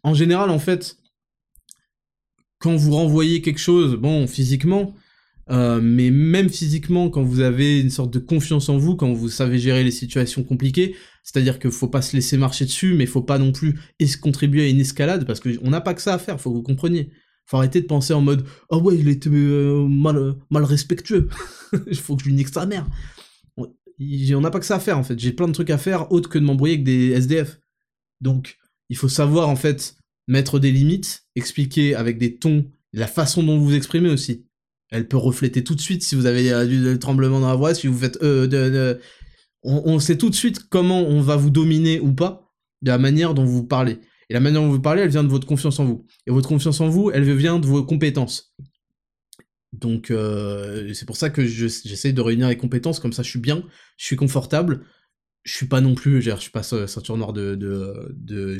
en 0.05 0.13
général, 0.13 0.51
en 0.51 0.59
fait, 0.59 0.99
quand 2.59 2.77
vous 2.77 2.93
renvoyez 2.93 3.41
quelque 3.41 3.59
chose, 3.59 3.97
bon, 3.97 4.27
physiquement, 4.27 4.95
euh, 5.51 5.81
mais 5.83 6.11
même 6.11 6.51
physiquement, 6.51 7.11
quand 7.11 7.23
vous 7.23 7.41
avez 7.41 7.81
une 7.81 7.91
sorte 7.91 8.13
de 8.13 8.19
confiance 8.19 8.69
en 8.69 8.77
vous, 8.77 8.97
quand 8.97 9.13
vous 9.13 9.31
savez 9.31 9.59
gérer 9.59 9.83
les 9.83 9.91
situations 9.91 10.45
compliquées, 10.45 10.95
c'est-à-dire 11.23 11.59
qu'il 11.59 11.71
faut 11.71 11.89
pas 11.89 12.03
se 12.03 12.15
laisser 12.15 12.37
marcher 12.37 12.67
dessus, 12.67 12.95
mais 12.95 13.07
faut 13.07 13.23
pas 13.23 13.39
non 13.39 13.51
plus 13.51 13.79
contribuer 14.21 14.65
à 14.65 14.69
une 14.69 14.81
escalade, 14.81 15.27
parce 15.27 15.41
qu'on 15.41 15.71
n'a 15.71 15.81
pas 15.81 15.95
que 15.95 16.03
ça 16.03 16.15
à 16.15 16.19
faire, 16.19 16.39
faut 16.41 16.51
que 16.51 16.57
vous 16.57 16.63
compreniez. 16.63 17.11
Faut 17.47 17.59
arrêter 17.59 17.81
de 17.81 17.87
penser 17.87 18.15
en 18.15 18.21
mode 18.21 18.47
«Ah 18.71 18.79
ouais, 18.79 18.97
il 18.97 19.09
était 19.09 19.29
euh, 19.31 19.87
mal, 19.87 20.35
mal 20.51 20.65
respectueux, 20.65 21.29
il 21.87 21.97
faut 21.97 22.17
que 22.17 22.23
je 22.23 22.29
lui 22.29 22.35
nique 22.35 22.49
sa 22.49 22.67
mère». 22.67 22.87
On 23.57 24.41
n'a 24.41 24.51
pas 24.51 24.59
que 24.59 24.67
ça 24.67 24.77
à 24.77 24.81
faire, 24.81 24.99
en 24.99 25.05
fait. 25.05 25.19
J'ai 25.19 25.33
plein 25.33 25.47
de 25.47 25.53
trucs 25.53 25.71
à 25.71 25.79
faire, 25.79 26.11
autres 26.11 26.29
que 26.29 26.39
de 26.39 26.45
m'embrouiller 26.45 26.75
avec 26.75 26.85
des 26.85 27.13
SDF. 27.13 27.61
Donc, 28.21 28.59
il 28.89 28.97
faut 28.97 29.09
savoir 29.09 29.49
en 29.49 29.57
fait 29.57 29.97
mettre 30.29 30.59
des 30.59 30.73
limites, 30.73 31.25
expliquer 31.37 31.95
avec 31.95 32.19
des 32.19 32.37
tons, 32.37 32.67
la 32.93 33.07
façon 33.07 33.43
dont 33.43 33.59
vous 33.59 33.67
vous 33.67 33.75
exprimez 33.75 34.11
aussi. 34.11 34.47
Elle 34.91 35.09
peut 35.09 35.17
refléter 35.17 35.65
tout 35.65 35.75
de 35.75 35.81
suite 35.81 36.03
si 36.03 36.15
vous 36.15 36.27
avez 36.27 36.53
euh, 36.53 36.67
du 36.67 36.99
tremblement 36.99 37.41
dans 37.41 37.49
la 37.49 37.57
voix, 37.57 37.75
si 37.75 37.87
vous 37.87 37.99
faites 37.99 38.23
euh, 38.23 38.47
de, 38.47 39.01
on, 39.63 39.99
sait 39.99 40.19
tout 40.19 40.31
de 40.31 40.35
suite 40.35 40.69
comment 40.69 41.01
on 41.01 41.21
va 41.21 41.37
vous 41.37 41.51
dominer 41.51 41.99
ou 41.99 42.13
pas, 42.13 42.53
de 42.83 42.91
la 42.91 42.99
manière 42.99 43.35
dont 43.35 43.45
vous 43.45 43.65
parlez. 43.65 43.99
Et 44.31 44.35
la 44.35 44.41
manière 44.41 44.63
dont 44.63 44.71
vous 44.71 44.81
parlez, 44.81 45.03
elle 45.03 45.11
vient 45.11 45.25
de 45.25 45.29
votre 45.29 45.47
confiance 45.47 45.79
en 45.81 45.85
vous. 45.85 46.07
Et 46.27 46.31
votre 46.31 46.49
confiance 46.49 46.81
en 46.81 46.89
vous, 46.89 47.11
elle 47.11 47.25
vient 47.35 47.59
de 47.59 47.67
vos 47.67 47.85
compétences. 47.85 48.55
Donc 49.73 50.13
c'est 50.93 51.07
pour 51.07 51.17
ça 51.17 51.31
que 51.31 51.45
j'essaye 51.45 52.13
de 52.13 52.21
réunir 52.21 52.49
les 52.49 52.57
compétences, 52.57 53.01
comme 53.01 53.13
ça 53.13 53.23
je 53.23 53.31
suis 53.31 53.41
bien, 53.41 53.65
je 53.97 54.07
suis 54.07 54.17
confortable, 54.17 54.87
je 55.43 55.53
suis 55.53 55.67
pas 55.67 55.81
non 55.81 55.95
plus, 55.95 56.23
je 56.23 56.35
suis 56.37 56.51
pas 56.51 56.63
ceinture 56.63 57.17
noire 57.17 57.33
de, 57.33 57.55
de, 57.57 58.15
de 58.15 58.57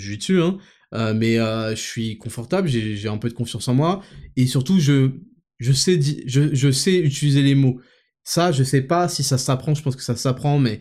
hein, 0.93 1.15
mais 1.15 1.37
je 1.37 1.81
suis 1.81 2.19
confortable, 2.19 2.69
j'ai 2.69 3.09
un 3.09 3.19
peu 3.19 3.29
de 3.29 3.35
confiance 3.35 3.69
en 3.69 3.75
moi, 3.75 4.03
et 4.37 4.47
surtout 4.47 4.81
je, 4.81 5.13
je, 5.59 5.73
sais, 5.73 6.01
je, 6.27 6.53
je 6.53 6.71
sais 6.71 6.99
utiliser 6.99 7.43
les 7.43 7.55
mots. 7.55 7.81
Ça, 8.25 8.53
je 8.53 8.65
sais 8.65 8.83
pas 8.83 9.09
si 9.09 9.23
ça 9.23 9.39
s'apprend, 9.39 9.75
je 9.75 9.83
pense 9.83 9.97
que 9.97 10.03
ça 10.03 10.17
s'apprend, 10.17 10.59
mais 10.59 10.81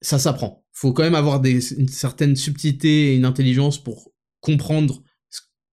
ça 0.00 0.18
s'apprend. 0.18 0.64
Faut 0.72 0.92
quand 0.92 1.04
même 1.04 1.14
avoir 1.14 1.40
des, 1.40 1.72
une 1.74 1.88
certaine 1.88 2.36
subtilité 2.36 3.12
et 3.12 3.16
une 3.16 3.24
intelligence 3.24 3.82
pour 3.82 4.11
comprendre 4.42 5.02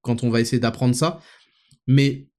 quand 0.02 0.24
on 0.24 0.30
va 0.30 0.40
essayer 0.40 0.60
d'apprendre 0.60 0.96
ça. 0.96 1.20
Mais 1.88 2.30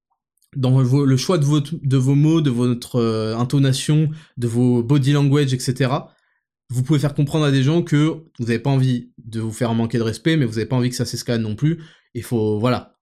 dans 0.57 0.81
le 0.81 1.17
choix 1.17 1.37
de, 1.37 1.87
de 1.87 1.97
vos 1.97 2.15
mots, 2.15 2.41
de 2.41 2.51
votre 2.51 2.97
euh, 2.97 3.37
intonation, 3.37 4.09
de 4.39 4.47
vos 4.47 4.83
body 4.83 5.13
language, 5.13 5.53
etc., 5.53 5.93
vous 6.71 6.83
pouvez 6.83 6.99
faire 6.99 7.15
comprendre 7.15 7.45
à 7.45 7.51
des 7.51 7.63
gens 7.63 7.83
que 7.83 8.23
vous 8.39 8.47
n'avez 8.47 8.61
pas 8.61 8.71
envie 8.71 9.13
de 9.19 9.41
vous 9.41 9.53
faire 9.53 9.75
manquer 9.75 9.99
de 9.99 10.05
respect, 10.05 10.37
mais 10.37 10.47
vous 10.47 10.55
n'avez 10.55 10.67
pas 10.67 10.77
envie 10.77 10.89
que 10.89 10.97
ça 10.97 11.05
s'escalade 11.05 11.43
non 11.43 11.57
plus. 11.57 11.83
Il 12.15 12.23
faut, 12.23 12.59
voilà. 12.59 12.97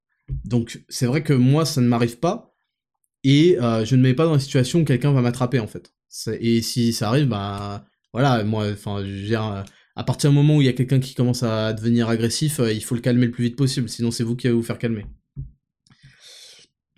Donc 0.44 0.82
c'est 0.88 1.06
vrai 1.06 1.22
que 1.22 1.34
moi, 1.34 1.64
ça 1.64 1.80
ne 1.80 1.86
m'arrive 1.86 2.18
pas, 2.18 2.54
et 3.24 3.58
euh, 3.60 3.84
je 3.84 3.94
ne 3.94 4.00
me 4.02 4.08
mets 4.08 4.14
pas 4.14 4.24
dans 4.24 4.32
la 4.32 4.38
situation 4.38 4.80
où 4.80 4.84
quelqu'un 4.84 5.12
va 5.12 5.20
m'attraper 5.20 5.60
en 5.60 5.66
fait. 5.66 5.92
Et 6.40 6.62
si 6.62 6.92
ça 6.92 7.08
arrive, 7.08 7.28
bah 7.28 7.84
voilà, 8.12 8.42
moi, 8.44 8.70
enfin, 8.72 9.04
à 9.98 10.04
partir 10.04 10.30
du 10.30 10.36
moment 10.36 10.56
où 10.56 10.62
il 10.62 10.66
y 10.66 10.68
a 10.68 10.72
quelqu'un 10.72 11.00
qui 11.00 11.16
commence 11.16 11.42
à 11.42 11.72
devenir 11.72 12.08
agressif, 12.08 12.60
euh, 12.60 12.72
il 12.72 12.84
faut 12.84 12.94
le 12.94 13.00
calmer 13.00 13.26
le 13.26 13.32
plus 13.32 13.42
vite 13.42 13.56
possible, 13.56 13.88
sinon 13.88 14.12
c'est 14.12 14.22
vous 14.22 14.36
qui 14.36 14.46
allez 14.46 14.54
vous 14.54 14.62
faire 14.62 14.78
calmer. 14.78 15.06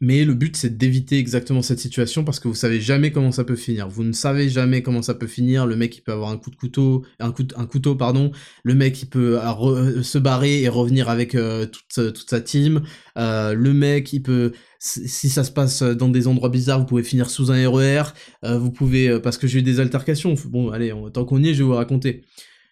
Mais 0.03 0.25
le 0.27 0.35
but 0.35 0.55
c'est 0.55 0.77
d'éviter 0.77 1.19
exactement 1.19 1.63
cette 1.63 1.79
situation 1.79 2.25
parce 2.25 2.41
que 2.41 2.49
vous 2.49 2.55
savez 2.55 2.79
jamais 2.79 3.11
comment 3.11 3.33
ça 3.33 3.45
peut 3.45 3.57
finir. 3.57 3.89
Vous 3.89 4.05
ne 4.05 4.13
savez 4.13 4.51
jamais 4.51 4.83
comment 4.83 5.01
ça 5.01 5.15
peut 5.15 5.27
finir. 5.27 5.67
Le 5.67 5.77
mec 5.77 5.97
il 5.97 6.03
peut 6.03 6.13
avoir 6.13 6.31
un 6.31 6.37
coup 6.37 6.51
de 6.51 6.57
couteau, 6.57 7.05
un, 7.21 7.33
coup 7.33 7.45
un 7.57 7.67
couteau 7.67 7.97
pardon. 7.97 8.33
Le 8.65 8.75
mec 8.75 9.03
il 9.03 9.07
peut 9.07 9.39
euh, 9.39 10.03
se 10.03 10.19
barrer 10.19 10.63
et 10.63 10.69
revenir 10.69 11.09
avec 11.09 11.35
euh, 11.35 11.67
toute, 11.67 12.15
toute, 12.15 12.31
sa 12.31 12.41
team. 12.43 12.83
le 13.17 13.73
mec 13.73 14.13
il 14.13 14.23
peut 14.23 14.53
si 14.79 15.29
ça 15.29 15.45
se 15.45 15.51
passe 15.51 15.83
dans 15.83 16.09
des 16.09 16.27
endroits 16.29 16.49
bizarres, 16.49 16.81
vous 16.81 16.87
pouvez 16.87 17.03
finir 17.03 17.29
sous 17.31 17.51
un 17.51 17.69
RER. 17.69 18.05
vous 18.43 18.71
pouvez 18.71 19.21
parce 19.21 19.39
que 19.39 19.47
j'ai 19.47 19.61
eu 19.61 19.63
des 19.63 19.81
altercations. 19.81 20.35
Bon 20.47 20.71
allez, 20.71 20.95
tant 21.13 21.25
qu'on 21.25 21.43
y 21.43 21.49
est, 21.51 21.55
je 21.55 21.63
vais 21.63 21.69
vous 21.69 21.75
raconter. 21.75 22.25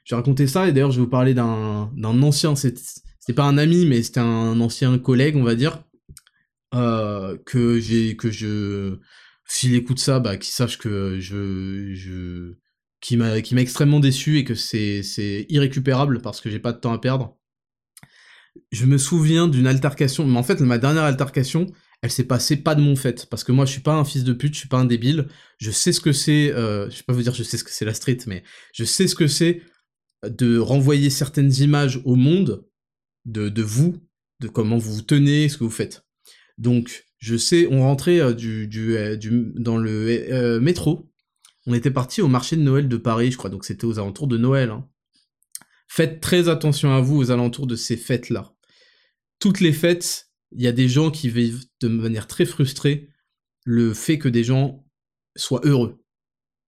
Je 0.08 0.14
vais 0.14 0.20
raconter 0.20 0.46
ça 0.46 0.66
et 0.66 0.72
d'ailleurs 0.72 0.90
je 0.90 0.96
vais 0.96 1.04
vous 1.04 1.10
parler 1.10 1.34
d'un 1.34 1.90
ancien. 2.02 2.56
C'était 2.56 3.34
pas 3.34 3.44
un 3.44 3.58
ami 3.58 3.84
mais 3.84 4.02
c'était 4.02 4.20
un 4.20 4.58
ancien 4.58 4.98
collègue 4.98 5.36
on 5.36 5.42
va 5.42 5.54
dire 5.54 5.84
euh, 6.74 7.36
que 7.44 7.78
j'ai 7.78 8.16
que 8.16 8.30
je 8.30 8.96
s'il 9.46 9.74
écoute 9.74 9.98
ça 9.98 10.18
bah 10.18 10.38
qu'il 10.38 10.52
sache 10.54 10.78
que 10.78 11.20
je 11.20 11.92
je 11.92 12.54
qui 13.02 13.18
m'a 13.18 13.42
qui 13.42 13.54
m'a 13.54 13.60
extrêmement 13.60 14.00
déçu 14.00 14.38
et 14.38 14.44
que 14.44 14.54
c'est 14.54 15.02
c'est 15.02 15.44
irrécupérable 15.50 16.22
parce 16.22 16.40
que 16.40 16.48
j'ai 16.48 16.58
pas 16.58 16.72
de 16.72 16.78
temps 16.78 16.94
à 16.94 16.98
perdre. 16.98 17.36
Je 18.72 18.86
me 18.86 18.96
souviens 18.96 19.46
d'une 19.46 19.66
altercation, 19.66 20.26
mais 20.26 20.38
en 20.38 20.42
fait 20.42 20.58
ma 20.60 20.78
dernière 20.78 21.04
altercation, 21.04 21.66
elle 22.00 22.10
s'est 22.10 22.24
passée 22.24 22.56
pas 22.56 22.74
de 22.74 22.80
mon 22.80 22.96
fait 22.96 23.26
parce 23.28 23.44
que 23.44 23.52
moi 23.52 23.66
je 23.66 23.72
suis 23.72 23.82
pas 23.82 23.94
un 23.94 24.06
fils 24.06 24.24
de 24.24 24.32
pute, 24.32 24.54
je 24.54 24.60
suis 24.60 24.68
pas 24.68 24.78
un 24.78 24.86
débile, 24.86 25.28
je 25.58 25.70
sais 25.70 25.92
ce 25.92 26.00
que 26.00 26.12
c'est 26.12 26.50
euh, 26.50 26.88
je 26.88 26.96
vais 26.96 27.04
pas 27.06 27.12
vous 27.12 27.22
dire 27.22 27.34
je 27.34 27.42
sais 27.42 27.58
ce 27.58 27.64
que 27.64 27.70
c'est 27.70 27.84
la 27.84 27.92
street 27.92 28.20
mais 28.26 28.42
je 28.72 28.84
sais 28.84 29.06
ce 29.06 29.14
que 29.14 29.26
c'est 29.26 29.60
de 30.26 30.58
renvoyer 30.58 31.10
certaines 31.10 31.54
images 31.56 32.00
au 32.04 32.16
monde 32.16 32.66
de 33.24 33.48
de 33.48 33.62
vous, 33.62 33.96
de 34.40 34.48
comment 34.48 34.78
vous 34.78 34.94
vous 34.94 35.02
tenez, 35.02 35.48
ce 35.48 35.58
que 35.58 35.64
vous 35.64 35.70
faites. 35.70 36.04
Donc, 36.56 37.06
je 37.18 37.36
sais, 37.36 37.68
on 37.70 37.82
rentrait 37.82 38.20
euh, 38.20 38.32
du, 38.32 38.68
du, 38.68 38.96
euh, 38.96 39.16
du, 39.16 39.52
dans 39.56 39.76
le 39.76 40.30
euh, 40.32 40.60
métro. 40.60 41.10
On 41.66 41.74
était 41.74 41.90
parti 41.90 42.22
au 42.22 42.28
marché 42.28 42.56
de 42.56 42.62
Noël 42.62 42.88
de 42.88 42.96
Paris, 42.96 43.32
je 43.32 43.36
crois, 43.36 43.50
donc 43.50 43.64
c'était 43.64 43.84
aux 43.84 43.98
alentours 43.98 44.28
de 44.28 44.38
Noël. 44.38 44.70
Hein. 44.70 44.88
Faites 45.88 46.20
très 46.20 46.48
attention 46.48 46.92
à 46.94 47.00
vous 47.00 47.16
aux 47.16 47.30
alentours 47.30 47.66
de 47.66 47.76
ces 47.76 47.96
fêtes-là. 47.96 48.54
Toutes 49.38 49.60
les 49.60 49.72
fêtes, 49.72 50.30
il 50.52 50.62
y 50.62 50.66
a 50.66 50.72
des 50.72 50.88
gens 50.88 51.10
qui 51.10 51.28
vivent 51.28 51.64
de 51.80 51.88
manière 51.88 52.26
très 52.26 52.46
frustrée 52.46 53.08
le 53.64 53.94
fait 53.94 54.18
que 54.18 54.28
des 54.28 54.44
gens 54.44 54.84
soient 55.36 55.60
heureux. 55.64 56.02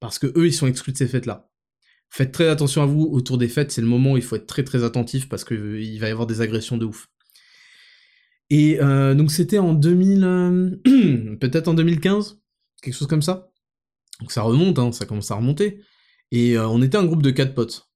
Parce 0.01 0.19
que 0.19 0.27
eux, 0.39 0.47
ils 0.47 0.55
sont 0.55 0.67
exclus 0.67 0.93
de 0.93 0.99
ces 0.99 1.09
fêtes-là. 1.09 1.50
Faites 2.11 2.33
très 2.33 2.49
attention 2.49 2.83
à 2.83 2.87
vous 2.87 3.09
autour 3.13 3.39
des 3.39 3.49
fêtes, 3.49 3.71
c'est 3.71 3.81
le 3.81 3.87
moment 3.87 4.13
où 4.13 4.17
il 4.17 4.23
faut 4.23 4.35
être 4.35 4.47
très 4.47 4.65
très 4.65 4.83
attentif 4.83 5.29
parce 5.29 5.45
qu'il 5.45 5.99
va 6.01 6.09
y 6.09 6.11
avoir 6.11 6.27
des 6.27 6.41
agressions 6.41 6.77
de 6.77 6.85
ouf. 6.85 7.09
Et 8.51 8.81
euh, 8.81 9.15
donc 9.15 9.31
c'était 9.31 9.59
en 9.59 9.75
2000, 9.75 10.25
euh, 10.25 10.71
peut-être 11.41 11.69
en 11.69 11.75
2015, 11.75 12.41
quelque 12.83 12.95
chose 12.95 13.07
comme 13.07 13.23
ça. 13.23 13.53
Donc 14.19 14.33
ça 14.33 14.43
remonte, 14.43 14.79
hein, 14.81 14.91
ça 14.91 15.07
commence 15.07 15.31
à 15.31 15.37
remonter. 15.37 15.81
Et 16.33 16.57
euh, 16.57 16.69
on 16.69 16.83
était 16.83 16.99
un 16.99 17.05
groupe 17.05 17.23
de 17.23 17.31
quatre 17.31 17.55
potes. 17.55 17.89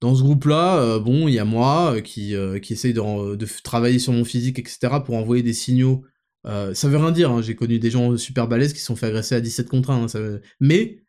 Dans 0.00 0.14
ce 0.16 0.22
groupe-là, 0.22 0.98
bon, 0.98 1.28
il 1.28 1.34
y 1.34 1.38
a 1.38 1.44
moi 1.44 2.00
qui, 2.02 2.34
qui 2.60 2.72
essaye 2.72 2.92
de, 2.92 3.36
de, 3.36 3.46
travailler 3.62 4.00
sur 4.00 4.12
mon 4.12 4.24
physique, 4.24 4.58
etc., 4.58 4.94
pour 5.06 5.14
envoyer 5.14 5.44
des 5.44 5.52
signaux. 5.52 6.04
ça 6.44 6.88
veut 6.88 6.96
rien 6.96 7.12
dire, 7.12 7.30
hein, 7.30 7.40
j'ai 7.40 7.54
connu 7.54 7.78
des 7.78 7.92
gens 7.92 8.16
super 8.16 8.48
balèzes 8.48 8.72
qui 8.72 8.80
se 8.80 8.86
sont 8.86 8.96
fait 8.96 9.06
agresser 9.06 9.36
à 9.36 9.40
17 9.40 9.68
contre 9.68 9.90
1. 9.90 10.06
Hein, 10.12 10.40
Mais 10.58 11.04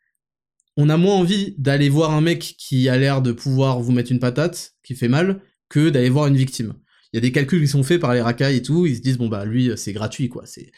on 0.76 0.88
a 0.88 0.96
moins 0.96 1.14
envie 1.14 1.54
d'aller 1.58 1.88
voir 1.88 2.12
un 2.12 2.20
mec 2.20 2.56
qui 2.58 2.88
a 2.88 2.96
l'air 2.96 3.22
de 3.22 3.32
pouvoir 3.32 3.80
vous 3.80 3.92
mettre 3.92 4.12
une 4.12 4.18
patate, 4.18 4.74
qui 4.82 4.94
fait 4.94 5.08
mal, 5.08 5.40
que 5.68 5.88
d'aller 5.88 6.10
voir 6.10 6.26
une 6.26 6.36
victime 6.36 6.74
il 7.12 7.18
y 7.18 7.18
a 7.18 7.20
des 7.20 7.30
calculs 7.30 7.60
qui 7.60 7.68
sont 7.68 7.84
faits 7.84 8.00
par 8.00 8.12
les 8.12 8.20
racailles 8.20 8.56
et 8.56 8.62
tout, 8.62 8.86
ils 8.86 8.96
se 8.96 9.00
disent 9.00 9.18
bon 9.18 9.28
bah 9.28 9.44
lui 9.44 9.70
c'est 9.76 9.92
gratuit 9.92 10.28
quoi, 10.28 10.46
c'est 10.46 10.72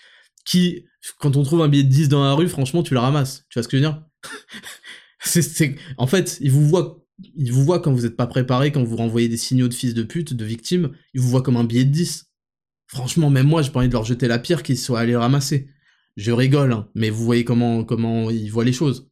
qui 0.45 0.85
quand 1.19 1.37
on 1.37 1.43
trouve 1.43 1.63
un 1.63 1.69
billet 1.69 1.85
de 1.85 1.89
10 1.89 2.09
dans 2.09 2.25
la 2.25 2.33
rue, 2.33 2.49
franchement, 2.49 2.83
tu 2.83 2.95
le 2.95 3.01
ramasses. 3.01 3.45
Tu 3.49 3.59
vois 3.59 3.63
ce 3.63 3.69
que 3.69 3.79
je 3.79 3.85
veux 3.85 3.89
dire? 3.89 4.03
En 5.97 6.07
fait, 6.07 6.39
ils 6.41 6.53
vous 6.53 6.65
voient 6.69 7.81
quand 7.81 7.93
vous 7.93 8.03
n'êtes 8.03 8.17
pas 8.17 8.29
préparé, 8.29 8.71
quand 8.71 8.85
vous 8.85 8.97
renvoyez 8.97 9.29
des 9.29 9.37
signaux 9.37 9.67
de 9.67 9.75
fils 9.75 9.93
de 9.93 10.05
pute, 10.05 10.35
de 10.35 10.45
victimes, 10.45 10.93
ils 11.15 11.21
vous 11.21 11.29
voient 11.29 11.43
comme 11.43 11.57
un 11.57 11.65
billet 11.65 11.85
de 11.85 11.91
10. 11.91 12.27
Franchement, 12.87 13.29
même 13.29 13.47
moi, 13.47 13.63
j'ai 13.63 13.71
pas 13.71 13.81
envie 13.81 13.89
de 13.89 13.93
leur 13.93 14.05
jeter 14.05 14.29
la 14.29 14.39
pierre 14.39 14.63
qu'ils 14.63 14.79
soient 14.79 15.01
allés 15.01 15.17
ramasser. 15.17 15.69
Je 16.17 16.31
rigole, 16.31 16.73
hein, 16.73 16.89
mais 16.95 17.11
vous 17.11 17.25
voyez 17.25 17.45
comment, 17.45 17.83
comment 17.83 18.31
ils 18.31 18.51
voient 18.51 18.65
les 18.65 18.73
choses. 18.73 19.11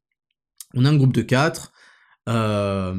On 0.75 0.85
a 0.85 0.91
un 0.91 0.97
groupe 0.97 1.13
de 1.13 1.23
4, 1.23 1.73
euh, 2.29 2.95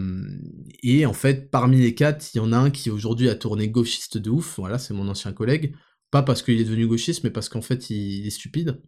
et 0.83 1.05
en 1.05 1.13
fait, 1.13 1.49
parmi 1.49 1.77
les 1.77 1.95
quatre, 1.95 2.33
il 2.33 2.37
y 2.37 2.39
en 2.39 2.53
a 2.53 2.57
un 2.57 2.69
qui 2.69 2.89
aujourd'hui 2.89 3.29
a 3.29 3.35
tourné 3.35 3.69
gauchiste 3.69 4.17
de 4.17 4.29
ouf. 4.29 4.57
Voilà, 4.57 4.77
c'est 4.77 4.93
mon 4.93 5.07
ancien 5.07 5.33
collègue. 5.33 5.75
Pas 6.11 6.23
parce 6.23 6.41
qu'il 6.41 6.59
est 6.59 6.63
devenu 6.63 6.87
gauchiste, 6.87 7.23
mais 7.23 7.31
parce 7.31 7.49
qu'en 7.49 7.61
fait, 7.61 7.89
il 7.89 8.25
est 8.25 8.31
stupide 8.31 8.81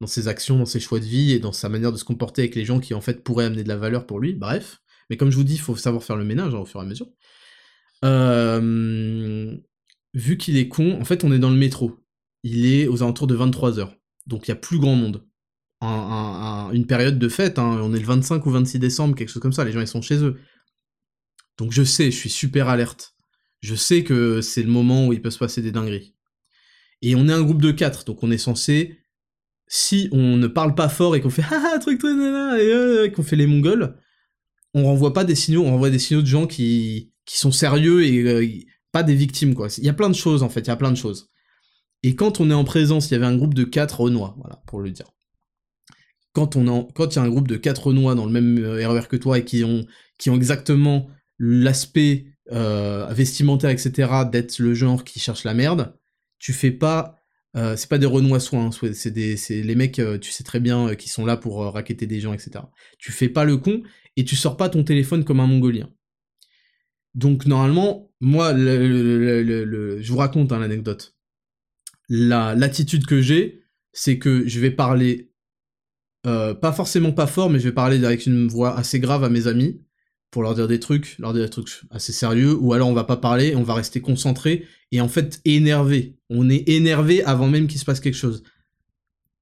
dans 0.00 0.06
ses 0.06 0.28
actions, 0.28 0.58
dans 0.58 0.66
ses 0.66 0.80
choix 0.80 0.98
de 0.98 1.04
vie 1.04 1.32
et 1.32 1.40
dans 1.40 1.52
sa 1.52 1.68
manière 1.68 1.92
de 1.92 1.98
se 1.98 2.04
comporter 2.04 2.42
avec 2.42 2.54
les 2.54 2.64
gens 2.64 2.80
qui 2.80 2.94
en 2.94 3.00
fait 3.00 3.22
pourraient 3.22 3.44
amener 3.44 3.64
de 3.64 3.68
la 3.68 3.76
valeur 3.76 4.06
pour 4.06 4.20
lui. 4.20 4.34
Bref. 4.34 4.80
Mais 5.10 5.16
comme 5.16 5.30
je 5.30 5.36
vous 5.36 5.44
dis, 5.44 5.54
il 5.54 5.60
faut 5.60 5.76
savoir 5.76 6.02
faire 6.04 6.16
le 6.16 6.24
ménage 6.24 6.54
hein, 6.54 6.58
au 6.58 6.64
fur 6.64 6.80
et 6.80 6.84
à 6.84 6.86
mesure. 6.86 7.08
Euh, 8.04 9.56
vu 10.14 10.38
qu'il 10.38 10.56
est 10.56 10.68
con, 10.68 10.98
en 11.00 11.04
fait, 11.04 11.24
on 11.24 11.32
est 11.32 11.38
dans 11.38 11.50
le 11.50 11.56
métro. 11.56 11.98
Il 12.44 12.64
est 12.66 12.86
aux 12.86 13.02
alentours 13.02 13.26
de 13.26 13.36
23h. 13.36 13.90
Donc 14.26 14.46
il 14.46 14.50
y 14.50 14.52
a 14.52 14.56
plus 14.56 14.78
grand 14.78 14.94
monde 14.94 15.26
une 15.82 16.86
période 16.86 17.18
de 17.18 17.28
fête, 17.28 17.58
hein. 17.58 17.80
on 17.82 17.94
est 17.94 17.98
le 17.98 18.06
25 18.06 18.44
ou 18.44 18.50
26 18.50 18.78
décembre, 18.78 19.14
quelque 19.14 19.30
chose 19.30 19.42
comme 19.42 19.52
ça, 19.52 19.64
les 19.64 19.72
gens 19.72 19.80
ils 19.80 19.88
sont 19.88 20.02
chez 20.02 20.22
eux. 20.22 20.38
Donc 21.58 21.72
je 21.72 21.82
sais, 21.82 22.10
je 22.10 22.16
suis 22.16 22.30
super 22.30 22.68
alerte. 22.68 23.14
Je 23.60 23.74
sais 23.74 24.04
que 24.04 24.40
c'est 24.40 24.62
le 24.62 24.70
moment 24.70 25.06
où 25.06 25.12
il 25.12 25.20
peut 25.20 25.30
se 25.30 25.38
passer 25.38 25.62
des 25.62 25.72
dingueries. 25.72 26.14
Et 27.02 27.14
on 27.14 27.28
est 27.28 27.32
un 27.32 27.42
groupe 27.42 27.62
de 27.62 27.70
4, 27.70 28.04
donc 28.04 28.22
on 28.22 28.30
est 28.30 28.38
censé, 28.38 28.98
si 29.66 30.08
on 30.12 30.36
ne 30.36 30.46
parle 30.46 30.74
pas 30.74 30.88
fort 30.88 31.16
et 31.16 31.20
qu'on 31.20 31.30
fait 31.30 31.44
ah 31.50 31.78
truc 31.80 31.98
truc 31.98 32.18
et 32.58 33.12
qu'on 33.12 33.22
fait 33.22 33.36
les 33.36 33.46
mongols, 33.46 33.96
on 34.74 34.84
renvoie 34.84 35.12
pas 35.12 35.24
des 35.24 35.34
signaux, 35.34 35.64
on 35.64 35.70
renvoie 35.70 35.90
des 35.90 35.98
signaux 35.98 36.22
de 36.22 36.26
gens 36.26 36.46
qui, 36.46 37.12
qui 37.24 37.38
sont 37.38 37.52
sérieux 37.52 38.04
et 38.04 38.22
euh, 38.22 38.46
pas 38.92 39.02
des 39.02 39.14
victimes 39.14 39.54
quoi. 39.54 39.68
Il 39.78 39.84
y 39.84 39.88
a 39.88 39.94
plein 39.94 40.10
de 40.10 40.14
choses 40.14 40.42
en 40.42 40.48
fait, 40.48 40.60
il 40.60 40.68
y 40.68 40.70
a 40.70 40.76
plein 40.76 40.90
de 40.90 40.96
choses. 40.96 41.30
Et 42.02 42.14
quand 42.14 42.40
on 42.40 42.50
est 42.50 42.54
en 42.54 42.64
présence, 42.64 43.10
il 43.10 43.12
y 43.12 43.16
avait 43.16 43.26
un 43.26 43.36
groupe 43.36 43.54
de 43.54 43.64
4 43.64 44.00
renois, 44.00 44.34
voilà, 44.38 44.62
pour 44.66 44.80
le 44.80 44.90
dire 44.90 45.10
quand 46.32 46.56
on 46.56 46.84
quand 46.84 47.14
il 47.14 47.16
y 47.16 47.18
a 47.18 47.22
un 47.22 47.28
groupe 47.28 47.48
de 47.48 47.56
quatre 47.56 47.88
Renois 47.88 48.14
dans 48.14 48.26
le 48.26 48.32
même 48.32 48.58
RER 48.58 48.84
euh, 48.84 49.00
e 49.00 49.06
que 49.06 49.16
toi 49.16 49.38
et 49.38 49.44
qui 49.44 49.64
ont 49.64 49.86
qui 50.18 50.30
ont 50.30 50.36
exactement 50.36 51.08
l'aspect 51.38 52.26
euh, 52.52 53.06
vestimentaire 53.12 53.70
etc 53.70 54.10
d'être 54.30 54.58
le 54.58 54.74
genre 54.74 55.04
qui 55.04 55.20
cherche 55.20 55.44
la 55.44 55.54
merde, 55.54 55.96
tu 56.38 56.52
fais 56.52 56.70
pas 56.70 57.16
euh, 57.56 57.76
c'est 57.76 57.88
pas 57.88 57.98
des 57.98 58.06
Renois 58.06 58.40
soins, 58.40 58.70
c'est 58.70 59.10
des 59.10 59.36
c'est 59.36 59.62
les 59.62 59.74
mecs 59.74 60.00
tu 60.20 60.30
sais 60.30 60.44
très 60.44 60.60
bien 60.60 60.94
qui 60.94 61.08
sont 61.08 61.26
là 61.26 61.36
pour 61.36 61.58
raqueter 61.72 62.06
des 62.06 62.20
gens 62.20 62.32
etc. 62.32 62.64
Tu 62.98 63.12
fais 63.12 63.28
pas 63.28 63.44
le 63.44 63.56
con 63.56 63.82
et 64.16 64.24
tu 64.24 64.36
sors 64.36 64.56
pas 64.56 64.68
ton 64.68 64.84
téléphone 64.84 65.24
comme 65.24 65.40
un 65.40 65.46
mongolien. 65.46 65.90
Donc 67.14 67.46
normalement 67.46 68.12
moi 68.20 68.54
je 68.56 70.08
vous 70.10 70.18
raconte 70.18 70.52
hein, 70.52 70.60
l'anecdote. 70.60 71.16
La 72.08 72.54
l'attitude 72.54 73.06
que 73.06 73.20
j'ai 73.20 73.64
c'est 73.92 74.18
que 74.18 74.46
je 74.46 74.60
vais 74.60 74.70
parler 74.70 75.29
euh, 76.26 76.54
pas 76.54 76.72
forcément 76.72 77.12
pas 77.12 77.26
fort, 77.26 77.50
mais 77.50 77.58
je 77.58 77.64
vais 77.64 77.74
parler 77.74 78.04
avec 78.04 78.26
une 78.26 78.46
voix 78.48 78.76
assez 78.76 79.00
grave 79.00 79.24
à 79.24 79.30
mes 79.30 79.46
amis 79.46 79.80
pour 80.30 80.42
leur 80.42 80.54
dire 80.54 80.68
des 80.68 80.78
trucs, 80.78 81.16
leur 81.18 81.32
dire 81.32 81.44
des 81.44 81.50
trucs 81.50 81.82
assez 81.90 82.12
sérieux, 82.12 82.54
ou 82.54 82.72
alors 82.72 82.88
on 82.88 82.92
va 82.92 83.04
pas 83.04 83.16
parler, 83.16 83.56
on 83.56 83.62
va 83.62 83.74
rester 83.74 84.00
concentré 84.00 84.64
et 84.92 85.00
en 85.00 85.08
fait 85.08 85.40
énervé. 85.44 86.18
On 86.28 86.48
est 86.48 86.68
énervé 86.68 87.24
avant 87.24 87.48
même 87.48 87.66
qu'il 87.66 87.80
se 87.80 87.84
passe 87.84 88.00
quelque 88.00 88.14
chose. 88.14 88.42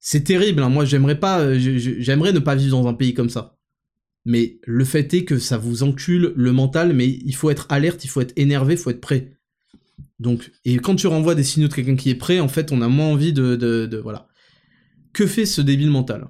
C'est 0.00 0.24
terrible, 0.24 0.62
hein. 0.62 0.68
moi 0.68 0.84
j'aimerais 0.84 1.18
pas, 1.18 1.40
euh, 1.40 1.58
j'aimerais 1.58 2.32
ne 2.32 2.38
pas 2.38 2.54
vivre 2.54 2.80
dans 2.80 2.88
un 2.88 2.94
pays 2.94 3.12
comme 3.12 3.28
ça. 3.28 3.58
Mais 4.24 4.60
le 4.64 4.84
fait 4.84 5.12
est 5.14 5.24
que 5.24 5.38
ça 5.38 5.58
vous 5.58 5.82
encule 5.82 6.32
le 6.36 6.52
mental, 6.52 6.92
mais 6.92 7.08
il 7.08 7.34
faut 7.34 7.50
être 7.50 7.66
alerte, 7.70 8.04
il 8.04 8.08
faut 8.08 8.20
être 8.20 8.34
énervé, 8.36 8.74
il 8.74 8.78
faut 8.78 8.90
être 8.90 9.00
prêt. 9.00 9.32
Donc, 10.18 10.50
et 10.64 10.76
quand 10.76 10.96
tu 10.96 11.06
renvoies 11.06 11.34
des 11.34 11.44
signaux 11.44 11.68
de 11.68 11.74
quelqu'un 11.74 11.96
qui 11.96 12.10
est 12.10 12.14
prêt, 12.14 12.40
en 12.40 12.48
fait, 12.48 12.72
on 12.72 12.82
a 12.82 12.88
moins 12.88 13.06
envie 13.06 13.32
de, 13.32 13.56
de, 13.56 13.86
de 13.86 13.98
voilà. 13.98 14.28
Que 15.12 15.26
fait 15.26 15.46
ce 15.46 15.60
débile 15.60 15.90
mental? 15.90 16.28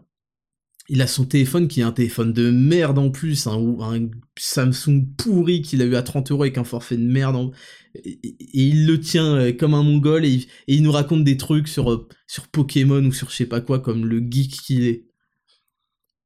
Il 0.89 1.03
a 1.03 1.07
son 1.07 1.27
téléphone 1.27 1.69
qui 1.69 1.81
est 1.81 1.85
un 1.85 1.93
téléphone 1.93 2.33
de 2.33 2.51
merde 2.51 2.99
en 2.99 3.11
plus, 3.11 3.47
un, 3.47 3.59
un 3.81 4.09
Samsung 4.39 5.07
pourri 5.19 5.61
qu'il 5.61 5.83
a 5.83 5.85
eu 5.85 5.95
à 5.97 6.03
30 6.03 6.31
euros 6.31 6.43
avec 6.43 6.57
un 6.57 6.65
forfait 6.65 6.97
de 6.97 7.03
merde. 7.03 7.51
Et, 7.95 8.19
il 8.55 8.87
le 8.87 8.99
tient 8.99 9.37
euh, 9.37 9.53
comme 9.53 9.75
un 9.75 9.83
mongol 9.83 10.25
et, 10.25 10.47
il 10.67 10.83
nous 10.83 10.93
raconte 10.93 11.25
des 11.25 11.37
trucs 11.37 11.69
sur, 11.69 11.93
euh, 11.93 12.09
sur 12.27 12.49
Pokémon 12.49 13.05
ou 13.05 13.13
sur 13.13 13.29
je 13.31 13.37
sais 13.37 13.47
pas 13.47 13.61
quoi, 13.61 13.81
comme 13.81 14.07
le 14.07 14.21
geek 14.21 14.51
qu'il 14.63 14.85
est. 14.85 15.05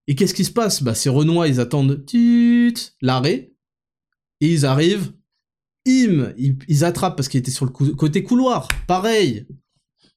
Et 0.07 0.15
qu'est-ce 0.15 0.35
qui 0.35 0.45
se 0.45 0.53
passe? 0.53 0.83
Bah, 0.83 0.95
ces 0.95 1.09
Renois, 1.09 1.49
ils 1.49 1.61
attendent 1.61 2.05
l'arrêt, 3.01 3.53
et 4.41 4.53
ils 4.53 4.67
arrivent, 4.67 5.13
im, 5.87 6.35
ils 6.37 6.85
attrapent 6.85 7.17
parce 7.17 7.29
qu'il 7.29 7.39
était 7.39 7.53
sur 7.53 7.65
le 7.65 7.71
côté 7.71 8.25
couloir. 8.25 8.67
Pareil, 8.89 9.47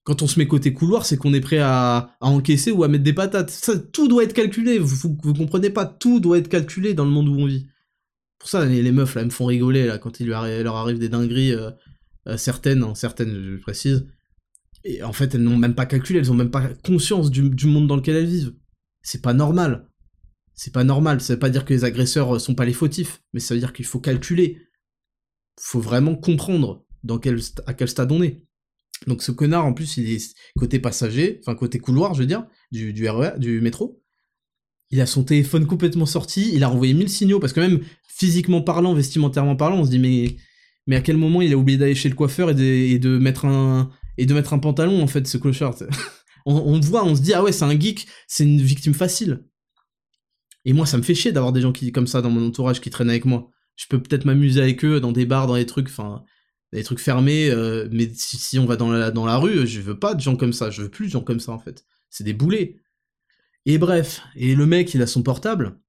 quand 0.06 0.22
on 0.22 0.28
se 0.28 0.38
met 0.40 0.48
côté 0.48 0.72
couloir, 0.72 1.04
c'est 1.06 1.18
qu'on 1.18 1.34
est 1.34 1.42
prêt 1.42 1.60
à, 1.60 2.16
encaisser 2.22 2.72
ou 2.72 2.84
à 2.84 2.88
mettre 2.88 3.04
des 3.04 3.12
patates. 3.12 3.72
Tout 3.92 4.08
doit 4.08 4.24
être 4.24 4.34
calculé. 4.34 4.78
Vous, 4.78 5.18
vous, 5.24 5.34
comprenez 5.34 5.72
pas, 5.72 5.88
tout 5.88 6.20
doit 6.20 6.38
être 6.38 6.48
calculé 6.48 6.94
dans 6.94 7.06
le 7.06 7.12
monde 7.12 7.28
où 7.28 7.34
on 7.34 7.48
vit. 7.48 7.68
Pour 8.38 8.48
ça, 8.48 8.64
les, 8.66 8.92
meufs 8.92 9.16
me 9.16 9.32
font 9.32 9.48
rigoler 9.48 9.88
là 9.88 9.98
quand 9.98 10.20
il 10.20 10.28
leur 10.28 10.76
arrive 10.76 11.00
des 11.00 11.10
dingueries 11.10 11.54
euh, 11.54 11.72
euh, 12.28 12.38
certaines, 12.38 12.84
hein, 12.84 12.94
certaines, 12.94 13.34
je 13.34 13.58
précise. 13.58 14.08
Et 14.84 15.02
en 15.02 15.12
fait, 15.12 15.34
elles 15.34 15.42
n'ont 15.42 15.58
même 15.58 15.74
pas 15.74 15.88
calculé, 15.88 16.20
elles 16.20 16.32
ont 16.32 16.36
même 16.36 16.52
pas 16.52 16.68
conscience 16.84 17.32
du, 17.32 17.66
monde 17.66 17.88
dans 17.88 17.96
lequel 17.96 18.16
elles 18.16 18.28
vivent. 18.28 18.54
C'est 19.02 19.24
pas 19.24 19.34
normal. 19.34 19.90
C'est 20.54 20.72
pas 20.72 20.84
normal. 20.84 21.20
Ça 21.20 21.34
veut 21.34 21.40
pas 21.40 21.50
dire 21.50 21.66
que 21.66 21.74
les 21.74 21.84
agresseurs 21.84 22.40
sont 22.40 22.54
pas 22.54 22.66
les 22.66 22.74
fautifs, 22.74 23.24
mais 23.34 23.40
ça 23.40 23.56
veut 23.56 23.60
dire 23.60 23.74
qu'il 23.74 23.86
faut 23.86 24.00
calculer. 24.00 24.62
Faut 25.60 25.80
vraiment 25.80 26.16
comprendre 26.16 26.86
à 27.66 27.74
quel 27.74 27.90
stade 27.90 28.12
on 28.12 28.22
est. 28.22 28.45
Donc 29.08 29.22
ce 29.22 29.32
connard, 29.32 29.66
en 29.66 29.74
plus, 29.74 29.98
il 29.98 30.10
est 30.12 30.36
côté 30.58 30.80
passager, 30.80 31.40
enfin 31.42 31.56
côté 31.56 31.80
couloir, 31.80 32.14
je 32.14 32.22
veux 32.22 32.28
dire, 32.28 32.46
du, 32.72 32.94
du 32.94 33.08
RER, 33.08 33.38
du 33.38 33.62
métro. 33.62 34.02
Il 34.92 35.02
a 35.02 35.06
son 35.06 35.24
téléphone 35.24 35.66
complètement 35.66 36.06
sorti, 36.06 36.52
il 36.54 36.64
a 36.64 36.68
renvoyé 36.68 36.94
mille 36.94 37.10
signaux, 37.10 37.40
parce 37.40 37.54
que 37.54 37.60
même 37.60 37.82
physiquement 38.08 38.62
parlant, 38.62 38.94
vestimentairement 38.94 39.56
parlant, 39.56 39.80
on 39.80 39.86
se 39.86 39.90
dit 39.90 40.00
mais, 40.00 40.38
mais 40.88 40.96
à 40.96 41.02
quel 41.02 41.18
moment 41.18 41.42
il 41.42 41.54
a 41.54 41.58
oublié 41.58 41.78
d'aller 41.78 41.96
chez 41.96 42.10
le 42.10 42.16
coiffeur 42.16 42.50
et 42.52 42.54
de, 43.00 43.18
mettre 43.18 43.46
un 43.46 43.90
et 44.18 44.26
de 44.26 44.34
mettre 44.34 44.54
un 44.54 44.60
pantalon 44.60 45.02
en 45.02 45.08
fait, 45.08 45.28
ce 45.28 45.38
clochard? 45.38 45.76
on, 46.46 46.56
on 46.56 46.80
voit, 46.80 47.04
on 47.04 47.16
se 47.16 47.22
dit 47.22 47.34
ah 47.34 47.44
ouais 47.44 47.52
c'est 47.52 47.66
un 47.66 47.80
geek, 47.80 48.08
c'est 48.28 48.44
une 48.44 48.62
victime 48.62 48.94
facile. 48.94 49.46
Et 50.64 50.74
moi 50.74 50.86
ça 50.86 50.98
me 50.98 51.04
fait 51.04 51.16
chier 51.16 51.32
d'avoir 51.32 51.52
des 51.52 51.62
gens 51.62 51.72
qui 51.72 51.92
comme 51.92 52.08
ça 52.08 52.22
dans 52.22 52.30
mon 52.30 52.48
entourage 52.48 52.82
qui 52.82 52.90
traînent 52.90 53.10
avec 53.10 53.26
moi. 53.26 53.50
Je 53.76 53.86
peux 53.90 54.02
peut-être 54.02 54.26
m'amuser 54.26 54.62
avec 54.62 54.86
eux 54.86 55.00
dans 55.00 55.12
des 55.12 55.26
bars, 55.26 55.48
dans 55.48 55.56
des 55.56 55.66
trucs, 55.66 55.90
enfin 55.90 56.24
des 56.76 56.84
trucs 56.84 57.00
fermés, 57.00 57.50
euh, 57.50 57.88
mais 57.92 58.10
si, 58.14 58.60
on 58.60 58.66
va 58.66 58.76
dans 58.76 58.92
la, 58.92 59.12
dans 59.12 59.26
la 59.26 59.38
rue, 59.38 59.66
je 59.66 59.82
veux 59.82 59.98
pas 60.00 60.14
de 60.14 60.22
gens 60.22 60.36
comme 60.36 60.54
ça, 60.54 60.70
je 60.70 60.84
veux 60.84 60.90
plus 60.90 61.08
de 61.08 61.12
gens 61.12 61.22
comme 61.22 61.40
ça 61.40 61.52
en 61.52 61.60
fait. 61.60 61.86
C'est 62.10 62.24
des 62.24 62.34
boulets. 62.34 62.78
Et 63.66 63.78
bref, 63.78 64.22
et 64.36 64.56
le 64.56 64.66
mec 64.66 64.94
il 64.94 65.02
a 65.02 65.08
son 65.08 65.24
portable, 65.24 65.80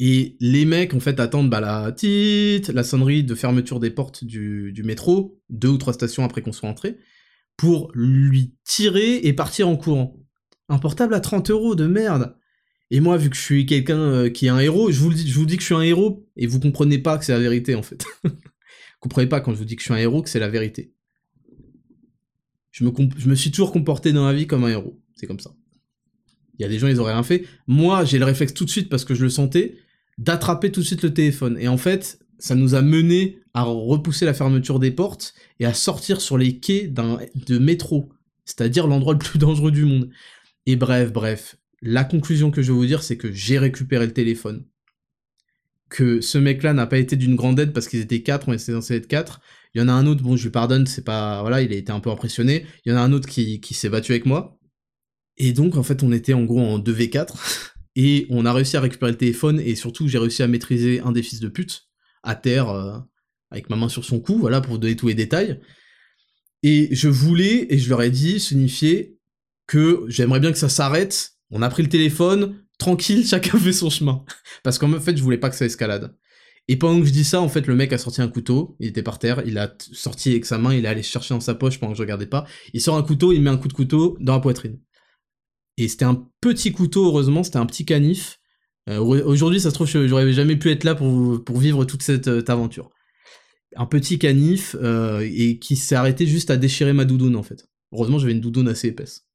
et 0.00 0.36
les 0.40 0.64
mecs 0.64 0.94
en 0.94 1.00
fait 1.00 1.20
attendent 1.20 1.50
bah, 1.50 1.60
la 1.60 1.92
petite, 1.92 2.68
la 2.68 2.82
sonnerie 2.82 3.24
de 3.24 3.34
fermeture 3.34 3.80
des 3.80 3.90
portes 3.90 4.24
du, 4.24 4.72
du 4.72 4.82
métro, 4.82 5.40
deux 5.48 5.68
ou 5.68 5.78
trois 5.78 5.92
stations 5.92 6.24
après 6.24 6.42
qu'on 6.42 6.52
soit 6.52 6.68
entré, 6.68 6.98
pour 7.56 7.92
lui 7.94 8.56
tirer 8.64 9.16
et 9.18 9.32
partir 9.32 9.68
en 9.68 9.76
courant. 9.76 10.18
Un 10.68 10.78
portable 10.78 11.14
à 11.14 11.20
30 11.20 11.50
euros 11.50 11.74
de 11.74 11.86
merde. 11.86 12.36
Et 12.90 13.00
moi, 13.00 13.16
vu 13.16 13.30
que 13.30 13.36
je 13.36 13.40
suis 13.40 13.66
quelqu'un 13.66 13.98
euh, 13.98 14.30
qui 14.30 14.46
est 14.46 14.50
un 14.50 14.58
héros, 14.58 14.90
je 14.90 15.00
vous, 15.00 15.12
dis, 15.12 15.28
je 15.28 15.38
vous 15.38 15.46
dis 15.46 15.56
que 15.56 15.62
je 15.62 15.66
suis 15.66 15.74
un 15.74 15.82
héros, 15.82 16.26
et 16.36 16.46
vous 16.46 16.60
comprenez 16.60 16.98
pas 16.98 17.18
que 17.18 17.24
c'est 17.24 17.32
la 17.32 17.38
vérité 17.38 17.74
en 17.74 17.82
fait. 17.82 18.04
comprenez 19.04 19.26
pas 19.26 19.42
quand 19.42 19.52
je 19.52 19.58
vous 19.58 19.66
dis 19.66 19.76
que 19.76 19.82
je 19.82 19.84
suis 19.84 19.92
un 19.92 19.98
héros 19.98 20.22
que 20.22 20.30
c'est 20.30 20.40
la 20.40 20.48
vérité. 20.48 20.94
Je 22.70 22.84
me, 22.84 23.34
suis 23.34 23.50
toujours 23.50 23.70
comporté 23.70 24.12
dans 24.14 24.26
la 24.26 24.32
vie 24.32 24.46
comme 24.46 24.64
un 24.64 24.68
héros. 24.68 24.98
C'est 25.14 25.26
comme 25.26 25.40
ça. 25.40 25.54
Il 26.58 26.62
y 26.62 26.64
a 26.64 26.68
des 26.68 26.78
gens, 26.78 26.88
ils 26.88 26.98
auraient 26.98 27.12
rien 27.12 27.22
fait. 27.22 27.44
Moi, 27.66 28.06
j'ai 28.06 28.18
le 28.18 28.24
réflexe 28.24 28.54
tout 28.54 28.64
de 28.64 28.70
suite 28.70 28.88
parce 28.88 29.04
que 29.04 29.14
je 29.14 29.22
le 29.22 29.28
sentais, 29.28 29.76
d'attraper 30.16 30.72
tout 30.72 30.80
de 30.80 30.86
suite 30.86 31.02
le 31.02 31.12
téléphone. 31.12 31.58
Et 31.60 31.68
en 31.68 31.76
fait, 31.76 32.18
ça 32.38 32.54
nous 32.54 32.74
a 32.74 32.80
mené 32.80 33.40
à 33.52 33.62
repousser 33.62 34.24
la 34.24 34.32
fermeture 34.32 34.78
des 34.78 34.90
portes 34.90 35.34
et 35.60 35.66
à 35.66 35.74
sortir 35.74 36.22
sur 36.22 36.38
les 36.38 36.58
quais 36.58 36.88
de 36.88 37.58
métro, 37.58 38.08
c'est-à-dire 38.46 38.86
l'endroit 38.86 39.12
le 39.12 39.18
plus 39.18 39.38
dangereux 39.38 39.70
du 39.70 39.84
monde. 39.84 40.08
Et 40.64 40.76
bref, 40.76 41.12
bref, 41.12 41.56
la 41.82 42.04
conclusion 42.04 42.50
que 42.50 42.62
je 42.62 42.72
vais 42.72 42.78
vous 42.78 42.86
dire, 42.86 43.02
c'est 43.02 43.18
que 43.18 43.30
j'ai 43.30 43.58
récupéré 43.58 44.06
le 44.06 44.12
téléphone 44.12 44.64
que 45.88 46.20
ce 46.20 46.38
mec-là 46.38 46.72
n'a 46.72 46.86
pas 46.86 46.98
été 46.98 47.16
d'une 47.16 47.36
grande 47.36 47.58
aide 47.60 47.72
parce 47.72 47.88
qu'ils 47.88 48.00
étaient 48.00 48.22
quatre, 48.22 48.48
on 48.48 48.52
était 48.52 48.72
censé 48.72 48.96
être 48.96 49.06
quatre. 49.06 49.40
Il 49.74 49.80
y 49.80 49.84
en 49.84 49.88
a 49.88 49.92
un 49.92 50.06
autre, 50.06 50.22
bon, 50.22 50.36
je 50.36 50.44
lui 50.44 50.50
pardonne, 50.50 50.86
c'est 50.86 51.04
pas, 51.04 51.40
voilà, 51.40 51.62
il 51.62 51.72
a 51.72 51.76
été 51.76 51.92
un 51.92 52.00
peu 52.00 52.10
impressionné. 52.10 52.66
Il 52.84 52.92
y 52.92 52.94
en 52.94 52.98
a 52.98 53.00
un 53.00 53.12
autre 53.12 53.28
qui, 53.28 53.60
qui 53.60 53.74
s'est 53.74 53.88
battu 53.88 54.12
avec 54.12 54.26
moi. 54.26 54.58
Et 55.36 55.52
donc, 55.52 55.76
en 55.76 55.82
fait, 55.82 56.02
on 56.02 56.12
était 56.12 56.32
en 56.32 56.44
gros 56.44 56.60
en 56.60 56.78
2v4. 56.78 57.34
Et 57.96 58.26
on 58.28 58.44
a 58.44 58.52
réussi 58.52 58.76
à 58.76 58.80
récupérer 58.80 59.12
le 59.12 59.18
téléphone 59.18 59.60
et 59.60 59.76
surtout, 59.76 60.08
j'ai 60.08 60.18
réussi 60.18 60.42
à 60.42 60.48
maîtriser 60.48 60.98
un 60.98 61.12
des 61.12 61.22
fils 61.22 61.38
de 61.38 61.46
pute 61.46 61.86
à 62.24 62.34
terre, 62.34 62.68
euh, 62.70 62.98
avec 63.52 63.70
ma 63.70 63.76
main 63.76 63.88
sur 63.88 64.04
son 64.04 64.18
cou, 64.18 64.36
voilà, 64.36 64.60
pour 64.60 64.80
donner 64.80 64.96
tous 64.96 65.06
les 65.06 65.14
détails. 65.14 65.60
Et 66.64 66.88
je 66.92 67.08
voulais, 67.08 67.72
et 67.72 67.78
je 67.78 67.88
leur 67.88 68.02
ai 68.02 68.10
dit, 68.10 68.40
signifier 68.40 69.16
que 69.68 70.04
j'aimerais 70.08 70.40
bien 70.40 70.50
que 70.50 70.58
ça 70.58 70.68
s'arrête. 70.68 71.34
On 71.50 71.62
a 71.62 71.68
pris 71.68 71.84
le 71.84 71.88
téléphone, 71.88 72.63
tranquille, 72.78 73.26
chacun 73.28 73.58
fait 73.58 73.72
son 73.72 73.90
chemin. 73.90 74.24
Parce 74.62 74.78
qu'en 74.78 75.00
fait, 75.00 75.16
je 75.16 75.22
voulais 75.22 75.38
pas 75.38 75.50
que 75.50 75.56
ça 75.56 75.64
escalade. 75.64 76.14
Et 76.66 76.76
pendant 76.76 77.00
que 77.00 77.06
je 77.06 77.12
dis 77.12 77.24
ça, 77.24 77.40
en 77.40 77.48
fait, 77.48 77.66
le 77.66 77.74
mec 77.74 77.92
a 77.92 77.98
sorti 77.98 78.22
un 78.22 78.28
couteau, 78.28 78.76
il 78.80 78.88
était 78.88 79.02
par 79.02 79.18
terre, 79.18 79.42
il 79.44 79.58
a 79.58 79.74
sorti 79.92 80.30
avec 80.30 80.46
sa 80.46 80.56
main, 80.56 80.72
il 80.74 80.86
est 80.86 80.88
allé 80.88 81.02
chercher 81.02 81.34
dans 81.34 81.40
sa 81.40 81.54
poche 81.54 81.78
pendant 81.78 81.92
que 81.92 81.98
je 81.98 82.02
regardais 82.02 82.26
pas. 82.26 82.46
Il 82.72 82.80
sort 82.80 82.96
un 82.96 83.02
couteau, 83.02 83.32
il 83.32 83.42
met 83.42 83.50
un 83.50 83.58
coup 83.58 83.68
de 83.68 83.74
couteau 83.74 84.16
dans 84.20 84.32
la 84.32 84.40
poitrine. 84.40 84.78
Et 85.76 85.88
c'était 85.88 86.06
un 86.06 86.26
petit 86.40 86.72
couteau, 86.72 87.06
heureusement, 87.06 87.42
c'était 87.42 87.58
un 87.58 87.66
petit 87.66 87.84
canif. 87.84 88.40
Euh, 88.88 88.98
aujourd'hui, 88.98 89.60
ça 89.60 89.70
se 89.70 89.74
trouve, 89.74 89.86
j'aurais 89.86 90.32
jamais 90.32 90.56
pu 90.56 90.70
être 90.70 90.84
là 90.84 90.94
pour, 90.94 91.42
pour 91.44 91.58
vivre 91.58 91.84
toute 91.84 92.02
cette 92.02 92.28
euh, 92.28 92.44
aventure. 92.48 92.90
Un 93.76 93.86
petit 93.86 94.18
canif, 94.18 94.76
euh, 94.80 95.28
et 95.30 95.58
qui 95.58 95.76
s'est 95.76 95.96
arrêté 95.96 96.26
juste 96.26 96.50
à 96.50 96.56
déchirer 96.56 96.92
ma 96.92 97.04
doudoune, 97.04 97.36
en 97.36 97.42
fait. 97.42 97.66
Heureusement, 97.92 98.18
j'avais 98.18 98.32
une 98.32 98.40
doudoune 98.40 98.68
assez 98.68 98.88
épaisse. 98.88 99.26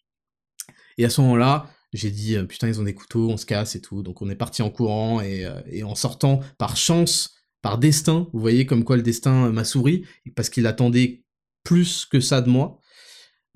Et 0.97 1.05
à 1.05 1.09
ce 1.09 1.21
moment-là, 1.21 1.69
j'ai 1.93 2.11
dit 2.11 2.35
euh, 2.35 2.43
putain 2.43 2.67
ils 2.67 2.79
ont 2.79 2.83
des 2.83 2.93
couteaux, 2.93 3.29
on 3.29 3.37
se 3.37 3.45
casse 3.45 3.75
et 3.75 3.81
tout. 3.81 4.03
Donc 4.03 4.21
on 4.21 4.29
est 4.29 4.35
parti 4.35 4.61
en 4.61 4.69
courant 4.69 5.21
et, 5.21 5.45
euh, 5.45 5.85
en 5.85 5.95
sortant 5.95 6.41
par 6.57 6.77
chance, 6.77 7.35
par 7.61 7.77
destin, 7.77 8.27
vous 8.33 8.39
voyez 8.39 8.65
comme 8.65 8.83
quoi 8.83 8.95
le 8.95 9.03
destin 9.03 9.51
m'a 9.51 9.63
souri 9.63 10.05
parce 10.35 10.49
qu'il 10.49 10.67
attendait 10.67 11.23
plus 11.63 12.05
que 12.05 12.19
ça 12.19 12.41
de 12.41 12.49
moi. 12.49 12.79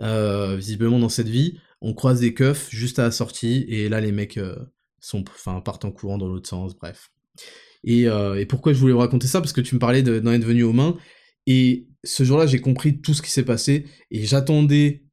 Euh, 0.02 0.56
visiblement 0.58 1.00
dans 1.00 1.10
cette 1.10 1.30
vie, 1.30 1.60
on 1.82 1.94
croise 1.94 2.20
des 2.20 2.34
keufs 2.34 2.70
juste 2.72 2.98
à 3.00 3.04
la 3.04 3.12
sortie 3.12 3.66
et 3.68 3.88
là 3.90 4.02
les 4.02 4.12
mecs 4.12 4.40
sont, 5.00 5.24
enfin 5.30 5.62
partent 5.62 5.86
en 5.86 5.92
courant 5.92 6.18
dans 6.18 6.28
l'autre 6.28 6.50
sens. 6.50 6.76
Bref. 6.76 7.12
Et, 7.86 8.04
et, 8.04 8.46
pourquoi 8.46 8.74
je 8.74 8.80
voulais 8.80 8.94
vous 8.94 9.00
raconter 9.00 9.28
ça? 9.28 9.42
Parce 9.42 9.54
que 9.54 9.62
tu 9.62 9.76
me 9.76 9.80
parlais 9.80 10.02
d'en 10.04 10.32
être 10.32 10.46
venu 10.46 10.64
aux 10.64 10.74
mains. 10.74 10.96
Et 11.46 11.88
ce 12.06 12.24
jour-là, 12.24 12.48
j'ai 12.48 12.62
compris 12.62 13.02
tout 13.02 13.14
ce 13.14 13.22
qui 13.22 13.30
s'est 13.30 13.44
passé. 13.44 13.86
Et 14.10 14.26
j'attendais 14.26 15.04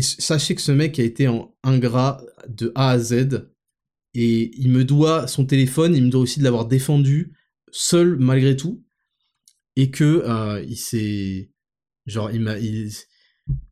sachez 0.00 0.54
que 0.54 0.62
ce 0.62 0.72
mec 0.72 0.98
a 0.98 1.02
été 1.02 1.28
en 1.28 1.54
ingrat 1.62 2.22
de 2.48 2.72
A 2.74 2.90
à 2.90 2.98
Z. 2.98 3.48
Et 4.14 4.52
il 4.58 4.70
me 4.70 4.84
doit 4.84 5.26
son 5.26 5.44
téléphone, 5.44 5.94
il 5.94 6.04
me 6.04 6.10
doit 6.10 6.20
aussi 6.20 6.38
de 6.38 6.44
l'avoir 6.44 6.66
défendu 6.66 7.32
seul 7.72 8.16
malgré 8.18 8.56
tout. 8.56 8.84
Et 9.76 9.90
que 9.90 10.22
euh, 10.26 10.64
il 10.68 10.76
s'est. 10.76 11.50
Genre. 12.06 12.30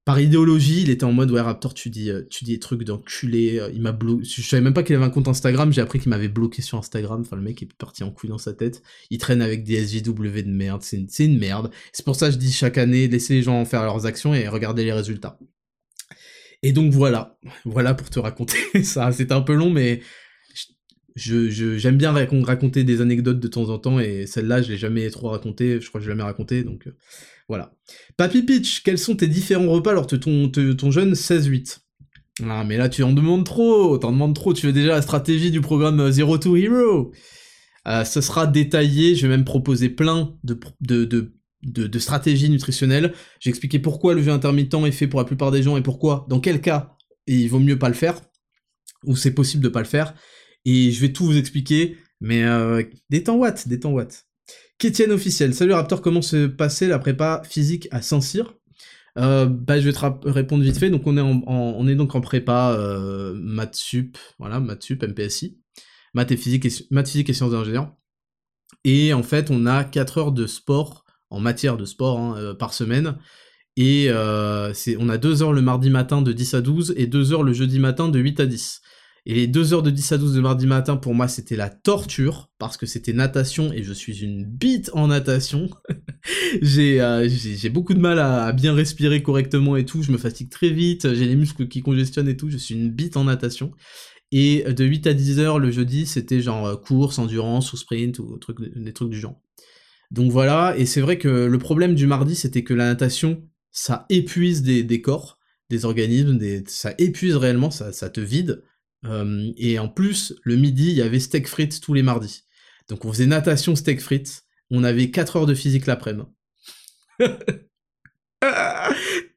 Par 0.04 0.18
idéologie, 0.20 0.82
il 0.82 0.90
était 0.90 1.04
en 1.04 1.12
mode 1.12 1.30
ouais 1.30 1.40
Raptor, 1.40 1.74
tu 1.74 1.88
dis, 1.88 2.10
euh, 2.10 2.22
tu 2.28 2.44
dis 2.44 2.54
des 2.54 2.58
trucs 2.58 2.82
d'enculé. 2.82 3.60
Euh, 3.60 3.70
il 3.72 3.80
m'a 3.80 3.92
bloqué. 3.92 4.24
Je 4.24 4.42
savais 4.42 4.60
même 4.60 4.74
pas 4.74 4.82
qu'il 4.82 4.96
avait 4.96 5.04
un 5.04 5.10
compte 5.10 5.28
Instagram. 5.28 5.72
J'ai 5.72 5.80
appris 5.80 6.00
qu'il 6.00 6.10
m'avait 6.10 6.28
bloqué 6.28 6.60
sur 6.60 6.76
Instagram. 6.76 7.20
Enfin, 7.20 7.36
le 7.36 7.42
mec 7.42 7.62
est 7.62 7.72
parti 7.74 8.02
en 8.02 8.10
couille 8.10 8.30
dans 8.30 8.38
sa 8.38 8.52
tête. 8.52 8.82
Il 9.10 9.18
traîne 9.18 9.40
avec 9.40 9.62
des 9.62 9.86
SJW 9.86 10.42
de 10.42 10.50
merde. 10.50 10.82
C'est 10.82 10.96
une, 10.96 11.08
une 11.20 11.38
merde. 11.38 11.70
C'est 11.92 12.04
pour 12.04 12.16
ça 12.16 12.26
que 12.26 12.32
je 12.32 12.38
dis 12.38 12.52
chaque 12.52 12.78
année, 12.78 13.06
laissez 13.06 13.34
les 13.34 13.42
gens 13.42 13.64
faire 13.64 13.84
leurs 13.84 14.04
actions 14.04 14.34
et 14.34 14.48
regardez 14.48 14.84
les 14.84 14.92
résultats. 14.92 15.38
Et 16.62 16.72
donc 16.72 16.92
voilà, 16.92 17.38
voilà 17.64 17.94
pour 17.94 18.08
te 18.08 18.18
raconter 18.18 18.58
ça. 18.84 19.10
C'était 19.12 19.34
un 19.34 19.40
peu 19.40 19.54
long, 19.54 19.70
mais 19.70 20.00
j'aime 21.16 21.96
bien 21.96 22.12
raconter 22.12 22.84
des 22.84 23.00
anecdotes 23.00 23.40
de 23.40 23.48
temps 23.48 23.68
en 23.68 23.78
temps, 23.78 24.00
et 24.00 24.26
celle-là, 24.26 24.62
je 24.62 24.70
l'ai 24.70 24.78
jamais 24.78 25.10
trop 25.10 25.28
racontée, 25.28 25.80
je 25.80 25.88
crois 25.88 26.00
que 26.00 26.04
je 26.04 26.10
l'ai 26.10 26.16
jamais 26.16 26.22
racontée, 26.22 26.64
donc 26.64 26.86
euh, 26.86 26.96
voilà. 27.48 27.74
Papy 28.16 28.42
Pitch, 28.42 28.82
quels 28.82 28.98
sont 28.98 29.16
tes 29.16 29.28
différents 29.28 29.68
repas 29.68 29.92
lors 29.92 30.06
de 30.06 30.16
ton, 30.16 30.90
jeune 30.90 31.12
16-8 31.14 31.80
Ah, 32.48 32.64
mais 32.64 32.76
là, 32.76 32.88
tu 32.88 33.02
en 33.02 33.12
demandes 33.12 33.44
trop, 33.44 33.98
t'en 33.98 34.12
demandes 34.12 34.34
trop, 34.34 34.54
tu 34.54 34.66
veux 34.66 34.72
déjà 34.72 34.92
la 34.92 35.02
stratégie 35.02 35.50
du 35.50 35.60
programme 35.60 36.00
euh, 36.00 36.10
Zero 36.10 36.38
to 36.38 36.56
Hero. 36.56 37.12
Euh, 37.88 38.04
Ce 38.04 38.20
sera 38.20 38.46
détaillé, 38.46 39.14
je 39.14 39.26
vais 39.26 39.36
même 39.36 39.44
proposer 39.44 39.88
plein 39.90 40.36
de 40.44 40.54
de, 41.62 41.98
stratégie 41.98 42.50
nutritionnelle. 42.50 43.14
J'ai 43.40 43.50
expliqué 43.50 43.78
pourquoi 43.78 44.14
le 44.14 44.22
jeu 44.22 44.30
intermittent 44.30 44.74
est 44.74 44.92
fait 44.92 45.06
pour 45.06 45.20
la 45.20 45.24
plupart 45.24 45.50
des 45.50 45.62
gens 45.62 45.76
et 45.76 45.82
pourquoi, 45.82 46.26
dans 46.28 46.40
quel 46.40 46.60
cas, 46.60 46.96
il 47.26 47.48
vaut 47.48 47.60
mieux 47.60 47.78
pas 47.78 47.88
le 47.88 47.94
faire, 47.94 48.20
ou 49.04 49.16
c'est 49.16 49.34
possible 49.34 49.62
de 49.62 49.68
pas 49.68 49.80
le 49.80 49.86
faire, 49.86 50.14
et 50.64 50.90
je 50.90 51.00
vais 51.00 51.12
tout 51.12 51.24
vous 51.24 51.36
expliquer, 51.36 51.96
mais 52.20 52.44
euh, 52.44 52.82
des 53.10 53.22
temps 53.22 53.36
watts, 53.36 53.68
des 53.68 53.80
temps 53.80 53.92
watts. 53.92 54.26
Kétienne 54.78 55.12
officiel, 55.12 55.54
salut 55.54 55.72
Raptor, 55.72 56.02
comment 56.02 56.22
se 56.22 56.46
passait 56.46 56.88
la 56.88 56.98
prépa 56.98 57.42
physique 57.44 57.88
à 57.90 58.02
Saint-Cyr? 58.02 58.54
Euh, 59.18 59.46
bah, 59.46 59.78
je 59.78 59.88
vais 59.88 59.92
te 59.92 60.28
répondre 60.28 60.64
vite 60.64 60.78
fait. 60.78 60.90
Donc, 60.90 61.06
on 61.06 61.16
est, 61.16 61.20
en, 61.20 61.42
on 61.46 61.86
est 61.86 61.94
donc 61.94 62.14
en 62.14 62.20
prépa 62.20 62.72
euh, 62.72 63.34
maths 63.34 63.76
sup, 63.76 64.18
voilà, 64.38 64.58
maths 64.58 64.82
sup, 64.82 65.02
MPSI, 65.02 65.60
maths 66.14 66.32
et 66.32 66.36
physique 66.36 66.64
et, 66.64 66.70
maths, 66.90 67.08
physique 67.08 67.30
et 67.30 67.34
sciences 67.34 67.52
d'ingénieur. 67.52 67.94
Et 68.84 69.12
en 69.12 69.22
fait, 69.22 69.50
on 69.50 69.66
a 69.66 69.84
4 69.84 70.18
heures 70.18 70.32
de 70.32 70.46
sport 70.46 71.01
en 71.32 71.40
matière 71.40 71.76
de 71.76 71.84
sport 71.84 72.18
hein, 72.18 72.34
euh, 72.36 72.54
par 72.54 72.74
semaine. 72.74 73.16
Et 73.76 74.06
euh, 74.08 74.72
on 74.98 75.08
a 75.08 75.18
2 75.18 75.42
heures 75.42 75.52
le 75.52 75.62
mardi 75.62 75.88
matin 75.88 76.20
de 76.20 76.32
10 76.32 76.54
à 76.54 76.60
12 76.60 76.94
et 76.96 77.06
2 77.06 77.32
heures 77.32 77.42
le 77.42 77.54
jeudi 77.54 77.78
matin 77.78 78.08
de 78.08 78.18
8 78.18 78.40
à 78.40 78.46
10. 78.46 78.82
Et 79.24 79.34
les 79.34 79.46
2 79.46 79.72
heures 79.72 79.82
de 79.82 79.90
10 79.90 80.12
à 80.12 80.18
12 80.18 80.34
de 80.34 80.40
mardi 80.40 80.66
matin, 80.66 80.96
pour 80.96 81.14
moi, 81.14 81.28
c'était 81.28 81.54
la 81.54 81.70
torture, 81.70 82.50
parce 82.58 82.76
que 82.76 82.86
c'était 82.86 83.12
natation, 83.12 83.72
et 83.72 83.84
je 83.84 83.92
suis 83.92 84.20
une 84.20 84.44
bite 84.44 84.90
en 84.94 85.08
natation. 85.08 85.68
Euh, 86.64 87.28
j'ai 87.28 87.68
beaucoup 87.70 87.94
de 87.94 87.98
mal 87.98 88.20
à, 88.20 88.52
bien 88.52 88.74
respirer 88.74 89.22
correctement 89.22 89.76
et 89.76 89.84
tout, 89.84 90.02
je 90.02 90.12
me 90.12 90.18
fatigue 90.18 90.50
très 90.50 90.70
vite, 90.70 91.12
j'ai 91.14 91.26
les 91.26 91.34
muscles 91.34 91.66
qui 91.66 91.82
congestionnent 91.82 92.28
et 92.28 92.36
tout, 92.36 92.48
je 92.48 92.58
suis 92.58 92.74
une 92.74 92.90
bite 92.90 93.16
en 93.16 93.24
natation. 93.24 93.72
Et 94.30 94.62
de 94.62 94.84
8 94.84 95.06
à 95.08 95.14
10 95.14 95.40
heures 95.40 95.58
le 95.58 95.70
jeudi, 95.70 96.06
c'était 96.06 96.40
genre 96.40 96.66
euh, 96.66 96.76
course, 96.76 97.18
endurance 97.18 97.72
ou 97.72 97.76
sprint, 97.76 98.18
ou 98.20 98.38
des 98.76 98.92
trucs 98.92 99.10
du 99.10 99.18
genre. 99.18 99.40
Donc 100.12 100.30
voilà, 100.30 100.74
et 100.76 100.84
c'est 100.84 101.00
vrai 101.00 101.16
que 101.16 101.28
le 101.46 101.58
problème 101.58 101.94
du 101.94 102.06
mardi, 102.06 102.36
c'était 102.36 102.62
que 102.62 102.74
la 102.74 102.84
natation, 102.84 103.48
ça 103.70 104.04
épuise 104.10 104.62
des, 104.62 105.00
corps, 105.00 105.38
des 105.70 105.86
organismes, 105.86 106.38
ça 106.66 106.92
épuise 106.98 107.34
réellement, 107.34 107.70
ça, 107.70 108.10
te 108.10 108.20
vide. 108.20 108.62
Euh, 109.06 109.50
et 109.56 109.78
en 109.78 109.88
plus, 109.88 110.34
le 110.42 110.56
midi, 110.56 110.90
il 110.90 110.96
y 110.96 111.02
avait 111.02 111.18
steak 111.18 111.48
frites 111.48 111.80
tous 111.80 111.94
les 111.94 112.02
mardis. 112.02 112.44
Donc 112.90 113.06
on 113.06 113.12
faisait 113.12 113.24
natation, 113.24 113.74
steak 113.74 114.02
frites. 114.02 114.42
On 114.70 114.84
avait 114.84 115.10
4 115.10 115.36
heures 115.36 115.46
de 115.46 115.54
physique 115.54 115.86
l'après-midi. 115.86 116.28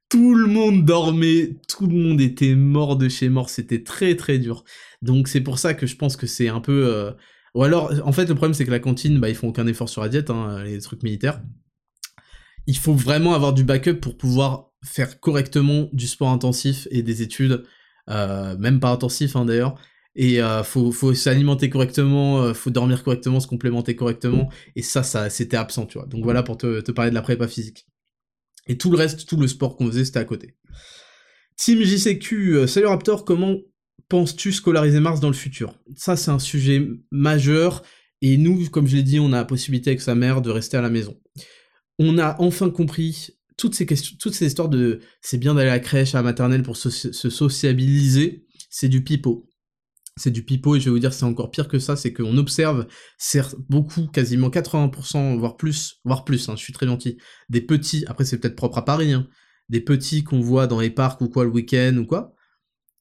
tout 0.09 0.35
le 0.35 0.47
monde 0.47 0.83
dormait, 0.83 1.55
tout 1.69 1.87
le 1.87 1.95
monde 1.95 2.19
était 2.19 2.53
mort 2.53 2.97
de 2.97 3.07
chez 3.07 3.29
mort, 3.29 3.49
c'était 3.49 3.83
très 3.83 4.17
très 4.17 4.39
dur. 4.39 4.65
Donc 5.01 5.29
c'est 5.29 5.39
pour 5.39 5.57
ça 5.57 5.73
que 5.73 5.87
je 5.87 5.95
pense 5.95 6.17
que 6.17 6.27
c'est 6.27 6.49
un 6.49 6.59
peu... 6.59 6.93
Euh, 6.93 7.11
ou 7.55 7.63
alors, 7.63 7.91
en 8.03 8.11
fait, 8.11 8.25
le 8.25 8.35
problème 8.35 8.53
c'est 8.53 8.65
que 8.65 8.71
la 8.71 8.79
cantine, 8.79 9.19
bah, 9.19 9.29
ils 9.29 9.35
font 9.35 9.47
aucun 9.47 9.65
effort 9.65 9.89
sur 9.89 10.01
la 10.01 10.09
diète, 10.09 10.29
hein, 10.29 10.63
les 10.63 10.79
trucs 10.79 11.01
militaires. 11.03 11.41
Il 12.67 12.77
faut 12.77 12.93
vraiment 12.93 13.33
avoir 13.33 13.53
du 13.53 13.63
backup 13.63 13.95
pour 13.95 14.17
pouvoir 14.17 14.71
faire 14.83 15.19
correctement 15.19 15.89
du 15.93 16.07
sport 16.07 16.29
intensif 16.29 16.87
et 16.91 17.01
des 17.01 17.21
études 17.21 17.63
euh, 18.09 18.55
même 18.57 18.79
pas 18.79 18.89
intensif 18.89 19.35
hein, 19.35 19.45
d'ailleurs. 19.45 19.79
Et 20.17 20.41
euh, 20.41 20.63
faut, 20.63 21.13
s'alimenter 21.13 21.69
correctement, 21.69 22.41
euh, 22.41 22.53
faut 22.53 22.69
dormir 22.69 23.03
correctement, 23.03 23.39
se 23.39 23.47
complémenter 23.47 23.95
correctement. 23.95 24.49
Et 24.75 24.81
ça, 24.81 25.03
ça 25.03 25.29
c'était 25.29 25.57
absent, 25.57 25.85
tu 25.85 25.97
vois. 25.97 26.07
Donc 26.07 26.23
voilà 26.23 26.41
pour 26.43 26.57
te, 26.57 26.79
te 26.81 26.91
parler 26.91 27.11
de 27.11 27.15
la 27.15 27.21
prépa 27.21 27.47
physique. 27.47 27.85
Et 28.67 28.77
tout 28.77 28.89
le 28.89 28.97
reste, 28.97 29.27
tout 29.27 29.37
le 29.37 29.47
sport 29.47 29.75
qu'on 29.75 29.87
faisait, 29.87 30.05
c'était 30.05 30.19
à 30.19 30.25
côté. 30.25 30.55
Team 31.57 31.81
JCQ, 31.81 32.67
salut 32.67 32.87
Raptor, 32.87 33.25
comment 33.25 33.57
penses-tu 34.09 34.51
scolariser 34.51 34.99
Mars 34.99 35.19
dans 35.19 35.29
le 35.29 35.33
futur? 35.33 35.75
Ça, 35.95 36.15
c'est 36.15 36.31
un 36.31 36.39
sujet 36.39 36.87
majeur. 37.11 37.83
Et 38.21 38.37
nous, 38.37 38.69
comme 38.69 38.87
je 38.87 38.95
l'ai 38.95 39.03
dit, 39.03 39.19
on 39.19 39.33
a 39.33 39.37
la 39.37 39.45
possibilité 39.45 39.91
avec 39.91 40.01
sa 40.01 40.15
mère 40.15 40.41
de 40.41 40.49
rester 40.49 40.77
à 40.77 40.81
la 40.81 40.89
maison. 40.89 41.19
On 41.99 42.17
a 42.17 42.35
enfin 42.39 42.69
compris 42.69 43.35
toutes 43.57 43.75
ces 43.75 44.45
histoires 44.45 44.69
de 44.69 44.99
c'est 45.21 45.37
bien 45.37 45.53
d'aller 45.53 45.69
à 45.69 45.73
la 45.73 45.79
crèche, 45.79 46.15
à 46.15 46.19
la 46.19 46.23
maternelle 46.23 46.63
pour 46.63 46.77
se, 46.77 46.89
sociabiliser, 46.89 48.45
c'est 48.69 48.89
du 48.89 49.03
pipeau. 49.03 49.49
C'est 50.17 50.31
du 50.31 50.43
pipeau 50.43 50.75
et 50.75 50.79
je 50.79 50.85
vais 50.85 50.91
vous 50.91 50.99
dire 50.99 51.13
c'est 51.13 51.25
encore 51.25 51.51
pire 51.51 51.67
que 51.67 51.79
ça, 51.79 51.95
c'est 51.95 52.13
qu'on 52.13 52.37
observe 52.37 52.87
certes 53.17 53.55
beaucoup, 53.69 54.07
quasiment 54.07 54.49
80%, 54.49 55.37
voire 55.37 55.57
plus, 55.57 55.99
voire 56.05 56.23
plus, 56.23 56.47
hein, 56.47 56.55
je 56.55 56.63
suis 56.63 56.73
très 56.73 56.85
gentil, 56.85 57.17
des 57.49 57.61
petits, 57.61 58.05
après 58.07 58.23
c'est 58.23 58.37
peut-être 58.39 58.55
propre 58.55 58.77
à 58.77 58.85
Paris, 58.85 59.11
hein, 59.11 59.27
des 59.67 59.81
petits 59.81 60.23
qu'on 60.23 60.39
voit 60.39 60.67
dans 60.67 60.79
les 60.79 60.89
parcs 60.89 61.21
ou 61.21 61.27
quoi 61.27 61.43
le 61.43 61.49
week-end 61.49 61.97
ou 61.97 62.05
quoi, 62.05 62.33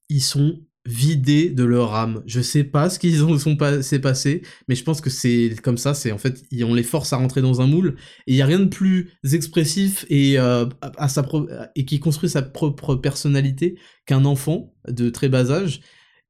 ils 0.08 0.22
sont 0.22 0.60
vidés 0.86 1.48
de 1.48 1.64
leur 1.64 1.94
âme. 1.94 2.22
Je 2.26 2.40
sais 2.40 2.64
pas 2.64 2.90
ce 2.90 2.98
qu'ils 2.98 3.24
ont 3.24 3.38
sont 3.38 3.56
pas 3.56 3.78
passé, 4.02 4.42
mais 4.68 4.74
je 4.74 4.84
pense 4.84 5.00
que 5.00 5.10
c'est 5.10 5.54
comme 5.62 5.78
ça. 5.78 5.94
C'est 5.94 6.12
en 6.12 6.18
fait, 6.18 6.42
on 6.62 6.74
les 6.74 6.82
force 6.82 7.12
à 7.12 7.16
rentrer 7.16 7.42
dans 7.42 7.60
un 7.60 7.66
moule 7.66 7.96
et 8.26 8.32
il 8.32 8.36
y 8.36 8.42
a 8.42 8.46
rien 8.46 8.60
de 8.60 8.66
plus 8.66 9.12
expressif 9.32 10.04
et 10.10 10.38
euh, 10.38 10.66
à 10.82 11.08
sa 11.08 11.26
et 11.74 11.84
qui 11.84 12.00
construit 12.00 12.28
sa 12.28 12.42
propre 12.42 12.94
personnalité 12.96 13.78
qu'un 14.06 14.24
enfant 14.24 14.74
de 14.88 15.08
très 15.10 15.28
bas 15.28 15.50
âge 15.50 15.80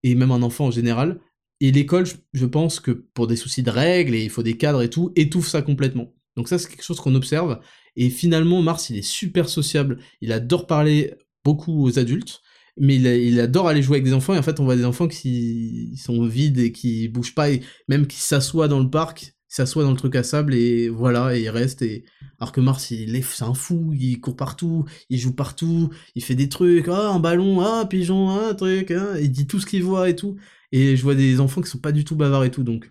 et 0.03 0.15
même 0.15 0.31
un 0.31 0.43
enfant 0.43 0.67
en 0.67 0.71
général. 0.71 1.21
Et 1.61 1.73
l'école, 1.73 2.05
je 2.33 2.47
pense 2.47 2.79
que 2.81 2.91
pour 2.91 3.27
des 3.27 3.37
soucis 3.37 3.63
de 3.63 3.71
règles 3.71 4.15
et 4.15 4.23
il 4.23 4.31
faut 4.31 4.43
des 4.43 4.57
cadres 4.57 4.83
et 4.83 4.91
tout, 4.91 5.13
étouffe 5.17 5.49
ça 5.49 5.63
complètement. 5.63 6.13
Donc 6.37 6.49
ça, 6.49 6.59
c'est 6.59 6.69
quelque 6.69 6.83
chose 6.83 7.01
qu'on 7.01 7.15
observe. 7.15 7.61
Et 7.97 8.11
finalement, 8.11 8.61
Mars, 8.61 8.91
il 8.91 8.99
est 8.99 9.03
super 9.03 9.49
sociable. 9.49 9.99
Il 10.21 10.33
adore 10.33 10.67
parler 10.67 11.15
beaucoup 11.45 11.85
aux 11.85 11.99
adultes 11.99 12.43
mais 12.77 12.97
il, 12.97 13.41
adore 13.41 13.69
aller 13.69 13.83
jouer 13.83 13.97
avec 13.97 14.05
des 14.05 14.15
enfants, 14.15 14.35
et 14.35 14.39
en 14.39 14.43
fait, 14.43 14.61
on 14.61 14.65
voit 14.65 14.77
des 14.77 14.85
enfants 14.85 15.09
qui 15.09 15.97
sont 15.97 16.27
vides 16.27 16.59
et 16.59 16.73
qui 16.73 17.09
bougent 17.09 17.35
pas, 17.35 17.51
et 17.51 17.61
même 17.89 18.07
qui 18.07 18.19
s'assoient 18.19 18.69
dans 18.69 18.81
le 18.81 18.91
parc, 18.91 19.35
s'assoient 19.49 19.85
dans 19.85 19.93
le 19.93 19.97
truc 19.97 20.17
à 20.17 20.25
sable, 20.25 20.55
et 20.55 20.89
voilà, 20.89 21.37
et 21.37 21.43
il 21.43 21.51
reste, 21.51 21.83
et... 21.83 22.05
Alors 22.41 22.51
que 22.51 22.61
Mars, 22.61 22.91
il 22.91 23.15
est, 23.15 23.23
c'est 23.23 23.45
un 23.45 23.55
fou, 23.55 23.93
il 23.95 24.21
court 24.21 24.37
partout, 24.37 24.85
il 25.09 25.19
joue 25.19 25.33
partout, 25.33 25.91
il 26.17 26.25
fait 26.25 26.35
des 26.35 26.49
trucs, 26.49 26.89
ah, 26.89 27.11
un 27.11 27.21
ballon, 27.21 27.61
ah, 27.61 27.87
pigeon, 27.89 28.31
ah, 28.31 28.49
un 28.51 28.55
truc, 28.55 28.91
ah, 28.91 29.21
il 29.21 29.31
dit 29.31 29.47
tout 29.47 29.61
ce 29.61 29.67
qu'il 29.67 29.85
voit 29.85 30.11
et 30.11 30.17
tout, 30.17 30.37
et 30.73 30.97
je 30.97 31.03
vois 31.03 31.15
des 31.15 31.39
enfants 31.41 31.63
qui 31.63 31.71
sont 31.71 31.79
pas 31.79 31.93
du 31.93 32.05
tout 32.05 32.17
bavards 32.17 32.45
et 32.45 32.51
tout, 32.51 32.65
donc... 32.65 32.91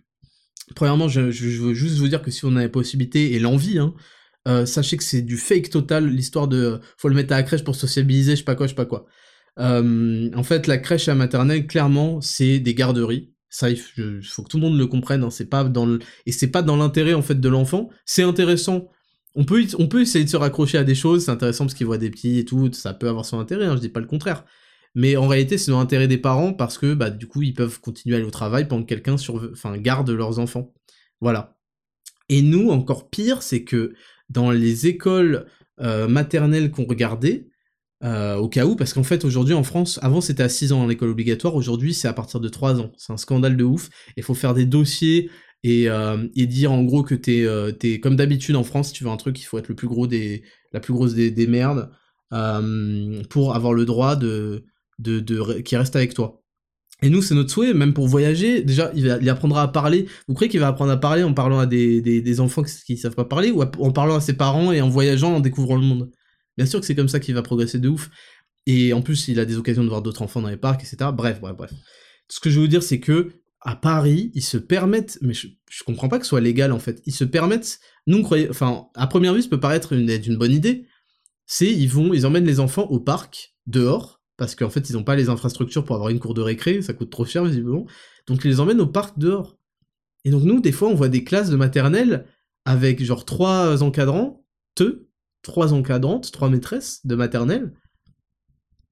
Premièrement, 0.76 1.10
je, 1.10 1.20
veux 1.20 1.74
juste 1.74 1.98
vous 1.98 2.08
dire 2.08 2.22
que 2.22 2.32
si 2.32 2.46
on 2.46 2.56
a 2.56 2.62
la 2.62 2.70
possibilité 2.70 3.34
et 3.34 3.40
l'envie, 3.40 3.80
hein, 3.80 3.94
euh, 4.48 4.66
sachez 4.66 4.96
que 4.96 5.04
c'est 5.04 5.22
du 5.22 5.38
fake 5.38 5.70
total, 5.70 6.08
l'histoire 6.08 6.48
de 6.48 6.80
faut 6.98 7.10
le 7.10 7.16
mettre 7.16 7.34
à 7.34 7.38
la 7.38 7.44
crèche 7.44 7.66
pour 7.66 7.76
sociabiliser, 7.76 8.32
je 8.32 8.38
sais 8.38 8.44
pas 8.44 8.56
quoi, 8.56 8.66
je 8.66 8.72
sais 8.72 8.76
pas 8.76 8.86
quoi. 8.86 9.06
Euh, 9.60 10.30
en 10.36 10.44
fait, 10.44 10.68
la 10.68 10.78
crèche 10.78 11.08
la 11.08 11.16
maternelle, 11.16 11.68
clairement, 11.68 12.22
c'est 12.22 12.60
des 12.60 12.74
garderies. 12.74 13.34
Ça, 13.50 13.70
il 13.70 13.78
faut 13.78 14.44
que 14.44 14.50
tout 14.50 14.58
le 14.58 14.64
monde 14.64 14.78
le 14.78 14.88
comprenne. 14.88 15.24
Hein. 15.24 15.30
C'est 15.30 15.46
pas 15.46 15.64
dans 15.64 16.00
et 16.26 16.32
c'est 16.32 16.48
pas 16.48 16.64
dans 16.64 16.76
l'intérêt 16.76 17.14
en 17.14 17.22
fait 17.22 17.40
de 17.40 17.50
l'enfant. 17.50 17.90
C'est 18.06 18.24
intéressant. 18.24 18.90
On 19.36 19.46
peut, 19.46 19.64
on 19.78 19.88
peut 19.88 20.02
essayer 20.02 20.26
de 20.26 20.30
se 20.30 20.38
raccrocher 20.38 20.80
à 20.80 20.84
des 20.84 20.96
choses. 20.96 21.26
C'est 21.26 21.32
intéressant 21.32 21.66
parce 21.66 21.76
qu'il 21.76 21.86
voit 21.86 22.00
des 22.00 22.10
petits 22.10 22.40
et 22.40 22.46
tout. 22.46 22.72
Ça 22.74 22.96
peut 22.96 23.08
avoir 23.08 23.26
son 23.26 23.40
intérêt. 23.40 23.66
Hein, 23.66 23.76
je 23.76 23.82
dis 23.82 23.90
pas 23.90 24.00
le 24.00 24.08
contraire. 24.08 24.44
Mais 24.96 25.18
en 25.18 25.28
réalité, 25.28 25.58
c'est 25.60 25.72
dans 25.72 25.80
l'intérêt 25.80 26.08
des 26.08 26.18
parents 26.18 26.54
parce 26.54 26.78
que 26.80 26.94
bah 26.96 27.12
du 27.12 27.28
coup, 27.28 27.44
ils 27.44 27.54
peuvent 27.54 27.80
continuer 27.80 28.16
à 28.16 28.18
aller 28.20 28.28
au 28.28 28.32
travail 28.32 28.68
pendant 28.68 28.84
que 28.84 28.90
quelqu'un 28.90 29.18
sur... 29.18 29.50
enfin, 29.52 29.78
garde 29.78 30.10
leurs 30.10 30.40
enfants. 30.40 30.74
Voilà. 31.22 31.56
Et 32.30 32.42
nous, 32.42 32.70
encore 32.70 33.10
pire, 33.10 33.44
c'est 33.44 33.64
que 33.64 33.94
dans 34.30 34.50
les 34.50 34.88
écoles 34.88 35.46
euh, 35.80 36.08
maternelles 36.08 36.72
qu'on 36.72 36.86
regardait, 36.86 37.50
euh, 38.04 38.36
au 38.36 38.50
cas 38.50 38.66
où, 38.66 38.76
parce 38.76 38.94
qu'en 38.94 39.04
fait 39.04 39.24
aujourd'hui 39.24 39.54
en 39.54 39.64
France, 39.64 40.00
avant 40.02 40.20
c'était 40.20 40.44
à 40.44 40.50
6 40.50 40.74
ans 40.74 40.86
l'école 40.88 41.10
obligatoire, 41.10 41.56
aujourd'hui 41.56 41.94
c'est 41.94 42.08
à 42.08 42.14
partir 42.14 42.40
de 42.40 42.50
3 42.50 42.80
ans. 42.82 42.92
C'est 42.98 43.14
un 43.14 43.18
scandale 43.18 43.56
de 43.56 43.64
ouf. 43.64 43.90
Il 44.18 44.24
faut 44.24 44.34
faire 44.34 44.54
des 44.54 44.66
dossiers 44.66 45.30
et, 45.64 45.90
euh, 45.90 46.28
et 46.36 46.46
dire 46.46 46.72
en 46.72 46.84
gros 46.84 47.04
que 47.04 47.16
t'es 47.16 47.46
euh, 47.46 47.72
es, 47.82 48.00
comme 48.00 48.18
d'habitude 48.18 48.56
en 48.56 48.64
France, 48.64 48.88
si 48.88 48.94
tu 48.94 49.04
veux 49.06 49.10
un 49.10 49.18
truc, 49.18 49.40
il 49.40 49.46
faut 49.46 49.58
être 49.58 49.70
le 49.70 49.76
plus 49.76 49.88
gros 49.88 50.08
des, 50.08 50.44
la 50.74 50.82
plus 50.82 50.94
grosse 50.94 51.14
des, 51.14 51.32
des 51.32 51.48
merdes 51.48 51.90
pour 53.30 53.56
avoir 53.56 53.74
le 53.74 53.86
droit 53.86 54.16
de, 54.16 54.66
de, 55.00 55.62
qui 55.62 55.78
reste 55.78 55.96
avec 55.96 56.16
toi. 56.16 56.42
Et 57.04 57.10
nous, 57.10 57.22
c'est 57.22 57.36
notre 57.36 57.52
souhait, 57.52 57.74
même 57.74 57.94
pour 57.94 58.08
voyager. 58.08 58.64
Déjà, 58.64 58.92
il, 58.96 59.18
il, 59.22 59.30
apprendra 59.30 59.62
à 59.64 59.68
parler. 59.68 60.08
Vous 60.28 60.34
croyez 60.34 60.50
qu'il 60.50 60.62
va 60.62 60.70
apprendre 60.70 60.92
à 60.92 60.98
parler 60.98 61.22
en 61.24 61.34
parlant 61.34 61.60
à 61.60 61.66
des, 61.66 62.02
des, 62.02 62.22
des 62.22 62.40
enfants 62.40 62.64
qui, 62.64 62.94
ne 62.94 62.98
savent 62.98 63.16
pas 63.16 63.26
parler 63.26 63.52
ou 63.52 63.62
en 63.62 63.92
parlant 63.92 64.16
à 64.16 64.22
ses 64.22 64.34
parents 64.34 64.72
et 64.72 64.82
en 64.82 64.90
voyageant, 64.90 65.36
en 65.36 65.40
découvrant 65.42 65.76
le 65.76 65.82
monde? 65.84 66.10
Bien 66.58 66.66
sûr 66.66 66.80
que 66.80 66.86
c'est 66.86 66.96
comme 66.96 67.08
ça 67.08 67.20
qu'il 67.20 67.36
va 67.36 67.42
progresser 67.42 67.80
de 67.80 67.90
ouf. 67.90 68.10
Et 68.66 68.94
en 68.94 69.02
plus, 69.02 69.28
il 69.28 69.40
a 69.40 69.46
des 69.46 69.58
occasions 69.58 69.84
de 69.84 69.90
voir 69.90 70.02
d'autres 70.02 70.22
enfants 70.22 70.42
dans 70.42 70.50
les 70.50 70.58
parcs, 70.58 70.82
etc. 70.82 71.12
Bref, 71.14 71.42
bref, 71.42 71.56
bref. 71.56 71.72
Ce 72.30 72.40
que 72.40 72.50
je 72.50 72.56
veux 72.56 72.62
vous 72.62 72.70
dire, 72.70 72.84
c'est 72.84 73.00
que 73.00 73.32
à 73.62 73.76
Paris, 73.76 74.32
ils 74.34 74.44
se 74.44 74.58
permettent, 74.58 75.18
mais 75.22 75.34
je, 75.34 75.48
comprends 75.86 76.10
pas 76.10 76.20
que 76.20 76.26
ce 76.26 76.30
soit 76.30 76.42
légal 76.42 76.72
en 76.72 76.80
fait. 76.80 77.02
Ils 77.06 77.14
se 77.14 77.24
permettent, 77.24 77.80
nous, 78.08 78.22
croyez, 78.22 78.50
enfin, 78.50 78.88
à 78.96 79.08
première 79.08 79.34
vue, 79.34 79.42
ça 79.42 79.50
peut 79.50 79.60
paraître 79.60 79.94
une, 79.94 80.10
une 80.10 80.38
bonne 80.38 80.52
idée. 80.52 80.86
C'est 81.46 81.72
ils 81.72 81.90
vont, 81.90 82.14
ils 82.14 82.26
emmènent 82.26 82.46
les 82.46 82.60
enfants 82.60 82.84
au 82.84 83.00
parc 83.00 83.56
dehors 83.68 84.22
parce 84.38 84.56
qu'en 84.56 84.70
fait, 84.70 84.90
ils 84.90 84.94
n'ont 84.94 85.04
pas 85.04 85.16
les 85.16 85.30
infrastructures 85.30 85.86
pour 85.86 85.96
avoir 85.96 86.10
une 86.10 86.20
cour 86.20 86.34
de 86.34 86.42
récré, 86.42 86.82
ça 86.82 86.94
coûte 86.94 87.10
trop 87.10 87.26
cher 87.26 87.46
visiblement. 87.46 87.86
Donc 88.28 88.44
ils 88.44 88.50
les 88.50 88.60
emmènent 88.60 88.82
au 88.82 88.88
parc 88.88 89.18
dehors. 89.18 89.58
Et 90.26 90.32
donc 90.32 90.44
nous, 90.44 90.60
des 90.60 90.72
fois, 90.72 90.90
on 90.90 90.96
voit 90.96 91.10
des 91.10 91.24
classes 91.24 91.50
de 91.50 91.56
maternelle 91.56 92.26
avec 92.66 93.04
genre 93.04 93.26
trois 93.26 93.84
encadrants, 93.84 94.46
te, 94.76 95.08
trois 95.44 95.74
encadrantes, 95.74 96.32
trois 96.32 96.50
maîtresses 96.50 97.06
de 97.06 97.16
maternelle. 97.16 97.74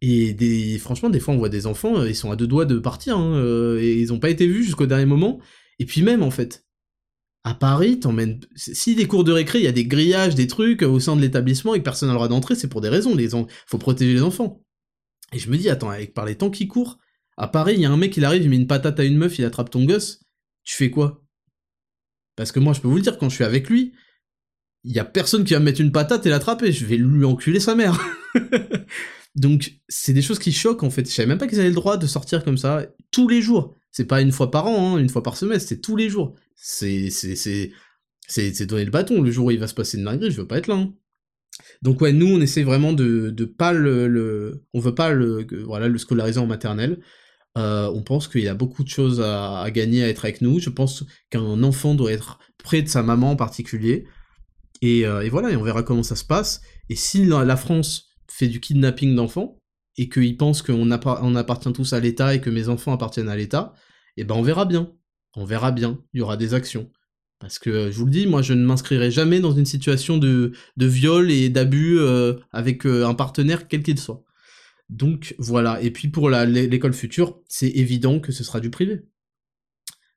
Et 0.02 0.34
des, 0.34 0.78
franchement, 0.78 1.10
des 1.10 1.20
fois, 1.20 1.34
on 1.34 1.38
voit 1.38 1.50
des 1.50 1.66
enfants, 1.66 2.00
euh, 2.00 2.10
ils 2.10 2.16
sont 2.16 2.32
à 2.32 2.36
deux 2.36 2.48
doigts 2.48 2.66
de 2.66 2.78
partir, 2.80 3.18
hein, 3.18 3.36
euh, 3.36 3.80
et 3.80 4.00
ils 4.00 4.14
ont 4.14 4.20
pas 4.20 4.30
été 4.30 4.48
vus 4.48 4.64
jusqu'au 4.64 4.86
dernier 4.86 5.06
moment. 5.06 5.40
Et 5.80 5.86
puis 5.86 6.02
même, 6.02 6.24
en 6.24 6.32
fait, 6.32 6.66
à 7.44 7.54
Paris, 7.54 8.00
t'emmènes... 8.00 8.40
Si 8.56 8.96
des 8.96 9.08
cours 9.08 9.24
de 9.24 9.32
récré, 9.32 9.60
il 9.60 9.64
y 9.64 9.68
a 9.68 9.72
des 9.72 9.86
grillages, 9.86 10.36
des 10.36 10.48
trucs 10.48 10.82
au 10.84 11.00
sein 11.00 11.16
de 11.16 11.22
l'établissement 11.22 11.74
et 11.74 11.80
que 11.80 11.84
personne 11.84 12.08
n'a 12.08 12.14
le 12.14 12.18
droit 12.18 12.28
d'entrer, 12.28 12.56
c'est 12.56 12.68
pour 12.68 12.82
des 12.82 12.90
raisons. 12.90 13.16
Les 13.16 13.30
faut 13.68 13.78
protéger 13.78 14.14
les 14.14 14.24
enfants. 14.24 14.64
Et 15.34 15.40
je 15.40 15.50
me 15.50 15.58
dis, 15.58 15.70
attends, 15.70 15.90
avec 15.90 16.14
par 16.14 16.26
les 16.26 16.36
temps 16.36 16.50
qui 16.50 16.68
courent, 16.68 16.98
à 17.38 17.48
Paris, 17.48 17.76
il 17.76 17.82
y 17.82 17.86
a 17.86 17.92
un 17.92 17.98
mec, 17.98 18.18
il 18.18 18.26
arrive, 18.26 18.44
il 18.44 18.50
met 18.50 18.58
une 18.58 18.68
patate 18.68 19.00
à 19.00 19.04
une 19.04 19.18
meuf, 19.18 19.40
il 19.40 19.46
attrape 19.46 19.70
ton 19.70 19.86
gosse, 19.86 20.24
tu 20.64 20.76
fais 20.76 20.90
quoi? 20.90 21.24
Parce 22.36 22.52
que 22.52 22.60
moi, 22.60 22.74
je 22.74 22.82
peux 22.82 22.88
vous 22.88 22.98
le 22.98 23.02
dire, 23.02 23.18
quand 23.18 23.30
je 23.30 23.36
suis 23.36 23.44
avec 23.44 23.70
lui, 23.70 23.94
il 24.84 24.94
y 24.94 25.00
a 25.00 25.06
personne 25.06 25.44
qui 25.44 25.54
va 25.54 25.60
me 25.60 25.66
mettre 25.66 25.82
une 25.82 25.92
patate 25.92 26.26
et 26.26 26.30
l'attraper, 26.30 26.72
je 26.72 26.86
vais 26.86 26.98
lui 26.98 27.26
enculer 27.26 27.60
sa 27.60 27.76
mère. 27.76 28.00
Donc, 29.36 29.74
c'est 29.88 30.14
des 30.14 30.22
choses 30.22 30.40
qui 30.40 30.52
choquent, 30.52 30.84
en 30.84 30.90
fait. 30.90 31.08
Je 31.08 31.14
savais 31.14 31.28
même 31.28 31.38
pas 31.38 31.48
qu'ils 31.48 31.60
avaient 31.60 31.70
le 31.70 31.76
droit 31.76 31.98
de 31.98 32.08
sortir 32.08 32.44
comme 32.44 32.58
ça, 32.58 32.86
tous 33.12 33.28
les 33.28 33.42
jours. 33.42 33.78
C'est 33.92 34.06
pas 34.06 34.22
une 34.22 34.32
fois 34.32 34.52
par 34.52 34.68
an, 34.68 34.96
hein, 34.96 35.00
une 35.00 35.10
fois 35.10 35.24
par 35.24 35.38
semestre, 35.38 35.70
c'est 35.70 35.82
tous 35.82 35.96
les 35.96 36.10
jours. 36.10 36.36
C'est, 36.56 37.10
c'est, 37.10 38.66
donner 38.66 38.86
le 38.86 38.92
bâton. 38.92 39.22
Le 39.22 39.32
jour 39.32 39.48
où 39.48 39.52
il 39.52 39.60
va 39.60 39.68
se 39.68 39.74
passer 39.74 39.98
une 39.98 40.06
dinguerie, 40.06 40.32
je 40.32 40.42
veux 40.42 40.48
pas 40.48 40.58
être 40.58 40.68
là. 40.68 40.76
Hein. 40.76 40.94
Donc 41.82 42.02
ouais, 42.02 42.14
nous 42.14 42.28
on 42.28 42.40
essaie 42.40 42.64
vraiment 42.64 42.94
de, 42.94 43.30
de 43.30 43.46
pas 43.46 43.74
le, 43.74 44.08
le, 44.08 44.64
on 44.74 44.80
veut 44.80 44.96
pas 44.96 45.12
le, 45.12 45.46
voilà, 45.66 45.88
le 45.88 45.98
scolariser 45.98 46.40
en 46.40 46.48
maternelle. 46.48 47.02
Euh, 47.58 47.92
on 47.94 48.02
pense 48.02 48.30
qu'il 48.30 48.42
y 48.42 48.48
a 48.48 48.54
beaucoup 48.54 48.84
de 48.84 48.90
choses 48.90 49.22
à, 49.22 49.70
gagner 49.72 50.04
à 50.04 50.10
être 50.10 50.24
avec 50.24 50.42
nous. 50.42 50.60
Je 50.60 50.70
pense 50.70 51.04
qu'un 51.30 51.64
enfant 51.64 51.96
doit 51.96 52.12
être 52.14 52.40
près 52.64 52.82
de 52.82 52.88
sa 52.88 53.04
maman 53.04 53.32
en 53.32 53.36
particulier. 53.36 54.06
Et, 54.82 55.06
euh, 55.06 55.22
et, 55.22 55.30
voilà, 55.30 55.52
et 55.52 55.56
on 55.56 55.64
verra 55.64 55.84
comment 55.84 56.04
ça 56.04 56.16
se 56.16 56.26
passe. 56.26 56.62
Et 56.90 56.96
si 56.96 57.26
la, 57.26 57.56
France 57.56 58.10
fait 58.28 58.48
du 58.48 58.60
kidnapping 58.60 59.16
d'enfants, 59.16 59.58
et 59.98 60.10
qu'il 60.10 60.38
pense 60.38 60.62
qu'on 60.62 60.90
on 60.92 61.36
appartient 61.36 61.74
tous 61.74 61.94
à 61.94 62.00
l'État 62.00 62.34
et 62.34 62.42
que 62.42 62.50
mes 62.50 62.70
enfants 62.70 62.94
appartiennent 62.94 63.30
à 63.30 63.36
l'État, 63.36 63.74
eh 64.18 64.24
ben 64.24 64.36
on 64.36 64.42
verra 64.42 64.66
bien. 64.66 64.94
On 65.36 65.46
verra 65.46 65.72
bien. 65.72 66.00
Il 66.14 66.20
y 66.20 66.22
aura 66.22 66.38
des 66.38 66.54
actions. 66.54 66.90
Parce 67.40 67.60
que 67.60 67.92
je 67.92 67.98
vous 67.98 68.06
le 68.06 68.12
dis, 68.12 68.28
moi 68.28 68.42
je 68.42 68.54
ne 68.54 68.64
m'inscrirai 68.64 69.12
jamais 69.12 69.40
dans 69.40 69.52
une 69.52 69.66
situation 69.66 70.18
de, 70.18 70.54
de 70.78 70.86
viol 70.86 71.32
et 71.32 71.50
d'abus 71.50 71.98
euh, 72.00 72.36
avec 72.52 72.86
euh, 72.86 73.06
un 73.06 73.16
partenaire 73.16 73.68
quel 73.68 73.84
qu'il 73.84 74.00
soit. 74.00 74.24
Donc 74.90 75.36
voilà, 75.40 75.82
et 75.82 75.90
puis 75.90 76.10
pour 76.10 76.30
l'école 76.30 76.94
future, 76.94 77.40
c'est 77.48 77.70
évident 77.70 78.20
que 78.20 78.32
ce 78.32 78.44
sera 78.44 78.60
du 78.60 78.70
privé. 78.70 79.06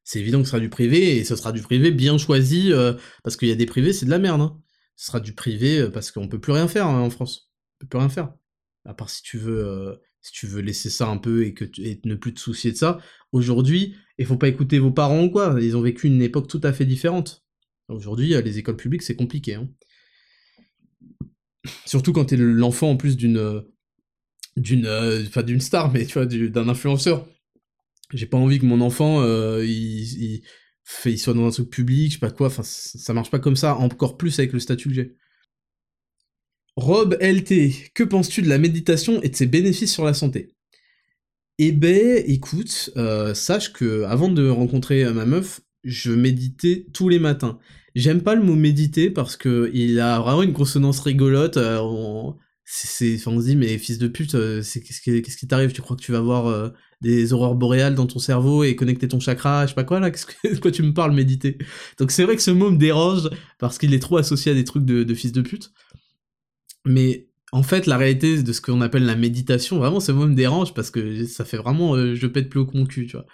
C'est 0.04 0.20
évident 0.20 0.38
que 0.38 0.44
ce 0.44 0.50
sera 0.50 0.60
du 0.60 0.68
privé, 0.68 1.16
et 1.16 1.24
ce 1.24 1.34
sera 1.34 1.50
du 1.50 1.62
privé 1.62 1.90
bien 1.90 2.18
choisi, 2.18 2.72
euh, 2.72 2.92
parce 3.22 3.36
qu'il 3.36 3.48
y 3.48 3.52
a 3.52 3.56
des 3.56 3.66
privés, 3.66 3.92
c'est 3.92 4.06
de 4.06 4.10
la 4.10 4.18
merde. 4.18 4.42
Hein. 4.42 4.60
Ce 4.96 5.06
sera 5.06 5.18
du 5.18 5.32
privé 5.32 5.88
parce 5.92 6.12
qu'on 6.12 6.28
peut 6.28 6.40
plus 6.40 6.52
rien 6.52 6.68
faire 6.68 6.86
hein, 6.86 7.00
en 7.00 7.10
France. 7.10 7.50
On 7.76 7.84
peut 7.84 7.88
plus 7.88 7.98
rien 7.98 8.08
faire. 8.08 8.32
À 8.84 8.94
part 8.94 9.10
si 9.10 9.22
tu 9.22 9.38
veux, 9.38 9.98
si 10.20 10.30
tu 10.32 10.46
veux 10.46 10.60
laisser 10.60 10.88
ça 10.88 11.08
un 11.08 11.16
peu 11.16 11.44
et 11.44 11.54
que 11.54 11.64
ne 12.06 12.14
plus 12.14 12.32
te 12.32 12.38
soucier 12.38 12.70
de 12.70 12.76
ça. 12.76 12.98
Aujourd'hui, 13.32 13.96
il 14.18 14.26
faut 14.26 14.36
pas 14.36 14.46
écouter 14.46 14.78
vos 14.78 14.92
parents 14.92 15.24
ou 15.24 15.30
quoi, 15.30 15.56
ils 15.60 15.76
ont 15.76 15.80
vécu 15.80 16.06
une 16.06 16.22
époque 16.22 16.48
tout 16.48 16.60
à 16.62 16.72
fait 16.72 16.84
différente. 16.84 17.44
Aujourd'hui, 17.88 18.28
les 18.40 18.58
écoles 18.58 18.76
publiques, 18.76 19.02
c'est 19.02 19.16
compliqué. 19.16 19.54
Hein. 19.54 19.68
Surtout 21.86 22.12
quand 22.12 22.26
t'es 22.26 22.36
l'enfant 22.36 22.90
en 22.90 22.96
plus 22.96 23.16
d'une 23.16 23.64
d'une 24.56 24.86
enfin 25.26 25.42
d'une 25.42 25.60
star, 25.60 25.90
mais 25.92 26.06
tu 26.06 26.14
vois, 26.14 26.26
d'un 26.26 26.68
influenceur. 26.68 27.26
J'ai 28.12 28.26
pas 28.26 28.36
envie 28.36 28.58
que 28.58 28.66
mon 28.66 28.80
enfant 28.80 29.20
euh, 29.22 29.64
il, 29.64 30.42
soit 31.16 31.34
dans 31.34 31.46
un 31.46 31.50
truc 31.50 31.70
public, 31.70 32.08
je 32.08 32.14
sais 32.14 32.20
pas 32.20 32.30
quoi, 32.30 32.48
enfin 32.48 32.62
ça 32.62 33.12
marche 33.14 33.30
pas 33.30 33.38
comme 33.38 33.56
ça, 33.56 33.76
encore 33.76 34.16
plus 34.16 34.38
avec 34.38 34.52
le 34.52 34.60
statut 34.60 34.88
que 34.88 34.94
j'ai. 34.94 35.16
Rob 36.76 37.16
LT, 37.20 37.92
que 37.94 38.04
penses-tu 38.04 38.42
de 38.42 38.48
la 38.48 38.58
méditation 38.58 39.22
et 39.22 39.28
de 39.28 39.36
ses 39.36 39.46
bénéfices 39.46 39.92
sur 39.92 40.04
la 40.04 40.14
santé? 40.14 40.54
Eh 41.58 41.72
ben, 41.72 42.22
écoute, 42.26 42.90
euh, 42.96 43.32
sache 43.32 43.72
que 43.72 44.02
avant 44.04 44.28
de 44.28 44.48
rencontrer 44.48 45.04
ma 45.12 45.24
meuf, 45.24 45.60
je 45.84 46.12
méditais 46.12 46.86
tous 46.92 47.08
les 47.08 47.20
matins. 47.20 47.58
J'aime 47.94 48.22
pas 48.22 48.34
le 48.34 48.42
mot 48.42 48.56
méditer 48.56 49.10
parce 49.10 49.36
que 49.36 49.70
il 49.72 50.00
a 50.00 50.18
vraiment 50.18 50.42
une 50.42 50.52
consonance 50.52 51.00
rigolote. 51.00 51.56
Euh, 51.56 52.32
c'est, 52.64 53.18
on 53.26 53.40
se 53.40 53.46
dit 53.46 53.56
mais 53.56 53.76
fils 53.78 53.98
de 53.98 54.08
pute, 54.08 54.34
euh, 54.34 54.62
c'est 54.62 54.80
qu'est-ce 54.80 55.00
qui, 55.36 55.46
t'arrive? 55.46 55.72
Tu 55.72 55.82
crois 55.82 55.96
que 55.96 56.02
tu 56.02 56.12
vas 56.12 56.20
voir 56.20 56.72
des 57.04 57.32
aurores 57.34 57.54
boréales 57.54 57.94
dans 57.94 58.06
ton 58.06 58.18
cerveau 58.18 58.64
et 58.64 58.74
connecter 58.76 59.06
ton 59.06 59.20
chakra 59.20 59.66
Je 59.66 59.70
sais 59.70 59.74
pas 59.74 59.84
quoi 59.84 60.00
là? 60.00 60.10
Qu'est-ce 60.10 60.26
que 60.26 60.56
quoi 60.60 60.70
tu 60.70 60.82
me 60.82 60.94
parles 60.94 61.12
méditer? 61.12 61.58
Donc 61.98 62.10
c'est 62.10 62.24
vrai 62.24 62.34
que 62.34 62.42
ce 62.42 62.50
mot 62.50 62.70
me 62.70 62.78
dérange 62.78 63.28
parce 63.58 63.78
qu'il 63.78 63.92
est 63.94 63.98
trop 64.00 64.16
associé 64.16 64.52
à 64.52 64.54
des 64.54 64.64
trucs 64.64 64.84
de, 64.84 65.14
fils 65.14 65.32
de 65.32 65.42
pute. 65.42 65.72
Mais 66.86 67.28
en 67.52 67.62
fait, 67.62 67.86
la 67.86 67.98
réalité 67.98 68.42
de 68.42 68.52
ce 68.52 68.60
qu'on 68.60 68.80
appelle 68.80 69.04
la 69.04 69.16
méditation, 69.16 69.78
vraiment, 69.78 70.00
ce 70.00 70.12
mot 70.12 70.26
me 70.26 70.34
dérange 70.34 70.74
parce 70.74 70.90
que 70.90 71.24
ça 71.26 71.44
fait 71.44 71.56
vraiment 71.56 71.94
euh, 71.94 72.14
je 72.14 72.26
pète 72.26 72.48
plus 72.48 72.60
au 72.60 72.66
con 72.66 72.86
cul, 72.86 73.06
tu 73.06 73.16
vois. 73.16 73.26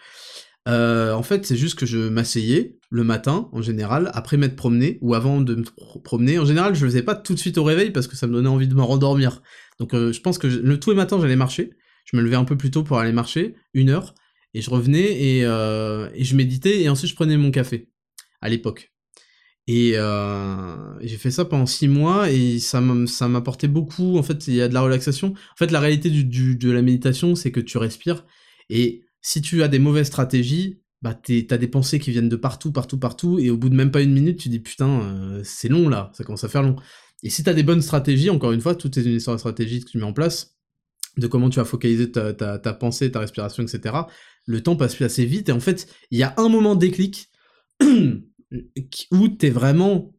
Euh, 0.68 1.12
en 1.12 1.22
fait, 1.22 1.46
c'est 1.46 1.56
juste 1.56 1.78
que 1.78 1.86
je 1.86 1.98
m'asseyais 1.98 2.78
le 2.90 3.04
matin, 3.04 3.48
en 3.52 3.62
général, 3.62 4.10
après 4.14 4.36
m'être 4.36 4.56
promené, 4.56 4.98
ou 5.00 5.14
avant 5.14 5.40
de 5.40 5.54
me 5.54 5.64
promener. 6.02 6.38
En 6.38 6.44
général, 6.44 6.74
je 6.74 6.84
le 6.84 6.90
faisais 6.90 7.02
pas 7.02 7.14
tout 7.14 7.34
de 7.34 7.38
suite 7.38 7.58
au 7.58 7.64
réveil 7.64 7.90
parce 7.90 8.06
que 8.06 8.16
ça 8.16 8.26
me 8.26 8.32
donnait 8.32 8.48
envie 8.48 8.68
de 8.68 8.74
me 8.74 8.82
rendormir. 8.82 9.42
Donc, 9.78 9.94
euh, 9.94 10.12
je 10.12 10.20
pense 10.20 10.38
que 10.38 10.46
le, 10.46 10.78
tous 10.78 10.90
les 10.90 10.96
matins, 10.96 11.18
j'allais 11.20 11.36
marcher. 11.36 11.70
Je 12.04 12.16
me 12.16 12.22
levais 12.22 12.36
un 12.36 12.44
peu 12.44 12.56
plus 12.56 12.70
tôt 12.70 12.82
pour 12.82 12.98
aller 12.98 13.12
marcher, 13.12 13.54
une 13.72 13.90
heure, 13.90 14.14
et 14.52 14.62
je 14.62 14.70
revenais 14.70 15.12
et, 15.12 15.40
et 15.42 16.24
je 16.24 16.34
méditais, 16.34 16.82
et 16.82 16.88
ensuite 16.88 17.10
je 17.10 17.14
prenais 17.14 17.36
mon 17.36 17.52
café, 17.52 17.88
à 18.40 18.48
l'époque. 18.48 18.90
Et 19.72 19.92
euh, 19.94 20.98
j'ai 21.00 21.16
fait 21.16 21.30
ça 21.30 21.44
pendant 21.44 21.66
six 21.66 21.86
mois 21.86 22.28
et 22.28 22.58
ça 22.58 22.80
m'apportait 22.80 23.68
beaucoup. 23.68 24.18
En 24.18 24.22
fait, 24.24 24.48
il 24.48 24.54
y 24.54 24.62
a 24.62 24.66
de 24.66 24.74
la 24.74 24.80
relaxation. 24.80 25.28
En 25.28 25.56
fait, 25.56 25.70
la 25.70 25.78
réalité 25.78 26.10
de 26.10 26.70
la 26.72 26.82
méditation, 26.82 27.36
c'est 27.36 27.52
que 27.52 27.60
tu 27.60 27.78
respires. 27.78 28.26
Et 28.68 29.04
si 29.22 29.42
tu 29.42 29.62
as 29.62 29.68
des 29.68 29.78
mauvaises 29.78 30.06
stratégies, 30.06 30.80
bah 31.02 31.14
t'as 31.14 31.56
des 31.56 31.68
pensées 31.68 31.98
qui 31.98 32.10
viennent 32.10 32.28
de 32.28 32.36
partout, 32.36 32.72
partout, 32.72 32.98
partout. 32.98 33.38
Et 33.38 33.50
au 33.50 33.56
bout 33.56 33.68
de 33.68 33.74
même 33.74 33.90
pas 33.90 34.02
une 34.02 34.12
minute, 34.12 34.38
tu 34.38 34.48
dis 34.48 34.60
putain, 34.60 35.00
euh, 35.02 35.40
c'est 35.44 35.68
long 35.68 35.88
là, 35.88 36.10
ça 36.14 36.24
commence 36.24 36.44
à 36.44 36.48
faire 36.48 36.62
long. 36.62 36.76
Et 37.22 37.30
si 37.30 37.42
t'as 37.42 37.54
des 37.54 37.62
bonnes 37.62 37.82
stratégies, 37.82 38.30
encore 38.30 38.52
une 38.52 38.60
fois, 38.60 38.74
tout 38.74 38.98
est 38.98 39.02
une 39.02 39.16
histoire 39.16 39.36
de 39.36 39.40
stratégie 39.40 39.80
que 39.80 39.90
tu 39.90 39.98
mets 39.98 40.04
en 40.04 40.12
place, 40.12 40.56
de 41.16 41.26
comment 41.26 41.50
tu 41.50 41.56
vas 41.56 41.64
focaliser 41.64 42.10
ta, 42.10 42.58
pensée, 42.74 43.10
ta 43.10 43.20
respiration, 43.20 43.62
etc. 43.62 43.94
Le 44.46 44.62
temps 44.62 44.76
passe 44.76 44.94
plus 44.94 45.04
assez 45.04 45.26
vite. 45.26 45.48
Et 45.48 45.52
en 45.52 45.60
fait, 45.60 45.86
il 46.10 46.18
y 46.18 46.22
a 46.22 46.34
un 46.38 46.48
moment 46.48 46.76
déclic 46.76 47.30
où 47.82 49.28
t'es 49.28 49.50
vraiment 49.50 50.14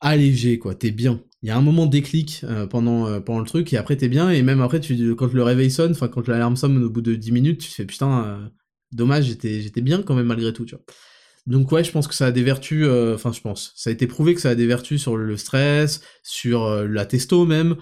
allégé, 0.00 0.58
quoi, 0.58 0.74
t'es 0.74 0.90
bien. 0.90 1.22
Il 1.42 1.48
y 1.48 1.50
a 1.50 1.56
un 1.56 1.60
moment 1.60 1.86
déclic 1.86 2.42
euh, 2.44 2.66
pendant, 2.66 3.06
euh, 3.08 3.20
pendant 3.20 3.40
le 3.40 3.46
truc, 3.46 3.72
et 3.72 3.76
après 3.76 3.96
t'es 3.96 4.08
bien, 4.08 4.30
et 4.30 4.42
même 4.42 4.60
après, 4.60 4.78
tu, 4.78 5.14
quand 5.16 5.32
le 5.32 5.42
réveil 5.42 5.70
sonne, 5.72 5.90
enfin 5.90 6.06
quand 6.06 6.28
l'alarme 6.28 6.56
sonne 6.56 6.82
au 6.82 6.88
bout 6.88 7.00
de 7.00 7.16
10 7.16 7.32
minutes, 7.32 7.60
tu 7.60 7.68
te 7.68 7.74
fais 7.74 7.84
putain, 7.84 8.24
euh, 8.24 8.48
dommage, 8.92 9.24
j'étais, 9.24 9.80
bien 9.80 10.02
quand 10.02 10.14
même 10.14 10.26
malgré 10.26 10.52
tout, 10.52 10.64
tu 10.64 10.76
vois. 10.76 10.84
Donc 11.46 11.72
ouais, 11.72 11.82
je 11.82 11.90
pense 11.90 12.06
que 12.06 12.14
ça 12.14 12.26
a 12.26 12.30
des 12.30 12.44
vertus, 12.44 12.86
enfin 12.86 13.32
je 13.32 13.40
pense, 13.40 13.72
ça 13.74 13.90
a 13.90 13.92
été 13.92 14.06
prouvé 14.06 14.34
que 14.34 14.40
ça 14.40 14.50
a 14.50 14.54
des 14.54 14.66
vertus 14.66 15.02
sur 15.02 15.16
le 15.16 15.36
stress, 15.36 16.00
sur 16.22 16.84
la 16.84 17.04
testo 17.04 17.44
même, 17.44 17.76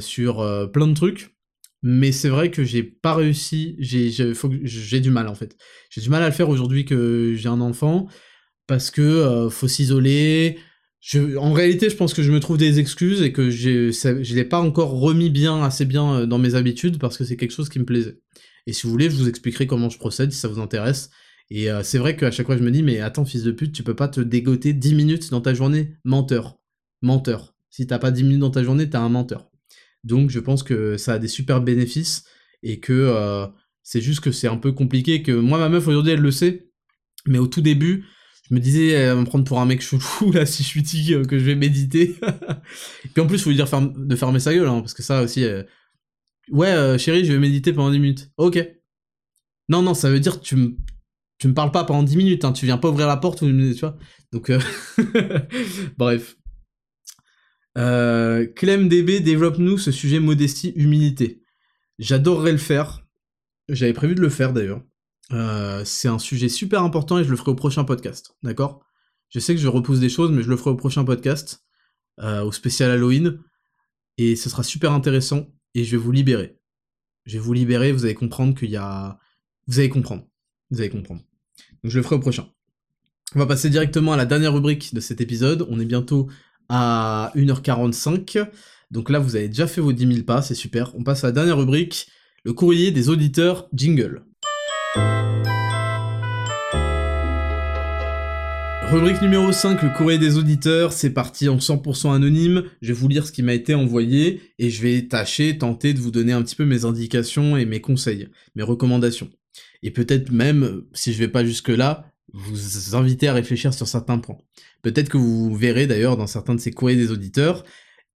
sur 0.00 0.70
plein 0.72 0.86
de 0.86 0.92
trucs. 0.94 1.34
Mais 1.82 2.12
c'est 2.12 2.28
vrai 2.28 2.50
que 2.50 2.64
j'ai 2.64 2.82
pas 2.82 3.14
réussi, 3.14 3.76
j'ai, 3.78 5.00
du 5.00 5.10
mal 5.10 5.28
en 5.28 5.34
fait. 5.34 5.56
J'ai 5.88 6.02
du 6.02 6.10
mal 6.10 6.22
à 6.22 6.26
le 6.26 6.34
faire 6.34 6.50
aujourd'hui 6.50 6.84
que 6.84 7.32
j'ai 7.34 7.48
un 7.48 7.62
enfant, 7.62 8.08
parce 8.66 8.90
que 8.90 9.48
faut 9.50 9.68
s'isoler. 9.68 10.58
En 11.14 11.52
réalité, 11.52 11.88
je 11.88 11.96
pense 11.96 12.14
que 12.14 12.22
je 12.22 12.32
me 12.32 12.40
trouve 12.40 12.58
des 12.58 12.80
excuses 12.80 13.22
et 13.22 13.32
que 13.32 13.48
je 13.48 14.34
l'ai 14.34 14.44
pas 14.44 14.58
encore 14.58 14.90
remis 14.90 15.30
bien, 15.30 15.62
assez 15.62 15.84
bien 15.84 16.14
euh, 16.14 16.26
dans 16.26 16.38
mes 16.38 16.56
habitudes 16.56 16.98
parce 16.98 17.16
que 17.16 17.24
c'est 17.24 17.36
quelque 17.36 17.52
chose 17.52 17.68
qui 17.68 17.78
me 17.78 17.84
plaisait. 17.84 18.18
Et 18.66 18.72
si 18.72 18.84
vous 18.84 18.90
voulez, 18.90 19.08
je 19.08 19.16
vous 19.16 19.28
expliquerai 19.28 19.68
comment 19.68 19.88
je 19.88 19.98
procède 19.98 20.32
si 20.32 20.38
ça 20.38 20.48
vous 20.48 20.58
intéresse. 20.58 21.10
Et 21.48 21.70
euh, 21.70 21.84
c'est 21.84 21.98
vrai 21.98 22.16
qu'à 22.16 22.32
chaque 22.32 22.46
fois, 22.46 22.56
je 22.56 22.62
me 22.64 22.72
dis, 22.72 22.82
mais 22.82 22.98
attends, 23.00 23.24
fils 23.24 23.44
de 23.44 23.52
pute, 23.52 23.72
tu 23.72 23.84
peux 23.84 23.94
pas 23.94 24.08
te 24.08 24.20
dégoter 24.20 24.72
10 24.72 24.94
minutes 24.94 25.30
dans 25.30 25.40
ta 25.40 25.54
journée 25.54 25.94
Menteur. 26.04 26.58
Menteur. 27.02 27.54
Si 27.70 27.86
t'as 27.86 28.00
pas 28.00 28.10
10 28.10 28.24
minutes 28.24 28.40
dans 28.40 28.50
ta 28.50 28.64
journée, 28.64 28.90
t'es 28.90 28.96
un 28.96 29.08
menteur. 29.08 29.48
Donc, 30.02 30.30
je 30.30 30.40
pense 30.40 30.64
que 30.64 30.96
ça 30.96 31.14
a 31.14 31.18
des 31.18 31.28
super 31.28 31.60
bénéfices 31.60 32.24
et 32.62 32.80
que 32.80 33.48
c'est 33.82 34.00
juste 34.00 34.20
que 34.20 34.32
c'est 34.32 34.48
un 34.48 34.56
peu 34.56 34.72
compliqué. 34.72 35.22
Que 35.22 35.32
moi, 35.32 35.58
ma 35.58 35.68
meuf 35.68 35.86
aujourd'hui, 35.86 36.12
elle 36.12 36.20
le 36.20 36.30
sait. 36.30 36.70
Mais 37.26 37.38
au 37.38 37.46
tout 37.46 37.60
début, 37.60 38.06
je 38.48 38.54
me 38.54 38.60
disais, 38.60 38.88
elle 38.88 39.14
va 39.14 39.20
me 39.20 39.24
prendre 39.24 39.44
pour 39.44 39.60
un 39.60 39.66
mec 39.66 39.80
chelou, 39.80 40.32
là, 40.32 40.46
si 40.46 40.62
je 40.62 40.68
suis 40.68 40.82
tigre, 40.82 41.20
euh, 41.20 41.24
que 41.24 41.38
je 41.38 41.44
vais 41.44 41.54
méditer. 41.54 42.16
Puis 43.14 43.22
en 43.22 43.26
plus, 43.26 43.38
faut 43.38 43.50
lui 43.50 43.56
dire 43.56 43.68
de 43.70 44.16
fermer 44.16 44.40
sa 44.40 44.54
gueule, 44.54 44.68
hein, 44.68 44.80
parce 44.80 44.94
que 44.94 45.02
ça 45.02 45.22
aussi... 45.22 45.44
Euh, 45.44 45.62
ouais, 46.50 46.68
euh, 46.68 46.98
chérie, 46.98 47.24
je 47.24 47.32
vais 47.32 47.38
méditer 47.38 47.72
pendant 47.72 47.90
10 47.90 47.98
minutes. 47.98 48.30
Ok. 48.36 48.64
Non, 49.68 49.82
non, 49.82 49.94
ça 49.94 50.10
veut 50.10 50.20
dire 50.20 50.40
que 50.40 50.44
tu 50.44 50.56
me... 50.56 50.76
Tu 51.38 51.48
me 51.48 51.54
parles 51.54 51.72
pas 51.72 51.84
pendant 51.84 52.02
10 52.02 52.16
minutes, 52.16 52.44
hein, 52.46 52.52
tu 52.52 52.64
viens 52.64 52.78
pas 52.78 52.88
ouvrir 52.88 53.06
la 53.06 53.18
porte, 53.18 53.42
ou, 53.42 53.46
tu 53.46 53.80
vois. 53.80 53.98
Donc, 54.32 54.50
bref. 55.98 56.36
Euh, 57.76 58.46
ClemDB, 58.46 59.20
développe-nous 59.20 59.76
ce 59.76 59.92
sujet 59.92 60.18
modestie, 60.18 60.72
humilité. 60.76 61.42
J'adorerais 61.98 62.52
le 62.52 62.58
faire. 62.58 63.06
J'avais 63.68 63.92
prévu 63.92 64.14
de 64.14 64.22
le 64.22 64.30
faire 64.30 64.52
d'ailleurs. 64.52 64.82
Euh, 65.32 65.84
c'est 65.84 66.08
un 66.08 66.18
sujet 66.18 66.48
super 66.48 66.82
important 66.82 67.18
et 67.18 67.24
je 67.24 67.30
le 67.30 67.36
ferai 67.36 67.50
au 67.50 67.54
prochain 67.54 67.84
podcast, 67.84 68.36
d'accord? 68.42 68.84
Je 69.28 69.40
sais 69.40 69.54
que 69.54 69.60
je 69.60 69.68
repousse 69.68 69.98
des 69.98 70.08
choses, 70.08 70.30
mais 70.30 70.42
je 70.42 70.48
le 70.48 70.56
ferai 70.56 70.70
au 70.70 70.76
prochain 70.76 71.04
podcast, 71.04 71.64
euh, 72.20 72.42
au 72.42 72.52
spécial 72.52 72.90
Halloween, 72.90 73.40
et 74.18 74.36
ce 74.36 74.48
sera 74.48 74.62
super 74.62 74.92
intéressant, 74.92 75.46
et 75.74 75.84
je 75.84 75.90
vais 75.92 76.02
vous 76.02 76.12
libérer. 76.12 76.58
Je 77.24 77.34
vais 77.34 77.38
vous 77.40 77.52
libérer, 77.52 77.92
vous 77.92 78.04
allez 78.04 78.14
comprendre 78.14 78.54
qu'il 78.54 78.70
y 78.70 78.76
a... 78.76 79.18
Vous 79.66 79.80
allez 79.80 79.88
comprendre. 79.88 80.28
Vous 80.70 80.80
allez 80.80 80.90
comprendre. 80.90 81.22
Donc 81.82 81.90
je 81.90 81.96
le 81.96 82.04
ferai 82.04 82.16
au 82.16 82.20
prochain. 82.20 82.48
On 83.34 83.40
va 83.40 83.46
passer 83.46 83.68
directement 83.68 84.12
à 84.12 84.16
la 84.16 84.26
dernière 84.26 84.54
rubrique 84.54 84.94
de 84.94 85.00
cet 85.00 85.20
épisode, 85.20 85.66
on 85.68 85.80
est 85.80 85.84
bientôt 85.84 86.28
à 86.68 87.32
1h45. 87.34 88.48
Donc 88.92 89.10
là, 89.10 89.18
vous 89.18 89.34
avez 89.34 89.48
déjà 89.48 89.66
fait 89.66 89.80
vos 89.80 89.92
10 89.92 90.06
000 90.06 90.24
pas, 90.24 90.42
c'est 90.42 90.54
super. 90.54 90.94
On 90.94 91.02
passe 91.02 91.24
à 91.24 91.28
la 91.28 91.32
dernière 91.32 91.58
rubrique, 91.58 92.08
le 92.44 92.52
courrier 92.52 92.92
des 92.92 93.08
auditeurs 93.08 93.68
jingle. 93.74 94.24
Rubrique 98.88 99.20
numéro 99.20 99.50
5, 99.50 99.82
le 99.82 99.90
courrier 99.90 100.18
des 100.18 100.38
auditeurs, 100.38 100.92
c'est 100.92 101.10
parti 101.10 101.48
en 101.48 101.56
100% 101.56 102.14
anonyme, 102.14 102.64
je 102.80 102.88
vais 102.88 102.98
vous 102.98 103.08
lire 103.08 103.26
ce 103.26 103.32
qui 103.32 103.42
m'a 103.42 103.52
été 103.52 103.74
envoyé, 103.74 104.40
et 104.60 104.70
je 104.70 104.80
vais 104.80 105.02
tâcher, 105.08 105.58
tenter 105.58 105.92
de 105.92 105.98
vous 105.98 106.12
donner 106.12 106.32
un 106.32 106.42
petit 106.42 106.54
peu 106.54 106.64
mes 106.64 106.84
indications 106.84 107.56
et 107.56 107.64
mes 107.64 107.80
conseils, 107.80 108.28
mes 108.54 108.62
recommandations. 108.62 109.28
Et 109.82 109.90
peut-être 109.90 110.30
même, 110.30 110.84
si 110.92 111.12
je 111.12 111.18
vais 111.18 111.28
pas 111.28 111.44
jusque 111.44 111.68
là, 111.68 112.12
vous 112.32 112.94
inviter 112.94 113.26
à 113.26 113.32
réfléchir 113.32 113.74
sur 113.74 113.88
certains 113.88 114.18
points. 114.18 114.38
Peut-être 114.82 115.08
que 115.08 115.16
vous 115.16 115.54
verrez 115.56 115.88
d'ailleurs 115.88 116.16
dans 116.16 116.28
certains 116.28 116.54
de 116.54 116.60
ces 116.60 116.70
courriers 116.70 116.96
des 116.96 117.10
auditeurs. 117.10 117.64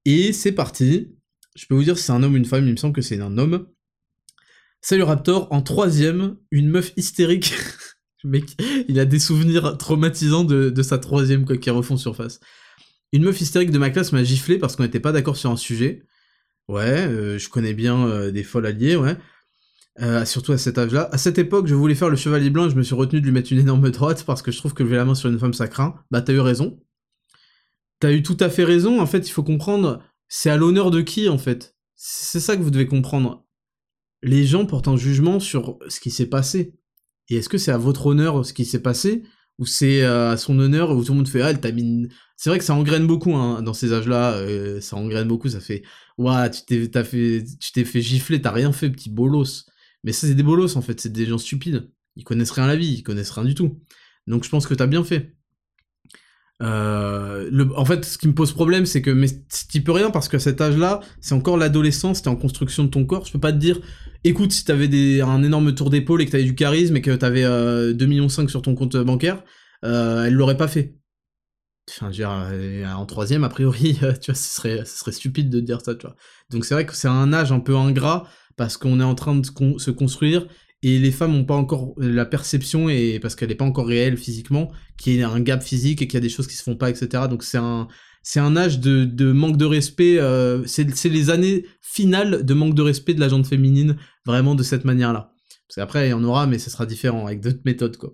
Et 0.06 0.32
c'est 0.32 0.52
parti. 0.54 1.14
Je 1.56 1.66
peux 1.66 1.76
vous 1.76 1.84
dire 1.84 1.98
si 1.98 2.06
c'est 2.06 2.12
un 2.14 2.24
homme 2.24 2.34
ou 2.34 2.38
une 2.38 2.46
femme, 2.46 2.66
il 2.66 2.72
me 2.72 2.78
semble 2.78 2.94
que 2.94 3.02
c'est 3.02 3.20
un 3.20 3.38
homme. 3.38 3.68
Salut 4.82 5.04
Raptor, 5.04 5.48
en 5.52 5.62
troisième, 5.62 6.38
une 6.50 6.70
meuf 6.70 6.94
hystérique. 6.96 7.54
Mec, 8.24 8.56
il 8.88 9.00
a 9.00 9.06
des 9.06 9.20
souvenirs 9.20 9.78
traumatisants 9.78 10.44
de, 10.44 10.82
sa 10.82 10.98
troisième 10.98 11.46
qui 11.46 11.70
refont 11.70 11.98
surface. 11.98 12.40
Une 13.14 13.24
meuf 13.24 13.42
hystérique 13.42 13.72
de 13.72 13.78
ma 13.78 13.90
classe 13.90 14.12
m'a 14.14 14.24
giflé 14.24 14.58
parce 14.58 14.76
qu'on 14.76 14.84
n'était 14.84 15.00
pas 15.00 15.12
d'accord 15.12 15.38
sur 15.38 15.50
un 15.50 15.58
sujet. 15.58 16.06
Ouais, 16.68 17.08
euh, 17.08 17.38
je 17.38 17.50
connais 17.50 17.74
bien 17.74 18.08
euh, 18.08 18.32
des 18.32 18.44
folles 18.44 18.66
alliées, 18.66 18.96
ouais. 18.96 19.18
Euh, 20.00 20.24
surtout 20.24 20.54
à 20.54 20.58
cet 20.58 20.78
âge-là. 20.78 21.10
À 21.12 21.18
cette 21.18 21.38
époque, 21.38 21.68
je 21.68 21.76
voulais 21.76 21.96
faire 21.96 22.10
le 22.10 22.16
chevalier 22.16 22.50
blanc 22.50 22.70
je 22.70 22.76
me 22.76 22.84
suis 22.84 22.96
retenu 22.96 23.20
de 23.20 23.26
lui 23.26 23.34
mettre 23.34 23.52
une 23.52 23.60
énorme 23.60 23.92
droite 23.92 24.24
parce 24.26 24.42
que 24.42 24.52
je 24.52 24.58
trouve 24.58 24.74
que 24.74 24.84
lever 24.84 24.96
la 24.96 25.04
main 25.04 25.16
sur 25.16 25.30
une 25.30 25.38
femme, 25.38 25.54
ça 25.54 25.68
craint. 25.68 25.96
Bah, 26.12 26.22
t'as 26.22 26.34
eu 26.34 26.40
raison. 26.40 26.80
T'as 28.00 28.14
eu 28.14 28.24
tout 28.24 28.38
à 28.40 28.50
fait 28.50 28.64
raison. 28.64 29.02
En 29.02 29.06
fait, 29.06 29.28
il 29.28 29.32
faut 29.32 29.44
comprendre, 29.44 30.02
c'est 30.30 30.50
à 30.50 30.58
l'honneur 30.58 30.92
de 30.92 31.02
qui, 31.02 31.28
en 31.28 31.38
fait? 31.38 31.76
C'est 31.96 32.40
ça 32.40 32.56
que 32.56 32.62
vous 32.62 32.72
devez 32.72 32.88
comprendre. 32.88 33.46
Les 34.24 34.46
gens 34.46 34.66
portent 34.66 34.88
un 34.88 34.98
jugement 34.98 35.40
sur 35.40 35.78
ce 35.90 36.00
qui 36.00 36.10
s'est 36.10 36.28
passé. 36.28 36.74
Et 37.30 37.38
est-ce 37.38 37.50
que 37.50 37.58
c'est 37.58 37.72
à 37.72 37.78
votre 37.78 38.08
honneur 38.08 38.46
ce 38.46 38.54
qui 38.54 38.66
s'est 38.66 38.82
passé 38.82 39.24
ou 39.58 39.66
c'est 39.66 40.04
euh, 40.04 40.32
à 40.32 40.38
son 40.38 40.58
honneur 40.60 40.92
où 40.92 41.04
tout 41.04 41.12
le 41.12 41.18
monde 41.18 41.28
fait 41.28 41.42
ah 41.42 41.52
elle 41.52 41.60
t'a 41.60 41.72
mis 41.72 42.08
c'est 42.38 42.50
vrai 42.50 42.58
que 42.58 42.66
ça 42.66 42.74
engraine 42.74 43.06
beaucoup 43.06 43.36
hein, 43.36 43.62
dans 43.62 43.74
ces 43.74 43.94
âges-là 43.94 44.34
euh, 44.34 44.82
ça 44.82 44.96
engraine 44.96 45.28
beaucoup 45.28 45.50
ça 45.50 45.60
fait 45.60 45.84
ouah 46.18 46.50
tu 46.50 46.66
t'es 46.66 47.04
fait 47.04 47.44
tu 47.60 47.72
t'es 47.72 47.86
fait 47.86 48.02
gifler 48.02 48.42
t'as 48.42 48.52
rien 48.52 48.72
fait 48.72 48.90
petit 48.90 49.10
bolos 49.10 49.66
mais 50.04 50.12
ça, 50.12 50.28
c'est 50.28 50.36
des 50.36 50.44
bolos, 50.44 50.76
en 50.78 50.82
fait, 50.82 51.00
c'est 51.00 51.12
des 51.12 51.26
gens 51.26 51.38
stupides. 51.38 51.92
Ils 52.16 52.24
connaissent 52.24 52.52
rien 52.52 52.66
à 52.66 52.68
la 52.68 52.76
vie, 52.76 52.94
ils 52.94 53.04
connaissent 53.04 53.32
rien 53.32 53.46
du 53.46 53.56
tout. 53.56 53.82
Donc 54.28 54.44
je 54.44 54.50
pense 54.50 54.68
que 54.68 54.74
t'as 54.74 54.88
bien 54.88 55.04
fait. 55.04 55.36
Euh, 56.62 57.50
en 57.76 57.86
fait, 57.86 58.06
ce 58.06 58.18
qui 58.18 58.28
me 58.28 58.34
pose 58.34 58.52
problème, 58.54 58.86
c'est 58.86 59.02
que 59.02 59.10
mais 59.10 59.28
tu 59.70 59.82
peux 59.82 59.92
rien 59.92 60.12
parce 60.12 60.30
qu'à 60.30 60.40
cet 60.40 60.62
âge-là, 60.62 61.00
c'est 61.20 61.34
encore 61.34 61.58
l'adolescence, 61.58 62.22
t'es 62.22 62.28
en 62.28 62.36
construction 62.36 62.84
de 62.84 62.90
ton 62.90 63.06
corps. 63.06 63.26
Je 63.26 63.32
peux 63.32 63.40
pas 63.40 63.52
te 63.52 63.58
dire, 63.58 63.80
écoute, 64.24 64.52
si 64.52 64.64
t'avais 64.64 65.22
un 65.22 65.44
énorme 65.44 65.74
tour 65.74 65.90
d'épaule 65.90 66.22
et 66.22 66.26
que 66.26 66.32
t'avais 66.32 66.44
du 66.44 66.56
charisme 66.56 66.96
et 66.98 67.02
que 67.02 67.12
t'avais 67.12 67.44
euh, 67.44 67.94
2,5 67.94 68.08
millions 68.08 68.30
sur 68.30 68.62
ton 68.62 68.76
compte 68.76 68.96
bancaire, 68.98 69.44
euh, 69.84 70.26
elle 70.26 70.34
l'aurait 70.34 70.58
pas 70.58 70.68
fait. 70.68 70.96
Euh, 72.02 72.86
en 72.86 73.06
troisième, 73.06 73.44
a 73.44 73.50
priori, 73.50 73.94
tu 74.22 74.32
vois, 74.32 74.36
ce 74.36 74.56
serait, 74.56 74.86
ce 74.86 74.98
serait 75.00 75.12
stupide 75.12 75.50
de 75.50 75.60
dire 75.60 75.82
ça, 75.84 75.96
tu 75.96 76.06
vois. 76.06 76.16
Donc 76.52 76.66
c'est 76.66 76.76
vrai 76.76 76.86
que 76.86 76.96
c'est 76.96 77.08
un 77.08 77.34
âge 77.34 77.52
un 77.52 77.60
peu 77.60 77.76
ingrat 77.76 78.28
parce 78.56 78.78
qu'on 78.78 79.00
est 79.00 79.04
en 79.04 79.16
train 79.16 79.36
de 79.36 79.46
se 79.46 79.92
construire 79.92 80.46
et 80.84 80.98
les 80.98 81.12
femmes 81.12 81.34
n'ont 81.34 81.46
pas 81.46 81.56
encore 81.56 81.94
la 81.98 82.26
perception 82.26 82.90
et 82.90 83.20
parce 83.20 83.36
qu'elle 83.36 83.50
n'est 83.50 83.56
pas 83.56 83.66
encore 83.66 83.88
réelle 83.88 84.18
physiquement, 84.18 84.72
qu'il 84.98 85.16
y 85.16 85.24
a 85.24 85.30
un 85.30 85.40
gap 85.40 85.62
physique 85.62 86.02
et 86.02 86.08
qu'il 86.08 86.16
y 86.16 86.18
a 86.18 86.22
des 86.22 86.30
choses 86.30 86.48
qui 86.48 86.56
se 86.56 86.64
font 86.64 86.76
pas, 86.76 86.90
etc. 86.90 87.26
Donc 87.30 87.44
c'est 87.44 87.58
un 87.58 87.88
c'est 88.24 88.40
un 88.40 88.56
âge 88.56 88.80
de, 88.80 89.32
manque 89.32 89.58
de 89.58 89.66
respect. 89.66 90.20
Euh, 90.20 90.64
c'est 90.66 91.10
les 91.10 91.30
années 91.30 91.66
finales 91.82 92.46
de 92.46 92.54
manque 92.54 92.76
de 92.76 92.82
respect 92.82 93.14
de 93.14 93.20
la 93.20 93.30
gente 93.30 93.48
féminine, 93.48 93.98
vraiment 94.26 94.56
de 94.56 94.64
cette 94.64 94.86
manière-là. 94.86 95.34
Parce 95.68 95.76
qu'après 95.76 96.08
il 96.08 96.12
y 96.12 96.14
en 96.14 96.24
aura, 96.24 96.48
mais 96.48 96.60
ce 96.60 96.70
sera 96.70 96.86
différent 96.86 97.26
avec 97.28 97.42
d'autres 97.42 97.62
méthodes 97.66 97.98
quoi. 97.98 98.14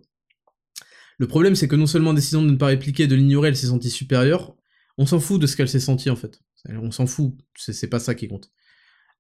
Le 1.20 1.28
problème 1.28 1.56
c'est 1.56 1.68
que 1.68 1.76
non 1.76 1.88
seulement 1.88 2.14
décision 2.14 2.42
de 2.42 2.52
ne 2.52 2.58
pas 2.58 2.68
répliquer, 2.68 3.08
de 3.08 3.16
l'ignorer, 3.16 3.50
elle 3.50 3.58
s'est 3.58 3.68
sentie 3.68 3.90
supérieure. 3.90 4.56
On 4.98 5.06
s'en 5.06 5.20
fout 5.20 5.42
de 5.42 5.48
ce 5.48 5.56
qu'elle 5.56 5.70
s'est 5.70 5.80
sentie 5.80 6.10
en 6.10 6.16
fait. 6.16 6.40
On 6.70 6.92
s'en 6.92 7.08
fout. 7.08 7.34
C'est 7.56 7.88
pas 7.88 8.00
ça 8.00 8.14
qui 8.14 8.28
compte. 8.28 8.52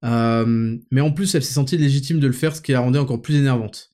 Euh, 0.06 0.78
mais 0.91 1.02
en 1.02 1.11
plus, 1.11 1.34
elle 1.36 1.44
s'est 1.44 1.53
sentie 1.53 1.78
légitime 1.78 2.19
de 2.19 2.28
le 2.28 2.34
faire, 2.34 2.56
ce 2.56 2.61
qui 2.61 2.72
la 2.72 2.80
rendait 2.82 2.99
encore 2.99 3.22
plus 3.22 3.36
énervante. 3.36 3.91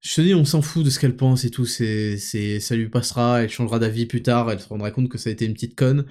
Je 0.00 0.14
te 0.14 0.20
dis, 0.20 0.34
on 0.34 0.44
s'en 0.44 0.62
fout 0.62 0.84
de 0.84 0.90
ce 0.90 0.98
qu'elle 1.00 1.16
pense 1.16 1.44
et 1.44 1.50
tout, 1.50 1.66
c'est, 1.66 2.18
c'est, 2.18 2.60
ça 2.60 2.76
lui 2.76 2.88
passera, 2.88 3.42
elle 3.42 3.50
changera 3.50 3.78
d'avis 3.78 4.06
plus 4.06 4.22
tard, 4.22 4.50
elle 4.50 4.60
se 4.60 4.68
rendra 4.68 4.90
compte 4.90 5.08
que 5.08 5.18
ça 5.18 5.30
a 5.30 5.32
été 5.32 5.44
une 5.44 5.54
petite 5.54 5.76
conne. 5.76 6.06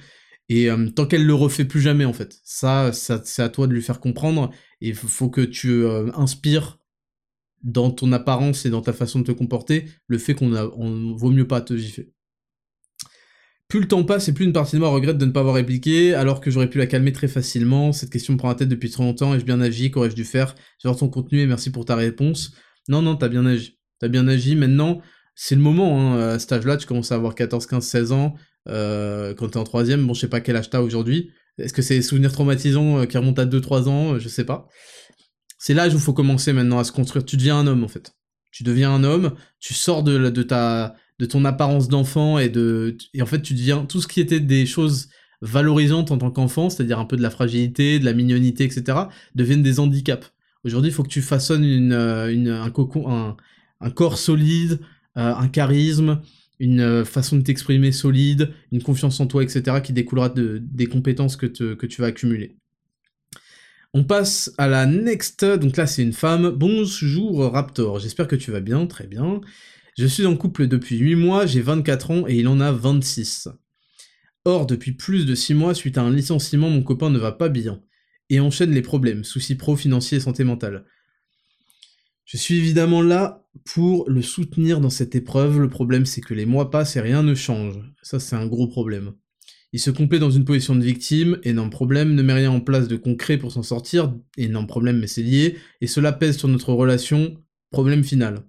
Et 0.49 0.69
euh, 0.69 0.89
tant 0.89 1.05
qu'elle 1.05 1.25
le 1.25 1.33
refait 1.33 1.65
plus 1.65 1.81
jamais, 1.81 2.05
en 2.05 2.13
fait. 2.13 2.39
Ça, 2.43 2.91
ça 2.93 3.21
c'est 3.23 3.41
à 3.41 3.49
toi 3.49 3.67
de 3.67 3.73
lui 3.73 3.81
faire 3.81 3.99
comprendre, 3.99 4.51
et 4.81 4.89
il 4.89 4.95
faut 4.95 5.29
que 5.29 5.41
tu 5.41 5.83
euh, 5.83 6.11
inspires 6.15 6.79
dans 7.63 7.91
ton 7.91 8.11
apparence 8.13 8.65
et 8.65 8.69
dans 8.69 8.81
ta 8.81 8.93
façon 8.93 9.19
de 9.19 9.25
te 9.25 9.31
comporter 9.31 9.85
le 10.07 10.17
fait 10.17 10.35
qu'on 10.35 10.53
a, 10.53 10.65
on 10.75 11.15
vaut 11.15 11.31
mieux 11.31 11.47
pas 11.47 11.61
te 11.61 11.75
gifler. 11.75 12.11
Plus 13.67 13.81
le 13.81 13.87
temps 13.87 14.03
passe 14.05 14.29
et 14.29 14.33
plus 14.33 14.45
une 14.45 14.53
partie 14.53 14.77
de 14.77 14.79
moi 14.79 14.89
regrette 14.89 15.17
de 15.17 15.25
ne 15.25 15.31
pas 15.31 15.41
avoir 15.41 15.55
répliqué, 15.55 16.13
alors 16.13 16.39
que 16.39 16.49
j'aurais 16.49 16.69
pu 16.69 16.77
la 16.77 16.87
calmer 16.87 17.11
très 17.11 17.27
facilement. 17.27 17.91
Cette 17.91 18.09
question 18.09 18.33
me 18.33 18.37
prend 18.37 18.47
la 18.47 18.55
tête 18.55 18.69
depuis 18.69 18.89
trop 18.89 19.03
longtemps, 19.03 19.35
ai-je 19.35 19.43
bien 19.43 19.59
agi, 19.59 19.91
qu'aurais-je 19.91 20.15
dû 20.15 20.23
faire? 20.23 20.55
J'adore 20.81 20.97
ton 20.97 21.09
contenu 21.09 21.41
et 21.41 21.45
merci 21.45 21.69
pour 21.69 21.83
ta 21.83 21.97
réponse. 21.97 22.53
Non, 22.87 23.01
non, 23.01 23.17
t'as 23.17 23.27
bien 23.27 23.45
agi. 23.45 23.77
T'as 23.99 24.07
bien 24.07 24.25
agi, 24.29 24.55
maintenant, 24.55 25.01
c'est 25.35 25.55
le 25.55 25.61
moment, 25.61 25.99
hein. 25.99 26.35
à 26.35 26.39
cet 26.39 26.53
âge-là, 26.53 26.77
tu 26.77 26.87
commences 26.87 27.11
à 27.11 27.15
avoir 27.15 27.35
14, 27.35 27.65
15, 27.65 27.85
16 27.85 28.11
ans, 28.13 28.35
euh, 28.69 29.33
quand 29.33 29.49
t'es 29.49 29.57
en 29.57 29.65
troisième, 29.65 30.05
bon, 30.07 30.13
je 30.13 30.21
sais 30.21 30.29
pas 30.29 30.39
quel 30.39 30.55
âge 30.55 30.69
t'as 30.69 30.79
aujourd'hui. 30.79 31.31
Est-ce 31.57 31.73
que 31.73 31.81
c'est 31.81 31.95
des 31.95 32.01
souvenirs 32.01 32.31
traumatisants 32.31 32.99
euh, 32.99 33.05
qui 33.05 33.17
remontent 33.17 33.41
à 33.41 33.45
2-3 33.45 33.89
ans? 33.89 34.19
Je 34.19 34.29
sais 34.29 34.45
pas. 34.45 34.67
C'est 35.57 35.73
l'âge 35.73 35.93
où 35.93 35.97
il 35.97 36.03
faut 36.03 36.13
commencer 36.13 36.53
maintenant 36.53 36.79
à 36.79 36.85
se 36.85 36.93
construire. 36.93 37.25
Tu 37.25 37.35
deviens 37.35 37.57
un 37.57 37.67
homme, 37.67 37.83
en 37.83 37.87
fait. 37.87 38.13
Tu 38.51 38.63
deviens 38.63 38.91
un 38.91 39.03
homme, 39.03 39.35
tu 39.59 39.73
sors 39.73 40.03
de 40.03 40.43
ta 40.43 40.95
de 41.19 41.25
ton 41.25 41.45
apparence 41.45 41.87
d'enfant 41.87 42.37
et 42.37 42.49
de 42.49 42.97
et 43.13 43.21
en 43.21 43.25
fait 43.25 43.41
tu 43.41 43.53
deviens 43.53 43.85
tout 43.85 44.01
ce 44.01 44.07
qui 44.07 44.21
était 44.21 44.39
des 44.39 44.65
choses 44.65 45.09
valorisantes 45.41 46.11
en 46.11 46.17
tant 46.17 46.31
qu'enfant, 46.31 46.69
c'est-à-dire 46.69 46.99
un 46.99 47.05
peu 47.05 47.17
de 47.17 47.21
la 47.21 47.29
fragilité, 47.29 47.99
de 47.99 48.05
la 48.05 48.13
mignonité, 48.13 48.63
etc., 48.63 48.97
deviennent 49.35 49.63
des 49.63 49.79
handicaps. 49.79 50.31
Aujourd'hui, 50.63 50.89
il 50.91 50.93
faut 50.93 51.03
que 51.03 51.09
tu 51.09 51.21
façonnes 51.21 51.63
une, 51.63 51.93
euh, 51.93 52.61
un, 52.61 52.69
cocon, 52.71 53.35
un, 53.79 53.89
corps 53.91 54.17
solide, 54.17 54.79
euh, 55.17 55.33
un 55.35 55.47
charisme, 55.47 56.21
une 56.59 56.81
euh, 56.81 57.05
façon 57.05 57.37
de 57.37 57.43
t'exprimer 57.43 57.91
solide, 57.91 58.51
une 58.71 58.81
confiance 58.81 59.19
en 59.19 59.27
toi, 59.27 59.43
etc., 59.43 59.81
qui 59.83 59.93
découlera 59.93 60.29
de, 60.29 60.59
des 60.63 60.87
compétences 60.87 61.35
que, 61.35 61.45
que 61.45 61.85
tu 61.85 62.01
vas 62.01 62.07
accumuler. 62.07 62.57
On 63.93 64.03
passe 64.03 64.51
à 64.57 64.67
la 64.67 64.85
next, 64.85 65.45
donc 65.45 65.77
là 65.77 65.87
c'est 65.87 66.03
une 66.03 66.13
femme. 66.13 66.49
Bonjour 66.49 67.51
Raptor, 67.51 67.99
j'espère 67.99 68.27
que 68.27 68.35
tu 68.35 68.51
vas 68.51 68.59
bien, 68.59 68.85
très 68.85 69.07
bien. 69.07 69.41
Je 69.97 70.05
suis 70.05 70.27
en 70.27 70.37
couple 70.37 70.67
depuis 70.67 70.99
8 70.99 71.15
mois, 71.15 71.47
j'ai 71.47 71.61
24 71.61 72.11
ans 72.11 72.27
et 72.27 72.35
il 72.35 72.47
en 72.47 72.59
a 72.59 72.71
26. 72.71 73.49
Or, 74.45 74.67
depuis 74.67 74.91
plus 74.91 75.25
de 75.25 75.33
6 75.33 75.55
mois, 75.55 75.73
suite 75.73 75.97
à 75.97 76.03
un 76.03 76.11
licenciement, 76.11 76.69
mon 76.69 76.83
copain 76.83 77.09
ne 77.09 77.17
va 77.17 77.31
pas 77.31 77.49
bien, 77.49 77.81
et 78.29 78.39
enchaîne 78.39 78.69
les 78.69 78.83
problèmes, 78.83 79.23
soucis 79.23 79.55
pro, 79.55 79.75
financiers 79.75 80.19
et 80.19 80.21
santé 80.21 80.43
mentale. 80.43 80.85
Je 82.25 82.37
suis 82.37 82.57
évidemment 82.57 83.01
là 83.01 83.43
pour 83.65 84.07
le 84.07 84.21
soutenir 84.21 84.81
dans 84.81 84.91
cette 84.91 85.15
épreuve, 85.15 85.59
le 85.59 85.69
problème 85.69 86.05
c'est 86.05 86.21
que 86.21 86.35
les 86.35 86.45
mois 86.45 86.69
passent 86.69 86.95
et 86.95 87.01
rien 87.01 87.23
ne 87.23 87.33
change. 87.33 87.79
Ça 88.03 88.19
c'est 88.19 88.35
un 88.35 88.45
gros 88.45 88.67
problème. 88.67 89.13
Il 89.73 89.79
se 89.79 89.89
complaît 89.89 90.19
dans 90.19 90.29
une 90.29 90.45
position 90.45 90.75
de 90.75 90.83
victime, 90.83 91.39
énorme 91.41 91.71
problème, 91.71 92.13
ne 92.13 92.21
met 92.21 92.33
rien 92.33 92.51
en 92.51 92.61
place 92.61 92.87
de 92.87 92.97
concret 92.97 93.39
pour 93.39 93.51
s'en 93.51 93.63
sortir, 93.63 94.13
énorme 94.37 94.67
problème 94.67 94.99
mais 94.99 95.07
c'est 95.07 95.23
lié, 95.23 95.57
et 95.81 95.87
cela 95.87 96.11
pèse 96.11 96.37
sur 96.37 96.49
notre 96.49 96.71
relation, 96.71 97.43
problème 97.71 98.03
final. 98.03 98.43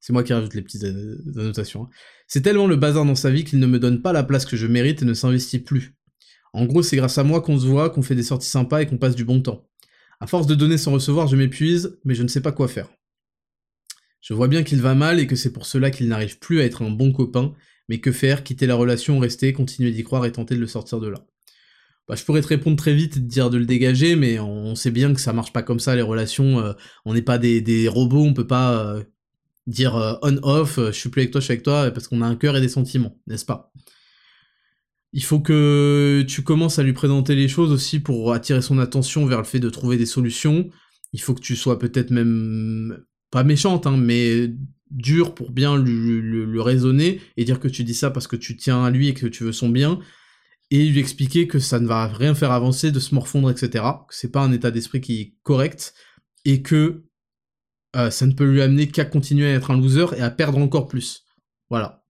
C'est 0.00 0.12
moi 0.12 0.22
qui 0.22 0.32
rajoute 0.32 0.54
les 0.54 0.62
petites 0.62 0.84
annotations. 0.84 1.84
Hein. 1.84 1.88
C'est 2.26 2.40
tellement 2.40 2.66
le 2.66 2.76
bazar 2.76 3.04
dans 3.04 3.14
sa 3.14 3.30
vie 3.30 3.44
qu'il 3.44 3.58
ne 3.58 3.66
me 3.66 3.78
donne 3.78 4.02
pas 4.02 4.12
la 4.12 4.22
place 4.22 4.46
que 4.46 4.56
je 4.56 4.66
mérite 4.66 5.02
et 5.02 5.04
ne 5.04 5.14
s'investit 5.14 5.58
plus. 5.58 5.94
En 6.52 6.64
gros, 6.64 6.82
c'est 6.82 6.96
grâce 6.96 7.18
à 7.18 7.24
moi 7.24 7.42
qu'on 7.42 7.58
se 7.58 7.66
voit, 7.66 7.90
qu'on 7.90 8.02
fait 8.02 8.14
des 8.14 8.22
sorties 8.22 8.48
sympas 8.48 8.82
et 8.82 8.86
qu'on 8.86 8.98
passe 8.98 9.14
du 9.14 9.24
bon 9.24 9.40
temps. 9.40 9.68
À 10.18 10.26
force 10.26 10.46
de 10.46 10.54
donner 10.54 10.78
sans 10.78 10.92
recevoir, 10.92 11.28
je 11.28 11.36
m'épuise, 11.36 11.98
mais 12.04 12.14
je 12.14 12.22
ne 12.22 12.28
sais 12.28 12.40
pas 12.40 12.52
quoi 12.52 12.68
faire. 12.68 12.88
Je 14.20 14.34
vois 14.34 14.48
bien 14.48 14.62
qu'il 14.62 14.80
va 14.80 14.94
mal 14.94 15.20
et 15.20 15.26
que 15.26 15.36
c'est 15.36 15.52
pour 15.52 15.66
cela 15.66 15.90
qu'il 15.90 16.08
n'arrive 16.08 16.38
plus 16.38 16.60
à 16.60 16.64
être 16.64 16.82
un 16.82 16.90
bon 16.90 17.12
copain, 17.12 17.54
mais 17.88 18.00
que 18.00 18.12
faire 18.12 18.44
Quitter 18.44 18.66
la 18.66 18.74
relation, 18.74 19.18
rester, 19.18 19.52
continuer 19.52 19.92
d'y 19.92 20.04
croire 20.04 20.26
et 20.26 20.32
tenter 20.32 20.56
de 20.56 20.60
le 20.60 20.66
sortir 20.66 21.00
de 21.00 21.08
là? 21.08 21.24
Bah, 22.06 22.16
je 22.16 22.24
pourrais 22.24 22.42
te 22.42 22.48
répondre 22.48 22.76
très 22.76 22.92
vite 22.92 23.16
et 23.16 23.20
te 23.20 23.24
dire 23.24 23.50
de 23.50 23.56
le 23.56 23.66
dégager, 23.66 24.16
mais 24.16 24.40
on 24.40 24.74
sait 24.74 24.90
bien 24.90 25.14
que 25.14 25.20
ça 25.20 25.32
marche 25.32 25.52
pas 25.52 25.62
comme 25.62 25.80
ça, 25.80 25.94
les 25.94 26.02
relations, 26.02 26.58
euh, 26.58 26.72
on 27.04 27.14
n'est 27.14 27.22
pas 27.22 27.38
des, 27.38 27.88
robots, 27.88 28.24
on 28.24 28.34
peut 28.34 28.46
pas 28.46 28.84
euh, 28.84 29.04
dire 29.70 29.96
euh, 29.96 30.14
on-off, 30.22 30.78
euh, 30.78 30.92
je 30.92 30.98
suis 30.98 31.08
plus 31.08 31.22
avec 31.22 31.32
toi, 31.32 31.40
je 31.40 31.44
suis 31.46 31.52
avec 31.52 31.62
toi, 31.62 31.90
parce 31.90 32.08
qu'on 32.08 32.22
a 32.22 32.26
un 32.26 32.36
cœur 32.36 32.56
et 32.56 32.60
des 32.60 32.68
sentiments, 32.68 33.16
n'est-ce 33.26 33.46
pas? 33.46 33.72
Il 35.12 35.24
faut 35.24 35.40
que 35.40 36.24
tu 36.28 36.42
commences 36.42 36.78
à 36.78 36.82
lui 36.82 36.92
présenter 36.92 37.34
les 37.34 37.48
choses 37.48 37.72
aussi 37.72 37.98
pour 37.98 38.32
attirer 38.32 38.62
son 38.62 38.78
attention 38.78 39.26
vers 39.26 39.38
le 39.38 39.44
fait 39.44 39.58
de 39.58 39.70
trouver 39.70 39.96
des 39.96 40.06
solutions. 40.06 40.70
Il 41.12 41.20
faut 41.20 41.34
que 41.34 41.40
tu 41.40 41.56
sois 41.56 41.80
peut-être 41.80 42.10
même 42.10 43.02
pas 43.32 43.42
méchante, 43.42 43.88
hein, 43.88 43.96
mais 43.96 44.52
dur 44.90 45.34
pour 45.34 45.50
bien 45.50 45.76
le, 45.76 46.60
raisonner 46.60 47.20
et 47.36 47.44
dire 47.44 47.58
que 47.58 47.68
tu 47.68 47.82
dis 47.82 47.94
ça 47.94 48.10
parce 48.10 48.28
que 48.28 48.36
tu 48.36 48.56
tiens 48.56 48.84
à 48.84 48.90
lui 48.90 49.08
et 49.08 49.14
que 49.14 49.26
tu 49.26 49.44
veux 49.44 49.52
son 49.52 49.68
bien. 49.68 49.98
et 50.70 50.86
lui 50.88 51.00
expliquer 51.00 51.48
que 51.48 51.58
ça 51.58 51.80
ne 51.80 51.86
va 51.88 52.06
rien 52.06 52.34
faire 52.34 52.52
avancer, 52.52 52.92
de 52.92 53.00
se 53.00 53.14
morfondre, 53.14 53.50
etc. 53.50 53.84
Que 54.08 54.14
c'est 54.14 54.30
pas 54.30 54.42
un 54.42 54.52
état 54.52 54.70
d'esprit 54.70 55.00
qui 55.00 55.20
est 55.20 55.34
correct, 55.42 55.94
et 56.44 56.62
que 56.62 57.04
euh, 57.96 58.10
ça 58.10 58.26
ne 58.26 58.32
peut 58.32 58.44
lui 58.44 58.62
amener 58.62 58.88
qu'à 58.88 59.04
continuer 59.04 59.52
à 59.52 59.54
être 59.54 59.70
un 59.70 59.76
loser 59.76 60.06
et 60.16 60.22
à 60.22 60.30
perdre 60.30 60.58
encore 60.58 60.86
plus. 60.86 61.24
Voilà. 61.68 62.04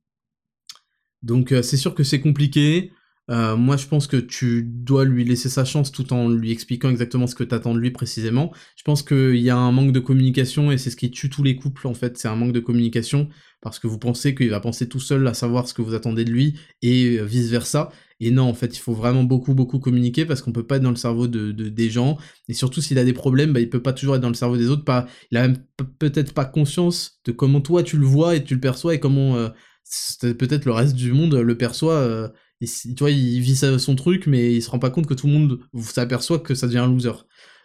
Donc 1.22 1.52
euh, 1.52 1.62
c'est 1.62 1.76
sûr 1.76 1.94
que 1.94 2.04
c'est 2.04 2.20
compliqué. 2.20 2.92
Euh, 3.30 3.56
moi, 3.56 3.76
je 3.76 3.86
pense 3.86 4.06
que 4.06 4.16
tu 4.16 4.62
dois 4.62 5.04
lui 5.04 5.24
laisser 5.24 5.48
sa 5.48 5.64
chance 5.64 5.92
tout 5.92 6.12
en 6.12 6.28
lui 6.28 6.50
expliquant 6.50 6.90
exactement 6.90 7.26
ce 7.26 7.34
que 7.34 7.44
tu 7.44 7.54
attends 7.54 7.74
de 7.74 7.78
lui 7.78 7.92
précisément. 7.92 8.52
Je 8.76 8.82
pense 8.82 9.02
qu'il 9.02 9.36
y 9.36 9.50
a 9.50 9.56
un 9.56 9.70
manque 9.70 9.92
de 9.92 10.00
communication 10.00 10.72
et 10.72 10.78
c'est 10.78 10.90
ce 10.90 10.96
qui 10.96 11.10
tue 11.10 11.30
tous 11.30 11.44
les 11.44 11.56
couples 11.56 11.86
en 11.86 11.94
fait. 11.94 12.18
C'est 12.18 12.28
un 12.28 12.34
manque 12.34 12.52
de 12.52 12.60
communication 12.60 13.28
parce 13.60 13.78
que 13.78 13.86
vous 13.86 13.98
pensez 13.98 14.34
qu'il 14.34 14.50
va 14.50 14.60
penser 14.60 14.88
tout 14.88 15.00
seul 15.00 15.26
à 15.28 15.34
savoir 15.34 15.68
ce 15.68 15.74
que 15.74 15.82
vous 15.82 15.94
attendez 15.94 16.24
de 16.24 16.30
lui 16.32 16.58
et 16.82 17.18
vice 17.24 17.50
versa. 17.50 17.90
Et 18.20 18.30
non, 18.30 18.44
en 18.44 18.54
fait, 18.54 18.76
il 18.76 18.80
faut 18.80 18.92
vraiment 18.92 19.24
beaucoup, 19.24 19.54
beaucoup 19.54 19.78
communiquer 19.78 20.26
parce 20.26 20.42
qu'on 20.42 20.52
peut 20.52 20.66
pas 20.66 20.76
être 20.76 20.82
dans 20.82 20.90
le 20.90 20.96
cerveau 20.96 21.26
de, 21.26 21.52
des 21.52 21.88
gens. 21.88 22.18
Et 22.48 22.54
surtout, 22.54 22.80
s'il 22.82 22.98
a 22.98 23.04
des 23.04 23.14
problèmes, 23.14 23.52
bah, 23.52 23.60
il 23.60 23.70
peut 23.70 23.82
pas 23.82 23.94
toujours 23.94 24.16
être 24.16 24.20
dans 24.20 24.28
le 24.28 24.34
cerveau 24.34 24.56
des 24.56 24.68
autres. 24.68 24.84
Pas, 24.84 25.06
il 25.30 25.38
a 25.38 25.48
même 25.48 25.56
peut-être 25.98 26.34
pas 26.34 26.44
conscience 26.44 27.20
de 27.24 27.32
comment 27.32 27.60
toi 27.60 27.82
tu 27.82 27.96
le 27.96 28.04
vois 28.04 28.36
et 28.36 28.44
tu 28.44 28.54
le 28.54 28.60
perçois 28.60 28.94
et 28.94 29.00
comment 29.00 29.36
euh, 29.36 29.48
peut-être 30.20 30.66
le 30.66 30.72
reste 30.72 30.94
du 30.96 31.12
monde 31.12 31.34
le 31.34 31.56
perçoit. 31.56 31.94
Euh, 31.94 32.28
tu 32.66 32.94
vois, 32.98 33.10
il 33.10 33.40
vit 33.40 33.56
son 33.56 33.96
truc, 33.96 34.26
mais 34.26 34.54
il 34.54 34.62
se 34.62 34.70
rend 34.70 34.78
pas 34.78 34.90
compte 34.90 35.06
que 35.06 35.14
tout 35.14 35.26
le 35.26 35.32
monde 35.32 35.60
s'aperçoit 35.80 36.38
que 36.38 36.54
ça 36.54 36.66
devient 36.66 36.78
un 36.78 36.88
loser. 36.88 37.12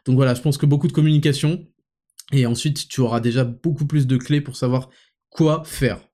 Donc 0.06 0.16
voilà, 0.16 0.34
je 0.34 0.42
pense 0.42 0.58
que 0.58 0.66
beaucoup 0.66 0.88
de 0.88 0.94
communication. 0.94 1.68
Et 2.32 2.46
ensuite, 2.46 2.88
tu 2.88 3.02
auras 3.02 3.20
déjà 3.20 3.44
beaucoup 3.44 3.86
plus 3.86 4.08
de 4.08 4.18
clés 4.18 4.42
pour 4.42 4.56
savoir 4.56 4.90
quoi 5.30 5.64
faire. 5.66 6.08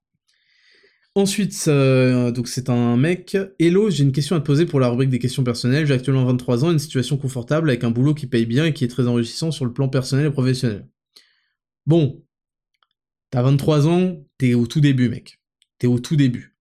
Ensuite, 1.14 1.68
donc 1.68 2.48
c'est 2.48 2.70
un 2.70 2.96
mec. 2.96 3.36
Hello, 3.58 3.90
j'ai 3.90 4.02
une 4.02 4.12
question 4.12 4.34
à 4.34 4.40
te 4.40 4.46
poser 4.46 4.66
pour 4.66 4.80
la 4.80 4.88
rubrique 4.88 5.10
des 5.10 5.18
questions 5.18 5.44
personnelles. 5.44 5.86
J'ai 5.86 5.94
actuellement 5.94 6.24
23 6.24 6.64
ans, 6.64 6.70
une 6.70 6.78
situation 6.78 7.18
confortable 7.18 7.68
avec 7.68 7.84
un 7.84 7.90
boulot 7.90 8.14
qui 8.14 8.26
paye 8.26 8.46
bien 8.46 8.64
et 8.64 8.72
qui 8.72 8.84
est 8.84 8.88
très 8.88 9.06
enrichissant 9.06 9.50
sur 9.50 9.64
le 9.64 9.72
plan 9.72 9.88
personnel 9.88 10.26
et 10.26 10.30
professionnel. 10.30 10.88
Bon, 11.84 12.24
t'as 13.30 13.42
23 13.42 13.88
ans, 13.88 14.24
t'es 14.38 14.54
au 14.54 14.66
tout 14.66 14.80
début, 14.80 15.08
mec. 15.08 15.38
T'es 15.78 15.86
au 15.86 15.98
tout 15.98 16.16
début. 16.16 16.51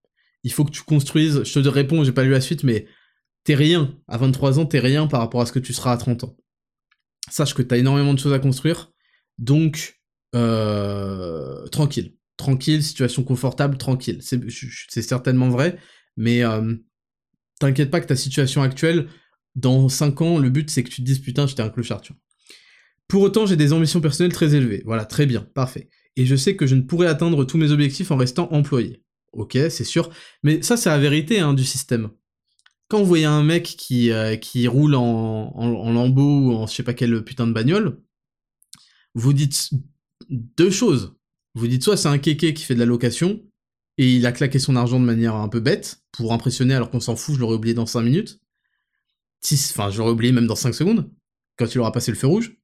Il 0.43 0.51
faut 0.51 0.65
que 0.65 0.71
tu 0.71 0.81
construises. 0.81 1.43
Je 1.43 1.59
te 1.59 1.67
réponds, 1.67 2.03
j'ai 2.03 2.11
pas 2.11 2.23
lu 2.23 2.31
la 2.31 2.41
suite, 2.41 2.63
mais 2.63 2.87
t'es 3.43 3.55
rien. 3.55 3.95
À 4.07 4.17
23 4.17 4.59
ans, 4.59 4.65
t'es 4.65 4.79
rien 4.79 5.07
par 5.07 5.19
rapport 5.19 5.41
à 5.41 5.45
ce 5.45 5.51
que 5.51 5.59
tu 5.59 5.73
seras 5.73 5.91
à 5.91 5.97
30 5.97 6.23
ans. 6.23 6.37
Sache 7.29 7.53
que 7.53 7.61
t'as 7.61 7.77
énormément 7.77 8.13
de 8.13 8.19
choses 8.19 8.33
à 8.33 8.39
construire, 8.39 8.91
donc 9.37 10.01
euh, 10.35 11.67
tranquille 11.67 12.15
tranquille, 12.41 12.83
situation 12.83 13.23
confortable, 13.23 13.77
tranquille. 13.77 14.19
C'est 14.21 15.01
certainement 15.01 15.49
vrai, 15.49 15.77
mais 16.17 16.43
euh, 16.43 16.75
t'inquiète 17.59 17.91
pas 17.91 18.01
que 18.01 18.07
ta 18.07 18.15
situation 18.15 18.61
actuelle, 18.61 19.07
dans 19.55 19.89
5 19.89 20.21
ans, 20.21 20.39
le 20.39 20.49
but 20.49 20.69
c'est 20.69 20.83
que 20.83 20.89
tu 20.89 21.01
te 21.01 21.05
dises 21.05 21.19
putain, 21.19 21.47
j'étais 21.47 21.61
un 21.61 21.69
clochard, 21.69 22.01
tu. 22.01 22.13
Pour 23.07 23.21
autant, 23.21 23.45
j'ai 23.45 23.57
des 23.57 23.73
ambitions 23.73 23.99
personnelles 23.99 24.31
très 24.31 24.55
élevées. 24.55 24.83
Voilà, 24.85 25.05
très 25.05 25.25
bien, 25.25 25.41
parfait. 25.53 25.89
Et 26.15 26.25
je 26.25 26.35
sais 26.35 26.55
que 26.55 26.65
je 26.65 26.75
ne 26.75 26.81
pourrai 26.81 27.07
atteindre 27.07 27.43
tous 27.43 27.57
mes 27.57 27.71
objectifs 27.71 28.09
en 28.09 28.17
restant 28.17 28.47
employé. 28.51 29.03
Ok, 29.33 29.53
c'est 29.69 29.83
sûr. 29.83 30.09
Mais 30.43 30.61
ça, 30.61 30.77
c'est 30.77 30.89
la 30.89 30.99
vérité 30.99 31.39
hein, 31.39 31.53
du 31.53 31.63
système. 31.63 32.09
Quand 32.89 32.99
vous 32.99 33.05
voyez 33.05 33.25
un 33.25 33.43
mec 33.43 33.63
qui, 33.63 34.11
euh, 34.11 34.35
qui 34.35 34.67
roule 34.67 34.95
en, 34.95 35.53
en, 35.55 35.73
en 35.73 35.93
lambeau 35.93 36.39
ou 36.47 36.53
en 36.53 36.67
je 36.67 36.75
sais 36.75 36.83
pas 36.83 36.93
quelle 36.93 37.23
putain 37.23 37.47
de 37.47 37.53
bagnole, 37.53 38.01
vous 39.13 39.33
dites 39.33 39.69
deux 40.29 40.71
choses. 40.71 41.15
Vous 41.55 41.67
dites 41.67 41.83
soit 41.83 41.97
c'est 41.97 42.07
un 42.07 42.17
kéké 42.17 42.53
qui 42.53 42.63
fait 42.63 42.75
de 42.75 42.79
la 42.79 42.85
location, 42.85 43.41
et 43.97 44.15
il 44.15 44.25
a 44.25 44.31
claqué 44.31 44.59
son 44.59 44.75
argent 44.75 44.99
de 44.99 45.05
manière 45.05 45.35
un 45.35 45.49
peu 45.49 45.59
bête, 45.59 46.01
pour 46.11 46.33
impressionner 46.33 46.73
alors 46.73 46.89
qu'on 46.89 46.99
s'en 46.99 47.15
fout, 47.15 47.35
je 47.35 47.39
l'aurais 47.39 47.55
oublié 47.55 47.73
dans 47.73 47.85
5 47.85 48.01
minutes. 48.01 48.39
Enfin, 49.51 49.89
j'aurais 49.89 50.11
oublié 50.11 50.31
même 50.31 50.47
dans 50.47 50.55
5 50.55 50.73
secondes, 50.73 51.09
quand 51.57 51.73
il 51.73 51.79
aura 51.79 51.91
passé 51.91 52.11
le 52.11 52.17
feu 52.17 52.27
rouge. 52.27 52.57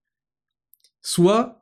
Soit 1.02 1.57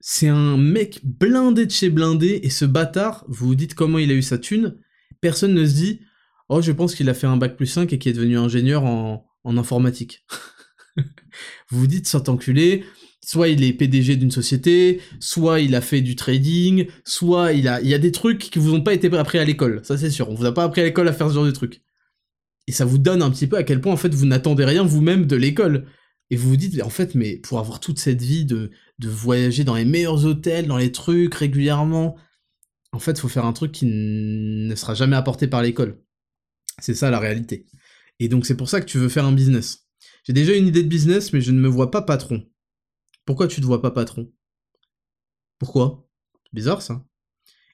c'est 0.00 0.28
un 0.28 0.56
mec 0.56 1.00
blindé 1.04 1.66
de 1.66 1.70
chez 1.70 1.90
blindé, 1.90 2.40
et 2.42 2.50
ce 2.50 2.64
bâtard, 2.64 3.24
vous 3.28 3.48
vous 3.48 3.54
dites 3.54 3.74
comment 3.74 3.98
il 3.98 4.10
a 4.10 4.14
eu 4.14 4.22
sa 4.22 4.38
thune, 4.38 4.76
personne 5.20 5.54
ne 5.54 5.64
se 5.66 5.74
dit 5.74 6.00
«Oh, 6.48 6.62
je 6.62 6.72
pense 6.72 6.94
qu'il 6.94 7.08
a 7.08 7.14
fait 7.14 7.26
un 7.26 7.36
bac 7.36 7.56
plus 7.56 7.66
5 7.66 7.92
et 7.92 7.98
qu'il 7.98 8.10
est 8.10 8.14
devenu 8.14 8.38
ingénieur 8.38 8.84
en, 8.84 9.26
informatique.» 9.44 10.24
Vous 11.70 11.80
vous 11.80 11.86
dites 11.86 12.06
«Cet 12.08 12.28
enculé, 12.28 12.84
soit 13.24 13.48
il 13.48 13.64
est 13.64 13.72
PDG 13.72 14.16
d'une 14.16 14.30
société, 14.30 15.00
soit 15.20 15.60
il 15.60 15.74
a 15.74 15.80
fait 15.80 16.00
du 16.00 16.16
trading, 16.16 16.86
soit 17.04 17.52
il 17.52 17.68
a, 17.68 17.80
il 17.80 17.88
y 17.88 17.94
a 17.94 17.98
des 17.98 18.12
trucs 18.12 18.38
qui 18.38 18.58
vous 18.58 18.74
ont 18.74 18.82
pas 18.82 18.94
été 18.94 19.14
appris 19.16 19.38
à 19.38 19.44
l'école, 19.44 19.80
ça 19.84 19.98
c'est 19.98 20.10
sûr. 20.10 20.30
On 20.30 20.34
vous 20.34 20.46
a 20.46 20.54
pas 20.54 20.64
appris 20.64 20.80
à 20.80 20.84
l'école 20.84 21.08
à 21.08 21.12
faire 21.12 21.28
ce 21.28 21.34
genre 21.34 21.44
de 21.44 21.50
trucs. 21.50 21.82
Et 22.68 22.72
ça 22.72 22.84
vous 22.84 22.98
donne 22.98 23.22
un 23.22 23.30
petit 23.30 23.46
peu 23.46 23.56
à 23.56 23.62
quel 23.62 23.80
point 23.80 23.92
en 23.92 23.96
fait 23.96 24.14
vous 24.14 24.26
n'attendez 24.26 24.64
rien 24.64 24.84
vous-même 24.84 25.26
de 25.26 25.36
l'école. 25.36 25.86
Et 26.30 26.36
vous 26.36 26.50
vous 26.50 26.56
dites, 26.58 26.82
en 26.82 26.90
fait, 26.90 27.14
mais 27.14 27.36
pour 27.38 27.58
avoir 27.58 27.80
toute 27.80 27.98
cette 27.98 28.20
vie 28.20 28.44
de, 28.44 28.70
de 28.98 29.08
voyager 29.08 29.64
dans 29.64 29.74
les 29.74 29.84
meilleurs 29.84 30.24
hôtels, 30.24 30.66
dans 30.66 30.76
les 30.76 30.92
trucs 30.92 31.34
régulièrement, 31.34 32.16
en 32.92 32.98
fait, 32.98 33.12
il 33.12 33.20
faut 33.20 33.28
faire 33.28 33.44
un 33.44 33.52
truc 33.52 33.72
qui 33.72 33.86
ne 33.86 34.74
sera 34.74 34.94
jamais 34.94 35.16
apporté 35.16 35.46
par 35.46 35.62
l'école. 35.62 36.02
C'est 36.80 36.94
ça 36.94 37.10
la 37.10 37.18
réalité. 37.18 37.66
Et 38.18 38.28
donc 38.28 38.46
c'est 38.46 38.56
pour 38.56 38.68
ça 38.68 38.80
que 38.80 38.86
tu 38.86 38.98
veux 38.98 39.08
faire 39.08 39.24
un 39.24 39.32
business. 39.32 39.88
J'ai 40.24 40.32
déjà 40.32 40.56
une 40.56 40.66
idée 40.66 40.82
de 40.82 40.88
business, 40.88 41.32
mais 41.32 41.40
je 41.40 41.52
ne 41.52 41.60
me 41.60 41.68
vois 41.68 41.90
pas 41.90 42.02
patron. 42.02 42.44
Pourquoi 43.24 43.46
tu 43.48 43.60
te 43.60 43.66
vois 43.66 43.82
pas 43.82 43.90
patron? 43.90 44.32
Pourquoi? 45.58 46.08
Bizarre 46.52 46.82
ça. 46.82 47.04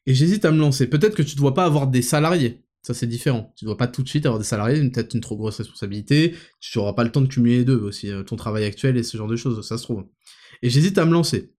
Et 0.07 0.15
j'hésite 0.15 0.45
à 0.45 0.51
me 0.51 0.59
lancer. 0.59 0.87
Peut-être 0.89 1.15
que 1.15 1.23
tu 1.23 1.35
ne 1.37 1.39
dois 1.41 1.55
pas 1.55 1.65
avoir 1.65 1.87
des 1.87 2.03
salariés. 2.03 2.65
Ça 2.83 2.93
c'est 2.93 3.07
différent. 3.07 3.53
Tu 3.57 3.65
ne 3.65 3.69
dois 3.69 3.77
pas 3.79 3.89
tout 3.89 4.03
de 4.03 4.09
suite 4.09 4.27
avoir 4.27 4.39
des 4.39 4.45
salariés, 4.45 4.91
peut-être 4.91 5.15
une 5.15 5.21
trop 5.21 5.37
grosse 5.37 5.57
responsabilité. 5.57 6.35
Tu 6.61 6.79
n'auras 6.79 6.93
pas 6.93 7.05
le 7.05 7.13
temps 7.13 7.23
de 7.23 7.29
cumuler 7.29 7.59
les 7.59 7.65
deux 7.65 7.79
aussi, 7.79 8.11
euh, 8.11 8.23
ton 8.23 8.37
travail 8.37 8.65
actuel 8.65 8.97
et 8.97 9.03
ce 9.03 9.17
genre 9.17 9.29
de 9.29 9.37
choses, 9.37 9.67
ça 9.67 9.79
se 9.79 9.85
trouve. 9.85 10.07
Et 10.65 10.71
j'hésite 10.71 10.97
à 10.97 11.05
me 11.05 11.13
lancer. 11.13 11.53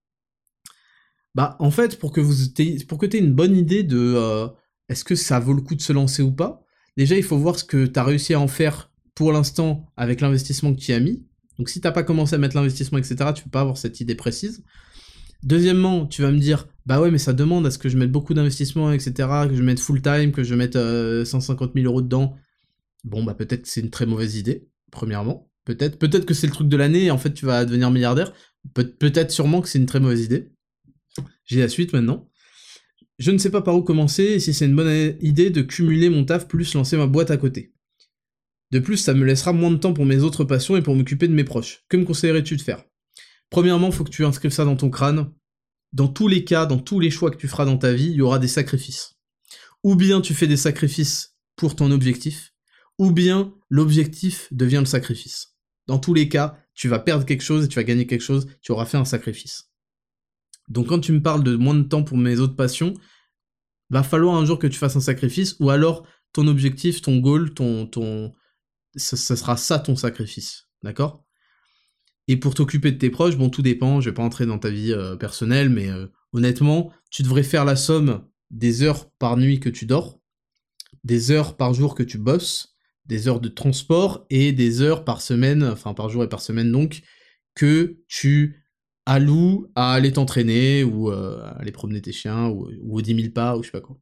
Bah 1.36 1.58
en 1.60 1.70
fait, 1.70 2.00
pour 2.00 2.12
que 2.12 2.20
vous 2.20 2.48
tu 2.48 2.64
aies 2.64 3.20
une 3.20 3.34
bonne 3.34 3.56
idée 3.56 3.84
de 3.84 4.00
euh, 4.00 4.48
est-ce 4.90 5.04
que 5.04 5.14
ça 5.14 5.40
vaut 5.40 5.54
le 5.54 5.62
coup 5.62 5.76
de 5.76 5.82
se 5.82 5.94
lancer 5.94 6.24
ou 6.24 6.32
pas, 6.32 6.64
déjà 6.98 7.16
il 7.16 7.22
faut 7.22 7.38
voir 7.38 7.60
ce 7.60 7.64
que 7.64 7.86
tu 7.86 8.00
as 8.00 8.04
réussi 8.04 8.34
à 8.34 8.40
en 8.40 8.48
faire 8.48 8.92
pour 9.14 9.32
l'instant 9.32 9.86
avec 9.96 10.22
l'investissement 10.22 10.74
que 10.74 10.80
tu 10.80 10.92
as 10.92 11.00
mis. 11.00 11.24
Donc 11.60 11.70
si 11.70 11.82
t'as 11.82 11.92
pas 11.92 12.02
commencé 12.02 12.34
à 12.34 12.40
mettre 12.40 12.56
l'investissement, 12.56 12.98
etc., 12.98 13.30
tu 13.36 13.44
peux 13.44 13.52
pas 13.52 13.62
avoir 13.62 13.78
cette 13.78 14.02
idée 14.02 14.16
précise. 14.16 14.64
Deuxièmement, 15.44 16.08
tu 16.08 16.24
vas 16.24 16.32
me 16.32 16.40
dire, 16.40 16.68
bah 16.88 17.00
ouais, 17.00 17.12
mais 17.12 17.20
ça 17.20 17.34
demande 17.34 17.68
à 17.68 17.72
ce 17.72 17.78
que 17.78 17.90
je 17.90 18.00
mette 18.00 18.12
beaucoup 18.12 18.34
d'investissement, 18.34 18.92
etc., 18.92 19.14
que 19.48 19.56
je 19.56 19.62
mette 19.62 19.80
full 19.80 20.02
time, 20.02 20.32
que 20.32 20.44
je 20.44 20.56
mette 20.56 20.74
150 20.74 21.70
euh, 21.70 21.74
000 21.76 21.86
euros 21.86 22.02
dedans. 22.02 22.36
Bon, 23.04 23.24
bah 23.24 23.36
peut-être 23.36 23.62
que 23.62 23.68
c'est 23.68 23.82
une 23.82 23.92
très 23.92 24.08
mauvaise 24.08 24.36
idée, 24.36 24.68
premièrement. 24.90 25.52
Peut-être, 25.66 25.98
peut-être 25.98 26.26
que 26.26 26.34
c'est 26.34 26.48
le 26.48 26.54
truc 26.54 26.70
de 26.70 26.78
l'année 26.78 27.06
et 27.06 27.12
en 27.12 27.18
fait 27.18 27.34
tu 27.34 27.46
vas 27.46 27.66
devenir 27.66 27.92
milliardaire. 27.92 28.34
peut-être 28.74 29.32
sûrement 29.32 29.62
que 29.62 29.68
c'est 29.68 29.80
une 29.80 29.88
très 29.88 30.00
mauvaise 30.00 30.24
idée. 30.24 30.52
J'ai 31.46 31.60
la 31.60 31.70
suite 31.70 31.94
maintenant. 31.94 32.30
Je 33.18 33.32
ne 33.32 33.38
sais 33.38 33.50
pas 33.50 33.62
par 33.62 33.76
où 33.76 33.82
commencer 33.82 34.24
et 34.24 34.40
si 34.40 34.54
c'est 34.54 34.66
une 34.66 34.76
bonne 34.76 35.18
idée 35.22 35.50
de 35.50 35.62
cumuler 35.62 36.10
mon 36.10 36.26
taf 36.26 36.48
plus 36.48 36.74
lancer 36.74 36.98
ma 36.98 37.08
boîte 37.08 37.32
à 37.32 37.38
côté. 37.38 37.74
De 38.72 38.80
plus, 38.80 38.98
ça 38.98 39.14
me 39.14 39.24
laissera 39.24 39.54
moins 39.54 39.72
de 39.72 39.78
temps 39.78 39.94
pour 39.94 40.06
mes 40.06 40.18
autres 40.18 40.44
passions 40.44 40.76
et 40.76 40.82
pour 40.82 40.96
m'occuper 40.96 41.28
de 41.28 41.34
mes 41.34 41.44
proches. 41.44 41.86
Que 41.88 41.98
me 41.98 42.04
conseillerais-tu 42.04 42.58
de 42.58 42.62
faire? 42.62 42.84
Premièrement, 43.50 43.92
faut 43.92 44.04
que 44.04 44.10
tu 44.10 44.26
inscrives 44.26 44.52
ça 44.52 44.66
dans 44.66 44.76
ton 44.76 44.90
crâne. 44.90 45.32
Dans 45.94 46.10
tous 46.10 46.28
les 46.28 46.44
cas, 46.44 46.66
dans 46.66 46.80
tous 46.80 47.00
les 47.00 47.12
choix 47.12 47.32
que 47.32 47.38
tu 47.38 47.48
feras 47.48 47.66
dans 47.66 47.78
ta 47.78 47.94
vie, 47.94 48.08
il 48.08 48.16
y 48.16 48.22
aura 48.22 48.38
des 48.38 48.50
sacrifices. 48.50 49.16
Ou 49.84 49.96
bien 49.96 50.20
tu 50.20 50.34
fais 50.34 50.48
des 50.48 50.58
sacrifices 50.58 51.38
pour 51.56 51.76
ton 51.76 51.92
objectif, 51.92 52.54
ou 52.98 53.12
bien 53.12 53.54
l'objectif 53.70 54.50
devient 54.52 54.80
le 54.80 54.86
sacrifice. 54.86 55.55
Dans 55.88 56.00
tous 56.00 56.14
les 56.14 56.30
cas, 56.30 56.58
tu 56.74 56.88
vas 56.88 57.00
perdre 57.00 57.26
quelque 57.26 57.44
chose 57.44 57.66
et 57.66 57.68
tu 57.68 57.76
vas 57.76 57.84
gagner 57.84 58.08
quelque 58.08 58.22
chose, 58.22 58.48
tu 58.62 58.72
auras 58.72 58.86
fait 58.86 58.98
un 58.98 59.06
sacrifice. 59.06 59.72
Donc 60.68 60.88
quand 60.88 61.00
tu 61.00 61.12
me 61.12 61.22
parles 61.22 61.44
de 61.44 61.56
moins 61.56 61.76
de 61.76 61.84
temps 61.84 62.04
pour 62.04 62.18
mes 62.18 62.40
autres 62.40 62.56
passions, 62.56 62.94
va 63.90 64.04
falloir 64.04 64.36
un 64.36 64.46
jour 64.46 64.60
que 64.60 64.68
tu 64.68 64.78
fasses 64.78 64.96
un 64.96 65.02
sacrifice, 65.02 65.56
ou 65.60 65.70
alors 65.70 66.08
ton 66.34 66.48
objectif, 66.48 67.02
ton 67.02 67.18
goal, 67.18 67.54
ton, 67.54 68.34
ce, 68.96 69.16
sera 69.16 69.58
ça 69.58 69.80
ton 69.80 69.96
sacrifice, 69.96 70.68
d'accord? 70.84 71.24
Et 72.28 72.38
pour 72.38 72.56
t'occuper 72.56 72.92
de 72.92 72.98
tes 72.98 73.12
proches, 73.12 73.38
bon, 73.38 73.50
tout 73.50 73.62
dépend, 73.62 74.02
je 74.02 74.10
vais 74.10 74.14
pas 74.14 74.24
entrer 74.24 74.48
dans 74.48 74.58
ta 74.58 74.70
vie 74.70 74.92
euh, 74.92 75.16
personnelle, 75.16 75.70
mais 75.70 75.90
euh, 75.90 76.08
honnêtement, 76.34 76.92
tu 77.12 77.22
devrais 77.22 77.44
faire 77.44 77.66
la 77.66 77.76
somme 77.76 78.28
des 78.50 78.82
heures 78.82 79.12
par 79.12 79.38
nuit 79.38 79.60
que 79.60 79.70
tu 79.70 79.86
dors, 79.86 80.20
des 81.04 81.30
heures 81.30 81.56
par 81.56 81.74
jour 81.74 81.94
que 81.94 82.04
tu 82.04 82.18
bosses, 82.18 82.75
des 83.06 83.28
heures 83.28 83.40
de 83.40 83.50
transport 83.50 84.26
et 84.30 84.52
des 84.52 84.82
heures 84.82 85.06
par 85.06 85.22
semaine, 85.22 85.64
enfin 85.64 85.94
par 85.94 86.10
jour 86.10 86.24
et 86.24 86.30
par 86.30 86.42
semaine 86.42 86.72
donc, 86.72 87.02
que 87.54 88.00
tu 88.08 88.66
alloues 89.06 89.72
à 89.76 89.94
aller 89.94 90.14
t'entraîner 90.14 90.84
ou 90.84 91.12
euh, 91.12 91.40
à 91.44 91.60
aller 91.60 91.72
promener 91.72 92.02
tes 92.02 92.12
chiens 92.12 92.48
ou, 92.48 92.70
ou 92.82 92.98
aux 92.98 93.02
10 93.02 93.16
000 93.16 93.34
pas 93.34 93.58
ou 93.58 93.64
je 93.64 93.68
sais 93.68 93.72
pas 93.72 93.82
quoi. 93.82 93.98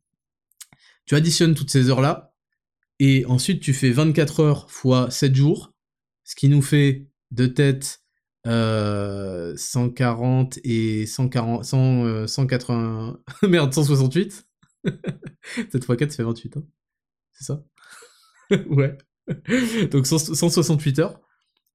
Tu 1.06 1.16
additionnes 1.16 1.54
toutes 1.54 1.70
ces 1.70 1.90
heures-là, 1.90 2.34
et 3.00 3.26
ensuite, 3.26 3.62
tu 3.62 3.74
fais 3.74 3.92
24 3.92 4.40
heures 4.40 4.72
fois 4.72 5.12
7 5.12 5.36
jours, 5.36 5.74
ce 6.24 6.36
qui 6.36 6.48
nous 6.48 6.62
fait 6.62 7.08
de 7.32 7.48
tête 7.48 8.02
140 8.46 10.58
euh, 10.58 10.62
et 10.64 11.06
140, 11.06 11.66
180, 12.28 13.14
euh, 13.18 13.18
merde, 13.50 13.74
168. 13.74 14.46
7 15.72 15.84
fois 15.86 15.98
4, 15.98 16.12
ça 16.12 16.18
fait 16.18 16.24
28, 16.24 16.58
hein. 16.58 16.64
C'est 17.34 17.46
ça? 17.46 17.64
Ouais. 18.70 18.98
Donc 19.92 20.06
168 20.06 21.00
heures. 21.00 21.20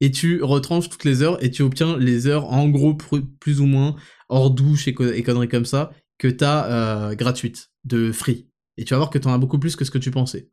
Et 0.01 0.11
tu 0.11 0.43
retranches 0.43 0.89
toutes 0.89 1.05
les 1.05 1.23
heures 1.23 1.43
et 1.43 1.51
tu 1.51 1.63
obtiens 1.63 1.97
les 1.99 2.27
heures 2.27 2.45
en 2.47 2.69
gros 2.69 2.95
plus 2.95 3.61
ou 3.61 3.67
moins 3.67 3.97
hors 4.29 4.51
douche 4.51 4.87
et, 4.87 4.95
conneries 4.95 5.49
comme 5.49 5.65
ça 5.65 5.93
que 6.19 6.29
t'as 6.29 6.67
euh, 7.11 7.15
gratuites, 7.15 7.71
de 7.85 8.13
free. 8.13 8.49
Et 8.77 8.85
tu 8.85 8.95
vas 8.95 8.99
voir 8.99 9.11
que 9.11 9.19
t'en 9.19 9.33
as 9.33 9.39
beaucoup 9.39 9.59
plus 9.59 9.77
que 9.77 9.85
ce 9.85 9.91
que 9.91 9.99
tu 9.99 10.11
pensais. 10.11 10.51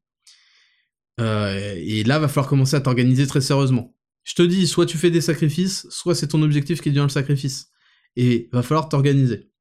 Euh, 1.20 1.76
et 1.78 2.04
là, 2.04 2.20
va 2.20 2.28
falloir 2.28 2.48
commencer 2.48 2.76
à 2.76 2.82
t'organiser 2.82 3.28
très 3.28 3.42
sérieusement. 3.42 3.96
Je 4.24 4.34
te 4.34 4.42
dis, 4.42 4.68
soit 4.68 4.86
tu 4.86 4.98
fais 4.98 5.12
des 5.12 5.22
sacrifices, 5.22 5.88
soit 5.90 6.16
c'est 6.16 6.30
ton 6.30 6.42
objectif 6.42 6.82
qui 6.82 6.90
devient 6.90 7.04
le 7.04 7.10
sacrifice. 7.10 7.70
Et 8.16 8.50
va 8.52 8.64
falloir 8.64 8.90
t'organiser. 8.90 9.52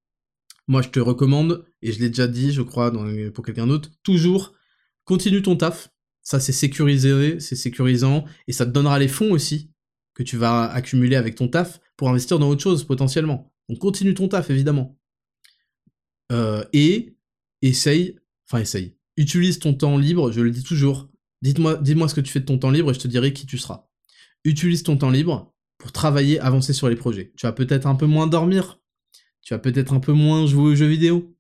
Moi, 0.67 0.81
je 0.81 0.89
te 0.89 1.01
recommande, 1.01 1.67
et 1.83 1.93
je 1.93 2.01
l'ai 2.01 2.09
déjà 2.09 2.27
dit, 2.27 2.53
je 2.53 2.63
crois, 2.63 2.91
pour 3.35 3.45
quelqu'un 3.45 3.67
d'autre, 3.67 3.91
toujours, 4.03 4.55
continue 5.05 5.43
ton 5.43 5.57
taf. 5.57 5.91
Ça, 6.25 6.41
c'est 6.41 6.53
sécurisé, 6.53 7.39
c'est 7.39 7.55
sécurisant, 7.55 8.25
et 8.49 8.53
ça 8.53 8.67
te 8.67 8.71
donnera 8.71 8.99
les 8.99 9.09
fonds 9.09 9.31
aussi 9.31 9.71
que 10.15 10.23
tu 10.23 10.37
vas 10.37 10.65
accumuler 10.65 11.17
avec 11.17 11.35
ton 11.35 11.49
taf 11.49 11.81
pour 11.97 12.09
investir 12.09 12.39
dans 12.39 12.49
autre 12.49 12.63
chose, 12.63 12.85
potentiellement. 12.85 13.53
Donc, 13.69 13.79
continue 13.79 14.15
ton 14.15 14.29
taf, 14.29 14.51
évidemment. 14.51 14.99
Euh, 16.33 16.65
et 16.73 17.17
essaye, 17.63 18.19
enfin, 18.49 18.61
essaye. 18.61 18.97
Utilise 19.17 19.59
ton 19.59 19.75
temps 19.75 19.99
libre, 19.99 20.33
je 20.33 20.41
le 20.41 20.51
dis 20.51 20.63
toujours. 20.63 21.09
Dites-moi, 21.43 21.77
dis-moi 21.77 22.09
ce 22.09 22.15
que 22.15 22.21
tu 22.21 22.33
fais 22.33 22.41
de 22.41 22.47
ton 22.47 22.59
temps 22.59 22.71
libre 22.71 22.91
et 22.91 22.95
je 22.95 23.01
te 23.01 23.09
dirai 23.09 23.33
qui 23.33 23.47
tu 23.47 23.59
seras. 23.59 23.87
Utilise 24.45 24.83
ton 24.83 24.97
temps 24.97 25.11
libre 25.11 25.55
pour 25.79 25.93
travailler, 25.93 26.41
avancer 26.41 26.73
sur 26.73 26.89
les 26.89 26.97
projets. 26.97 27.33
Tu 27.37 27.47
vas 27.47 27.53
peut-être 27.53 27.87
un 27.87 27.95
peu 27.95 28.07
moins 28.07 28.27
dormir, 28.27 28.81
tu 29.43 29.53
vas 29.53 29.59
peut-être 29.59 29.93
un 29.93 30.01
peu 30.01 30.13
moins 30.13 30.47
jouer 30.47 30.73
aux 30.73 30.75
jeux 30.75 30.87
vidéo, 30.87 31.34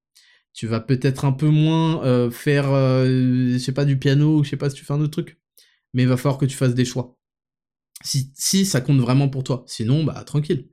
tu 0.55 0.68
vas 0.68 0.81
peut-être 0.81 1.24
un 1.24 1.32
peu 1.32 1.48
moins 1.48 2.05
euh, 2.05 2.31
faire, 2.31 2.72
euh, 2.72 3.52
je 3.52 3.59
sais 3.59 3.72
pas, 3.72 3.85
du 3.85 3.98
piano, 3.98 4.39
ou 4.39 4.44
je 4.44 4.51
sais 4.51 4.56
pas 4.56 4.70
si 4.70 4.76
tu 4.76 4.85
fais 4.85 4.93
un 4.93 5.01
autre 5.01 5.10
truc. 5.10 5.39
Mais 5.93 6.02
il 6.05 6.09
va 6.09 6.16
falloir 6.16 6.39
que 6.39 6.47
tu 6.47 6.56
fasses 6.56 6.74
des 6.74 6.85
choix. 6.85 7.18
Si, 8.02 8.66
ça 8.66 8.81
compte 8.81 9.01
vraiment 9.01 9.28
pour 9.28 9.44
toi. 9.44 9.64
Sinon, 9.66 10.05
bah 10.05 10.22
tranquille. 10.24 10.68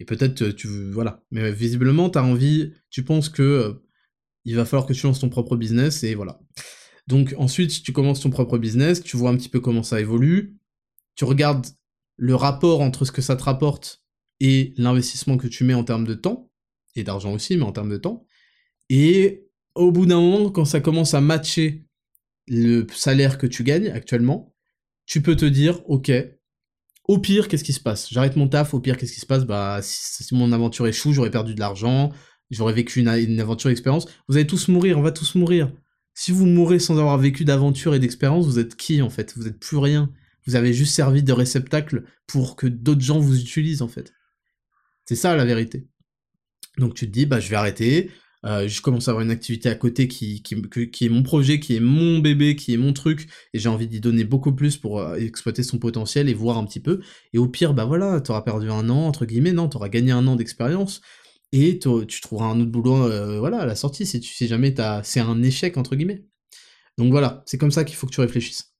Et 0.00 0.04
peut-être 0.04 0.42
euh, 0.42 0.52
tu 0.54 0.68
voilà. 0.92 1.22
Mais 1.30 1.52
visiblement, 1.52 2.08
tu 2.10 2.18
as 2.18 2.24
envie, 2.24 2.72
tu 2.90 3.04
penses 3.04 3.28
que 3.28 3.82
il 4.44 4.56
va 4.56 4.64
falloir 4.64 4.86
que 4.86 4.94
tu 4.94 5.06
lances 5.06 5.20
ton 5.20 5.28
propre 5.28 5.56
business 5.56 6.04
et 6.04 6.14
voilà. 6.14 6.40
Donc 7.06 7.34
ensuite, 7.38 7.82
tu 7.82 7.92
commences 7.92 8.20
ton 8.20 8.30
propre 8.30 8.58
business, 8.58 9.02
tu 9.02 9.16
vois 9.16 9.30
un 9.30 9.36
petit 9.36 9.48
peu 9.48 9.60
comment 9.60 9.82
ça 9.82 10.00
évolue, 10.00 10.56
tu 11.16 11.24
regardes 11.24 11.66
le 12.16 12.34
rapport 12.34 12.80
entre 12.80 13.04
ce 13.04 13.12
que 13.12 13.22
ça 13.22 13.36
te 13.36 13.42
rapporte 13.42 14.02
et 14.40 14.72
l'investissement 14.76 15.36
que 15.36 15.48
tu 15.48 15.64
mets 15.64 15.74
en 15.74 15.84
termes 15.84 16.06
de 16.06 16.14
temps, 16.14 16.50
et 16.94 17.04
d'argent 17.04 17.32
aussi, 17.32 17.56
mais 17.56 17.64
en 17.64 17.72
termes 17.72 17.90
de 17.90 17.96
temps. 17.96 18.26
Et 18.90 19.46
au 19.74 19.92
bout 19.92 20.06
d'un 20.06 20.20
moment, 20.20 20.50
quand 20.50 20.64
ça 20.64 20.80
commence 20.80 21.14
à 21.14 21.20
matcher 21.20 21.84
le 22.46 22.86
salaire 22.92 23.38
que 23.38 23.46
tu 23.46 23.62
gagnes 23.62 23.90
actuellement, 23.90 24.54
tu 25.06 25.22
peux 25.22 25.36
te 25.36 25.44
dire, 25.44 25.80
ok, 25.88 26.10
au 27.06 27.18
pire, 27.18 27.48
qu'est-ce 27.48 27.64
qui 27.64 27.72
se 27.72 27.80
passe? 27.80 28.08
J'arrête 28.10 28.36
mon 28.36 28.48
taf, 28.48 28.74
au 28.74 28.80
pire, 28.80 28.96
qu'est-ce 28.96 29.12
qui 29.12 29.20
se 29.20 29.26
passe? 29.26 29.44
Bah, 29.44 29.80
si, 29.82 30.34
mon 30.34 30.52
aventure 30.52 30.86
échoue, 30.86 31.12
j'aurais 31.12 31.30
perdu 31.30 31.54
de 31.54 31.60
l'argent, 31.60 32.12
j'aurais 32.50 32.74
vécu 32.74 33.00
une, 33.00 33.08
une 33.08 33.40
aventure 33.40 33.70
d'expérience. 33.70 34.06
Vous 34.28 34.36
allez 34.36 34.46
tous 34.46 34.68
mourir, 34.68 34.98
on 34.98 35.02
va 35.02 35.12
tous 35.12 35.34
mourir. 35.34 35.72
Si 36.14 36.32
vous 36.32 36.46
mourrez 36.46 36.78
sans 36.78 36.98
avoir 36.98 37.16
vécu 37.16 37.44
d'aventure 37.44 37.94
et 37.94 37.98
d'expérience, 37.98 38.46
vous 38.46 38.58
êtes 38.58 38.76
qui 38.76 39.00
en 39.02 39.10
fait? 39.10 39.34
Vous 39.36 39.46
êtes 39.46 39.58
plus 39.58 39.76
rien. 39.78 40.12
Vous 40.46 40.56
avez 40.56 40.72
juste 40.72 40.94
servi 40.94 41.22
de 41.22 41.32
réceptacle 41.32 42.04
pour 42.26 42.56
que 42.56 42.66
d'autres 42.66 43.02
gens 43.02 43.20
vous 43.20 43.40
utilisent 43.40 43.82
en 43.82 43.88
fait. 43.88 44.12
C'est 45.04 45.14
ça 45.14 45.36
la 45.36 45.44
vérité. 45.44 45.86
Donc 46.76 46.94
tu 46.94 47.06
te 47.06 47.12
dis, 47.12 47.24
bah 47.24 47.40
je 47.40 47.48
vais 47.48 47.56
arrêter, 47.56 48.10
euh, 48.46 48.68
je 48.68 48.80
commence 48.80 49.08
à 49.08 49.10
avoir 49.10 49.24
une 49.24 49.30
activité 49.30 49.68
à 49.68 49.74
côté 49.74 50.06
qui, 50.06 50.42
qui, 50.42 50.54
est 51.04 51.08
mon 51.08 51.22
projet, 51.22 51.58
qui 51.58 51.74
est 51.74 51.80
mon 51.80 52.20
bébé, 52.20 52.54
qui 52.54 52.72
est 52.72 52.76
mon 52.76 52.92
truc, 52.92 53.28
et 53.52 53.58
j'ai 53.58 53.68
envie 53.68 53.88
d'y 53.88 54.00
donner 54.00 54.24
beaucoup 54.24 54.54
plus 54.54 54.76
pour 54.76 55.00
euh, 55.00 55.16
exploiter 55.16 55.62
son 55.62 55.78
potentiel 55.78 56.28
et 56.28 56.34
voir 56.34 56.56
un 56.56 56.64
petit 56.64 56.80
peu. 56.80 57.00
Et 57.32 57.38
au 57.38 57.48
pire, 57.48 57.74
bah 57.74 57.84
voilà, 57.84 58.20
t'auras 58.20 58.42
perdu 58.42 58.70
un 58.70 58.88
an, 58.90 59.06
entre 59.06 59.26
guillemets, 59.26 59.52
non, 59.52 59.68
t'auras 59.68 59.88
gagné 59.88 60.12
un 60.12 60.26
an 60.28 60.36
d'expérience, 60.36 61.00
et 61.52 61.78
tu 61.78 62.20
trouveras 62.20 62.46
un 62.46 62.60
autre 62.60 62.70
boulot 62.70 63.04
euh, 63.04 63.38
voilà, 63.40 63.58
à 63.60 63.66
la 63.66 63.74
sortie, 63.74 64.06
si 64.06 64.20
tu 64.20 64.32
sais 64.34 64.46
jamais 64.46 64.74
c'est 65.02 65.20
un 65.20 65.42
échec, 65.42 65.76
entre 65.76 65.96
guillemets. 65.96 66.24
Donc 66.96 67.10
voilà, 67.10 67.42
c'est 67.46 67.58
comme 67.58 67.70
ça 67.70 67.84
qu'il 67.84 67.96
faut 67.96 68.06
que 68.06 68.12
tu 68.12 68.20
réfléchisses. 68.20 68.74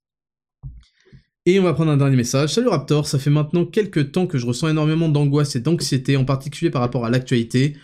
Et 1.45 1.59
on 1.59 1.63
va 1.63 1.73
prendre 1.73 1.91
un 1.91 1.97
dernier 1.97 2.17
message. 2.17 2.53
Salut 2.53 2.67
Raptor, 2.67 3.07
ça 3.07 3.17
fait 3.17 3.29
maintenant 3.29 3.65
quelques 3.65 4.11
temps 4.11 4.27
que 4.27 4.37
je 4.37 4.45
ressens 4.45 4.69
énormément 4.69 5.09
d'angoisse 5.09 5.55
et 5.55 5.59
d'anxiété, 5.59 6.15
en 6.15 6.25
particulier 6.25 6.69
par 6.69 6.81
rapport 6.81 7.05
à 7.05 7.09
l'actualité, 7.09 7.75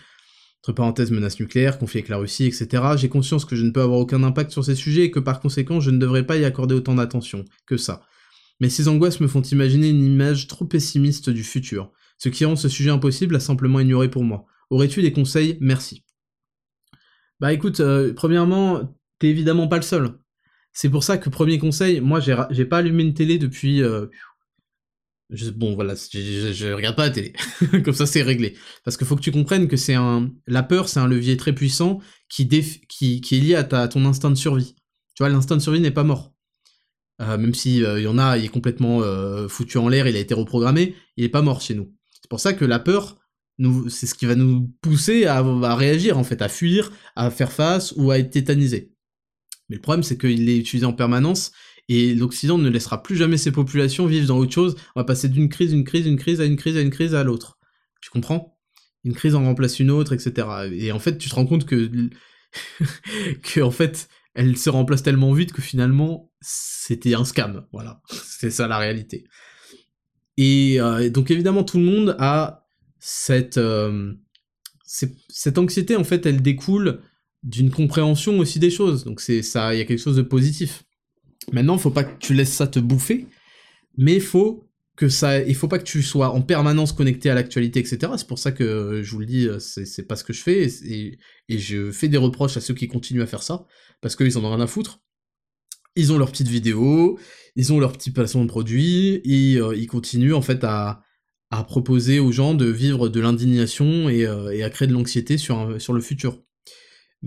entre 0.66 0.74
parenthèses 0.74 1.12
menaces 1.12 1.38
nucléaires, 1.38 1.78
conflit 1.78 1.98
avec 1.98 2.08
la 2.08 2.16
Russie, 2.16 2.46
etc. 2.46 2.82
J'ai 2.96 3.08
conscience 3.08 3.44
que 3.44 3.54
je 3.54 3.64
ne 3.64 3.70
peux 3.70 3.82
avoir 3.82 4.00
aucun 4.00 4.24
impact 4.24 4.50
sur 4.50 4.64
ces 4.64 4.74
sujets 4.74 5.04
et 5.04 5.10
que 5.12 5.20
par 5.20 5.38
conséquent 5.38 5.78
je 5.78 5.92
ne 5.92 5.98
devrais 5.98 6.26
pas 6.26 6.36
y 6.36 6.44
accorder 6.44 6.74
autant 6.74 6.96
d'attention 6.96 7.44
que 7.66 7.76
ça. 7.76 8.02
Mais 8.58 8.68
ces 8.68 8.88
angoisses 8.88 9.20
me 9.20 9.28
font 9.28 9.42
imaginer 9.42 9.90
une 9.90 10.02
image 10.02 10.48
trop 10.48 10.64
pessimiste 10.64 11.30
du 11.30 11.44
futur, 11.44 11.92
ce 12.18 12.30
qui 12.30 12.44
rend 12.44 12.56
ce 12.56 12.68
sujet 12.68 12.90
impossible 12.90 13.36
à 13.36 13.40
simplement 13.40 13.78
ignorer 13.78 14.10
pour 14.10 14.24
moi. 14.24 14.44
Aurais-tu 14.70 15.02
des 15.02 15.12
conseils? 15.12 15.56
Merci. 15.60 16.02
Bah 17.38 17.52
écoute, 17.52 17.78
euh, 17.78 18.12
premièrement, 18.12 18.92
t'es 19.20 19.28
évidemment 19.28 19.68
pas 19.68 19.76
le 19.76 19.82
seul. 19.82 20.18
C'est 20.72 20.90
pour 20.90 21.04
ça 21.04 21.16
que 21.16 21.30
premier 21.30 21.58
conseil, 21.58 22.00
moi 22.00 22.18
j'ai 22.18 22.64
pas 22.64 22.78
allumé 22.78 23.04
une 23.04 23.14
télé 23.14 23.38
depuis... 23.38 23.84
Euh, 23.84 24.06
bon 25.54 25.74
voilà, 25.74 25.94
je, 25.94 26.72
regarde 26.72 26.96
pas 26.96 27.06
la 27.06 27.10
télé. 27.10 27.32
Comme 27.84 27.94
ça 27.94 28.06
c'est 28.06 28.22
réglé. 28.22 28.56
Parce 28.84 28.96
qu'il 28.96 29.06
faut 29.06 29.16
que 29.16 29.22
tu 29.22 29.32
comprennes 29.32 29.68
que 29.68 29.76
c'est 29.76 29.94
un... 29.94 30.30
La 30.46 30.62
peur 30.62 30.88
c'est 30.88 31.00
un 31.00 31.08
levier 31.08 31.36
très 31.36 31.54
puissant 31.54 32.00
qui, 32.28 32.48
qui, 32.48 33.22
est 33.30 33.40
lié 33.40 33.54
à, 33.54 33.64
ta, 33.64 33.88
ton 33.88 34.04
instinct 34.04 34.30
de 34.30 34.36
survie. 34.36 34.74
Tu 35.14 35.22
vois, 35.22 35.28
l'instinct 35.28 35.56
de 35.56 35.62
survie 35.62 35.80
n'est 35.80 35.90
pas 35.90 36.04
mort. 36.04 36.34
Euh, 37.22 37.38
même 37.38 37.54
si 37.54 37.78
il 37.78 38.02
y 38.02 38.06
en 38.06 38.18
a, 38.18 38.36
il 38.36 38.44
est 38.44 38.48
complètement 38.48 39.00
foutu 39.48 39.78
en 39.78 39.88
l'air, 39.88 40.06
il 40.06 40.16
a 40.16 40.20
été 40.20 40.34
reprogrammé, 40.34 40.94
il 41.16 41.24
est 41.24 41.30
pas 41.30 41.42
mort 41.42 41.60
chez 41.60 41.74
nous. 41.74 41.92
C'est 42.26 42.28
pour 42.28 42.40
ça 42.40 42.52
que 42.52 42.64
la 42.64 42.78
peur, 42.78 43.16
c'est 43.88 44.06
ce 44.06 44.14
qui 44.14 44.26
va 44.26 44.34
nous 44.34 44.68
pousser 44.82 45.26
à, 45.26 45.42
réagir 45.74 46.18
en 46.18 46.24
fait, 46.24 46.42
à 46.42 46.48
fuir, 46.48 46.92
à 47.14 47.30
faire 47.30 47.52
face 47.52 47.94
ou 47.96 48.10
à 48.10 48.18
être 48.18 48.30
tétanisé. 48.30 48.92
Mais 49.68 49.76
le 49.76 49.82
problème 49.82 50.02
c'est 50.02 50.18
qu'il 50.18 50.48
est 50.48 50.58
utilisé 50.58 50.86
en 50.86 50.92
permanence 50.92 51.52
et 51.88 52.14
l'Occident 52.14 52.58
ne 52.58 52.68
laissera 52.68 53.02
plus 53.02 53.16
jamais 53.16 53.36
ses 53.36 53.52
populations 53.52 54.06
vivre 54.06 54.26
dans 54.26 54.38
autre 54.38 54.52
chose. 54.52 54.76
On 54.94 55.00
va 55.00 55.04
passer 55.04 55.28
d'une 55.28 55.48
crise, 55.48 55.72
une 55.72 55.84
crise, 55.84 56.06
une 56.06 56.16
crise 56.16 56.40
à 56.40 56.44
une 56.44 56.56
crise 56.56 56.76
à 56.76 56.80
une 56.80 56.90
crise 56.90 57.14
à 57.14 57.22
l'autre. 57.22 57.58
Tu 58.00 58.10
comprends? 58.10 58.58
Une 59.04 59.14
crise 59.14 59.34
en 59.36 59.44
remplace 59.44 59.78
une 59.78 59.90
autre, 59.90 60.12
etc. 60.12 60.48
Et 60.72 60.90
en 60.90 60.98
fait, 60.98 61.16
tu 61.16 61.28
te 61.28 61.34
rends 61.34 61.46
compte 61.46 61.64
que 61.64 61.90
que 63.42 63.60
en 63.60 63.70
fait, 63.70 64.08
elle 64.34 64.56
se 64.56 64.68
remplace 64.68 65.02
tellement 65.02 65.32
vite 65.32 65.52
que 65.52 65.62
finalement, 65.62 66.32
c'était 66.40 67.14
un 67.14 67.24
scam. 67.24 67.66
Voilà, 67.72 68.02
c'est 68.10 68.50
ça 68.50 68.66
la 68.66 68.78
réalité. 68.78 69.24
Et 70.36 70.80
euh, 70.80 71.08
donc 71.08 71.30
évidemment, 71.30 71.64
tout 71.64 71.78
le 71.78 71.84
monde 71.84 72.16
a 72.18 72.66
cette, 72.98 73.58
euh, 73.58 74.12
cette 74.84 75.58
anxiété, 75.58 75.96
en 75.96 76.04
fait, 76.04 76.26
elle 76.26 76.42
découle 76.42 77.00
d'une 77.42 77.70
compréhension 77.70 78.38
aussi 78.38 78.58
des 78.58 78.70
choses. 78.70 79.04
Donc 79.04 79.20
c'est 79.20 79.42
ça, 79.42 79.74
il 79.74 79.78
y 79.78 79.80
a 79.80 79.84
quelque 79.84 80.02
chose 80.02 80.16
de 80.16 80.22
positif. 80.22 80.82
Maintenant, 81.52 81.78
faut 81.78 81.90
pas 81.90 82.04
que 82.04 82.18
tu 82.18 82.34
laisses 82.34 82.52
ça 82.52 82.66
te 82.66 82.78
bouffer, 82.78 83.26
mais 83.96 84.14
il 84.14 84.20
faut 84.20 84.68
que 84.96 85.08
ça, 85.08 85.42
il 85.42 85.54
faut 85.54 85.68
pas 85.68 85.78
que 85.78 85.84
tu 85.84 86.02
sois 86.02 86.30
en 86.30 86.40
permanence 86.40 86.92
connecté 86.92 87.28
à 87.28 87.34
l'actualité, 87.34 87.80
etc. 87.80 88.12
C'est 88.16 88.26
pour 88.26 88.38
ça 88.38 88.50
que 88.50 89.02
je 89.02 89.10
vous 89.12 89.18
le 89.20 89.26
dis, 89.26 89.48
c'est 89.58 90.06
pas 90.06 90.16
ce 90.16 90.24
que 90.24 90.32
je 90.32 90.42
fais, 90.42 90.66
et, 90.84 91.18
je 91.48 91.92
fais 91.92 92.08
des 92.08 92.16
reproches 92.16 92.56
à 92.56 92.60
ceux 92.60 92.74
qui 92.74 92.88
continuent 92.88 93.22
à 93.22 93.26
faire 93.26 93.42
ça, 93.42 93.66
parce 94.00 94.16
qu'ils 94.16 94.38
en 94.38 94.44
ont 94.44 94.50
rien 94.50 94.60
à 94.60 94.66
foutre. 94.66 95.00
Ils 95.96 96.12
ont 96.12 96.18
leurs 96.18 96.30
petites 96.30 96.48
vidéos, 96.48 97.18
ils 97.56 97.72
ont 97.72 97.78
leur 97.78 97.92
petit 97.92 98.10
placement 98.10 98.42
de 98.42 98.48
produits, 98.48 99.20
et 99.24 99.56
euh, 99.56 99.74
ils 99.76 99.86
continuent 99.86 100.34
en 100.34 100.42
fait 100.42 100.64
à, 100.64 101.02
à 101.50 101.62
proposer 101.64 102.18
aux 102.18 102.32
gens 102.32 102.54
de 102.54 102.66
vivre 102.66 103.08
de 103.08 103.20
l'indignation 103.20 104.08
et, 104.08 104.26
euh, 104.26 104.64
à 104.64 104.70
créer 104.70 104.88
de 104.88 104.92
l'anxiété 104.92 105.38
sur, 105.38 105.80
sur 105.80 105.92
le 105.92 106.00
futur. 106.00 106.42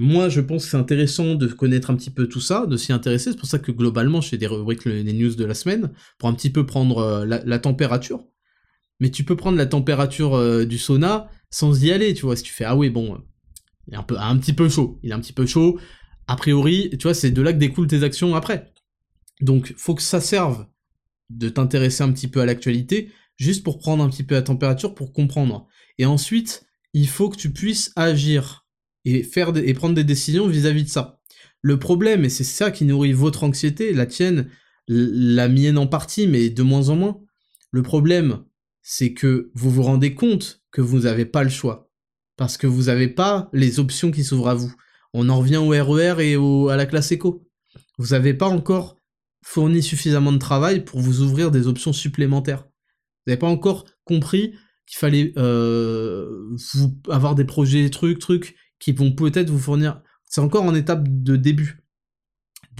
Moi, 0.01 0.29
je 0.29 0.39
pense 0.39 0.63
que 0.63 0.71
c'est 0.71 0.77
intéressant 0.77 1.35
de 1.35 1.45
connaître 1.47 1.89
un 1.89 1.95
petit 1.97 2.09
peu 2.09 2.25
tout 2.25 2.39
ça, 2.39 2.65
de 2.65 2.77
s'y 2.77 2.93
intéresser. 2.93 3.31
C'est 3.31 3.37
pour 3.37 3.49
ça 3.49 3.59
que 3.59 3.73
globalement, 3.73 4.21
je 4.21 4.29
fais 4.29 4.37
des 4.37 4.47
rubriques 4.47 4.85
les 4.85 5.11
news 5.11 5.35
de 5.35 5.43
la 5.43 5.53
semaine 5.53 5.91
pour 6.17 6.29
un 6.29 6.33
petit 6.33 6.49
peu 6.49 6.65
prendre 6.65 6.99
euh, 6.99 7.25
la, 7.25 7.59
température. 7.59 8.23
Mais 9.01 9.11
tu 9.11 9.25
peux 9.25 9.35
prendre 9.35 9.57
la 9.57 9.65
température 9.65 10.35
euh, 10.35 10.63
du 10.63 10.77
sauna 10.77 11.29
sans 11.49 11.83
y 11.83 11.91
aller, 11.91 12.13
tu 12.13 12.21
vois. 12.21 12.37
Si 12.37 12.43
tu 12.43 12.53
fais 12.53 12.63
ah 12.63 12.77
oui 12.77 12.89
bon, 12.89 13.21
il 13.89 13.93
est 13.93 13.97
un 13.97 14.03
peu 14.03 14.15
petit 14.39 14.53
peu 14.53 14.69
chaud, 14.69 15.01
il 15.03 15.09
est 15.11 15.13
un 15.13 15.19
petit 15.19 15.33
peu 15.33 15.45
chaud. 15.45 15.77
A 16.27 16.37
priori, 16.37 16.91
tu 16.91 17.03
vois, 17.03 17.13
c'est 17.13 17.31
de 17.31 17.41
là 17.41 17.51
que 17.51 17.57
découlent 17.57 17.87
tes 17.87 18.03
actions 18.03 18.37
après. 18.37 18.71
Donc, 19.41 19.73
faut 19.75 19.95
que 19.95 20.01
ça 20.01 20.21
serve 20.21 20.65
de 21.29 21.49
t'intéresser 21.49 22.03
un 22.03 22.13
petit 22.13 22.29
peu 22.29 22.39
à 22.39 22.45
l'actualité, 22.45 23.11
juste 23.35 23.65
pour 23.65 23.79
prendre 23.79 24.01
un 24.01 24.09
petit 24.09 24.23
peu 24.23 24.35
la 24.35 24.43
température, 24.43 24.95
pour 24.95 25.11
comprendre. 25.11 25.67
Et 25.97 26.05
ensuite, 26.05 26.63
il 26.93 27.09
faut 27.09 27.27
que 27.27 27.35
tu 27.35 27.51
puisses 27.51 27.91
agir 27.97 28.65
et, 29.05 29.23
faire 29.23 29.55
et 29.55 29.73
prendre 29.73 29.95
des 29.95 30.03
décisions 30.03 30.47
vis-à-vis 30.47 30.83
de 30.83 30.89
ça. 30.89 31.19
Le 31.61 31.77
problème, 31.77 32.25
et 32.25 32.29
c'est 32.29 32.43
ça 32.43 32.71
qui 32.71 32.85
nourrit 32.85 33.13
votre 33.13 33.43
anxiété, 33.43 33.93
la 33.93 34.05
tienne, 34.05 34.49
la 34.87 35.49
mienne 35.49 35.77
en 35.77 35.87
partie, 35.87 36.27
mais 36.27 36.49
de 36.49 36.63
moins 36.63 36.89
en 36.89 36.95
moins, 36.95 37.19
le 37.71 37.83
problème, 37.83 38.43
c'est 38.81 39.13
que 39.13 39.51
vous 39.53 39.69
vous 39.69 39.83
rendez 39.83 40.15
compte 40.15 40.63
que 40.71 40.81
vous 40.81 41.01
n'avez 41.01 41.25
pas 41.25 41.43
le 41.43 41.49
choix. 41.49 41.91
Parce 42.37 42.57
que 42.57 42.67
vous 42.67 42.83
n'avez 42.83 43.09
pas 43.09 43.49
les 43.53 43.79
options 43.79 44.11
qui 44.11 44.23
s'ouvrent 44.23 44.49
à 44.49 44.55
vous. 44.55 44.73
On 45.13 45.29
en 45.29 45.39
revient 45.39 45.57
au 45.57 45.69
RER 45.69 46.15
e 46.17 46.21
et 46.21 46.71
à 46.71 46.77
la 46.77 46.85
classe 46.85 47.11
éco. 47.11 47.45
Vous 47.97 48.07
n'avez 48.07 48.33
pas 48.33 48.47
encore 48.47 48.95
fourni 49.43 49.83
suffisamment 49.83 50.31
de 50.31 50.37
travail 50.37 50.83
pour 50.83 50.99
vous 50.99 51.21
ouvrir 51.21 51.51
des 51.51 51.67
options 51.67 51.93
supplémentaires. 51.93 52.63
Vous 52.63 53.31
n'avez 53.31 53.39
pas 53.39 53.47
encore 53.47 53.85
compris 54.05 54.53
qu'il 54.87 54.97
fallait 54.97 55.33
euh, 55.37 56.55
avoir 57.09 57.35
des 57.35 57.45
projets, 57.45 57.89
trucs, 57.89 58.19
trucs, 58.19 58.55
qui 58.79 58.91
vont 58.91 59.11
peut-être 59.11 59.49
vous 59.49 59.59
fournir. 59.59 60.01
C'est 60.25 60.41
encore 60.41 60.63
en 60.63 60.75
étape 60.75 61.07
de 61.07 61.35
début. 61.35 61.83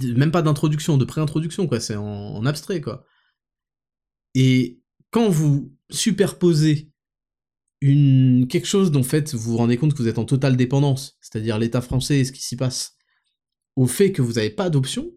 Même 0.02 0.30
pas 0.30 0.42
d'introduction, 0.42 0.96
de 0.96 1.04
pré-introduction, 1.04 1.66
quoi. 1.66 1.80
C'est 1.80 1.96
en, 1.96 2.44
abstrait, 2.46 2.80
quoi. 2.80 3.04
Et 4.34 4.80
quand 5.10 5.28
vous 5.28 5.74
superposez 5.90 6.90
une, 7.80 8.46
quelque 8.48 8.66
chose 8.66 8.90
dont 8.90 9.02
fait 9.02 9.34
vous 9.34 9.52
vous 9.52 9.56
rendez 9.56 9.76
compte 9.76 9.92
que 9.92 9.98
vous 9.98 10.08
êtes 10.08 10.18
en 10.18 10.24
totale 10.24 10.56
dépendance, 10.56 11.18
c'est-à-dire 11.20 11.58
l'État 11.58 11.80
français 11.80 12.20
et 12.20 12.24
ce 12.24 12.32
qui 12.32 12.42
s'y 12.42 12.56
passe, 12.56 12.96
au 13.76 13.86
fait 13.86 14.12
que 14.12 14.22
vous 14.22 14.34
n'avez 14.34 14.50
pas 14.50 14.70
d'option, 14.70 15.10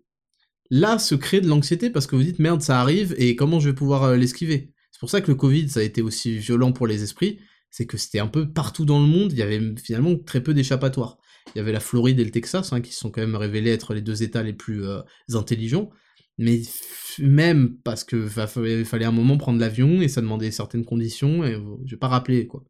là 0.69 0.97
se 0.97 1.15
crée 1.15 1.41
de 1.41 1.47
l'anxiété 1.47 1.89
parce 1.89 2.07
que 2.07 2.15
vous 2.15 2.23
dites 2.23 2.39
merde 2.39 2.61
ça 2.61 2.80
arrive 2.80 3.14
et 3.18 3.35
comment 3.35 3.60
je 3.60 3.69
vais 3.69 3.76
pouvoir 3.76 4.03
euh, 4.03 4.15
l'esquiver? 4.15 4.73
C'est 4.91 4.99
pour 4.99 5.10
ça 5.10 5.22
que 5.22 5.30
le 5.30 5.35
Covid 5.35 5.69
ça 5.69 5.81
a 5.81 5.84
été 5.84 6.01
aussi 6.01 6.38
violent 6.38 6.72
pour 6.72 6.88
les 6.88 7.03
esprits, 7.03 7.39
c'est 7.74 7.88
que 7.88 7.98
c'était 7.98 8.20
un 8.20 8.28
peu 8.28 8.48
partout 8.48 8.86
dans 8.86 9.00
le 9.00 9.08
monde, 9.08 9.32
il 9.32 9.40
y 9.40 9.41
avait 9.41 9.60
finalement 9.84 10.16
très 10.16 10.44
peu 10.44 10.54
d'échappatoires. 10.54 11.18
Il 11.48 11.58
y 11.58 11.60
avait 11.60 11.72
la 11.72 11.80
Floride 11.80 12.20
et 12.20 12.24
le 12.24 12.30
Texas 12.30 12.72
hein, 12.72 12.82
qui 12.82 12.94
sont 12.94 13.10
quand 13.10 13.22
même 13.22 13.36
révélés 13.36 13.72
être 13.72 13.95
les 13.95 14.02
deux 14.02 14.22
États 14.22 14.44
les 14.44 14.54
plus 14.54 14.86
euh, 14.86 15.02
intelligents, 15.34 15.90
mais 16.38 16.62
même 17.18 17.76
parce 17.84 18.04
que 18.04 18.30
il 18.80 18.86
fallait 18.86 19.06
un 19.06 19.12
moment 19.12 19.38
prendre 19.38 19.60
l'avion 19.60 20.04
et 20.04 20.08
ça 20.08 20.22
demandait 20.22 20.52
certaines 20.52 20.86
conditions 20.86 21.44
et 21.44 21.54
je 21.86 21.95
vais 21.95 22.00
pas 22.00 22.10
rappeler 22.10 22.45
quoi. 22.45 22.64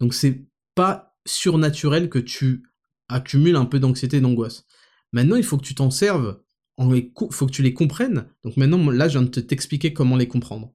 Donc 0.00 0.12
c'est 0.12 0.44
pas 0.74 1.16
surnaturel 1.24 2.08
que 2.08 2.18
tu 2.18 2.64
accumules 3.08 3.56
un 3.56 3.64
peu 3.64 3.78
d'anxiété 3.78 4.16
et 4.16 4.20
d'angoisse. 4.20 4.66
Maintenant, 5.12 5.36
il 5.36 5.44
faut 5.44 5.56
que 5.56 5.64
tu 5.64 5.76
t'en 5.76 5.92
serves, 5.92 6.40
il 6.80 7.12
faut 7.30 7.46
que 7.46 7.52
tu 7.52 7.62
les 7.62 7.74
comprennes. 7.74 8.28
Donc 8.42 8.56
maintenant, 8.56 8.90
là, 8.90 9.06
je 9.06 9.20
viens 9.20 9.28
de 9.28 9.40
t'expliquer 9.40 9.92
comment 9.92 10.16
les 10.16 10.26
comprendre. 10.26 10.74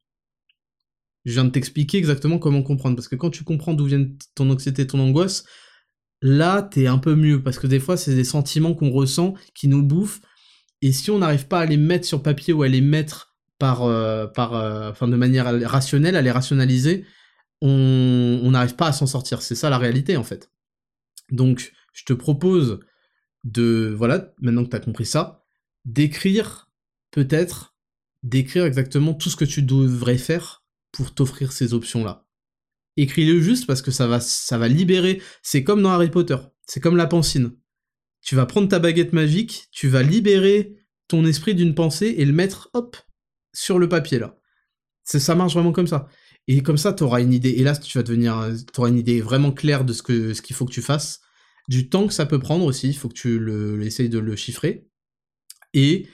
Je 1.25 1.33
viens 1.33 1.45
de 1.45 1.49
t'expliquer 1.49 1.97
exactement 1.97 2.39
comment 2.39 2.63
comprendre, 2.63 2.95
parce 2.95 3.07
que 3.07 3.15
quand 3.15 3.29
tu 3.29 3.43
comprends 3.43 3.73
d'où 3.73 3.85
vient 3.85 4.05
ton 4.35 4.49
anxiété, 4.49 4.85
ton 4.87 4.99
angoisse, 4.99 5.45
là, 6.21 6.61
t'es 6.61 6.87
un 6.87 6.97
peu 6.97 7.15
mieux, 7.15 7.41
parce 7.41 7.59
que 7.59 7.67
des 7.67 7.79
fois, 7.79 7.97
c'est 7.97 8.15
des 8.15 8.23
sentiments 8.23 8.73
qu'on 8.73 8.91
ressent, 8.91 9.33
qui 9.53 9.67
nous 9.67 9.83
bouffent, 9.83 10.21
et 10.81 10.91
si 10.91 11.11
on 11.11 11.19
n'arrive 11.19 11.47
pas 11.47 11.61
à 11.61 11.65
les 11.65 11.77
mettre 11.77 12.05
sur 12.05 12.21
papier 12.21 12.53
ou 12.53 12.63
à 12.63 12.67
les 12.67 12.81
mettre 12.81 13.35
par, 13.57 13.83
euh, 13.83 14.27
par, 14.27 14.53
euh, 14.53 14.91
enfin, 14.91 15.07
de 15.07 15.15
manière 15.15 15.45
rationnelle, 15.69 16.17
à 16.17 16.21
les 16.21 16.31
rationaliser, 16.31 17.05
on 17.61 18.49
n'arrive 18.51 18.75
pas 18.75 18.87
à 18.87 18.91
s'en 18.91 19.07
sortir. 19.07 19.41
C'est 19.41 19.55
ça 19.55 19.69
la 19.69 19.77
réalité, 19.77 20.17
en 20.17 20.23
fait. 20.23 20.51
Donc, 21.31 21.71
je 21.93 22.03
te 22.03 22.11
propose 22.11 22.81
de, 23.45 23.93
voilà, 23.97 24.33
maintenant 24.41 24.65
que 24.65 24.69
tu 24.69 24.75
as 24.75 24.81
compris 24.81 25.05
ça, 25.05 25.45
d'écrire, 25.85 26.69
peut-être, 27.11 27.75
d'écrire 28.23 28.65
exactement 28.65 29.13
tout 29.13 29.29
ce 29.29 29.37
que 29.37 29.45
tu 29.45 29.61
devrais 29.61 30.17
faire 30.17 30.62
pour 30.93 31.13
t'offrir 31.13 31.51
ces 31.51 31.73
options-là. 31.73 32.25
Écris-le 32.95 33.41
juste 33.41 33.67
parce 33.67 33.81
que 33.81 33.91
ça 33.91 34.07
va, 34.07 34.21
ça 34.21 34.57
va 34.57 34.69
libérer. 34.69 35.21
C'est 35.41 35.65
comme 35.65 35.81
dans 35.81 35.89
Harry 35.89 36.09
Potter. 36.09 36.37
C'est 36.65 36.79
comme 36.79 36.95
la 36.95 37.07
pancine 37.07 37.51
tu 38.23 38.35
vas 38.35 38.45
prendre 38.45 38.69
ta 38.69 38.79
baguette 38.79 39.13
magique, 39.13 39.67
tu 39.71 39.89
vas 39.89 40.01
libérer 40.01 40.77
ton 41.07 41.25
esprit 41.25 41.53
d'une 41.53 41.75
pensée 41.75 42.15
et 42.17 42.25
le 42.25 42.31
mettre, 42.31 42.69
hop, 42.73 42.97
sur 43.53 43.77
le 43.77 43.89
papier 43.89 44.17
là. 44.17 44.37
Ça 45.03 45.35
marche 45.35 45.53
vraiment 45.53 45.73
comme 45.73 45.87
ça. 45.87 46.07
Et 46.47 46.63
comme 46.63 46.77
ça, 46.77 46.93
tu 46.93 47.03
auras 47.03 47.21
une 47.21 47.33
idée. 47.33 47.51
Et 47.51 47.63
là, 47.63 47.75
tu 47.75 47.97
vas 47.97 48.03
devenir, 48.03 48.49
tu 48.73 48.79
auras 48.79 48.89
une 48.89 48.97
idée 48.97 49.21
vraiment 49.21 49.51
claire 49.51 49.83
de 49.83 49.91
ce 49.91 50.01
que 50.01 50.31
qu'il 50.41 50.55
faut 50.55 50.65
que 50.65 50.71
tu 50.71 50.81
fasses, 50.81 51.19
du 51.67 51.89
temps 51.89 52.07
que 52.07 52.13
ça 52.13 52.25
peut 52.25 52.39
prendre 52.39 52.65
aussi. 52.65 52.87
Il 52.87 52.95
faut 52.95 53.09
que 53.09 53.13
tu 53.13 53.85
essayes 53.85 54.09
de 54.09 54.19
le 54.19 54.35
chiffrer 54.37 54.87
et 55.73 56.07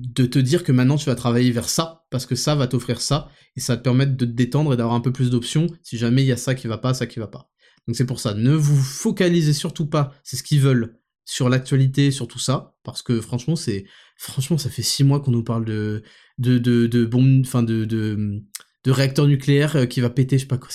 de 0.00 0.26
te 0.26 0.38
dire 0.38 0.64
que 0.64 0.72
maintenant 0.72 0.96
tu 0.96 1.06
vas 1.06 1.14
travailler 1.14 1.50
vers 1.50 1.68
ça 1.68 2.04
parce 2.10 2.26
que 2.26 2.34
ça 2.34 2.54
va 2.54 2.66
t'offrir 2.66 3.00
ça 3.00 3.28
et 3.56 3.60
ça 3.60 3.74
va 3.74 3.76
te 3.78 3.82
permettre 3.82 4.16
de 4.16 4.24
te 4.24 4.30
détendre 4.30 4.72
et 4.72 4.76
d'avoir 4.76 4.94
un 4.94 5.00
peu 5.00 5.12
plus 5.12 5.30
d'options 5.30 5.66
si 5.82 5.98
jamais 5.98 6.22
il 6.22 6.26
y 6.26 6.32
a 6.32 6.36
ça 6.36 6.54
qui 6.54 6.66
va 6.66 6.78
pas, 6.78 6.94
ça 6.94 7.06
qui 7.06 7.18
va 7.18 7.26
pas. 7.26 7.50
Donc 7.86 7.96
c'est 7.96 8.06
pour 8.06 8.20
ça, 8.20 8.34
ne 8.34 8.52
vous 8.52 8.76
focalisez 8.76 9.52
surtout 9.52 9.86
pas, 9.86 10.14
c'est 10.22 10.36
ce 10.36 10.42
qu'ils 10.42 10.60
veulent, 10.60 11.00
sur 11.24 11.48
l'actualité, 11.48 12.10
sur 12.10 12.26
tout 12.28 12.38
ça, 12.38 12.74
parce 12.82 13.02
que 13.02 13.20
franchement, 13.20 13.56
c'est 13.56 13.84
franchement, 14.16 14.58
ça 14.58 14.70
fait 14.70 14.82
six 14.82 15.04
mois 15.04 15.20
qu'on 15.20 15.30
nous 15.30 15.44
parle 15.44 15.64
de 15.64 16.02
de 16.38 16.58
de, 16.58 16.86
de 16.86 17.04
bombes, 17.04 17.42
enfin 17.46 17.62
de, 17.62 17.84
de 17.84 18.42
de 18.84 18.90
réacteurs 18.90 19.26
nucléaires 19.26 19.76
euh, 19.76 19.86
qui 19.86 20.00
va 20.00 20.10
péter, 20.10 20.38
je 20.38 20.42
sais 20.42 20.48
pas 20.48 20.58
quoi. 20.58 20.70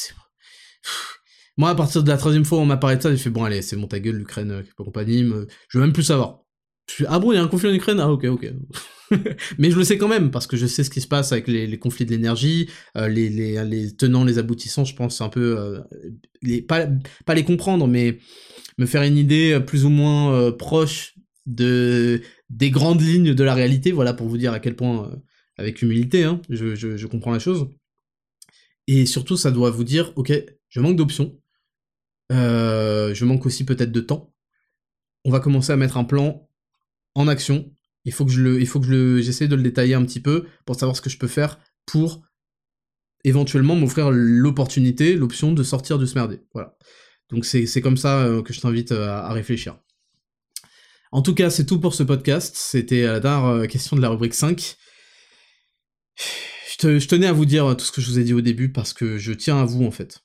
Moi, 1.58 1.70
à 1.70 1.76
partir 1.76 2.04
de 2.04 2.10
la 2.10 2.18
troisième 2.18 2.46
fois, 2.46 2.60
on 2.60 2.66
m'a 2.66 2.78
parlé 2.78 2.98
de 2.98 3.02
ça, 3.02 3.12
j'ai 3.12 3.18
fait 3.18 3.30
bon, 3.30 3.44
allez, 3.44 3.62
c'est 3.62 3.76
bon 3.76 3.88
ta 3.88 4.00
gueule, 4.00 4.18
l'Ukraine, 4.18 4.52
euh, 4.52 4.64
compagnie, 4.78 5.24
je 5.70 5.78
veux 5.78 5.84
même 5.84 5.94
plus 5.94 6.04
savoir. 6.04 6.42
ah 7.08 7.20
bon, 7.20 7.32
il 7.32 7.36
y 7.36 7.38
a 7.38 7.44
un 7.44 7.48
conflit 7.48 7.70
en 7.70 7.74
Ukraine? 7.74 8.00
Ah 8.00 8.12
ok, 8.12 8.26
ok. 8.26 8.52
mais 9.58 9.72
je 9.72 9.78
le 9.78 9.84
sais 9.84 9.98
quand 9.98 10.08
même, 10.08 10.32
parce 10.32 10.48
que 10.48 10.58
je 10.58 10.66
sais 10.66 10.84
ce 10.84 10.90
qui 10.90 11.02
se 11.02 11.08
passe 11.08 11.32
avec 11.32 11.48
les, 11.48 11.78
conflits 11.78 12.06
de 12.06 12.12
l'énergie, 12.12 12.70
euh, 12.98 13.08
les, 13.08 13.96
tenants, 13.96 14.24
les 14.24 14.38
aboutissants, 14.38 14.86
je 14.86 14.96
pense 14.96 15.22
un 15.22 15.30
peu... 15.30 15.82
les, 16.42 16.62
pas, 16.62 16.88
pas 17.26 17.36
les 17.36 17.44
comprendre, 17.44 17.88
mais 17.88 18.20
me 18.78 18.86
faire 18.86 19.04
une 19.04 19.18
idée 19.18 19.54
euh, 19.54 19.60
plus 19.60 19.86
ou 19.86 19.90
moins 19.90 20.34
euh, 20.34 20.52
proche 20.52 21.16
de 21.46 22.22
des 22.50 22.70
grandes 22.72 23.02
lignes 23.02 23.34
de 23.34 23.44
la 23.44 23.54
réalité, 23.54 23.92
voilà 23.92 24.14
pour 24.14 24.28
vous 24.28 24.38
dire 24.38 24.54
à 24.54 24.60
quel 24.60 24.76
point, 24.76 25.10
euh, 25.10 25.16
avec 25.58 25.82
humilité, 25.82 26.24
hein, 26.24 26.42
je, 26.50 27.06
comprends 27.08 27.32
la 27.32 27.40
chose. 27.40 27.70
Et 28.88 29.06
surtout, 29.06 29.38
ça 29.38 29.52
doit 29.52 29.72
vous 29.72 29.84
dire, 29.84 30.14
ok, 30.16 30.32
je 30.70 30.80
manque 30.80 30.96
d'options, 30.96 31.40
je 32.30 33.26
manque 33.26 33.46
aussi 33.46 33.64
peut-être 33.64 33.92
de 33.92 34.02
temps. 34.02 34.32
On 35.24 35.32
va 35.32 35.40
commencer 35.40 35.72
à 35.72 35.76
mettre 35.76 35.98
un 35.98 36.04
plan 36.04 36.48
en 37.16 37.28
action. 37.28 37.75
Il 38.06 38.14
faut 38.14 38.26
que 38.26 38.32
je 38.32 38.42
le, 38.42 38.62
il 38.62 38.68
faut 38.68 38.80
que 38.80 38.88
je 38.88 39.22
j'essaie 39.22 39.48
de 39.48 39.56
le 39.56 39.64
détailler 39.64 39.96
un 39.96 40.06
petit 40.06 40.20
peu 40.20 40.46
pour 40.66 40.80
savoir 40.80 40.96
ce 40.96 41.02
que 41.02 41.10
je 41.10 41.18
peux 41.18 41.28
faire 41.28 41.60
pour 41.86 42.22
éventuellement 43.24 43.76
m'offrir 43.76 44.12
l'opportunité, 44.12 45.16
l'option 45.16 45.52
de 45.52 45.64
sortir 45.64 45.98
de 45.98 46.06
ce 46.06 46.14
merder. 46.16 46.42
Voilà. 46.54 46.78
Donc 47.30 47.44
c'est 47.46 47.82
comme 47.82 47.98
ça 47.98 48.22
euh, 48.22 48.44
que 48.44 48.54
je 48.54 48.62
t'invite 48.62 48.92
euh, 48.92 49.10
à, 49.10 49.34
réfléchir. 49.34 49.80
En 51.12 51.22
tout 51.22 51.34
cas, 51.34 51.50
c'est 51.50 51.66
tout 51.66 51.80
pour 51.80 51.96
ce 51.96 52.04
podcast. 52.04 52.56
C'était 52.56 53.04
la 53.04 53.20
dernière 53.20 53.46
euh, 53.46 53.66
question 53.66 53.96
de 53.96 54.02
la 54.02 54.10
rubrique 54.10 54.36
5. 54.36 54.76
Je, 56.80 57.00
je, 57.00 57.08
tenais 57.08 57.26
à 57.26 57.34
vous 57.34 57.46
dire 57.46 57.76
tout 57.76 57.86
ce 57.86 57.92
que 57.92 58.02
je 58.02 58.10
vous 58.10 58.20
ai 58.20 58.24
dit 58.24 58.34
au 58.34 58.42
début 58.42 58.72
parce 58.72 58.94
que 58.94 59.18
je 59.18 59.34
tiens 59.34 59.60
à 59.60 59.66
vous 59.66 59.86
en 59.86 59.92
fait. 59.92 60.20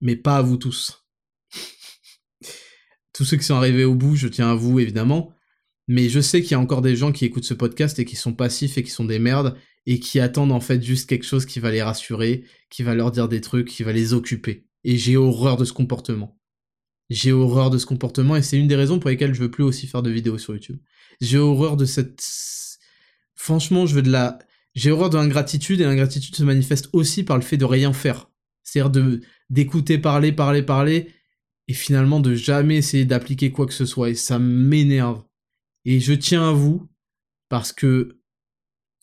Mais 0.00 0.16
pas 0.16 0.38
à 0.38 0.42
vous 0.42 0.56
tous. 0.56 1.04
tous 3.12 3.24
ceux 3.24 3.36
qui 3.36 3.44
sont 3.44 3.56
arrivés 3.56 3.84
au 3.84 3.94
bout, 3.94 4.16
je 4.16 4.28
tiens 4.28 4.50
à 4.50 4.54
vous 4.54 4.80
évidemment. 4.80 5.35
Mais 5.88 6.08
je 6.08 6.20
sais 6.20 6.42
qu'il 6.42 6.52
y 6.52 6.54
a 6.54 6.60
encore 6.60 6.82
des 6.82 6.96
gens 6.96 7.12
qui 7.12 7.24
écoutent 7.24 7.44
ce 7.44 7.54
podcast 7.54 7.98
et 7.98 8.04
qui 8.04 8.16
sont 8.16 8.32
passifs 8.32 8.76
et 8.76 8.82
qui 8.82 8.90
sont 8.90 9.04
des 9.04 9.18
merdes 9.18 9.56
et 9.86 10.00
qui 10.00 10.18
attendent 10.18 10.52
en 10.52 10.60
fait 10.60 10.82
juste 10.82 11.08
quelque 11.08 11.24
chose 11.24 11.46
qui 11.46 11.60
va 11.60 11.70
les 11.70 11.82
rassurer, 11.82 12.44
qui 12.70 12.82
va 12.82 12.94
leur 12.94 13.12
dire 13.12 13.28
des 13.28 13.40
trucs, 13.40 13.68
qui 13.68 13.84
va 13.84 13.92
les 13.92 14.12
occuper. 14.12 14.66
Et 14.82 14.96
j'ai 14.98 15.16
horreur 15.16 15.56
de 15.56 15.64
ce 15.64 15.72
comportement. 15.72 16.38
J'ai 17.08 17.30
horreur 17.30 17.70
de 17.70 17.78
ce 17.78 17.86
comportement 17.86 18.34
et 18.34 18.42
c'est 18.42 18.58
une 18.58 18.66
des 18.66 18.74
raisons 18.74 18.98
pour 18.98 19.10
lesquelles 19.10 19.34
je 19.34 19.40
veux 19.40 19.50
plus 19.50 19.62
aussi 19.62 19.86
faire 19.86 20.02
de 20.02 20.10
vidéos 20.10 20.38
sur 20.38 20.54
YouTube. 20.54 20.78
J'ai 21.20 21.38
horreur 21.38 21.76
de 21.76 21.84
cette... 21.84 22.24
Franchement, 23.36 23.86
je 23.86 23.94
veux 23.94 24.02
de 24.02 24.10
la... 24.10 24.38
J'ai 24.74 24.90
horreur 24.90 25.08
de 25.08 25.16
l'ingratitude 25.16 25.80
et 25.80 25.84
l'ingratitude 25.84 26.34
se 26.34 26.42
manifeste 26.42 26.88
aussi 26.92 27.22
par 27.22 27.36
le 27.36 27.42
fait 27.42 27.56
de 27.56 27.64
rien 27.64 27.92
faire. 27.92 28.28
C'est-à-dire 28.62 28.90
de 28.90 29.20
d'écouter 29.48 29.98
parler, 29.98 30.32
parler, 30.32 30.62
parler 30.62 31.08
et 31.68 31.72
finalement 31.72 32.20
de 32.20 32.34
jamais 32.34 32.76
essayer 32.76 33.04
d'appliquer 33.04 33.52
quoi 33.52 33.66
que 33.66 33.72
ce 33.72 33.86
soit 33.86 34.10
et 34.10 34.14
ça 34.14 34.38
m'énerve. 34.38 35.22
Et 35.86 36.00
je 36.00 36.12
tiens 36.12 36.50
à 36.50 36.52
vous 36.52 36.86
parce 37.48 37.72
que 37.72 38.18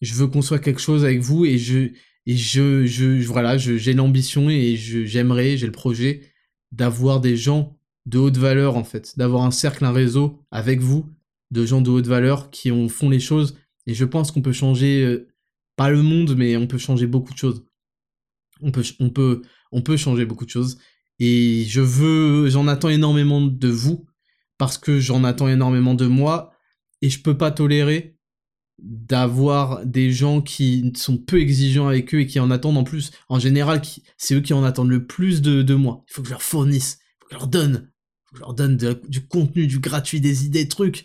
je 0.01 0.14
veux 0.14 0.27
construire 0.27 0.61
quelque 0.61 0.81
chose 0.81 1.05
avec 1.05 1.22
vous 1.22 1.45
et 1.45 1.57
je 1.57 1.91
et 2.26 2.38
je 2.38 2.85
je 2.85 3.26
voilà, 3.26 3.57
j'ai 3.57 3.93
l'ambition 3.93 4.49
et 4.49 4.76
j'aimerais, 4.76 5.57
j'ai 5.57 5.65
le 5.65 5.72
projet 5.72 6.30
d'avoir 6.72 7.22
des 7.22 7.38
gens 7.38 7.80
de 8.05 8.19
haute 8.19 8.38
valeur 8.38 8.76
en 8.76 8.84
fait, 8.84 9.18
d'avoir 9.18 9.43
un 9.43 9.51
cercle, 9.51 9.85
un 9.85 9.93
réseau 9.93 10.45
avec 10.51 10.81
vous, 10.81 11.10
de 11.51 11.65
gens 11.65 11.80
de 11.80 11.89
haute 11.89 12.07
valeur 12.07 12.51
qui 12.51 12.69
ont, 12.69 12.89
font 12.89 13.10
les 13.10 13.22
choses. 13.22 13.57
Et 13.88 13.93
je 13.93 14.03
pense 14.03 14.31
qu'on 14.31 14.41
peut 14.41 14.51
changer, 14.51 15.05
euh, 15.05 15.30
pas 15.77 15.89
le 15.89 16.01
monde, 16.01 16.35
mais 16.35 16.57
on 16.57 16.68
peut 16.68 16.77
changer 16.77 17.07
beaucoup 17.07 17.34
de 17.34 17.38
choses. 17.38 17.65
On 18.61 18.72
peut, 18.72 18.84
on 18.99 19.10
peut, 19.10 19.41
on 19.72 19.81
peut 19.81 19.97
changer 19.97 20.26
beaucoup 20.26 20.45
de 20.45 20.49
choses. 20.49 20.80
Et 21.19 21.64
je 21.68 21.81
veux, 21.81 22.49
j'en 22.49 22.68
attends 22.68 22.89
énormément 22.89 23.41
de 23.41 23.68
vous, 23.69 24.05
parce 24.57 24.77
que 24.77 24.99
j'en 24.99 25.23
attends 25.23 25.47
énormément 25.47 25.93
de 25.93 26.07
moi, 26.07 26.52
et 27.03 27.09
je 27.09 27.21
peux 27.21 27.38
pas 27.38 27.51
tolérer 27.51 28.17
d'avoir 28.80 29.85
des 29.85 30.09
gens 30.09 30.41
qui 30.41 30.93
sont 30.95 31.17
peu 31.17 31.39
exigeants 31.39 31.89
avec 31.89 32.15
eux 32.15 32.21
et 32.21 32.27
qui 32.27 32.39
en 32.39 32.49
attendent 32.49 32.77
en 32.77 32.85
plus. 32.85 33.11
En 33.27 33.39
général, 33.39 33.81
c'est 34.17 34.35
eux 34.35 34.41
qui 34.41 34.53
en 34.53 34.63
attendent 34.63 34.89
le 34.89 35.05
plus 35.05 35.41
de, 35.41 35.75
moi. 35.75 36.05
Il 36.07 36.13
faut 36.13 36.21
que 36.21 36.30
je 36.30 36.34
leur 36.34 36.41
fournisse, 36.41 36.99
il 37.01 37.19
faut 37.19 37.25
que 37.27 37.35
je 37.35 37.39
leur 37.39 37.47
donne, 37.49 37.91
leur 38.39 38.53
du 39.09 39.27
contenu, 39.27 39.67
du 39.67 39.80
gratuit, 39.80 40.21
des 40.21 40.45
idées, 40.45 40.69
trucs. 40.69 41.03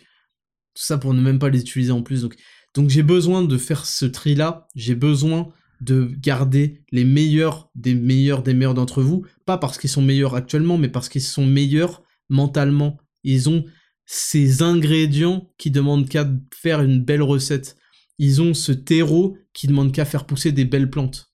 Tout 0.75 0.85
ça 0.85 0.99
pour 0.99 1.15
ne 1.15 1.21
même 1.21 1.41
pas 1.41 1.49
les 1.49 1.63
utiliser 1.63 1.91
en 1.91 2.03
plus. 2.03 2.23
Donc, 2.23 2.37
donc 2.75 2.91
j'ai 2.91 3.03
besoin 3.03 3.43
de 3.43 3.59
faire 3.59 3.85
ce 3.85 4.07
tri-là. 4.07 4.69
J'ai 4.77 4.95
besoin 4.95 5.49
de 5.81 6.13
garder 6.21 6.85
les 6.93 7.05
meilleurs 7.05 7.71
des 7.75 7.95
meilleurs 7.97 8.45
des 8.45 8.55
meilleurs 8.55 8.75
d'entre 8.75 9.03
vous. 9.03 9.27
Pas 9.47 9.59
parce 9.59 9.79
qu'ils 9.79 9.91
sont 9.91 10.03
meilleurs 10.03 10.37
actuellement, 10.37 10.79
mais 10.79 10.89
parce 10.89 11.09
qu'ils 11.09 11.23
sont 11.23 11.45
meilleurs 11.45 12.05
mentalement. 12.29 12.99
Ils 13.25 13.49
ont 13.49 13.65
ces 14.11 14.63
ingrédients 14.63 15.53
qui 15.59 15.71
demandent 15.71 16.09
qu'à 16.09 16.27
faire 16.55 16.81
une 16.81 17.05
belle 17.05 17.21
recette. 17.23 17.77
ils 18.19 18.41
ont 18.41 18.55
ce 18.55 18.73
terreau 18.73 19.37
qui 19.53 19.67
demande 19.67 19.93
qu'à 19.93 20.07
faire 20.07 20.27
pousser 20.27 20.51
des 20.51 20.65
belles 20.65 20.91
plantes. 20.91 21.31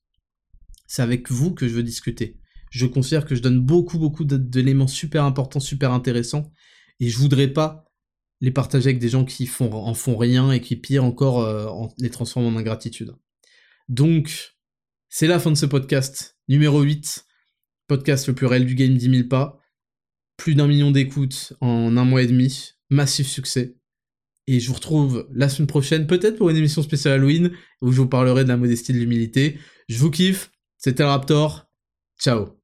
C'est 0.89 1.01
avec 1.01 1.31
vous 1.31 1.55
que 1.55 1.69
je 1.69 1.75
veux 1.75 1.85
discuter. 1.85 2.37
Je 2.71 2.87
considère 2.87 3.27
que 3.27 3.37
je 3.37 3.41
donne 3.41 3.61
beaucoup, 3.61 3.99
beaucoup 3.99 4.25
d'éléments 4.25 4.89
super 4.89 5.25
importants, 5.25 5.61
super 5.61 5.93
intéressants, 5.93 6.51
et 6.99 7.09
je 7.09 7.17
voudrais 7.17 7.47
pas 7.47 7.85
les 8.41 8.51
partager 8.51 8.89
avec 8.89 8.99
des 8.99 9.09
gens 9.09 9.25
qui 9.25 9.49
en 9.61 9.95
font 9.95 10.17
rien 10.17 10.51
et 10.51 10.61
qui, 10.61 10.75
pire 10.75 11.05
encore, 11.05 11.43
euh, 11.43 11.87
les 11.99 12.11
transforment 12.11 12.57
en 12.57 12.59
ingratitude. 12.59 13.15
Donc, 13.89 14.57
c'est 15.09 15.29
la 15.29 15.39
fin 15.39 15.53
de 15.53 15.57
ce 15.57 15.67
podcast, 15.67 16.37
numéro 16.49 16.83
8, 16.83 17.25
podcast 17.87 18.27
le 18.27 18.35
plus 18.35 18.47
réel 18.47 18.67
du 18.67 18.75
game 18.75 18.97
10 18.97 19.11
000 19.11 19.29
pas, 19.29 19.61
plus 20.37 20.55
d'un 20.55 20.67
million 20.67 20.91
d'écoutes 20.91 21.53
en 21.61 21.97
un 21.97 22.05
mois 22.05 22.23
et 22.23 22.27
demi, 22.27 22.73
massif 22.91 23.27
succès. 23.27 23.77
Et 24.47 24.61
je 24.61 24.69
vous 24.69 24.75
retrouve 24.75 25.29
la 25.33 25.49
semaine 25.49 25.67
prochaine, 25.67 26.07
peut-être 26.07 26.37
pour 26.37 26.51
une 26.51 26.57
émission 26.57 26.83
spéciale 26.83 27.15
Halloween, 27.15 27.53
où 27.81 27.93
je 27.93 28.01
vous 28.01 28.09
parlerai 28.09 28.45
de 28.45 28.49
la 28.49 28.57
modestie 28.57 28.93
et 28.93 28.95
de 28.95 29.01
l'humilité. 29.01 29.59
Je 29.89 29.99
vous 29.99 30.11
kiffe, 30.11 30.51
c'était 30.77 31.03
le 31.03 31.09
Raptor, 31.09 31.67
ciao 32.21 32.64